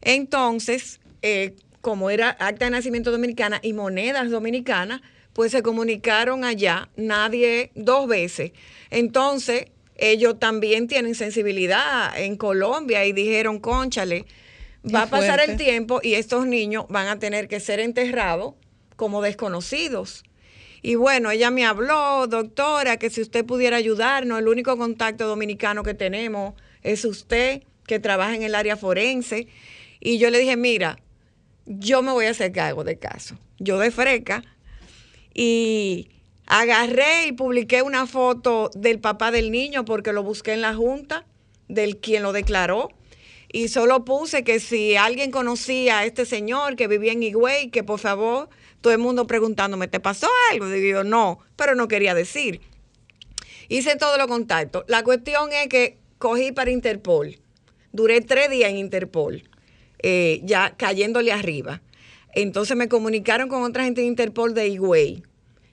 Entonces, 0.00 1.00
eh, 1.22 1.54
como 1.80 2.10
era 2.10 2.30
acta 2.30 2.66
de 2.66 2.70
nacimiento 2.70 3.10
dominicana 3.10 3.60
y 3.62 3.72
monedas 3.72 4.30
dominicanas, 4.30 5.00
pues 5.32 5.52
se 5.52 5.62
comunicaron 5.62 6.44
allá, 6.44 6.88
nadie 6.96 7.70
dos 7.74 8.06
veces. 8.06 8.52
Entonces, 8.90 9.66
ellos 9.96 10.38
también 10.38 10.88
tienen 10.88 11.14
sensibilidad 11.14 12.18
en 12.18 12.36
Colombia 12.36 13.04
y 13.06 13.12
dijeron, 13.12 13.60
conchale, 13.60 14.26
va 14.84 15.02
a 15.02 15.06
pasar 15.06 15.40
el 15.40 15.56
tiempo 15.56 16.00
y 16.02 16.14
estos 16.14 16.46
niños 16.46 16.86
van 16.88 17.08
a 17.08 17.18
tener 17.18 17.48
que 17.48 17.60
ser 17.60 17.80
enterrados 17.80 18.54
como 18.96 19.22
desconocidos. 19.22 20.24
Y 20.82 20.96
bueno, 20.96 21.30
ella 21.30 21.50
me 21.50 21.64
habló, 21.64 22.26
doctora, 22.26 22.96
que 22.96 23.08
si 23.08 23.20
usted 23.20 23.44
pudiera 23.44 23.76
ayudarnos, 23.76 24.40
el 24.40 24.48
único 24.48 24.76
contacto 24.76 25.28
dominicano 25.28 25.84
que 25.84 25.94
tenemos 25.94 26.54
es 26.82 27.04
usted, 27.04 27.62
que 27.86 28.00
trabaja 28.00 28.34
en 28.34 28.42
el 28.42 28.56
área 28.56 28.76
forense. 28.76 29.46
Y 30.00 30.18
yo 30.18 30.30
le 30.30 30.40
dije, 30.40 30.56
mira, 30.56 30.98
yo 31.66 32.02
me 32.02 32.10
voy 32.10 32.26
a 32.26 32.30
hacer 32.30 32.50
cargo 32.50 32.82
de 32.82 32.98
caso. 32.98 33.38
Yo 33.58 33.78
de 33.78 33.92
freca. 33.92 34.42
Y 35.34 36.08
agarré 36.46 37.26
y 37.26 37.32
publiqué 37.32 37.82
una 37.82 38.06
foto 38.06 38.70
del 38.74 39.00
papá 39.00 39.30
del 39.30 39.50
niño 39.50 39.84
porque 39.84 40.12
lo 40.12 40.22
busqué 40.22 40.52
en 40.52 40.60
la 40.60 40.74
junta, 40.74 41.24
del 41.68 41.98
quien 41.98 42.22
lo 42.22 42.32
declaró. 42.32 42.90
Y 43.52 43.68
solo 43.68 44.04
puse 44.04 44.44
que 44.44 44.60
si 44.60 44.96
alguien 44.96 45.30
conocía 45.30 46.00
a 46.00 46.04
este 46.06 46.24
señor 46.24 46.74
que 46.76 46.88
vivía 46.88 47.12
en 47.12 47.22
Higüey, 47.22 47.70
que 47.70 47.84
por 47.84 47.98
favor 47.98 48.48
todo 48.80 48.92
el 48.92 48.98
mundo 48.98 49.26
preguntándome, 49.26 49.88
¿te 49.88 50.00
pasó 50.00 50.28
algo? 50.50 50.68
Digo 50.68 50.98
yo, 50.98 51.04
no, 51.04 51.38
pero 51.56 51.74
no 51.74 51.86
quería 51.86 52.14
decir. 52.14 52.60
Hice 53.68 53.96
todos 53.96 54.18
los 54.18 54.26
contactos. 54.26 54.84
La 54.88 55.02
cuestión 55.02 55.52
es 55.52 55.68
que 55.68 55.98
cogí 56.18 56.52
para 56.52 56.70
Interpol. 56.70 57.38
Duré 57.92 58.20
tres 58.22 58.50
días 58.50 58.70
en 58.70 58.78
Interpol, 58.78 59.42
eh, 60.02 60.40
ya 60.44 60.74
cayéndole 60.76 61.32
arriba. 61.32 61.82
Entonces 62.34 62.76
me 62.76 62.88
comunicaron 62.88 63.48
con 63.48 63.62
otra 63.62 63.84
gente 63.84 64.00
de 64.00 64.06
Interpol 64.06 64.54
de 64.54 64.68
Higüey. 64.68 65.22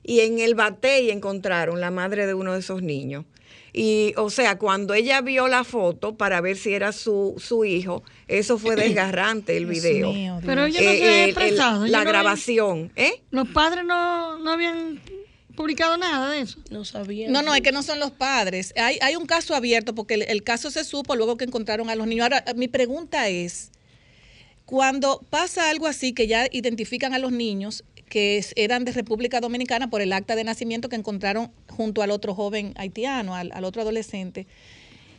Y 0.04 0.22
en 0.22 0.40
el 0.40 0.56
batey 0.56 1.12
encontraron 1.12 1.80
la 1.80 1.92
madre 1.92 2.26
de 2.26 2.34
uno 2.34 2.54
de 2.54 2.60
esos 2.60 2.82
niños. 2.82 3.26
Y, 3.74 4.14
o 4.18 4.30
sea, 4.32 4.58
cuando 4.58 4.94
ella 4.96 5.22
vio 5.22 5.48
la 5.48 5.64
foto 5.64 6.16
para 6.18 6.42
ver 6.42 6.58
si 6.58 6.74
era 6.74 6.92
su, 6.92 7.36
su 7.38 7.66
hijo, 7.66 8.04
eso 8.28 8.58
fue 8.58 8.76
desgarrante 8.76 9.56
el 9.58 9.68
video. 9.68 10.12
Pero 10.46 10.66
ella 10.66 10.80
no 10.82 10.90
se 10.90 10.90
había 10.90 11.26
Eh, 11.26 11.30
expresado. 11.30 11.86
la 11.86 12.04
no 12.04 12.10
grabación, 12.10 12.92
¿eh? 12.96 13.22
Los 13.30 13.48
padres 13.50 13.86
no, 13.86 14.40
no 14.40 14.52
habían 14.52 15.00
publicado 15.56 15.98
nada 15.98 16.32
de 16.32 16.42
eso. 16.42 16.58
No 16.72 16.84
sabía. 16.86 17.30
No, 17.30 17.42
no, 17.44 17.54
es 17.54 17.62
que 17.62 17.72
no 17.72 17.84
son 17.84 18.00
los 18.00 18.12
padres. 18.12 18.74
Hay, 18.76 18.98
hay 19.02 19.16
un 19.16 19.26
caso 19.28 19.54
abierto 19.54 19.94
porque 19.94 20.16
el, 20.16 20.22
el 20.24 20.42
caso 20.44 20.72
se 20.72 20.84
supo 20.84 21.16
luego 21.16 21.38
que 21.38 21.46
encontraron 21.46 21.90
a 21.92 21.96
los 21.96 22.08
niños. 22.08 22.24
Ahora, 22.24 22.44
mi 22.56 22.68
pregunta 22.70 23.28
es, 23.30 23.70
cuando 24.70 25.26
pasa 25.32 25.72
algo 25.72 25.88
así, 25.88 26.14
que 26.14 26.28
ya 26.28 26.46
identifican 26.52 27.16
a 27.16 27.18
los 27.18 27.32
niños 27.32 27.84
que 28.08 28.46
eran 28.56 28.86
de 28.86 28.92
República 28.92 29.42
Dominicana 29.42 29.90
por 29.90 30.00
el 30.00 30.14
acta 30.14 30.36
de 30.36 30.44
nacimiento 30.44 30.90
que 30.90 30.96
encontraron 30.96 31.52
junto 31.70 32.04
al 32.04 32.12
otro 32.12 32.36
joven 32.36 32.74
haitiano, 32.76 33.34
al, 33.34 33.64
otro 33.64 33.82
adolescente, 33.82 34.46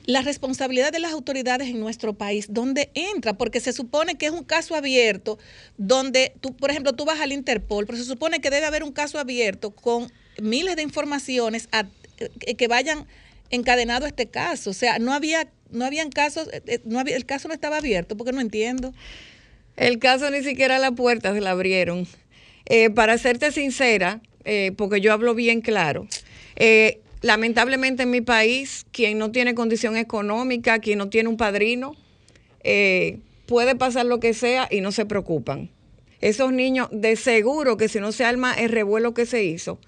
la 0.06 0.22
responsabilidad 0.22 0.92
de 0.92 1.00
las 1.00 1.10
autoridades 1.10 1.66
en 1.66 1.80
nuestro 1.80 2.12
país, 2.12 2.46
¿dónde 2.50 2.92
entra? 2.94 3.32
Porque 3.32 3.58
se 3.58 3.72
supone 3.72 4.14
que 4.14 4.26
es 4.26 4.32
un 4.32 4.44
caso 4.44 4.76
abierto 4.76 5.36
donde, 5.78 6.32
tú, 6.40 6.54
por 6.54 6.70
ejemplo, 6.70 6.92
tú 6.92 7.04
vas 7.04 7.18
al 7.18 7.32
Interpol, 7.32 7.86
pero 7.86 7.98
se 7.98 8.04
supone 8.04 8.40
que 8.40 8.50
debe 8.50 8.66
haber 8.66 8.84
un 8.84 8.92
caso 8.92 9.18
abierto 9.18 9.72
con 9.72 10.12
miles 10.40 10.76
de 10.76 10.82
informaciones 10.82 11.68
eh, 12.20 12.54
que 12.54 12.68
vayan 12.68 13.04
encadenado 13.50 14.04
a 14.04 14.08
este 14.10 14.26
caso. 14.26 14.70
O 14.70 14.74
sea, 14.74 15.00
no 15.00 15.12
había, 15.12 15.50
no 15.72 15.84
habían 15.84 16.10
casos, 16.10 16.48
eh, 16.52 16.62
eh, 16.66 16.80
no 16.84 17.00
había, 17.00 17.16
el 17.16 17.26
caso 17.26 17.48
no 17.48 17.54
estaba 17.54 17.78
abierto, 17.78 18.16
porque 18.16 18.30
no 18.30 18.40
entiendo. 18.40 18.94
El 19.80 19.98
caso 19.98 20.30
ni 20.30 20.42
siquiera 20.42 20.78
la 20.78 20.92
puerta 20.92 21.32
se 21.32 21.40
la 21.40 21.52
abrieron. 21.52 22.06
Eh, 22.66 22.90
para 22.90 23.16
serte 23.16 23.50
sincera, 23.50 24.20
eh, 24.44 24.72
porque 24.76 25.00
yo 25.00 25.12
hablo 25.12 25.34
bien 25.34 25.62
claro, 25.62 26.06
eh, 26.56 27.00
lamentablemente 27.22 28.02
en 28.02 28.10
mi 28.10 28.20
país, 28.20 28.84
quien 28.92 29.16
no 29.18 29.30
tiene 29.32 29.54
condición 29.54 29.96
económica, 29.96 30.78
quien 30.80 30.98
no 30.98 31.08
tiene 31.08 31.30
un 31.30 31.36
padrino, 31.38 31.96
eh, 32.62 33.18
puede 33.46 33.74
pasar 33.74 34.04
lo 34.06 34.20
que 34.20 34.34
sea 34.34 34.68
y 34.70 34.82
no 34.82 34.92
se 34.92 35.06
preocupan. 35.06 35.70
Esos 36.20 36.52
niños, 36.52 36.88
de 36.92 37.16
seguro 37.16 37.78
que 37.78 37.88
si 37.88 37.98
no 38.00 38.12
se 38.12 38.24
arma 38.26 38.52
el 38.52 38.68
revuelo 38.70 39.14
que 39.14 39.24
se 39.24 39.42
hizo, 39.44 39.80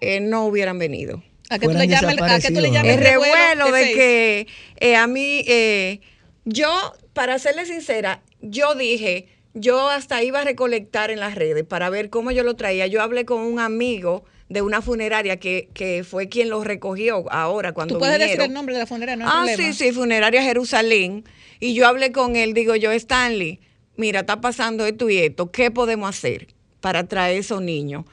eh, 0.00 0.18
no 0.20 0.44
hubieran 0.46 0.78
venido. 0.80 1.22
¿A 1.48 1.58
qué 1.60 1.66
tú 1.68 1.72
le 1.78 1.86
llamas 1.86 2.14
el- 2.14 2.22
a 2.24 2.40
qué 2.40 2.50
tú 2.50 2.60
le 2.60 2.70
llamas 2.72 2.92
el 2.92 2.98
el 2.98 3.04
revuelo 3.04 3.70
de 3.72 3.92
que 3.94 4.46
eh, 4.80 4.96
a 4.96 5.06
mí, 5.06 5.44
eh, 5.46 6.00
yo, 6.44 6.68
para 7.12 7.38
serle 7.38 7.64
sincera, 7.64 8.20
yo 8.40 8.74
dije, 8.74 9.26
yo 9.54 9.88
hasta 9.88 10.22
iba 10.22 10.40
a 10.40 10.44
recolectar 10.44 11.10
en 11.10 11.20
las 11.20 11.34
redes 11.34 11.64
para 11.64 11.90
ver 11.90 12.10
cómo 12.10 12.30
yo 12.30 12.42
lo 12.42 12.54
traía. 12.54 12.86
Yo 12.86 13.02
hablé 13.02 13.24
con 13.24 13.40
un 13.42 13.58
amigo 13.60 14.24
de 14.48 14.62
una 14.62 14.80
funeraria 14.80 15.38
que, 15.38 15.68
que 15.74 16.04
fue 16.04 16.28
quien 16.28 16.48
lo 16.48 16.62
recogió 16.64 17.30
ahora 17.30 17.72
cuando 17.72 17.94
Tú 17.94 17.98
puedes 17.98 18.18
decir 18.18 18.40
el 18.40 18.52
nombre 18.52 18.74
de 18.74 18.80
la 18.80 18.86
funeraria, 18.86 19.24
no 19.24 19.30
hay 19.30 19.30
Ah, 19.34 19.44
problema. 19.54 19.72
sí, 19.74 19.84
sí, 19.84 19.92
Funeraria 19.92 20.42
Jerusalén. 20.42 21.24
Y 21.60 21.74
yo 21.74 21.86
hablé 21.86 22.12
con 22.12 22.36
él, 22.36 22.54
digo 22.54 22.74
yo, 22.76 22.90
Stanley, 22.92 23.60
mira, 23.96 24.20
está 24.20 24.40
pasando 24.40 24.86
esto 24.86 25.10
y 25.10 25.18
esto, 25.18 25.50
¿qué 25.50 25.70
podemos 25.70 26.08
hacer 26.08 26.48
para 26.80 27.06
traer 27.06 27.36
esos 27.38 27.60
niños? 27.60 28.04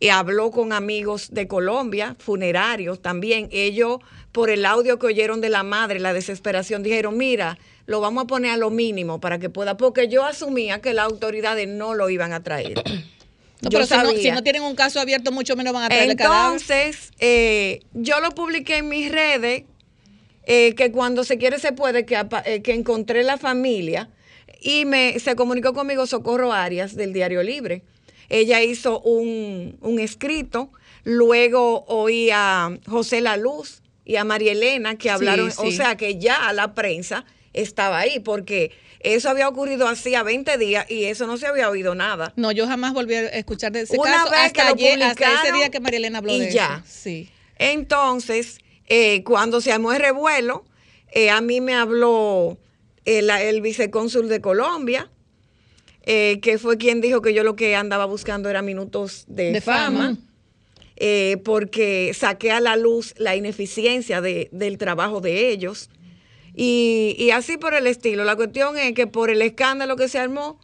Y 0.00 0.08
habló 0.10 0.50
con 0.50 0.72
amigos 0.72 1.30
de 1.32 1.48
Colombia, 1.48 2.16
funerarios 2.18 3.00
también. 3.00 3.48
Ellos, 3.50 3.98
por 4.30 4.50
el 4.50 4.66
audio 4.66 4.98
que 4.98 5.06
oyeron 5.06 5.40
de 5.40 5.48
la 5.48 5.62
madre, 5.62 6.00
la 6.00 6.12
desesperación, 6.12 6.82
dijeron, 6.82 7.16
mira, 7.16 7.58
lo 7.88 8.02
vamos 8.02 8.24
a 8.24 8.26
poner 8.26 8.50
a 8.50 8.56
lo 8.58 8.68
mínimo 8.68 9.18
para 9.18 9.38
que 9.38 9.48
pueda, 9.48 9.78
porque 9.78 10.08
yo 10.08 10.22
asumía 10.26 10.82
que 10.82 10.92
las 10.92 11.06
autoridades 11.06 11.66
no 11.66 11.94
lo 11.94 12.10
iban 12.10 12.32
a 12.32 12.42
traer. 12.44 12.82
No, 13.60 13.70
pero 13.70 13.86
si 13.86 13.94
no, 13.96 14.04
sabía. 14.04 14.22
si 14.22 14.30
no 14.30 14.44
tienen 14.44 14.62
un 14.62 14.76
caso 14.76 15.00
abierto, 15.00 15.32
mucho 15.32 15.56
menos 15.56 15.72
van 15.72 15.82
a 15.82 15.88
traer 15.88 16.04
el. 16.04 16.10
Entonces, 16.12 17.10
eh, 17.18 17.80
yo 17.92 18.20
lo 18.20 18.30
publiqué 18.30 18.76
en 18.76 18.88
mis 18.88 19.10
redes, 19.10 19.64
eh, 20.44 20.76
que 20.76 20.92
cuando 20.92 21.24
se 21.24 21.38
quiere 21.38 21.58
se 21.58 21.72
puede, 21.72 22.06
que, 22.06 22.16
eh, 22.44 22.62
que 22.62 22.72
encontré 22.74 23.24
la 23.24 23.36
familia 23.36 24.10
y 24.60 24.84
me, 24.84 25.18
se 25.18 25.34
comunicó 25.34 25.72
conmigo 25.72 26.06
Socorro 26.06 26.52
Arias 26.52 26.94
del 26.94 27.12
Diario 27.12 27.42
Libre. 27.42 27.82
Ella 28.28 28.62
hizo 28.62 29.00
un, 29.00 29.76
un 29.80 29.98
escrito, 29.98 30.70
luego 31.02 31.84
oí 31.88 32.30
a 32.32 32.78
José 32.86 33.20
La 33.20 33.36
Luz 33.36 33.82
y 34.04 34.14
a 34.14 34.22
María 34.22 34.52
Elena 34.52 34.94
que 34.94 35.08
Sí, 35.08 35.08
hablaron, 35.08 35.50
o 35.56 35.70
sea 35.72 35.96
que 35.96 36.16
ya 36.20 36.52
la 36.52 36.74
prensa 36.74 37.24
estaba 37.52 37.98
ahí, 37.98 38.20
porque 38.20 38.72
eso 39.00 39.28
había 39.30 39.48
ocurrido 39.48 39.86
hacía 39.88 40.22
20 40.22 40.58
días 40.58 40.90
y 40.90 41.04
eso 41.04 41.26
no 41.26 41.36
se 41.36 41.46
había 41.46 41.68
oído 41.70 41.94
nada. 41.94 42.32
No, 42.36 42.50
yo 42.52 42.66
jamás 42.66 42.92
volví 42.94 43.14
a 43.14 43.28
escuchar 43.28 43.72
de 43.72 43.82
ese 43.82 43.96
Una 43.98 44.10
caso 44.12 44.30
vez 44.30 44.52
que 44.52 44.60
hasta, 44.60 44.64
lo 44.70 44.74
ayer- 44.76 45.02
hasta 45.02 45.42
ese 45.44 45.52
día 45.52 45.68
que 45.70 45.80
María 45.80 45.98
Elena 45.98 46.18
habló 46.18 46.34
y 46.34 46.40
de 46.40 46.50
ya. 46.52 46.82
eso. 46.84 46.92
Sí. 47.02 47.30
Entonces, 47.58 48.58
eh, 48.88 49.22
cuando 49.24 49.60
se 49.60 49.72
armó 49.72 49.92
el 49.92 50.00
revuelo, 50.00 50.64
eh, 51.12 51.30
a 51.30 51.40
mí 51.40 51.60
me 51.60 51.74
habló 51.74 52.58
el, 53.04 53.30
el 53.30 53.60
vicecónsul 53.60 54.28
de 54.28 54.40
Colombia, 54.40 55.10
eh, 56.02 56.38
que 56.42 56.58
fue 56.58 56.76
quien 56.78 57.00
dijo 57.00 57.20
que 57.22 57.34
yo 57.34 57.44
lo 57.44 57.54
que 57.56 57.76
andaba 57.76 58.04
buscando 58.06 58.48
era 58.50 58.62
minutos 58.62 59.24
de, 59.28 59.52
De 59.52 59.60
fama, 59.60 59.98
fama. 60.08 60.16
eh, 60.96 61.36
porque 61.44 62.12
saqué 62.14 62.50
a 62.50 62.60
la 62.60 62.76
luz 62.76 63.14
la 63.18 63.36
ineficiencia 63.36 64.20
de- 64.20 64.48
del 64.52 64.78
trabajo 64.78 65.20
de 65.20 65.50
ellos. 65.50 65.90
Y, 66.60 67.14
y 67.16 67.30
así 67.30 67.56
por 67.56 67.72
el 67.72 67.86
estilo. 67.86 68.24
La 68.24 68.34
cuestión 68.34 68.76
es 68.76 68.92
que 68.92 69.06
por 69.06 69.30
el 69.30 69.42
escándalo 69.42 69.94
que 69.94 70.08
se 70.08 70.18
armó, 70.18 70.58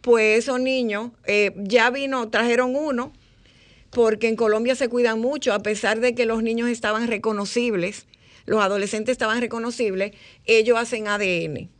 pues 0.00 0.40
esos 0.40 0.58
niños 0.58 1.12
eh, 1.24 1.52
ya 1.56 1.88
vino, 1.90 2.28
trajeron 2.30 2.74
uno, 2.74 3.12
porque 3.90 4.26
en 4.26 4.34
Colombia 4.34 4.74
se 4.74 4.88
cuidan 4.88 5.20
mucho, 5.20 5.52
a 5.52 5.60
pesar 5.60 6.00
de 6.00 6.16
que 6.16 6.26
los 6.26 6.42
niños 6.42 6.68
estaban 6.68 7.06
reconocibles, 7.06 8.08
los 8.44 8.60
adolescentes 8.60 9.12
estaban 9.12 9.40
reconocibles, 9.40 10.14
ellos 10.46 10.78
hacen 10.80 11.06
ADN. 11.06 11.70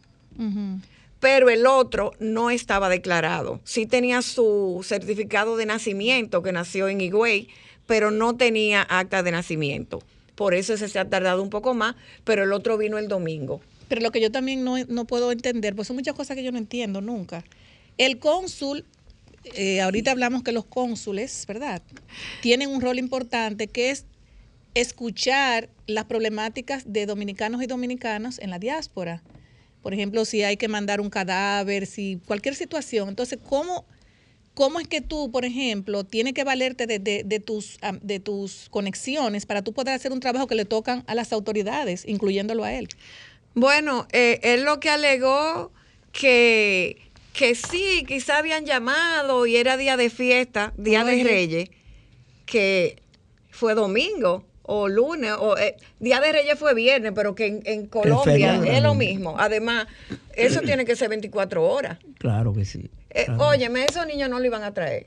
Pero 1.19 1.51
el 1.51 1.67
otro 1.67 2.13
no 2.21 2.51
estaba 2.51 2.89
declarado. 2.89 3.61
Sí 3.65 3.85
tenía 3.87 4.23
su 4.23 4.85
certificado 4.85 5.57
de 5.57 5.67
nacimiento, 5.67 6.41
que 6.41 6.53
nació 6.53 6.87
en 6.87 7.01
Higüey, 7.01 7.49
pero 7.87 8.13
no 8.13 8.37
tenía 8.37 8.83
acta 8.83 9.25
de 9.25 9.33
nacimiento. 9.33 10.05
Por 10.37 10.55
eso 10.55 10.75
ese 10.75 10.89
se 10.89 10.99
ha 10.99 11.09
tardado 11.09 11.43
un 11.43 11.51
poco 11.51 11.75
más, 11.75 11.97
pero 12.25 12.45
el 12.45 12.53
otro 12.53 12.79
vino 12.79 12.99
el 12.99 13.09
domingo. 13.09 13.61
Pero 13.89 14.01
lo 14.01 14.13
que 14.13 14.21
yo 14.21 14.31
también 14.31 14.63
no, 14.63 14.77
no 14.85 15.05
puedo 15.07 15.33
entender, 15.33 15.75
pues 15.75 15.89
son 15.89 15.97
muchas 15.97 16.15
cosas 16.15 16.37
que 16.37 16.45
yo 16.45 16.53
no 16.53 16.59
entiendo 16.59 17.01
nunca. 17.01 17.45
El 17.99 18.19
cónsul, 18.19 18.85
eh, 19.55 19.81
ahorita 19.81 20.11
hablamos 20.11 20.43
que 20.43 20.53
los 20.53 20.65
cónsules, 20.65 21.45
¿verdad? 21.47 21.83
Tienen 22.43 22.69
un 22.69 22.81
rol 22.81 22.99
importante 22.99 23.69
que 23.69 23.91
es 23.91 24.05
escuchar 24.75 25.71
las 25.87 26.05
problemáticas 26.05 26.93
de 26.93 27.07
dominicanos 27.07 27.63
y 27.63 27.67
dominicanas 27.67 28.39
en 28.39 28.51
la 28.51 28.59
diáspora. 28.59 29.23
Por 29.83 29.95
ejemplo, 29.95 30.25
si 30.25 30.43
hay 30.43 30.57
que 30.57 30.69
mandar 30.69 31.01
un 31.01 31.09
cadáver, 31.09 31.87
si 31.87 32.21
cualquier 32.27 32.55
situación. 32.57 33.09
Entonces, 33.09 33.39
¿cómo, 33.43 33.87
cómo 34.57 34.81
es 34.81 34.89
que 34.89 35.03
tú, 35.03 35.31
por 35.31 35.45
ejemplo, 35.45 36.03
tienes 36.03 36.33
que 36.33 36.43
valerte 36.43 36.87
de, 36.87 36.99
de, 36.99 37.25
de 37.25 37.41
tus, 37.41 37.79
de 38.01 38.21
tus 38.21 38.69
conexiones 38.71 39.45
para 39.45 39.61
tú 39.61 39.75
poder 39.75 39.95
hacer 39.95 40.13
un 40.13 40.21
trabajo 40.21 40.47
que 40.47 40.55
le 40.55 40.65
tocan 40.65 41.05
a 41.07 41.15
las 41.15 41.35
autoridades, 41.35 42.05
incluyéndolo 42.09 42.65
a 42.65 42.73
él? 42.73 42.89
Bueno, 43.55 44.09
eh, 44.13 44.41
él 44.43 44.65
lo 44.65 44.81
que 44.81 44.89
alegó 44.89 45.73
que, 46.11 46.97
que 47.35 47.55
sí, 47.55 48.05
quizá 48.09 48.39
habían 48.39 48.65
llamado 48.65 49.45
y 49.45 49.57
era 49.57 49.77
día 49.77 49.99
de 49.99 50.09
fiesta, 50.09 50.73
día 50.79 51.05
de 51.05 51.23
Reyes, 51.23 51.69
que 52.47 52.97
fue 53.51 53.75
domingo 53.75 54.47
o 54.63 54.89
lunes, 54.89 55.33
o 55.39 55.59
eh, 55.59 55.77
Día 56.01 56.19
de 56.21 56.33
Reyes 56.33 56.59
fue 56.59 56.75
viernes, 56.75 57.13
pero 57.15 57.35
que 57.35 57.61
en, 57.63 57.87
Colombia 57.87 58.59
es 58.65 58.83
lo 58.83 58.95
mismo. 58.95 59.37
Además, 59.39 59.87
eso 60.35 60.61
tiene 60.63 60.87
que 60.87 60.97
ser 60.97 61.11
24 61.11 61.63
horas. 61.63 61.99
Claro 62.19 62.55
que 62.55 62.65
sí. 62.65 62.91
Eh, 63.17 63.27
óyeme, 63.39 63.87
esos 63.89 64.07
niños 64.07 64.29
no 64.29 64.39
lo 64.39 64.45
iban 64.45 64.63
a 64.63 64.75
traer. 64.75 65.07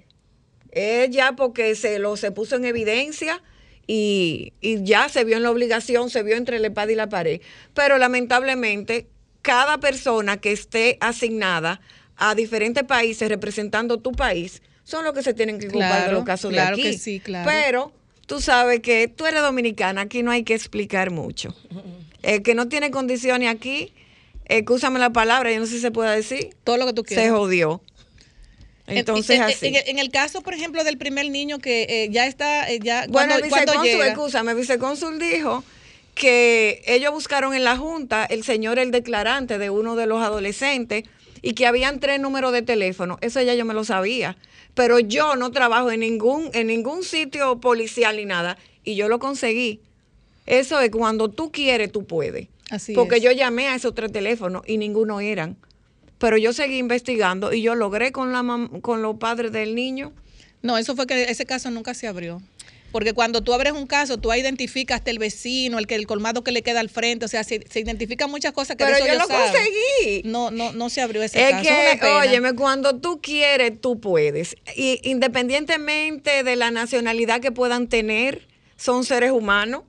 Es 0.71 1.09
ya 1.11 1.33
porque 1.33 1.75
se 1.75 1.99
lo 1.99 2.17
se 2.17 2.31
puso 2.31 2.55
en 2.55 2.65
evidencia 2.65 3.41
y, 3.85 4.53
y 4.61 4.83
ya 4.83 5.09
se 5.09 5.23
vio 5.23 5.37
en 5.37 5.43
la 5.43 5.51
obligación, 5.51 6.09
se 6.09 6.23
vio 6.23 6.35
entre 6.35 6.59
la 6.59 6.67
espada 6.67 6.91
y 6.91 6.95
la 6.95 7.07
pared. 7.07 7.41
Pero 7.73 7.97
lamentablemente, 7.97 9.07
cada 9.41 9.79
persona 9.79 10.37
que 10.37 10.51
esté 10.51 10.97
asignada 11.01 11.81
a 12.17 12.35
diferentes 12.35 12.83
países 12.83 13.29
representando 13.29 13.99
tu 13.99 14.11
país 14.11 14.61
son 14.83 15.03
los 15.03 15.13
que 15.13 15.21
se 15.21 15.33
tienen 15.33 15.59
que 15.59 15.67
ocupar 15.67 16.07
de 16.07 16.11
los 16.11 16.23
casos 16.23 16.51
de 16.51 16.59
aquí. 16.59 16.81
Que 16.81 16.97
sí, 16.97 17.19
claro. 17.19 17.49
Pero 17.49 17.93
tú 18.25 18.41
sabes 18.41 18.79
que 18.79 19.07
tú 19.07 19.27
eres 19.27 19.41
dominicana, 19.41 20.01
aquí 20.01 20.23
no 20.23 20.31
hay 20.31 20.43
que 20.43 20.55
explicar 20.55 21.11
mucho. 21.11 21.55
El 22.21 22.41
que 22.41 22.53
no 22.53 22.67
tiene 22.67 22.91
condiciones 22.91 23.49
aquí, 23.49 23.93
escúchame 24.45 24.99
la 24.99 25.11
palabra, 25.11 25.51
yo 25.53 25.59
no 25.59 25.65
sé 25.65 25.73
si 25.73 25.79
se 25.79 25.91
puede 25.91 26.15
decir. 26.15 26.49
Todo 26.63 26.77
lo 26.77 26.85
que 26.85 26.93
tú 26.93 27.03
quieras. 27.03 27.25
Se 27.25 27.31
jodió. 27.31 27.81
Entonces, 28.89 29.37
en, 29.37 29.43
así. 29.43 29.67
En, 29.67 29.75
en, 29.87 29.99
el 29.99 30.09
caso, 30.09 30.41
por 30.41 30.53
ejemplo, 30.53 30.83
del 30.83 30.97
primer 30.97 31.29
niño 31.29 31.59
que 31.59 31.83
eh, 31.89 32.09
ya 32.11 32.27
está, 32.27 32.69
eh, 32.69 32.79
ya 32.81 33.05
Bueno, 33.07 33.35
el 33.35 33.43
vicecónsul, 33.43 34.01
escúchame, 34.01 34.51
el 34.51 34.57
vicecónsul 34.57 35.19
dijo 35.19 35.63
que 36.15 36.81
ellos 36.85 37.13
buscaron 37.13 37.53
en 37.53 37.63
la 37.63 37.77
Junta 37.77 38.25
el 38.25 38.43
señor, 38.43 38.79
el 38.79 38.91
declarante 38.91 39.57
de 39.57 39.69
uno 39.69 39.95
de 39.95 40.05
los 40.05 40.21
adolescentes, 40.21 41.03
y 41.41 41.53
que 41.53 41.65
habían 41.65 41.99
tres 41.99 42.19
números 42.19 42.51
de 42.51 42.61
teléfono. 42.61 43.17
Eso 43.21 43.41
ya 43.41 43.53
yo 43.53 43.65
me 43.65 43.73
lo 43.73 43.83
sabía. 43.83 44.35
Pero 44.73 44.99
yo 44.99 45.35
no 45.35 45.51
trabajo 45.51 45.91
en 45.91 46.01
ningún, 46.01 46.49
en 46.53 46.67
ningún 46.67 47.03
sitio 47.03 47.59
policial 47.59 48.17
ni 48.17 48.25
nada. 48.25 48.57
Y 48.83 48.95
yo 48.95 49.07
lo 49.07 49.19
conseguí. 49.19 49.81
Eso 50.45 50.79
es 50.79 50.89
cuando 50.89 51.29
tú 51.29 51.51
quieres, 51.51 51.91
tú 51.91 52.05
puedes. 52.05 52.47
Así 52.69 52.93
Porque 52.93 53.17
es. 53.17 53.23
yo 53.23 53.31
llamé 53.31 53.67
a 53.67 53.75
esos 53.75 53.95
tres 53.95 54.11
teléfonos 54.11 54.63
y 54.67 54.77
ninguno 54.77 55.19
eran. 55.19 55.57
Pero 56.19 56.37
yo 56.37 56.53
seguí 56.53 56.77
investigando 56.77 57.51
y 57.53 57.61
yo 57.63 57.73
logré 57.75 58.11
con, 58.11 58.31
la 58.31 58.43
mam- 58.43 58.81
con 58.81 59.01
los 59.01 59.17
padres 59.17 59.51
del 59.51 59.73
niño. 59.73 60.13
No, 60.61 60.77
eso 60.77 60.95
fue 60.95 61.07
que 61.07 61.23
ese 61.23 61.45
caso 61.45 61.71
nunca 61.71 61.93
se 61.95 62.07
abrió. 62.07 62.41
Porque 62.91 63.13
cuando 63.13 63.41
tú 63.43 63.53
abres 63.53 63.73
un 63.73 63.85
caso, 63.85 64.17
tú 64.17 64.33
identificas 64.33 64.97
hasta 64.97 65.11
el 65.11 65.19
vecino, 65.19 65.77
el 65.77 65.85
que 65.85 65.93
el 65.93 66.07
colmado 66.07 66.43
que 66.43 66.51
le 66.51 66.63
queda 66.63 66.79
al 66.79 66.89
frente, 66.89 67.23
o 67.23 67.27
sea, 67.27 67.43
se, 67.43 67.63
se 67.69 67.79
identifican 67.81 68.31
muchas 68.31 68.51
cosas 68.51 68.75
que 68.77 68.83
Pero 68.83 68.97
eso 68.97 69.05
yo 69.05 69.13
lo 69.13 69.27
conseguí. 69.27 70.23
No, 70.25 70.49
no, 70.49 70.73
no 70.73 70.89
se 70.89 71.01
abrió 71.01 71.21
ese 71.21 71.39
Es 71.41 71.51
caso. 71.51 71.63
que, 72.01 72.05
óyeme, 72.07 72.53
cuando 72.55 72.99
tú 72.99 73.19
quieres, 73.21 73.79
tú 73.79 73.99
puedes. 73.99 74.55
Y 74.75 74.99
independientemente 75.03 76.43
de 76.43 76.55
la 76.55 76.71
nacionalidad 76.71 77.41
que 77.41 77.51
puedan 77.51 77.87
tener, 77.87 78.47
son 78.75 79.03
seres 79.05 79.31
humanos. 79.31 79.83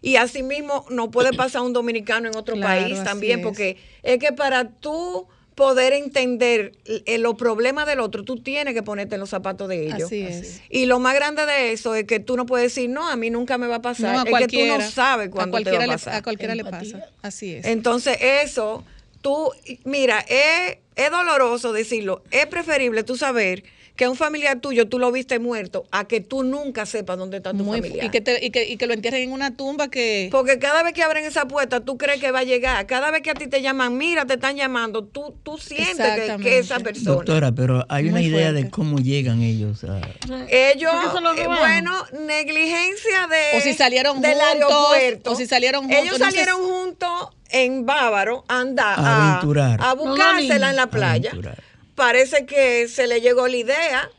Y 0.00 0.16
asimismo, 0.16 0.84
no 0.90 1.10
puede 1.12 1.32
pasar 1.32 1.62
un 1.62 1.72
dominicano 1.72 2.28
en 2.28 2.36
otro 2.36 2.56
Claro, 2.56 2.82
país 2.82 3.04
también, 3.04 3.38
es. 3.38 3.44
porque 3.44 3.76
es 4.02 4.18
que 4.18 4.32
para 4.32 4.68
tú 4.68 5.28
poder 5.54 5.92
entender 5.92 6.72
eh, 6.86 7.18
los 7.18 7.34
problemas 7.34 7.86
del 7.86 8.00
otro, 8.00 8.24
tú 8.24 8.36
tienes 8.36 8.74
que 8.74 8.82
ponerte 8.82 9.16
en 9.16 9.20
los 9.20 9.30
zapatos 9.30 9.68
de 9.68 9.86
ellos. 9.86 10.04
Así 10.04 10.22
es. 10.22 10.62
Y 10.70 10.86
lo 10.86 10.98
más 10.98 11.14
grande 11.14 11.44
de 11.46 11.72
eso 11.72 11.94
es 11.94 12.04
que 12.04 12.20
tú 12.20 12.36
no 12.36 12.46
puedes 12.46 12.74
decir, 12.74 12.88
no, 12.88 13.08
a 13.08 13.16
mí 13.16 13.30
nunca 13.30 13.58
me 13.58 13.66
va 13.66 13.76
a 13.76 13.82
pasar. 13.82 14.14
No, 14.14 14.36
a 14.36 14.40
es 14.40 14.46
que 14.46 14.58
tú 14.58 14.66
no 14.66 14.80
sabes 14.80 15.28
cuándo 15.28 15.58
te 15.62 15.70
va 15.70 15.84
a 15.84 15.86
le, 15.86 15.92
pasar. 15.92 16.14
a 16.14 16.22
cualquiera 16.22 16.54
le 16.54 16.64
pasa. 16.64 17.06
Así 17.20 17.54
es. 17.54 17.66
Entonces, 17.66 18.16
eso, 18.20 18.84
tú, 19.20 19.50
mira, 19.84 20.20
es, 20.20 20.78
es 20.96 21.10
doloroso 21.10 21.72
decirlo. 21.72 22.22
Es 22.30 22.46
preferible 22.46 23.02
tú 23.02 23.16
saber 23.16 23.64
que 23.94 24.06
a 24.06 24.10
un 24.10 24.16
familiar 24.16 24.58
tuyo 24.58 24.88
tú 24.88 24.98
lo 24.98 25.12
viste 25.12 25.38
muerto 25.38 25.84
a 25.90 26.06
que 26.08 26.20
tú 26.22 26.44
nunca 26.44 26.86
sepas 26.86 27.18
dónde 27.18 27.36
está 27.36 27.50
tu 27.52 27.58
Muy 27.62 27.78
familiar. 27.80 28.06
y, 28.06 28.08
que 28.10 28.20
te- 28.22 28.42
y, 28.44 28.50
que, 28.50 28.66
y 28.66 28.78
que 28.78 28.86
lo 28.86 28.94
entierren 28.94 29.22
en 29.24 29.32
una 29.32 29.54
tumba 29.54 29.88
que... 29.88 30.28
Porque 30.32 30.58
cada 30.58 30.82
vez 30.82 30.94
que 30.94 31.02
abren 31.02 31.24
esa 31.26 31.46
puerta, 31.46 31.80
tú 31.80 31.98
crees 31.98 32.18
que 32.18 32.30
va 32.30 32.38
a 32.38 32.44
llegar. 32.44 32.86
Cada 32.86 33.10
vez 33.10 33.20
que 33.20 33.30
a 33.30 33.34
ti 33.34 33.48
te 33.48 33.60
llaman, 33.60 33.98
mira, 33.98 34.24
te 34.24 34.34
están 34.34 34.56
llamando, 34.56 35.04
tú, 35.04 35.34
tú 35.42 35.58
sientes 35.58 36.36
que, 36.42 36.58
esa 36.58 36.80
persona. 36.80 37.16
Doctora, 37.16 37.52
pero 37.52 37.84
hay 37.90 38.08
una 38.08 38.22
idea 38.22 38.48
fuerte. 38.50 38.64
de 38.64 38.70
cómo 38.70 38.98
llegan 38.98 39.42
ellos 39.42 39.84
a... 39.84 40.00
Ellos, 40.48 40.90
¿Por 40.90 41.02
qué 41.02 41.16
se 41.16 41.20
lo 41.20 41.34
eh, 41.34 41.46
bueno, 41.58 41.92
negligencia 42.26 43.26
de, 43.30 43.58
O 43.58 43.60
si 43.60 43.74
salieron 43.74 44.20
del 44.20 44.32
juntos, 44.38 44.52
aeropuerto. 44.52 45.32
o 45.32 45.34
si 45.36 45.46
salieron 45.46 45.82
juntos, 45.84 45.98
Ellos 46.02 46.18
no 46.18 46.24
sé 46.24 46.30
salieron 46.30 46.62
juntos 46.62 47.28
en 47.50 47.84
Bávaro 47.84 48.44
a 48.48 48.60
andar, 48.60 48.98
A 48.98 49.02
a, 49.02 49.30
aventurar. 49.32 49.78
a 49.82 49.92
buscársela 49.94 50.70
en 50.70 50.76
la 50.76 50.86
playa. 50.86 51.30
Aventurar. 51.30 51.62
Parece 51.94 52.46
que 52.46 52.88
se 52.88 53.06
le 53.06 53.20
llegó 53.20 53.46
la 53.48 53.56
idea, 53.56 54.10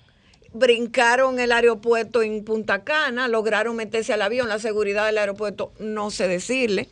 brincaron 0.54 1.40
el 1.40 1.52
aeropuerto 1.52 2.22
en 2.22 2.44
Punta 2.44 2.84
Cana, 2.84 3.28
lograron 3.28 3.76
meterse 3.76 4.14
al 4.14 4.22
avión, 4.22 4.48
la 4.50 4.60
seguridad 4.60 5.06
del 5.06 5.18
aeropuerto 5.18 5.72
no 5.80 6.12
sé 6.12 6.28
decirle. 6.28 6.90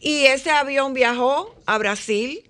Y 0.00 0.26
ese 0.26 0.50
avión 0.50 0.92
viajó 0.92 1.54
a 1.66 1.78
Brasil, 1.78 2.42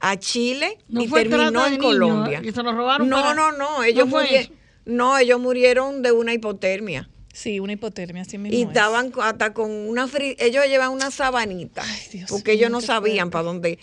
a 0.00 0.18
Chile 0.18 0.76
No 0.88 1.02
y 1.02 1.08
terminó 1.08 1.66
en 1.66 1.78
Colombia. 1.78 2.38
¿eh? 2.38 2.42
que 2.42 2.52
se 2.52 2.62
lo 2.62 2.72
robaron 2.72 3.08
No, 3.08 3.16
para- 3.22 3.34
no, 3.34 3.52
no, 3.52 3.82
ellos 3.82 4.06
¿No 4.06 4.10
fue 4.10 4.24
murie- 4.26 4.40
eso? 4.40 4.52
no, 4.84 5.16
ellos 5.18 5.40
murieron 5.40 6.02
de 6.02 6.12
una 6.12 6.34
hipotermia. 6.34 7.08
Sí, 7.32 7.60
una 7.60 7.72
hipotermia, 7.72 8.22
así 8.22 8.36
mismo 8.36 8.58
Y 8.58 8.62
es. 8.62 8.68
estaban 8.68 9.12
hasta 9.22 9.54
con 9.54 9.70
una 9.70 10.06
fri- 10.08 10.36
ellos 10.40 10.66
llevan 10.66 10.90
una 10.90 11.10
sabanita, 11.10 11.82
porque 12.28 12.52
ellos 12.52 12.70
no 12.70 12.80
sabían 12.80 13.30
para 13.30 13.44
dónde, 13.44 13.78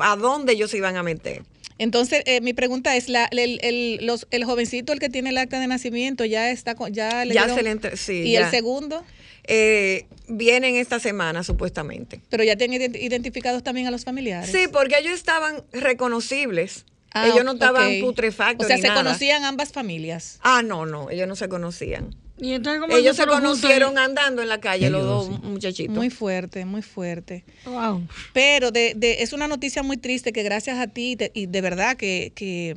a 0.00 0.16
dónde 0.16 0.52
ellos 0.52 0.70
se 0.70 0.78
iban 0.78 0.96
a 0.96 1.02
meter. 1.02 1.42
Entonces, 1.82 2.22
eh, 2.26 2.40
mi 2.40 2.52
pregunta 2.52 2.94
es, 2.96 3.08
la, 3.08 3.24
el, 3.32 3.58
el, 3.62 4.06
los- 4.06 4.26
el 4.30 4.44
jovencito, 4.44 4.92
el 4.92 5.00
que 5.00 5.08
tiene 5.08 5.30
el 5.30 5.38
acta 5.38 5.58
de 5.58 5.66
nacimiento, 5.66 6.24
ya 6.24 6.50
está, 6.50 6.74
con- 6.76 6.92
ya 6.92 7.24
le 7.24 7.34
Ya 7.34 7.42
dieron- 7.42 7.56
se 7.56 7.62
le 7.64 7.70
entre- 7.70 7.96
sí, 7.96 8.22
¿Y 8.22 8.32
ya. 8.32 8.44
el 8.44 8.50
segundo? 8.50 9.04
Eh, 9.44 10.06
vienen 10.28 10.76
esta 10.76 11.00
semana, 11.00 11.42
supuestamente. 11.42 12.20
Pero 12.30 12.44
ya 12.44 12.54
tienen 12.56 12.80
ident- 12.80 13.00
identificados 13.02 13.64
también 13.64 13.88
a 13.88 13.90
los 13.90 14.04
familiares. 14.04 14.50
Sí, 14.52 14.66
porque 14.72 14.94
ellos 15.00 15.12
estaban 15.14 15.64
reconocibles. 15.72 16.84
Ah, 17.14 17.26
ellos 17.28 17.44
no 17.44 17.52
estaban 17.54 18.00
putrefactos. 18.00 18.64
O 18.64 18.68
sea, 18.68 18.76
ni 18.76 18.82
se 18.82 18.88
nada. 18.88 19.02
conocían 19.02 19.44
ambas 19.44 19.72
familias. 19.72 20.38
Ah, 20.42 20.62
no, 20.62 20.86
no, 20.86 21.10
ellos 21.10 21.26
no 21.28 21.36
se 21.36 21.48
conocían. 21.48 22.14
Y 22.42 22.54
entonces, 22.54 22.80
¿cómo 22.80 22.96
Ellos 22.96 23.16
se 23.16 23.24
conocieron 23.26 23.96
ahí? 23.96 24.04
andando 24.06 24.42
en 24.42 24.48
la 24.48 24.60
calle, 24.60 24.90
los 24.90 25.04
dos 25.04 25.42
muchachitos. 25.44 25.94
Muy 25.94 26.10
fuerte, 26.10 26.64
muy 26.64 26.82
fuerte. 26.82 27.44
Wow. 27.64 28.06
Pero 28.32 28.72
de, 28.72 28.94
de- 28.96 29.22
es 29.22 29.32
una 29.32 29.46
noticia 29.46 29.82
muy 29.84 29.96
triste 29.96 30.32
que 30.32 30.42
gracias 30.42 30.78
a 30.78 30.88
ti 30.88 31.14
te- 31.16 31.30
y 31.34 31.46
de 31.46 31.60
verdad 31.60 31.96
que, 31.96 32.32
que, 32.34 32.76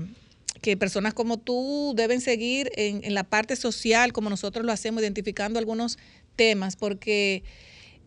que 0.62 0.78
personas 0.78 1.16
como 1.16 1.38
tú 1.40 1.94
deben 1.96 2.22
seguir 2.22 2.72
en, 2.76 3.04
en 3.04 3.14
la 3.16 3.24
parte 3.24 3.56
social 3.56 4.14
como 4.14 4.30
nosotros 4.30 4.64
lo 4.66 4.72
hacemos, 4.72 5.02
identificando 5.02 5.58
algunos 5.58 5.98
temas, 6.36 6.76
porque 6.76 7.42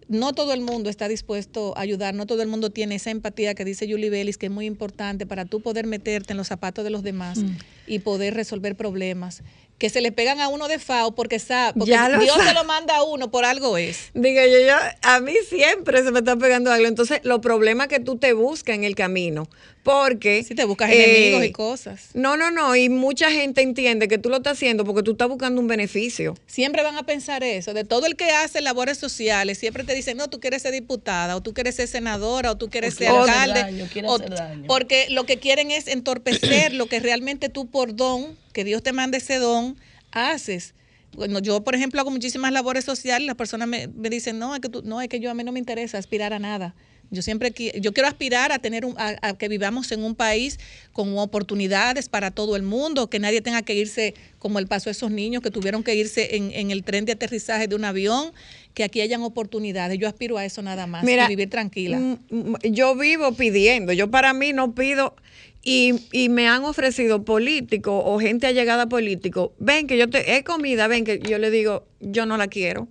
no 0.07 0.33
todo 0.33 0.53
el 0.55 0.61
mundo 0.61 0.89
está 0.89 1.07
dispuesto 1.09 1.77
a 1.77 1.81
ayudar, 1.83 2.15
no 2.15 2.25
todo 2.27 2.41
el 2.43 2.49
mundo 2.49 2.71
tiene 2.71 2.95
esa 2.95 3.11
empatía 3.11 3.55
que 3.55 3.65
dice 3.65 3.87
Julie 3.91 4.11
Bellis, 4.11 4.39
que 4.39 4.47
es 4.47 4.53
muy 4.53 4.65
importante 4.65 5.27
para 5.27 5.45
tú 5.45 5.61
poder 5.61 5.87
meterte 5.87 6.33
en 6.33 6.37
los 6.39 6.47
zapatos 6.47 6.85
de 6.85 6.91
los 6.91 7.03
demás 7.03 7.39
Mm. 7.39 7.57
y 7.89 7.99
poder 7.99 8.35
resolver 8.35 8.75
problemas 8.77 9.43
que 9.79 9.91
se 9.91 10.01
le 10.01 10.13
pegan 10.13 10.41
a 10.41 10.49
uno 10.49 10.69
de 10.69 10.79
FAO 10.79 11.15
porque 11.15 11.39
sabe, 11.39 11.75
porque 11.79 11.93
Dios 11.93 12.37
sabe. 12.37 12.49
se 12.49 12.55
lo 12.55 12.65
manda 12.65 12.97
a 12.97 13.05
uno 13.05 13.31
por 13.31 13.45
algo 13.45 13.79
es. 13.79 14.11
Diga 14.13 14.45
yo, 14.47 14.59
yo, 14.59 14.75
a 15.03 15.21
mí 15.21 15.35
siempre 15.49 16.03
se 16.03 16.11
me 16.11 16.19
está 16.19 16.37
pegando 16.37 16.73
algo. 16.73 16.87
Entonces, 16.87 17.21
los 17.23 17.39
problemas 17.39 17.87
que 17.87 18.01
tú 18.01 18.17
te 18.17 18.33
buscas 18.33 18.75
en 18.75 18.85
el 18.85 18.95
camino. 18.95 19.49
Porque. 19.89 20.45
Si 20.45 20.55
te 20.55 20.65
buscas 20.67 20.91
eh, 20.91 21.03
enemigos 21.03 21.45
y 21.47 21.51
cosas. 21.53 22.11
No, 22.13 22.37
no, 22.37 22.51
no. 22.51 22.77
Y 22.77 22.91
mucha 22.91 23.31
gente 23.31 23.63
entiende 23.63 24.07
que 24.07 24.19
tú 24.19 24.29
lo 24.29 24.37
estás 24.37 24.59
haciendo 24.59 24.85
porque 24.85 25.03
tú 25.03 25.13
estás 25.13 25.29
buscando 25.29 25.61
un 25.63 25.67
beneficio. 25.67 26.35
Siempre 26.47 26.83
van 26.83 26.97
a 26.99 27.05
pensar 27.05 27.43
eso. 27.43 27.73
De 27.73 27.85
todo 27.85 28.05
el 28.07 28.15
que 28.15 28.31
hace 28.31 28.61
labores 28.61 28.99
sociales, 28.99 29.57
siempre 29.57 29.85
te 29.85 29.95
dicen, 29.95 30.19
no, 30.19 30.29
tú 30.29 30.41
quieres 30.41 30.61
ser 30.61 30.73
diputada, 30.73 31.37
o 31.37 31.41
tú 31.41 31.55
quieres 31.55 31.75
ser 31.77 31.89
senadora, 31.89 32.51
o 32.51 32.57
tú 32.59 32.69
quieres 32.69 32.95
ser 32.97 33.09
alcalde. 33.09 33.61
daño, 33.61 33.89
quiere 33.91 34.09
o- 34.09 34.17
hacer 34.17 34.31
daño. 34.35 34.65
Porque 34.67 35.07
lo 35.09 35.25
que 35.25 35.39
quieren 35.39 35.71
es 35.71 35.89
entorpecer 35.89 36.75
lo 36.75 36.87
que 36.87 37.01
realmente 37.01 37.49
tú 37.49 37.67
por 37.67 37.97
don, 37.97 38.37
que 38.53 38.65
Dios 38.65 38.83
te 38.83 38.93
mande 38.93 39.19
ese 39.19 39.37
don, 39.39 39.77
haces. 40.13 40.75
Bueno, 41.13 41.39
yo, 41.39 41.65
por 41.65 41.75
ejemplo, 41.75 41.99
hago 42.01 42.11
muchísimas 42.11 42.53
labores 42.53 42.85
sociales, 42.85 43.27
las 43.27 43.37
personas 43.37 43.67
me, 43.67 43.89
me 43.89 44.11
dicen, 44.11 44.39
no, 44.39 44.55
es 44.55 44.61
que 44.61 44.69
tú, 44.69 44.83
no, 44.85 45.01
es 45.01 45.09
que 45.09 45.19
yo 45.21 45.31
a 45.31 45.35
mí 45.35 45.43
no 45.45 45.53
me 45.53 45.59
interesa 45.59 45.97
aspirar 45.97 46.35
a 46.35 46.39
nada. 46.39 46.75
Yo 47.11 47.23
siempre 47.23 47.53
yo 47.81 47.93
quiero 47.93 48.09
aspirar 48.09 48.53
a 48.53 48.59
tener 48.59 48.85
un, 48.85 48.95
a, 48.99 49.33
que 49.35 49.49
vivamos 49.49 49.91
en 49.93 50.03
un 50.03 50.15
país 50.15 50.59
con 50.93 51.17
oportunidades 51.19 52.09
para 52.09 52.31
todo 52.31 52.55
el 52.57 52.63
mundo, 52.63 53.09
que 53.09 53.19
nadie 53.19 53.41
tenga 53.41 53.63
que 53.63 53.75
irse 53.75 54.15
como 54.39 54.59
el 54.59 54.67
paso 54.67 54.91
de 54.91 54.93
esos 54.93 55.11
niños 55.11 55.43
que 55.43 55.51
tuvieron 55.51 55.83
que 55.83 55.95
irse 55.95 56.37
en, 56.37 56.53
en 56.53 56.71
el 56.71 56.85
tren 56.85 57.07
de 57.07 57.13
aterrizaje 57.13 57.67
de 57.67 57.75
un 57.75 57.85
avión, 57.85 58.33
que 58.75 58.85
aquí 58.85 59.01
hayan 59.01 59.23
oportunidades. 59.23 59.99
Yo 59.99 60.07
aspiro 60.07 60.37
a 60.37 60.45
eso 60.45 60.61
nada 60.61 60.87
más, 60.87 61.03
a 61.03 61.29
vivir 61.29 61.49
tranquila. 61.49 61.99
Mm, 61.99 62.19
mm, 62.31 62.57
yo 62.65 62.95
vivo 62.95 63.33
pidiendo, 63.33 63.93
yo 63.93 64.11
para 64.11 64.35
mí 64.35 64.53
no 64.53 64.75
pido 64.75 65.17
y, 65.63 65.95
y, 66.13 66.29
me 66.29 66.47
han 66.47 66.65
ofrecido 66.65 67.25
políticos 67.25 68.03
o 68.05 68.21
gente 68.21 68.47
allegada 68.47 68.85
a 68.85 68.89
políticos, 68.89 69.51
ven 69.59 69.87
que 69.87 69.99
yo 69.99 70.09
te 70.09 70.37
he 70.37 70.45
comida, 70.45 70.87
ven 70.89 71.05
que 71.05 71.19
yo 71.19 71.39
le 71.39 71.51
digo, 71.51 71.87
yo 72.01 72.27
no 72.27 72.37
la 72.37 72.49
quiero 72.49 72.87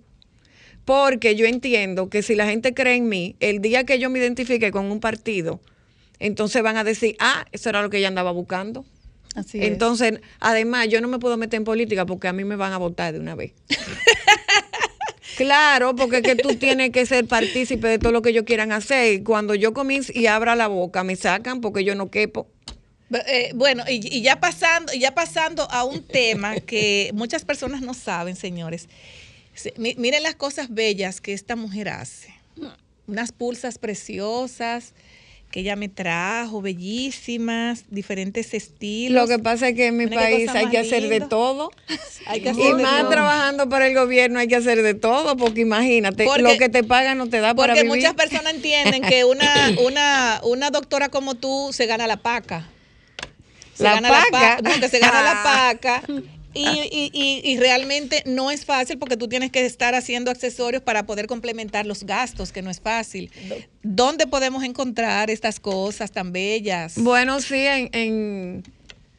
porque 0.88 1.36
yo 1.36 1.44
entiendo 1.44 2.08
que 2.08 2.22
si 2.22 2.34
la 2.34 2.46
gente 2.46 2.72
cree 2.72 2.94
en 2.94 3.10
mí, 3.10 3.36
el 3.40 3.60
día 3.60 3.84
que 3.84 3.98
yo 3.98 4.08
me 4.08 4.20
identifique 4.20 4.70
con 4.70 4.90
un 4.90 5.00
partido, 5.00 5.60
entonces 6.18 6.62
van 6.62 6.78
a 6.78 6.82
decir, 6.82 7.14
ah, 7.18 7.44
eso 7.52 7.68
era 7.68 7.82
lo 7.82 7.90
que 7.90 7.98
ella 7.98 8.08
andaba 8.08 8.30
buscando. 8.30 8.86
Así 9.34 9.62
entonces, 9.62 10.20
además, 10.40 10.88
yo 10.88 11.02
no 11.02 11.08
me 11.08 11.18
puedo 11.18 11.36
meter 11.36 11.58
en 11.58 11.64
política 11.64 12.06
porque 12.06 12.26
a 12.26 12.32
mí 12.32 12.42
me 12.44 12.56
van 12.56 12.72
a 12.72 12.78
votar 12.78 13.12
de 13.12 13.20
una 13.20 13.34
vez. 13.34 13.52
Claro, 15.36 15.94
porque 15.94 16.16
es 16.16 16.22
que 16.22 16.34
tú 16.34 16.56
tienes 16.56 16.90
que 16.90 17.06
ser 17.06 17.24
partícipe 17.24 17.86
de 17.86 18.00
todo 18.00 18.10
lo 18.10 18.22
que 18.22 18.30
ellos 18.30 18.42
quieran 18.42 18.72
hacer. 18.72 19.12
Y 19.12 19.22
cuando 19.22 19.54
yo 19.54 19.72
comienzo 19.72 20.10
y 20.12 20.26
abra 20.26 20.56
la 20.56 20.66
boca, 20.66 21.04
me 21.04 21.14
sacan 21.14 21.60
porque 21.60 21.84
yo 21.84 21.94
no 21.94 22.10
quepo. 22.10 22.48
Eh, 23.10 23.52
bueno, 23.54 23.84
y, 23.88 24.16
y, 24.16 24.22
ya 24.22 24.40
pasando, 24.40 24.92
ya 24.94 25.14
pasando 25.14 25.70
a 25.70 25.84
un 25.84 26.02
tema 26.02 26.56
que 26.56 27.12
muchas 27.14 27.44
personas 27.44 27.82
no 27.82 27.94
saben, 27.94 28.34
señores. 28.34 28.88
Miren 29.76 30.22
las 30.22 30.34
cosas 30.34 30.72
bellas 30.72 31.20
que 31.20 31.32
esta 31.32 31.56
mujer 31.56 31.88
hace. 31.88 32.34
Unas 33.06 33.32
pulsas 33.32 33.78
preciosas 33.78 34.94
que 35.50 35.60
ella 35.60 35.76
me 35.76 35.88
trajo, 35.88 36.60
bellísimas, 36.60 37.84
diferentes 37.88 38.52
estilos. 38.52 39.28
Lo 39.28 39.36
que 39.36 39.42
pasa 39.42 39.68
es 39.68 39.76
que 39.76 39.86
en 39.86 39.96
mi 39.96 40.06
país 40.06 40.50
hay 40.50 40.68
que 40.68 40.78
hacer 40.78 41.08
de 41.08 41.20
todo. 41.20 41.70
y 42.34 42.72
más 42.74 43.08
trabajando 43.08 43.68
para 43.68 43.86
el 43.86 43.94
gobierno 43.94 44.38
hay 44.40 44.48
que 44.48 44.56
hacer 44.56 44.82
de 44.82 44.94
todo, 44.94 45.36
porque 45.36 45.62
imagínate, 45.62 46.26
lo 46.38 46.58
que 46.58 46.68
te 46.68 46.84
pagan 46.84 47.16
no 47.16 47.28
te 47.28 47.40
da 47.40 47.54
para 47.54 47.72
vivir. 47.72 47.88
Porque 47.88 47.98
muchas 47.98 48.14
personas 48.14 48.54
entienden 48.54 49.02
que 49.02 49.24
una, 49.24 49.70
una, 49.86 50.40
una 50.44 50.70
doctora 50.70 51.08
como 51.08 51.34
tú 51.34 51.70
se 51.72 51.86
gana 51.86 52.06
la 52.06 52.18
paca. 52.18 52.68
Se 53.72 53.84
la 53.84 54.02
paca. 54.02 54.58
no, 54.60 54.88
se 54.88 54.98
gana 54.98 55.22
la 55.22 55.42
paca 55.42 56.02
y, 56.54 56.66
y, 57.12 57.40
y, 57.44 57.58
realmente 57.58 58.22
no 58.26 58.50
es 58.50 58.64
fácil 58.64 58.98
porque 58.98 59.16
tú 59.16 59.28
tienes 59.28 59.50
que 59.52 59.64
estar 59.66 59.94
haciendo 59.94 60.30
accesorios 60.30 60.82
para 60.82 61.04
poder 61.04 61.26
complementar 61.26 61.86
los 61.86 62.04
gastos, 62.04 62.52
que 62.52 62.62
no 62.62 62.70
es 62.70 62.80
fácil. 62.80 63.30
¿Dónde 63.82 64.26
podemos 64.26 64.64
encontrar 64.64 65.30
estas 65.30 65.60
cosas 65.60 66.10
tan 66.10 66.32
bellas? 66.32 66.94
Bueno, 66.96 67.40
sí, 67.40 67.66
en, 67.66 67.90
en, 67.92 68.62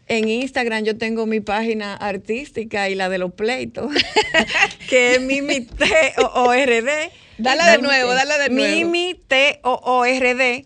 en 0.08 0.28
Instagram 0.28 0.84
yo 0.84 0.98
tengo 0.98 1.28
mi 1.28 1.40
página 1.40 1.96
artística 1.96 2.90
y 2.90 2.96
la 2.96 3.10
de 3.10 3.20
los 3.20 3.32
pleitos, 3.34 3.92
que 4.90 5.16
es 5.16 5.22
Mimi 5.22 5.62
T-O-O-R-D. 5.62 7.12
Dala 7.38 7.72
de 7.72 7.78
nuevo, 7.78 8.14
dala 8.14 8.38
de 8.38 8.50
nuevo. 8.50 8.76
Mimi 8.76 9.20
T-O-O-R-D. 9.28 10.66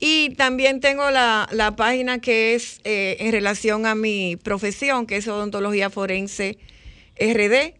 Y 0.00 0.30
también 0.30 0.80
tengo 0.80 1.10
la, 1.10 1.74
página 1.76 2.20
que 2.20 2.54
es 2.54 2.80
eh, 2.84 3.16
en 3.20 3.32
relación 3.32 3.86
a 3.86 3.94
mi 3.94 4.36
profesión, 4.36 5.06
que 5.06 5.16
es 5.16 5.26
odontología 5.26 5.90
forense 5.90 6.58
RD. 7.18 7.74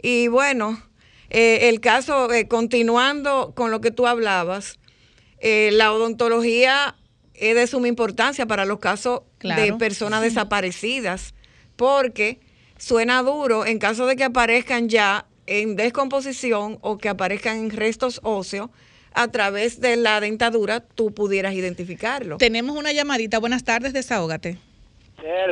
Y 0.00 0.28
bueno, 0.28 0.80
eh, 1.28 1.68
el 1.68 1.80
caso, 1.80 2.32
eh, 2.32 2.46
continuando 2.46 3.52
con 3.56 3.70
lo 3.70 3.80
que 3.80 3.90
tú 3.90 4.06
hablabas, 4.06 4.78
la 5.42 5.92
odontología 5.92 6.96
es 7.34 7.54
de 7.54 7.66
suma 7.68 7.86
importancia 7.86 8.46
para 8.46 8.64
los 8.64 8.80
casos 8.80 9.20
de 9.40 9.72
personas 9.74 10.22
desaparecidas, 10.22 11.34
porque 11.76 12.40
suena 12.78 13.22
duro 13.22 13.64
en 13.64 13.78
caso 13.78 14.06
de 14.06 14.16
que 14.16 14.24
aparezcan 14.24 14.88
ya 14.88 15.26
en 15.46 15.76
descomposición 15.76 16.78
o 16.80 16.98
que 16.98 17.08
aparezcan 17.08 17.58
en 17.58 17.70
restos 17.70 18.20
óseos 18.24 18.70
a 19.16 19.28
través 19.28 19.80
de 19.80 19.96
la 19.96 20.20
dentadura 20.20 20.80
tú 20.80 21.12
pudieras 21.12 21.54
identificarlo. 21.54 22.36
Tenemos 22.36 22.76
una 22.76 22.92
llamadita. 22.92 23.38
Buenas 23.38 23.64
tardes, 23.64 23.92
desahógate. 23.94 24.58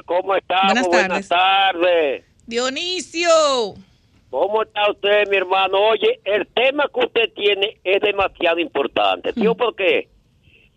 ¿Cómo 0.05 0.37
está? 0.37 0.67
Buenas 0.67 0.91
tardes. 0.91 1.09
Buenas 1.09 1.29
tardes. 1.29 2.25
Dionisio. 2.47 3.75
¿Cómo 4.29 4.63
está 4.63 4.91
usted, 4.91 5.29
mi 5.31 5.37
hermano? 5.39 5.79
Oye, 5.79 6.21
el 6.25 6.47
tema 6.49 6.91
que 6.93 7.07
usted 7.07 7.33
tiene 7.35 7.79
es 7.83 8.03
demasiado 8.03 8.59
importante. 8.59 9.33
¿Tío, 9.33 9.55
por 9.55 9.75
qué? 9.75 10.09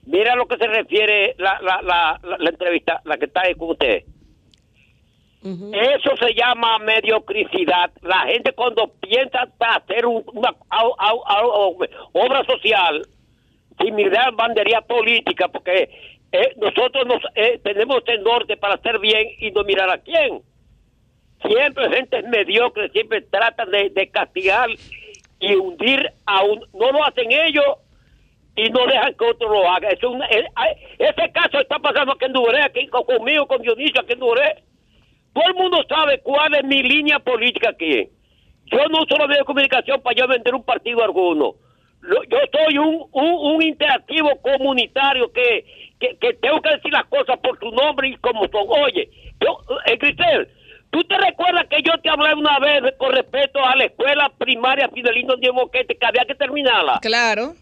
Mira 0.06 0.36
lo 0.36 0.48
que 0.48 0.58
se 0.58 0.68
refiere 0.68 1.36
la, 1.38 1.60
la, 1.62 1.82
la, 1.82 2.38
la 2.38 2.50
entrevista, 2.50 3.02
la 3.04 3.18
que 3.18 3.26
está 3.26 3.42
ahí 3.42 3.56
con 3.56 3.72
usted. 3.72 4.04
Eso 5.74 6.18
se 6.18 6.34
llama 6.34 6.78
mediocricidad. 6.80 7.92
La 8.02 8.22
gente 8.22 8.52
cuando 8.52 8.92
piensa 9.00 9.48
hacer 9.60 10.06
una 10.06 10.54
obra 12.12 12.44
social, 12.44 13.08
sin 13.80 13.96
mirar 13.96 14.34
bandería 14.34 14.82
política, 14.82 15.48
porque 15.48 15.90
eh, 16.32 16.54
nosotros 16.58 17.06
nos, 17.06 17.22
eh, 17.36 17.60
tenemos 17.64 18.02
el 18.08 18.24
norte 18.24 18.58
para 18.58 18.76
hacer 18.76 19.00
bien 19.00 19.28
y 19.40 19.52
no 19.52 19.64
mirar 19.64 19.90
a 19.90 20.00
quién. 20.00 20.42
Siempre 21.42 21.90
gente 21.92 22.24
mediocre, 22.24 22.90
siempre 22.90 23.22
tratan 23.22 23.70
de, 23.72 24.10
castigar 24.12 24.70
y 25.40 25.56
hundir 25.56 26.12
a 26.26 26.44
un... 26.44 26.60
No 26.74 26.92
lo 26.92 27.06
hacen 27.06 27.32
ellos 27.32 27.66
y 28.56 28.70
no 28.70 28.86
dejan 28.88 29.14
que 29.14 29.26
otro 29.26 29.50
lo 29.50 29.70
haga. 29.70 29.90
Es 29.90 30.00
eh, 30.04 30.46
ese 30.98 31.32
caso 31.32 31.60
está 31.60 31.80
pasando 31.80 32.14
aquí 32.14 32.26
en 32.26 32.34
Duré, 32.34 32.64
aquí 32.64 32.88
conmigo, 32.88 33.48
con 33.48 33.62
Dionisio, 33.62 34.02
aquí 34.02 34.14
en 34.14 34.20
Duré 34.20 34.67
todo 35.38 35.50
el 35.50 35.54
mundo 35.54 35.86
sabe 35.88 36.20
cuál 36.22 36.56
es 36.56 36.64
mi 36.64 36.82
línea 36.82 37.20
política 37.20 37.70
aquí. 37.70 38.10
Yo 38.66 38.80
no 38.90 39.04
uso 39.04 39.18
los 39.18 39.28
medios 39.28 39.44
de 39.44 39.46
comunicación 39.46 40.02
para 40.02 40.16
yo 40.16 40.28
vender 40.28 40.56
un 40.56 40.64
partido 40.64 41.04
alguno. 41.04 41.54
Yo 42.02 42.38
soy 42.52 42.78
un, 42.80 43.08
un, 43.12 43.62
interactivo 43.62 44.30
comunitario 44.42 45.32
que, 45.32 45.66
que, 46.00 46.34
tengo 46.42 46.60
que 46.62 46.72
decir 46.72 46.92
las 46.92 47.06
cosas 47.06 47.38
por 47.40 47.60
su 47.60 47.70
nombre 47.70 48.10
y 48.10 48.16
como 48.18 48.48
son. 48.48 48.66
Oye, 48.68 49.10
yo, 49.40 49.60
eh, 49.86 49.98
Cristel, 50.00 50.48
¿tú 50.90 51.04
te 51.04 51.18
recuerdas 51.18 51.68
que 51.70 51.84
yo 51.84 51.92
te 52.02 52.10
hablé 52.10 52.34
una 52.34 52.58
vez 52.60 52.96
con 52.98 53.12
respecto 53.12 53.64
a 53.64 53.76
la 53.76 53.86
escuela 53.86 54.32
primaria 54.38 54.90
Fidelino 54.90 55.36
Diego 55.36 55.56
Moquete 55.56 55.98
que 55.98 56.06
había 56.06 56.26
que 56.26 56.36
terminarla? 56.36 57.00
Claro. 57.02 57.54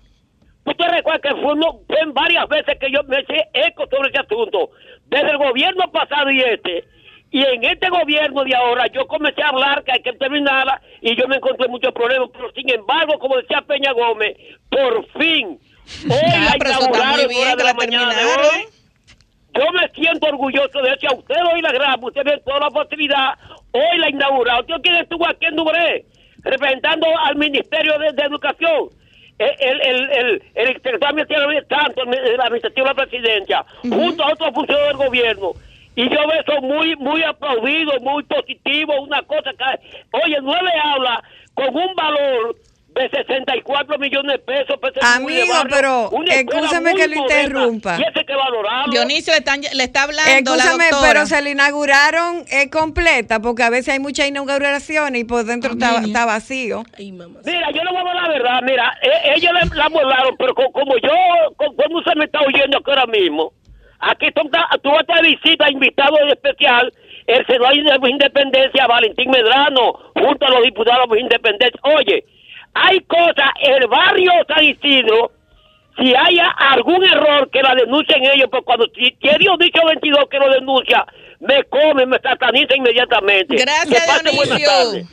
¿Tú 0.63 0.73
te 0.73 0.87
recuerdas 0.87 1.21
que 1.21 1.41
fue, 1.41 1.53
fue 1.87 2.11
varias 2.13 2.47
veces 2.47 2.77
que 2.79 2.91
yo 2.91 3.03
me 3.03 3.19
hice 3.19 3.47
eco 3.53 3.85
sobre 3.89 4.09
ese 4.09 4.19
asunto? 4.19 4.69
Desde 5.07 5.31
el 5.31 5.37
gobierno 5.37 5.91
pasado 5.91 6.31
y 6.31 6.41
este, 6.41 6.85
y 7.31 7.43
en 7.43 7.63
este 7.63 7.89
gobierno 7.89 8.43
de 8.43 8.55
ahora 8.55 8.85
yo 8.93 9.05
comencé 9.07 9.41
a 9.43 9.49
hablar 9.49 9.83
que 9.83 9.91
hay 9.91 10.01
que 10.01 10.13
terminarla 10.13 10.81
y 11.01 11.15
yo 11.15 11.27
me 11.27 11.35
encontré 11.37 11.67
muchos 11.67 11.93
problemas, 11.93 12.29
pero 12.31 12.51
sin 12.53 12.69
embargo, 12.71 13.19
como 13.19 13.37
decía 13.37 13.61
Peña 13.61 13.91
Gómez, 13.91 14.37
por 14.69 15.05
fin, 15.19 15.59
hoy 16.09 16.19
ah, 16.33 16.55
la 16.57 16.69
inauguraron 16.69 17.57
de 17.57 17.63
la, 17.63 17.73
mañana 17.73 18.13
de 18.13 18.23
hoy. 18.23 18.65
Yo 19.53 19.71
me 19.71 19.87
siento 19.93 20.27
orgulloso 20.27 20.81
de 20.81 20.89
eso. 20.93 21.07
A 21.09 21.17
usted 21.17 21.35
hoy 21.53 21.61
la 21.61 21.71
graba, 21.71 22.07
usted 22.07 22.23
ve 22.25 22.41
toda 22.45 22.59
la 22.59 22.71
facilidad. 22.71 23.37
Hoy 23.71 23.97
la 23.99 24.09
inauguraron. 24.09 24.61
¿Usted 24.61 24.81
quién 24.83 24.95
estuvo 24.95 25.27
aquí 25.27 25.45
en 25.45 25.55
Dubré? 25.55 26.05
Representando 26.39 27.07
al 27.23 27.35
Ministerio 27.37 27.97
de, 27.99 28.07
Educación. 28.23 28.89
El, 29.37 29.51
el, 29.59 29.81
el, 29.81 30.43
el, 30.55 30.81
el 30.83 31.67
tanto 31.67 32.03
el 32.03 32.41
administrativo 32.41 32.87
de 32.87 32.93
la 32.93 33.05
presidencia, 33.05 33.65
junto 33.81 34.23
a 34.23 34.31
otros 34.31 34.53
funcionarios 34.53 34.97
del 34.97 35.07
gobierno. 35.07 35.51
Y 35.95 36.03
yo 36.03 36.17
veo 36.27 36.41
eso 36.41 36.61
muy, 36.61 36.95
muy 36.97 37.23
aplaudido, 37.23 37.99
muy 38.01 38.23
positivo, 38.23 39.01
una 39.01 39.21
cosa 39.23 39.51
que... 39.51 40.17
Oye, 40.23 40.37
nueve 40.41 40.69
habla 40.83 41.23
con 41.53 41.75
un 41.75 41.95
valor 41.95 42.55
de 42.95 43.09
64 43.09 43.97
millones 43.97 44.31
de 44.33 44.39
pesos. 44.39 44.79
Amigo, 45.01 45.53
pero 45.69 46.09
escúchame 46.27 46.95
que 46.95 47.07
lo 47.07 47.15
interrumpa. 47.15 47.97
Y 47.99 48.03
ese 48.03 48.25
que 48.25 48.33
Dionisio 48.89 49.33
le, 49.33 49.83
está 49.83 50.03
hablando 50.03 50.53
Escúchame, 50.53 50.85
pero 51.01 51.25
se 51.25 51.41
le 51.41 51.51
inauguraron 51.51 52.45
es 52.49 52.71
completa, 52.71 53.41
porque 53.41 53.63
a 53.63 53.69
veces 53.69 53.93
hay 53.93 53.99
muchas 53.99 54.27
inauguraciones 54.27 55.21
y 55.21 55.25
por 55.25 55.43
dentro 55.43 55.73
está, 55.73 56.25
vacío. 56.25 56.83
Mira, 56.97 57.71
yo 57.71 57.83
le 57.83 57.91
voy 57.91 57.99
a 57.99 58.03
dar 58.03 58.15
la 58.15 58.27
verdad. 58.29 58.61
Mira, 58.63 58.97
e, 59.01 59.33
ellos 59.35 59.51
la 59.73 59.89
volaron, 59.89 60.35
pero 60.37 60.55
como 60.55 60.97
yo, 60.97 61.11
como 61.57 62.01
se 62.03 62.15
me 62.15 62.25
está 62.25 62.39
oyendo 62.41 62.77
aquí 62.77 62.89
ahora 62.89 63.07
mismo, 63.07 63.51
Aquí 63.99 64.27
tú, 64.35 64.41
tú 64.83 64.89
vas 64.89 65.05
a 65.07 65.21
visita 65.21 65.71
invitado 65.71 66.17
especial 66.31 66.91
el 67.27 67.45
senador 67.47 68.01
de 68.01 68.09
Independencia, 68.09 68.87
Valentín 68.87 69.31
Medrano, 69.31 69.93
junto 70.13 70.45
a 70.45 70.49
los 70.49 70.63
diputados 70.63 71.09
de 71.09 71.19
Independencia. 71.21 71.79
Oye, 71.83 72.23
hay 72.73 72.99
cosas, 73.01 73.51
el 73.61 73.87
barrio 73.87 74.31
San 74.47 74.63
Isidro, 74.63 75.31
si 75.97 76.13
haya 76.13 76.49
algún 76.49 77.03
error 77.03 77.49
que 77.51 77.61
la 77.61 77.73
denuncien 77.73 78.23
ellos, 78.25 78.47
pues 78.51 78.63
cuando 78.65 78.85
si 78.93 79.15
Dios 79.21 79.57
dicho 79.59 79.79
22 79.87 80.25
que 80.29 80.37
lo 80.37 80.51
denuncia, 80.51 81.05
me 81.39 81.63
come, 81.63 82.05
me 82.05 82.17
sataniza 82.19 82.75
inmediatamente. 82.75 83.55
Gracias, 83.55 84.23
Dionisio. 84.23 85.07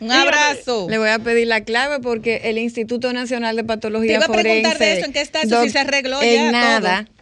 Un 0.00 0.12
abrazo. 0.12 0.86
Le 0.88 0.98
voy 0.98 1.08
a 1.08 1.18
pedir 1.18 1.46
la 1.48 1.64
clave 1.64 1.98
porque 2.00 2.42
el 2.44 2.58
Instituto 2.58 3.12
Nacional 3.12 3.56
de 3.56 3.64
Patología 3.64 4.08
Te 4.08 4.14
iba 4.14 4.24
a 4.24 4.26
Forense. 4.26 4.48
preguntar 4.48 4.78
de 4.78 4.92
eso, 4.92 5.06
¿en 5.06 5.12
qué 5.12 5.20
está 5.20 5.42
eso? 5.42 5.62
Si 5.62 5.70
se 5.70 5.78
arregló 5.78 6.22
en 6.22 6.44
ya 6.44 6.52
nada. 6.52 7.04
todo. 7.04 7.17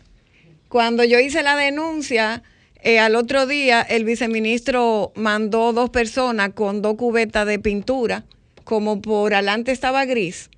Cuando 0.68 1.04
yo 1.04 1.18
hice 1.20 1.42
la 1.42 1.56
denuncia, 1.56 2.42
eh, 2.82 2.98
al 2.98 3.16
otro 3.16 3.46
día 3.46 3.82
el 3.82 4.04
viceministro 4.04 5.12
mandó 5.14 5.72
dos 5.72 5.90
personas 5.90 6.50
con 6.54 6.82
dos 6.82 6.96
cubetas 6.96 7.46
de 7.46 7.58
pintura, 7.58 8.24
como 8.64 9.00
por 9.00 9.34
adelante 9.34 9.72
estaba 9.72 10.04
gris. 10.04 10.50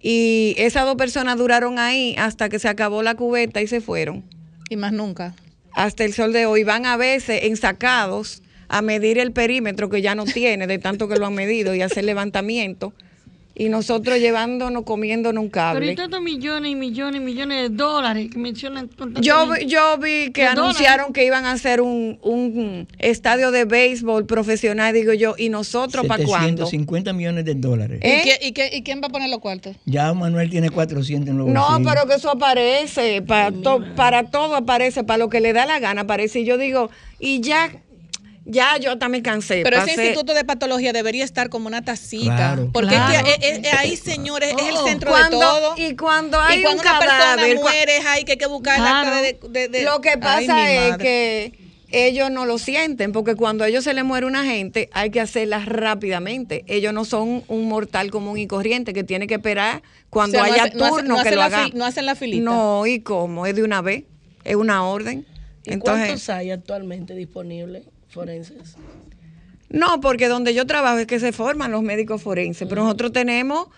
Y 0.00 0.54
esas 0.58 0.84
dos 0.84 0.96
personas 0.96 1.38
duraron 1.38 1.78
ahí 1.78 2.14
hasta 2.18 2.48
que 2.48 2.58
se 2.58 2.68
acabó 2.68 3.02
la 3.02 3.14
cubeta 3.14 3.60
y 3.62 3.66
se 3.66 3.80
fueron. 3.80 4.24
Y 4.70 4.76
más 4.76 4.92
nunca. 4.92 5.34
Hasta 5.72 6.04
el 6.04 6.12
sol 6.12 6.32
de 6.32 6.46
hoy. 6.46 6.62
Van 6.62 6.86
a 6.86 6.96
veces 6.96 7.40
ensacados 7.44 8.42
a 8.68 8.82
medir 8.82 9.18
el 9.18 9.32
perímetro 9.32 9.88
que 9.88 10.02
ya 10.02 10.14
no 10.14 10.24
tiene 10.24 10.66
de 10.66 10.78
tanto 10.78 11.08
que 11.08 11.16
lo 11.16 11.26
han 11.26 11.34
medido 11.34 11.74
y 11.74 11.82
hacer 11.82 12.04
levantamiento. 12.04 12.92
Y 13.60 13.68
nosotros 13.70 14.20
llevándonos, 14.20 14.84
comiéndonos 14.84 15.42
un 15.42 15.50
Pero 15.50 15.62
cable. 15.64 15.92
y 15.92 15.96
tantos 15.96 16.22
millones 16.22 16.70
y 16.70 16.76
millones 16.76 17.20
y 17.20 17.24
millones 17.24 17.68
de 17.70 17.76
dólares 17.76 18.28
que 18.32 18.38
mencionan. 18.38 18.88
Yo, 19.20 19.56
yo 19.66 19.98
vi 19.98 20.30
que 20.30 20.44
anunciaron 20.46 21.06
dólares. 21.08 21.12
que 21.14 21.24
iban 21.26 21.44
a 21.44 21.50
hacer 21.52 21.80
un, 21.80 22.18
un 22.22 22.86
estadio 23.00 23.50
de 23.50 23.64
béisbol 23.64 24.26
profesional, 24.26 24.94
digo 24.94 25.12
yo, 25.12 25.34
¿y 25.36 25.48
nosotros 25.48 26.06
para 26.06 26.24
cuándo? 26.24 26.66
750 26.66 27.12
millones 27.12 27.44
de 27.44 27.54
dólares. 27.56 27.98
¿Eh? 28.00 28.20
¿Y, 28.20 28.28
qué- 28.28 28.46
y 28.46 28.52
qué- 28.52 28.76
y 28.76 28.82
quién 28.84 29.00
va 29.02 29.08
a 29.08 29.10
poner 29.10 29.28
los 29.28 29.40
cuartos? 29.40 29.74
Ya 29.86 30.14
Manuel 30.14 30.48
tiene 30.50 30.70
400 30.70 31.28
en 31.30 31.38
los 31.38 31.48
No, 31.48 31.60
bolsillos. 31.68 31.92
pero 31.92 32.06
que 32.08 32.14
eso 32.14 32.30
aparece, 32.30 33.22
para, 33.22 33.50
to- 33.50 33.82
para 33.96 34.30
todo 34.30 34.54
aparece, 34.54 35.02
para 35.02 35.18
lo 35.18 35.28
que 35.28 35.40
le 35.40 35.52
da 35.52 35.66
la 35.66 35.80
gana 35.80 36.02
aparece. 36.02 36.40
Y 36.40 36.44
yo 36.44 36.58
digo, 36.58 36.90
y 37.18 37.40
ya, 37.40 37.72
ya 38.48 38.76
yo 38.78 38.98
también 38.98 39.22
cansé. 39.22 39.60
Pero 39.62 39.76
ese 39.82 39.92
instituto 39.92 40.34
de 40.34 40.44
patología 40.44 40.92
debería 40.92 41.24
estar 41.24 41.48
como 41.50 41.66
una 41.68 41.82
tacita. 41.82 42.34
Claro. 42.34 42.70
Porque 42.72 42.96
es 42.96 43.00
que 43.02 43.30
eh, 43.30 43.60
eh, 43.64 43.70
ahí, 43.78 43.96
señores, 43.96 44.54
es 44.58 44.66
el 44.68 44.74
Oh, 44.76 44.86
centro 44.86 45.10
cuando- 45.10 45.38
de 45.38 45.44
todo. 45.44 45.74
y 45.76 45.96
cuando 45.96 46.40
hay 46.40 46.60
y 46.60 46.62
cuando 46.62 46.82
un 46.82 46.88
una 46.88 46.98
persona 46.98 47.18
cadáver, 47.20 47.56
cua- 47.58 47.62
muere, 47.62 47.92
que 48.24 48.32
hay 48.32 48.38
que 48.38 48.46
buscar 48.46 48.76
el 48.76 48.80
Claro. 48.82 49.08
acta 49.10 49.20
de, 49.22 49.38
de- 49.50 49.68
de- 49.68 49.82
Lo 49.84 50.00
que 50.00 50.16
pasa 50.18 50.72
es 50.72 50.96
que 50.96 51.52
ellos 51.90 52.30
no 52.30 52.44
lo 52.46 52.58
sienten, 52.58 53.12
porque 53.12 53.34
cuando 53.34 53.64
a 53.64 53.68
ellos 53.68 53.84
se 53.84 53.94
les 53.94 54.04
muere 54.04 54.26
una 54.26 54.44
gente, 54.44 54.90
hay 54.92 55.10
que 55.10 55.20
hacerlas 55.20 55.66
rápidamente. 55.66 56.64
Ellos 56.68 56.92
no 56.92 57.04
son 57.04 57.44
un 57.48 57.68
mortal 57.68 58.10
común 58.10 58.38
y 58.38 58.46
corriente 58.46 58.92
que 58.92 59.04
tiene 59.04 59.26
que 59.26 59.34
esperar 59.34 59.82
cuando 60.10 60.38
O 60.38 60.40
sea, 60.40 60.48
no 60.48 60.54
haya 60.54 60.64
hace- 60.64 60.74
no 60.76 60.84
hace- 60.84 60.94
turno 60.96 61.16
no 61.16 61.22
que 61.22 61.30
lo 61.34 61.42
haga. 61.42 61.68
no 61.74 61.84
hacen 61.86 62.06
la 62.06 62.14
filita. 62.14 62.44
No, 62.44 62.86
¿y 62.86 63.00
cómo? 63.00 63.46
Es 63.46 63.54
de 63.54 63.62
una 63.62 63.80
vez, 63.82 64.04
es 64.44 64.56
una 64.56 64.84
orden. 64.84 65.26
¿Y 65.64 65.72
Entonces, 65.74 66.06
cuántos 66.06 66.30
hay 66.30 66.50
actualmente 66.50 67.14
disponibles 67.14 67.84
forenses? 68.08 68.76
No, 69.70 70.00
porque 70.00 70.28
donde 70.28 70.54
yo 70.54 70.66
trabajo 70.66 70.98
es 70.98 71.06
que 71.06 71.20
se 71.20 71.32
forman 71.32 71.70
los 71.70 71.82
médicos 71.82 72.22
forenses, 72.22 72.66
pero 72.68 72.82
nosotros 72.84 73.12
tenemos, 73.12 73.68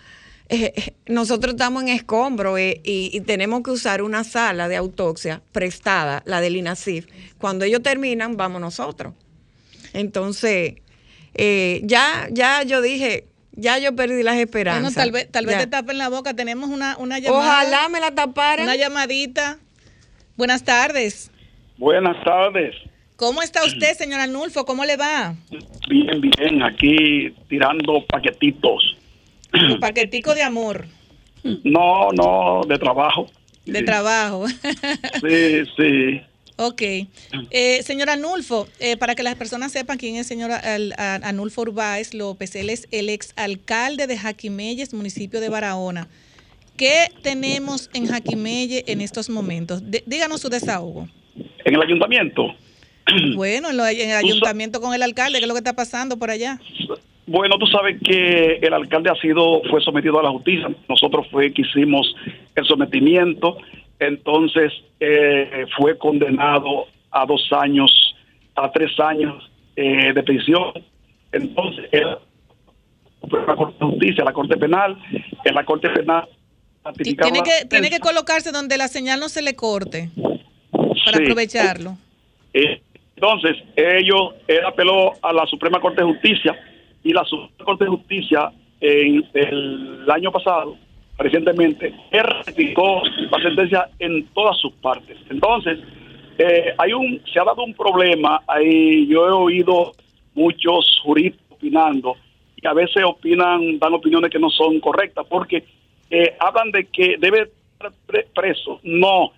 eh, 0.49 0.73
eh, 0.77 0.95
nosotros 1.07 1.55
estamos 1.55 1.83
en 1.83 1.89
escombro 1.89 2.57
eh, 2.59 2.81
y, 2.85 3.11
y 3.13 3.21
tenemos 3.23 3.63
que 3.63 3.73
usar 3.73 4.01
una 4.03 4.23
sala 4.25 4.69
de 4.69 4.77
autopsia 4.77 5.43
prestada, 5.53 6.23
la 6.27 6.41
del 6.41 6.57
INACIF. 6.57 7.07
Cuando 7.39 7.65
ellos 7.65 7.83
terminan, 7.83 8.37
vamos 8.37 8.61
nosotros. 8.61 9.15
Entonces, 9.93 10.75
eh, 11.35 11.81
ya, 11.85 12.29
ya 12.31 12.63
yo 12.63 12.81
dije, 12.83 13.27
ya 13.53 13.79
yo 13.79 13.95
perdí 13.97 14.23
las 14.23 14.37
esperanzas. 14.39 14.95
Bueno, 14.95 14.95
tal 14.95 15.11
vez, 15.13 15.31
tal 15.31 15.47
vez 15.47 15.57
Ya. 15.57 15.61
te 15.63 15.67
tapen 15.67 15.99
la 15.99 16.09
boca. 16.09 16.35
Tenemos 16.35 16.71
una, 16.71 16.97
una 16.99 17.19
llamada. 17.19 17.45
Ojalá 17.45 17.89
me 17.89 18.01
la 18.01 18.13
taparan. 18.15 18.65
Una 18.65 18.77
llamadita. 18.77 19.59
Buenas 20.37 20.63
tardes. 20.63 21.31
Buenas 21.79 22.23
tardes. 22.25 22.75
¿Cómo 23.21 23.43
está 23.43 23.63
usted, 23.67 23.93
señor 23.99 24.19
Anulfo? 24.21 24.65
¿Cómo 24.65 24.83
le 24.87 24.97
va? 24.97 25.35
Bien, 25.91 26.21
bien. 26.23 26.63
Aquí 26.63 27.31
tirando 27.51 28.03
paquetitos. 28.07 28.97
Un 29.53 29.79
paquetico 29.79 30.35
de 30.35 30.43
amor, 30.43 30.87
No, 31.63 32.09
no, 32.13 32.63
de 32.67 32.79
trabajo. 32.79 33.27
de 33.67 33.83
trabajo. 33.83 34.47
Sí, 35.21 35.63
sí. 35.77 36.21
Ok. 36.57 36.83
Eh, 37.51 37.83
señor 37.83 38.09
Anulfo, 38.09 38.67
eh, 38.79 38.97
para 38.97 39.15
que 39.15 39.23
las 39.23 39.35
personas 39.35 39.71
sepan 39.71 39.99
quién 39.99 40.15
es 40.15 40.21
el 40.21 40.25
señor 40.39 40.51
Al- 40.53 40.95
Anulfo 40.99 41.61
Urbáez 41.61 42.15
López, 42.15 42.57
él 42.57 42.71
es 42.71 42.89
el 42.91 43.11
exalcalde 43.11 44.07
de 44.07 44.17
Jaquimelles, 44.17 44.95
municipio 44.95 45.41
de 45.41 45.51
Barahona. 45.51 46.09
¿Qué 46.79 47.09
tenemos 47.23 47.91
en 47.93 48.07
Jaquimelle 48.07 48.85
en 48.87 49.03
estos 49.03 49.29
momentos? 49.29 49.83
Díganos 50.07 50.41
su 50.41 50.49
desahogo. 50.49 51.07
En 51.67 51.75
el 51.75 51.83
ayuntamiento. 51.83 52.55
Bueno, 53.37 53.71
en, 53.71 53.77
lo- 53.77 53.87
en 53.87 54.11
el 54.11 54.17
ayuntamiento 54.17 54.81
con 54.81 54.95
el 54.95 55.03
alcalde, 55.03 55.39
¿qué 55.39 55.45
es 55.45 55.49
lo 55.49 55.55
que 55.55 55.59
está 55.61 55.75
pasando 55.75 56.17
por 56.19 56.31
allá? 56.31 56.59
Bueno, 57.27 57.57
tú 57.59 57.67
sabes 57.67 57.97
que 58.03 58.59
el 58.63 58.73
alcalde 58.73 59.11
ha 59.11 59.15
sido, 59.21 59.63
fue 59.71 59.81
sometido 59.83 60.19
a 60.19 60.23
la 60.23 60.31
justicia. 60.31 60.69
Nosotros 60.89 61.27
fue 61.31 61.53
que 61.53 61.63
hicimos 61.63 62.15
el 62.57 62.65
sometimiento. 62.65 63.57
Entonces 64.01 64.73
eh, 64.99 65.67
fue 65.77 65.97
condenado 65.99 66.87
a 67.13 67.27
dos 67.27 67.43
años, 67.53 67.91
a 68.57 68.71
tres 68.73 68.99
años 68.99 69.49
eh, 69.77 70.13
de 70.13 70.23
prisión. 70.23 70.73
Entonces, 71.33 71.85
él 71.93 72.07
fue 73.29 73.41
a 73.43 73.47
la 73.47 73.55
Corte 73.57 73.77
de 73.79 73.91
Justicia, 73.91 74.23
a 74.23 74.25
la 74.25 74.33
Corte 74.33 74.57
Penal. 74.57 74.97
En 75.45 75.55
la 75.55 75.65
Corte 75.65 75.89
Penal 75.91 76.25
Tiene 76.97 77.43
que, 77.43 77.67
tiene 77.69 77.91
que 77.91 78.01
colocarse 78.01 78.51
donde 78.51 78.77
la 78.77 78.89
señal 78.89 79.21
no 79.21 79.29
se 79.29 79.43
le 79.43 79.55
corte 79.55 80.11
para 80.73 81.19
Sí. 81.19 81.23
aprovecharlo. 81.25 81.97
Eh, 82.55 82.81
entonces, 83.21 83.63
ellos, 83.77 84.33
él 84.49 84.61
apeló 84.67 85.13
a 85.21 85.31
la 85.31 85.45
Suprema 85.45 85.79
Corte 85.79 86.01
de 86.01 86.09
Justicia 86.11 86.59
y 87.05 87.13
la 87.13 87.23
Suprema 87.25 87.65
Corte 87.67 87.85
de 87.85 87.91
Justicia 87.91 88.51
en 88.81 89.23
el 89.35 90.11
año 90.11 90.33
pasado, 90.33 90.79
recientemente, 91.19 91.93
él 92.11 92.23
ratificó 92.23 93.03
la 93.31 93.39
sentencia 93.43 93.91
en 93.99 94.27
todas 94.29 94.57
sus 94.57 94.73
partes. 94.77 95.19
Entonces, 95.29 95.79
eh, 96.39 96.73
hay 96.79 96.95
un, 96.95 97.21
se 97.31 97.39
ha 97.39 97.45
dado 97.45 97.63
un 97.63 97.75
problema 97.75 98.41
ahí, 98.47 99.07
yo 99.07 99.29
he 99.29 99.33
oído 99.33 99.93
muchos 100.35 100.99
juristas 101.03 101.45
opinando 101.51 102.17
y 102.57 102.67
a 102.67 102.73
veces 102.73 103.05
opinan, 103.05 103.79
dan 103.79 103.93
opiniones 103.93 104.31
que 104.31 104.39
no 104.39 104.49
son 104.49 104.81
correctas 104.81 105.27
porque 105.29 105.63
eh, 106.09 106.37
hablan 106.41 106.71
de 106.71 106.87
que 106.87 107.17
debe 107.19 107.43
estar 107.43 107.93
pre- 108.07 108.27
preso. 108.35 108.81
No, 108.83 109.33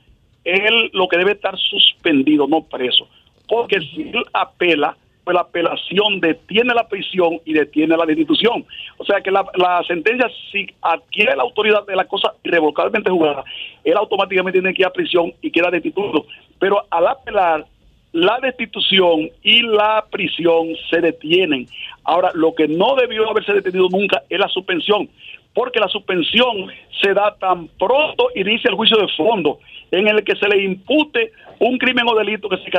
él 0.45 0.91
lo 0.93 1.09
que 1.09 1.19
debe 1.19 1.33
estar 1.33 1.59
suspendido, 1.59 2.47
no 2.47 2.63
preso. 2.63 3.09
Porque 3.53 3.81
si 3.81 4.01
él 4.01 4.25
apela, 4.33 4.97
pues 5.25 5.35
la 5.35 5.43
apelación 5.43 6.21
detiene 6.21 6.73
la 6.73 6.89
prisión 6.89 7.39
y 7.45 7.53
detiene 7.53 7.95
la 7.99 8.07
destitución. 8.07 8.65
O 8.97 9.05
sea 9.05 9.21
que 9.21 9.31
la, 9.31 9.45
sentencia, 9.87 10.27
si 10.51 10.67
adquiere 10.81 11.37
la 11.37 11.43
autoridad 11.43 11.85
de 11.85 11.95
la 11.95 12.07
cosa 12.07 12.33
irrevocablemente 12.45 13.11
jugada, 13.11 13.45
él 13.85 13.95
automáticamente 13.95 14.59
tiene 14.59 14.73
que 14.73 14.81
ir 14.81 14.87
a 14.87 14.91
prisión 14.91 15.35
y 15.43 15.51
queda 15.51 15.71
destituido. 15.71 16.25
Pero 16.59 16.83
al 16.89 17.07
apelar, 17.07 17.67
la 18.13 18.39
destitución 18.41 19.29
y 19.43 19.61
la 19.61 20.03
prisión 20.11 20.69
se 20.89 21.03
detienen. 21.03 21.67
Ahora, 22.05 22.31
lo 22.33 22.55
que 22.55 22.69
no 22.69 22.95
debió 22.95 23.29
haberse 23.29 23.53
detenido 23.53 23.91
nunca 23.91 24.23
es 24.31 24.39
la 24.39 24.49
suspensión, 24.49 25.11
porque 25.53 25.79
la 25.79 25.89
suspensión 25.89 26.69
se 27.03 27.13
da 27.13 27.37
tan 27.37 27.69
pronto 27.69 28.29
inicia 28.35 28.71
el 28.71 28.77
juicio 28.77 28.97
de 28.97 29.09
fondo, 29.09 29.59
en 29.91 30.09
el 30.09 30.25
que 30.25 30.37
se 30.37 30.49
le 30.49 30.63
impute 30.63 31.33
un 31.59 31.77
crimen 31.77 32.07
o 32.09 32.15
delito 32.15 32.49
que 32.49 32.57
se 32.57 32.71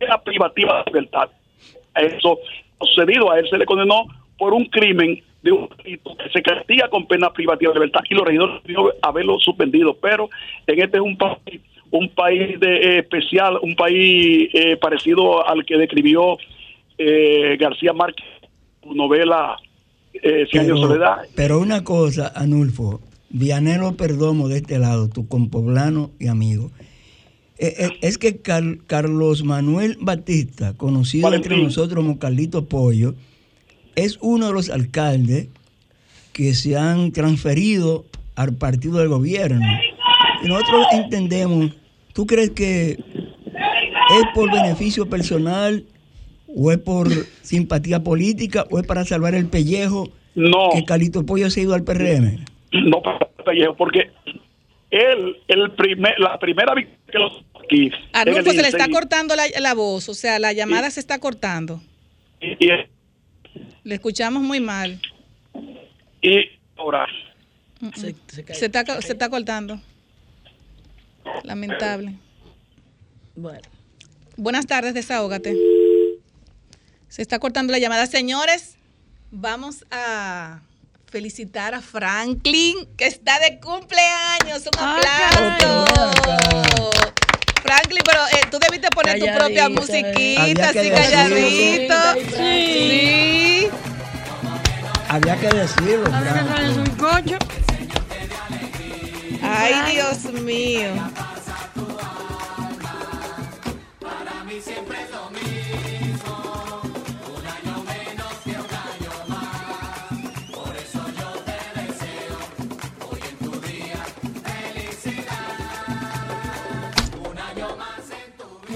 castiga 0.00 0.22
privativa 0.22 0.78
de 0.78 0.90
libertad. 0.90 1.28
Eso 1.94 2.38
sucedido, 2.80 3.30
a 3.30 3.38
él 3.38 3.46
se 3.48 3.58
le 3.58 3.66
condenó 3.66 4.06
por 4.38 4.54
un 4.54 4.64
crimen 4.66 5.22
de 5.42 5.52
un 5.52 5.68
delito 5.82 6.16
que 6.16 6.30
se 6.30 6.42
castiga 6.42 6.88
con 6.88 7.06
pena 7.06 7.32
privativa 7.32 7.72
de 7.72 7.80
libertad 7.80 8.00
y 8.08 8.14
los 8.14 8.24
regidores 8.24 8.62
debieron 8.62 8.90
haberlo 9.02 9.38
suspendido, 9.40 9.94
pero 9.94 10.28
en 10.66 10.80
este 10.80 10.96
es 10.96 11.02
un 11.02 11.16
país 11.16 11.60
un 11.92 12.08
país 12.10 12.60
de, 12.60 12.76
eh, 12.76 12.98
especial, 12.98 13.58
un 13.62 13.74
país 13.74 14.48
eh, 14.54 14.76
parecido 14.76 15.44
al 15.44 15.64
que 15.66 15.76
describió 15.76 16.38
eh, 16.98 17.56
García 17.58 17.92
Márquez, 17.92 18.24
su 18.80 18.94
novela 18.94 19.56
eh, 20.12 20.46
Cien 20.50 20.64
años 20.64 20.80
de 20.80 20.86
soledad. 20.86 21.16
pero 21.34 21.58
una 21.58 21.82
cosa, 21.82 22.32
Anulfo, 22.34 23.00
Vianelo 23.28 23.96
Perdomo 23.96 24.48
de 24.48 24.58
este 24.58 24.78
lado, 24.78 25.08
tu 25.08 25.26
compoblano 25.26 26.12
y 26.20 26.28
amigo. 26.28 26.70
Eh, 27.60 27.74
eh, 27.78 27.88
es 28.02 28.18
que 28.18 28.38
Car- 28.38 28.78
Carlos 28.86 29.44
Manuel 29.44 29.96
Batista, 30.00 30.74
conocido 30.76 31.32
entre 31.34 31.56
nosotros 31.62 31.96
como 32.04 32.18
Carlito 32.18 32.64
Pollo, 32.66 33.14
es 33.96 34.18
uno 34.22 34.46
de 34.48 34.52
los 34.52 34.70
alcaldes 34.70 35.48
que 36.32 36.54
se 36.54 36.76
han 36.76 37.12
transferido 37.12 38.04
al 38.34 38.54
partido 38.54 38.98
del 38.98 39.08
gobierno. 39.08 39.60
Y 40.42 40.48
nosotros 40.48 40.86
entendemos, 40.92 41.72
¿tú 42.14 42.26
crees 42.26 42.50
que 42.50 42.92
es 42.92 44.24
por 44.34 44.50
beneficio 44.50 45.08
personal 45.10 45.84
o 46.48 46.72
es 46.72 46.78
por 46.78 47.08
simpatía 47.42 48.02
política 48.02 48.64
o 48.70 48.78
es 48.78 48.86
para 48.86 49.04
salvar 49.04 49.34
el 49.34 49.46
pellejo 49.46 50.08
No. 50.34 50.70
que 50.72 50.84
Carlito 50.84 51.26
Pollo 51.26 51.50
se 51.50 51.60
ha 51.60 51.62
ido 51.64 51.74
al 51.74 51.84
PRM? 51.84 52.44
No, 52.72 53.02
Pellejo, 53.44 53.74
porque 53.76 54.10
él, 54.90 55.36
el 55.48 55.72
primer, 55.72 56.14
la 56.18 56.38
primera 56.38 56.74
victoria 56.74 56.98
que 57.10 57.18
los 57.18 57.44
aquí. 57.70 57.90
Arnulfo, 58.12 58.50
se 58.50 58.56
le 58.56 58.68
está 58.68 58.86
16, 58.86 58.94
cortando 58.94 59.36
la, 59.36 59.44
la 59.60 59.74
voz, 59.74 60.08
o 60.08 60.14
sea, 60.14 60.38
la 60.38 60.52
llamada 60.52 60.90
se 60.90 61.00
está 61.00 61.18
cortando. 61.18 61.82
y- 62.40 62.66
y- 62.66 62.70
Le 63.84 63.94
escuchamos 63.94 64.42
muy 64.42 64.60
mal. 64.60 65.00
Y 66.22 66.50
ahora. 66.76 67.06
Se, 67.94 68.14
se, 68.28 68.66
está, 68.66 68.84
se 69.00 69.12
está 69.12 69.28
cortando. 69.30 69.80
Lamentable. 71.44 72.14
Bueno. 73.36 73.60
Buenas 74.36 74.66
tardes, 74.66 74.94
desahógate. 74.94 75.56
Se 77.08 77.22
está 77.22 77.38
cortando 77.38 77.72
la 77.72 77.78
llamada. 77.78 78.06
Señores, 78.06 78.76
vamos 79.30 79.84
a 79.90 80.60
felicitar 81.10 81.74
a 81.74 81.80
Franklin, 81.80 82.76
que 82.96 83.06
está 83.06 83.38
de 83.40 83.58
cumpleaños. 83.60 84.66
Un 84.66 84.78
aplauso. 84.78 85.84
Franklin, 87.62 88.02
pero 88.04 88.20
eh, 88.26 88.46
tú 88.50 88.58
debiste 88.58 88.88
poner 88.90 89.18
tu 89.18 89.26
propia 89.26 89.68
musiquita, 89.68 90.68
así 90.68 90.90
calladito. 90.90 91.94
Sí. 92.36 93.68
Había 95.08 95.36
que 95.36 95.48
decirlo. 95.48 96.10
un 96.76 96.96
Ay, 99.42 99.94
Dios 99.94 100.32
mío. 100.42 100.90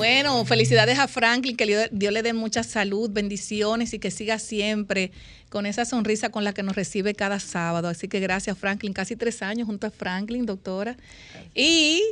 Bueno, 0.05 0.45
felicidades 0.45 0.99
a 0.99 1.09
Franklin, 1.09 1.57
que 1.57 1.89
Dios 1.91 2.13
le 2.13 2.23
dé 2.23 2.35
mucha 2.35 2.63
salud, 2.63 3.09
bendiciones 3.11 3.95
y 3.95 3.99
que 3.99 4.11
siga 4.11 4.39
siempre 4.39 5.13
con 5.49 5.65
esa 5.65 5.87
sonrisa 5.87 6.29
con 6.29 6.45
la 6.45 6.53
que 6.53 6.63
nos 6.63 6.77
recibe 6.77 7.15
cada 7.15 7.41
sábado. 7.41 7.89
Así 7.89 8.07
que 8.07 8.21
gracias, 8.21 8.59
Franklin. 8.59 8.93
Casi 8.93 9.17
tres 9.17 9.41
años 9.41 9.65
junto 9.65 9.87
a 9.87 9.91
Franklin, 9.91 10.45
doctora. 10.45 10.99
Y 11.55 12.03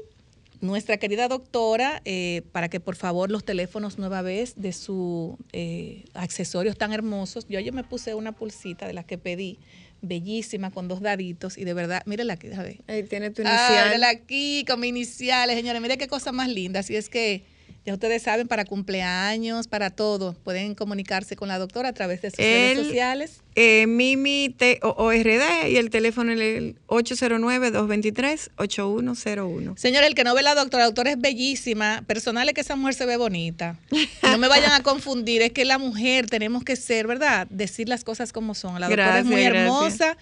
nuestra 0.62 0.96
querida 0.96 1.28
doctora, 1.28 2.00
eh, 2.06 2.40
para 2.52 2.70
que 2.70 2.80
por 2.80 2.96
favor 2.96 3.30
los 3.30 3.44
teléfonos 3.44 3.98
nueva 3.98 4.22
vez 4.22 4.54
de 4.56 4.72
sus 4.72 5.34
eh, 5.52 6.06
accesorios 6.14 6.78
tan 6.78 6.94
hermosos. 6.94 7.44
Yo 7.46 7.58
ayer 7.58 7.74
me 7.74 7.84
puse 7.84 8.14
una 8.14 8.32
pulsita 8.32 8.86
de 8.86 8.94
las 8.94 9.04
que 9.04 9.18
pedí, 9.18 9.58
bellísima, 10.00 10.70
con 10.70 10.88
dos 10.88 11.02
daditos, 11.02 11.58
y 11.58 11.64
de 11.64 11.74
verdad, 11.74 12.02
mírela 12.06 12.32
aquí, 12.32 12.48
déjame. 12.48 12.80
Ahí 12.86 13.02
tiene 13.02 13.28
tu 13.28 13.42
inicial. 13.42 13.76
Ah, 13.76 13.84
mírala 13.84 14.08
aquí, 14.08 14.64
con 14.66 14.80
mis 14.80 14.88
iniciales, 14.88 15.56
señores. 15.56 15.82
Mire 15.82 15.98
qué 15.98 16.08
cosa 16.08 16.32
más 16.32 16.48
linda. 16.48 16.80
Así 16.80 16.96
es 16.96 17.10
que 17.10 17.51
ya 17.84 17.94
ustedes 17.94 18.22
saben, 18.22 18.46
para 18.46 18.64
cumpleaños, 18.64 19.66
para 19.66 19.90
todo, 19.90 20.34
pueden 20.44 20.76
comunicarse 20.76 21.34
con 21.34 21.48
la 21.48 21.58
doctora 21.58 21.88
a 21.88 21.92
través 21.92 22.22
de 22.22 22.30
sus 22.30 22.38
redes 22.38 22.86
sociales. 22.86 23.40
Eh, 23.56 23.88
Mimi 23.88 24.54
T 24.56 24.78
ORD 24.82 25.68
y 25.68 25.76
el 25.76 25.90
teléfono 25.90 26.30
es 26.32 26.40
el 26.40 26.76
809-223-8101. 26.86 29.76
Señor, 29.76 30.04
el 30.04 30.14
que 30.14 30.24
no 30.24 30.34
ve 30.34 30.42
la 30.42 30.54
doctora, 30.54 30.84
la 30.84 30.86
doctora 30.86 31.10
es 31.10 31.20
bellísima. 31.20 32.04
Personal 32.06 32.48
es 32.48 32.54
que 32.54 32.60
esa 32.60 32.76
mujer 32.76 32.94
se 32.94 33.04
ve 33.04 33.16
bonita. 33.16 33.76
No 34.22 34.38
me 34.38 34.46
vayan 34.46 34.70
a 34.72 34.82
confundir, 34.84 35.42
es 35.42 35.50
que 35.50 35.64
la 35.64 35.78
mujer 35.78 36.26
tenemos 36.26 36.62
que 36.62 36.76
ser, 36.76 37.08
¿verdad? 37.08 37.48
Decir 37.50 37.88
las 37.88 38.04
cosas 38.04 38.32
como 38.32 38.54
son. 38.54 38.80
La 38.80 38.86
doctora 38.86 39.18
es 39.18 39.24
muy 39.24 39.42
hermosa 39.42 40.16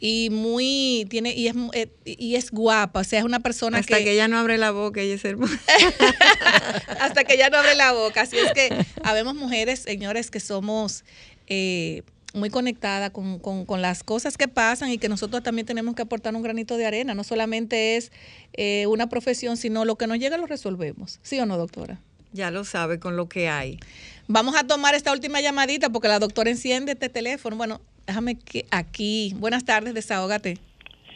y 0.00 0.30
muy 0.30 1.06
tiene 1.10 1.34
y 1.34 1.48
es 1.48 1.54
eh, 1.72 1.90
y 2.04 2.36
es 2.36 2.50
guapa, 2.50 3.00
o 3.00 3.04
sea, 3.04 3.18
es 3.18 3.24
una 3.24 3.40
persona 3.40 3.78
hasta 3.78 3.98
que, 3.98 4.12
ella 4.12 4.28
no 4.28 4.38
abre 4.38 4.58
la 4.58 4.70
boca, 4.70 5.00
ella 5.00 5.14
es 5.14 5.24
hermosa. 5.24 5.58
hasta 7.00 7.24
que 7.24 7.34
ella 7.34 7.50
no 7.50 7.58
abre 7.58 7.74
la 7.74 7.92
boca, 7.92 8.22
así 8.22 8.36
es 8.38 8.52
que 8.52 8.70
habemos 9.02 9.34
mujeres, 9.34 9.80
señores, 9.80 10.30
que 10.30 10.40
somos 10.40 11.04
eh, 11.48 12.02
muy 12.34 12.50
conectadas 12.50 13.10
con, 13.10 13.38
con, 13.38 13.82
las 13.82 14.04
cosas 14.04 14.36
que 14.36 14.48
pasan 14.48 14.90
y 14.90 14.98
que 14.98 15.08
nosotros 15.08 15.42
también 15.42 15.66
tenemos 15.66 15.94
que 15.94 16.02
aportar 16.02 16.34
un 16.34 16.42
granito 16.42 16.76
de 16.76 16.86
arena. 16.86 17.14
No 17.14 17.24
solamente 17.24 17.96
es 17.96 18.12
eh, 18.52 18.86
una 18.86 19.08
profesión, 19.08 19.56
sino 19.56 19.84
lo 19.84 19.96
que 19.96 20.06
nos 20.06 20.18
llega 20.18 20.36
lo 20.36 20.46
resolvemos. 20.46 21.18
¿Sí 21.22 21.40
o 21.40 21.46
no, 21.46 21.56
doctora? 21.56 22.00
Ya 22.32 22.50
lo 22.50 22.64
sabe 22.64 22.98
con 22.98 23.16
lo 23.16 23.28
que 23.28 23.48
hay. 23.48 23.80
Vamos 24.26 24.54
a 24.56 24.66
tomar 24.66 24.94
esta 24.94 25.12
última 25.12 25.40
llamadita 25.40 25.90
porque 25.90 26.08
la 26.08 26.18
doctora 26.18 26.50
enciende 26.50 26.92
este 26.92 27.08
teléfono. 27.08 27.56
Bueno, 27.56 27.80
déjame 28.08 28.38
que 28.38 28.64
aquí. 28.72 29.34
Buenas 29.36 29.64
tardes, 29.64 29.94
desahógate. 29.94 30.58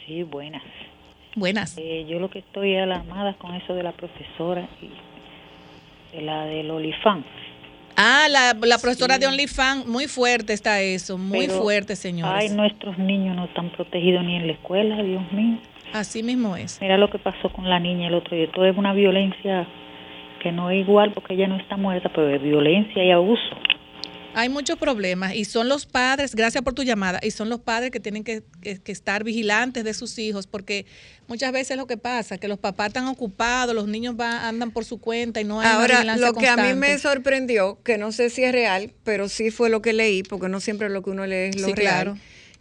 Sí, 0.05 0.23
buenas. 0.23 0.61
Buenas. 1.35 1.75
Eh, 1.77 2.05
yo 2.07 2.19
lo 2.19 2.29
que 2.29 2.39
estoy 2.39 2.77
alarmada 2.77 3.33
con 3.33 3.55
eso 3.55 3.73
de 3.73 3.83
la 3.83 3.91
profesora 3.91 4.69
y 4.81 6.15
de 6.15 6.21
la 6.21 6.45
del 6.45 6.69
Olifán. 6.69 7.25
Ah, 7.95 8.27
la, 8.29 8.55
profesora 8.79 9.17
de 9.17 9.27
OnlyFans, 9.27 9.85
muy 9.85 10.07
fuerte 10.07 10.53
está 10.53 10.81
eso, 10.81 11.17
muy 11.17 11.47
fuerte, 11.47 11.95
señores. 11.95 12.33
Ay, 12.35 12.49
nuestros 12.49 12.97
niños 12.97 13.35
no 13.35 13.45
están 13.45 13.69
protegidos 13.71 14.23
ni 14.23 14.35
en 14.35 14.47
la 14.47 14.53
escuela, 14.53 15.01
Dios 15.03 15.31
mío. 15.31 15.57
Así 15.93 16.23
mismo 16.23 16.55
es. 16.55 16.79
Mira 16.81 16.97
lo 16.97 17.09
que 17.09 17.19
pasó 17.19 17.51
con 17.53 17.69
la 17.69 17.79
niña 17.79 18.07
el 18.07 18.15
otro 18.15 18.35
día. 18.35 18.49
Todo 18.51 18.65
es 18.65 18.75
una 18.75 18.93
violencia 18.93 19.67
que 20.41 20.51
no 20.51 20.71
es 20.71 20.79
igual 20.79 21.11
porque 21.11 21.35
ella 21.35 21.47
no 21.47 21.57
está 21.57 21.77
muerta, 21.77 22.09
pero 22.09 22.29
es 22.29 22.41
violencia 22.41 23.03
y 23.03 23.11
abuso. 23.11 23.55
Hay 24.35 24.49
muchos 24.49 24.77
problemas 24.77 25.35
y 25.35 25.45
son 25.45 25.69
los 25.69 25.85
padres, 25.85 26.35
gracias 26.35 26.63
por 26.63 26.73
tu 26.73 26.83
llamada, 26.83 27.19
y 27.21 27.31
son 27.31 27.49
los 27.49 27.59
padres 27.59 27.91
que 27.91 27.99
tienen 27.99 28.23
que, 28.23 28.43
estar 28.85 29.23
vigilantes 29.23 29.83
de 29.83 29.93
sus 29.93 30.17
hijos, 30.17 30.47
porque 30.47 30.85
muchas 31.27 31.51
veces 31.51 31.77
lo 31.77 31.87
que 31.87 31.97
pasa, 31.97 32.37
que 32.37 32.47
los 32.47 32.57
papás 32.57 32.87
están 32.87 33.07
ocupados, 33.07 33.75
los 33.75 33.87
niños 33.87 34.15
van, 34.15 34.43
andan 34.45 34.71
por 34.71 34.85
su 34.85 34.99
cuenta 34.99 35.39
y 35.41 35.43
no 35.43 35.59
hay 35.59 35.67
Ahora, 35.67 36.03
lo 36.17 36.33
que 36.33 36.47
a 36.47 36.57
mí 36.57 36.73
me 36.73 36.97
sorprendió, 36.97 37.79
que 37.83 37.97
no 37.97 38.11
sé 38.11 38.29
si 38.29 38.43
es 38.43 38.51
real, 38.51 38.91
pero 39.03 39.29
sí 39.29 39.51
fue 39.51 39.69
lo 39.69 39.81
que 39.81 39.93
leí, 39.93 40.23
porque 40.23 40.49
no 40.49 40.59
siempre 40.59 40.89
lo 40.89 41.03
que 41.03 41.11
uno 41.11 41.25
lee 41.25 41.49
es 41.49 41.61
lo 41.61 41.67
real, 41.67 41.75
claro. 41.75 42.17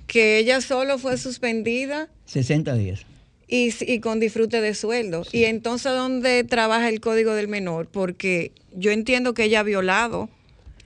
que 0.07 0.39
ella 0.39 0.61
solo 0.61 0.99
fue 0.99 1.17
suspendida. 1.17 2.09
60 2.27 2.75
días. 2.75 3.07
Y, 3.49 3.71
y, 3.81 4.01
con 4.01 4.19
disfrute 4.19 4.63
de 4.63 4.75
sueldo. 4.75 5.25
Y 5.31 5.45
entonces, 5.45 5.93
¿dónde 5.93 6.43
trabaja 6.43 6.89
el 6.89 7.01
código 7.01 7.35
del 7.35 7.49
menor? 7.49 7.87
Porque 7.87 8.51
yo 8.75 8.93
entiendo 8.93 9.35
que 9.35 9.45
ella 9.45 9.61
ha 9.61 9.63
violado 9.63 10.31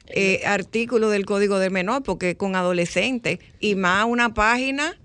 eh, 0.08 0.42
artículos 0.46 1.10
del 1.12 1.26
Código 1.26 1.58
del 1.58 1.70
Menor, 1.70 2.02
porque 2.02 2.36
con 2.36 2.56
adolescentes 2.56 3.38
y 3.60 3.74
más 3.74 4.06
una 4.06 4.34
página 4.34 4.96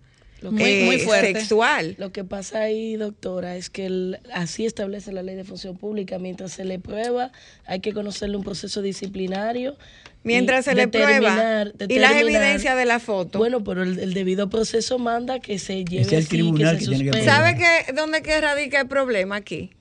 muy, 0.50 0.96
eh, 0.96 1.08
sexual. 1.22 1.96
Lo 2.00 2.12
que 2.12 2.24
pasa 2.24 2.62
ahí, 2.62 2.96
doctora, 2.96 3.56
es 3.58 3.70
que 3.70 4.18
así 4.34 4.66
establece 4.66 5.12
la 5.12 5.22
ley 5.22 5.36
de 5.36 5.44
función 5.44 5.78
pública. 5.78 6.18
Mientras 6.18 6.54
se 6.54 6.66
le 6.66 6.80
prueba, 6.80 7.32
hay 7.66 7.80
que 7.80 7.94
conocerle 7.94 8.38
un 8.38 8.44
proceso 8.44 8.82
disciplinario. 8.82 9.78
Mientras 10.24 10.66
se 10.66 10.76
le 10.76 10.88
prueba. 10.88 11.66
y 11.88 12.00
las 12.00 12.16
evidencias 12.16 12.76
de 12.76 12.86
la 12.86 13.00
foto. 13.00 13.40
Bueno, 13.40 13.64
pero 13.64 13.84
el, 13.84 14.14
debido 14.14 14.50
proceso 14.50 14.98
manda 15.00 15.40
que 15.40 15.60
se 15.60 15.84
lleve 15.84 16.16
el 16.16 16.28
tribunal 16.28 16.78
que, 16.78 16.86
se 16.86 17.24
¿Sabe 17.24 17.58
que, 17.58 17.94
dónde 17.94 18.22
que 18.22 18.40
radica 18.40 18.82
el 18.82 18.88
problema 18.88 19.36
aquí? 19.36 19.72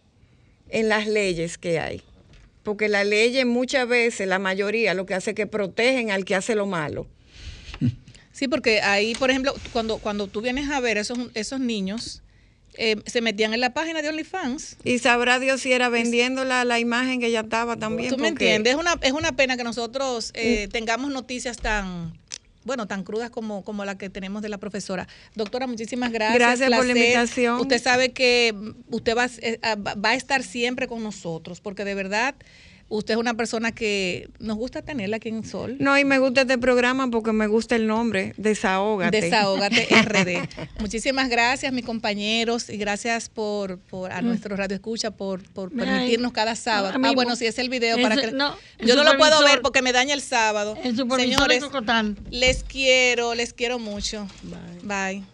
En 0.68 0.88
las 0.88 1.06
leyes 1.06 1.58
que 1.58 1.80
hay 1.80 2.02
porque 2.70 2.88
la 2.88 3.02
ley 3.02 3.44
muchas 3.44 3.88
veces, 3.88 4.28
la 4.28 4.38
mayoría, 4.38 4.94
lo 4.94 5.04
que 5.04 5.14
hace 5.14 5.30
es 5.30 5.34
que 5.34 5.48
protegen 5.48 6.12
al 6.12 6.24
que 6.24 6.36
hace 6.36 6.54
lo 6.54 6.66
malo. 6.66 7.08
Sí, 8.30 8.46
porque 8.46 8.80
ahí, 8.80 9.16
por 9.16 9.28
ejemplo, 9.28 9.52
cuando, 9.72 9.98
cuando 9.98 10.28
tú 10.28 10.40
vienes 10.40 10.70
a 10.70 10.78
ver 10.78 10.96
esos, 10.96 11.18
esos 11.34 11.58
niños, 11.58 12.22
eh, 12.74 12.94
se 13.06 13.22
metían 13.22 13.54
en 13.54 13.60
la 13.60 13.74
página 13.74 14.02
de 14.02 14.08
OnlyFans. 14.08 14.76
Y 14.84 15.00
sabrá 15.00 15.40
Dios 15.40 15.62
si 15.62 15.72
era 15.72 15.88
vendiendo 15.88 16.44
la, 16.44 16.64
la 16.64 16.78
imagen 16.78 17.18
que 17.18 17.26
ella 17.26 17.40
estaba 17.40 17.76
también. 17.76 18.10
Tú 18.10 18.18
me 18.18 18.28
entiendes, 18.28 18.74
es 18.74 18.78
una, 18.78 18.94
es 19.02 19.10
una 19.10 19.32
pena 19.32 19.56
que 19.56 19.64
nosotros 19.64 20.30
eh, 20.34 20.68
tengamos 20.70 21.10
noticias 21.10 21.56
tan 21.56 22.19
bueno, 22.70 22.86
tan 22.86 23.02
crudas 23.02 23.30
como, 23.30 23.64
como 23.64 23.84
la 23.84 23.98
que 23.98 24.10
tenemos 24.10 24.42
de 24.42 24.48
la 24.48 24.58
profesora. 24.58 25.08
Doctora, 25.34 25.66
muchísimas 25.66 26.12
gracias. 26.12 26.38
Gracias 26.38 26.70
por 26.70 26.86
la 26.86 26.92
invitación. 26.92 27.60
Usted 27.60 27.82
sabe 27.82 28.12
que 28.12 28.54
usted 28.90 29.16
va, 29.16 29.26
eh, 29.38 29.58
va 29.76 30.10
a 30.10 30.14
estar 30.14 30.44
siempre 30.44 30.86
con 30.86 31.02
nosotros, 31.02 31.60
porque 31.60 31.84
de 31.84 31.96
verdad 31.96 32.36
usted 32.90 33.14
es 33.14 33.20
una 33.20 33.34
persona 33.34 33.72
que 33.72 34.28
nos 34.38 34.56
gusta 34.56 34.82
tenerla 34.82 35.16
aquí 35.16 35.30
en 35.30 35.44
Sol. 35.44 35.76
No, 35.78 35.98
y 35.98 36.04
me 36.04 36.18
gusta 36.18 36.42
este 36.42 36.58
programa 36.58 37.08
porque 37.10 37.32
me 37.32 37.46
gusta 37.46 37.76
el 37.76 37.86
nombre, 37.86 38.34
Desahógate. 38.36 39.20
Desahógate 39.20 39.86
RD. 40.02 40.80
Muchísimas 40.80 41.30
gracias, 41.30 41.72
mis 41.72 41.86
compañeros, 41.86 42.68
y 42.68 42.76
gracias 42.76 43.28
por, 43.28 43.78
por 43.78 44.12
a 44.12 44.20
mm. 44.20 44.26
nuestro 44.26 44.56
Radio 44.56 44.74
Escucha 44.74 45.12
por, 45.12 45.42
por 45.52 45.70
permitirnos 45.70 46.32
cada 46.32 46.56
sábado. 46.56 46.98
Ah, 47.02 47.12
bueno, 47.14 47.36
si 47.36 47.46
es 47.46 47.58
el 47.58 47.70
video 47.70 48.00
para 48.02 48.16
que... 48.16 48.32
yo 48.84 48.96
no 48.96 49.04
lo 49.04 49.16
puedo 49.16 49.42
ver 49.44 49.62
porque 49.62 49.82
me 49.82 49.92
daña 49.92 50.12
el 50.12 50.20
sábado. 50.20 50.76
Señores, 50.82 51.62
les 52.30 52.64
quiero, 52.64 53.34
les 53.34 53.54
quiero 53.54 53.78
mucho. 53.78 54.26
Bye. 54.82 55.24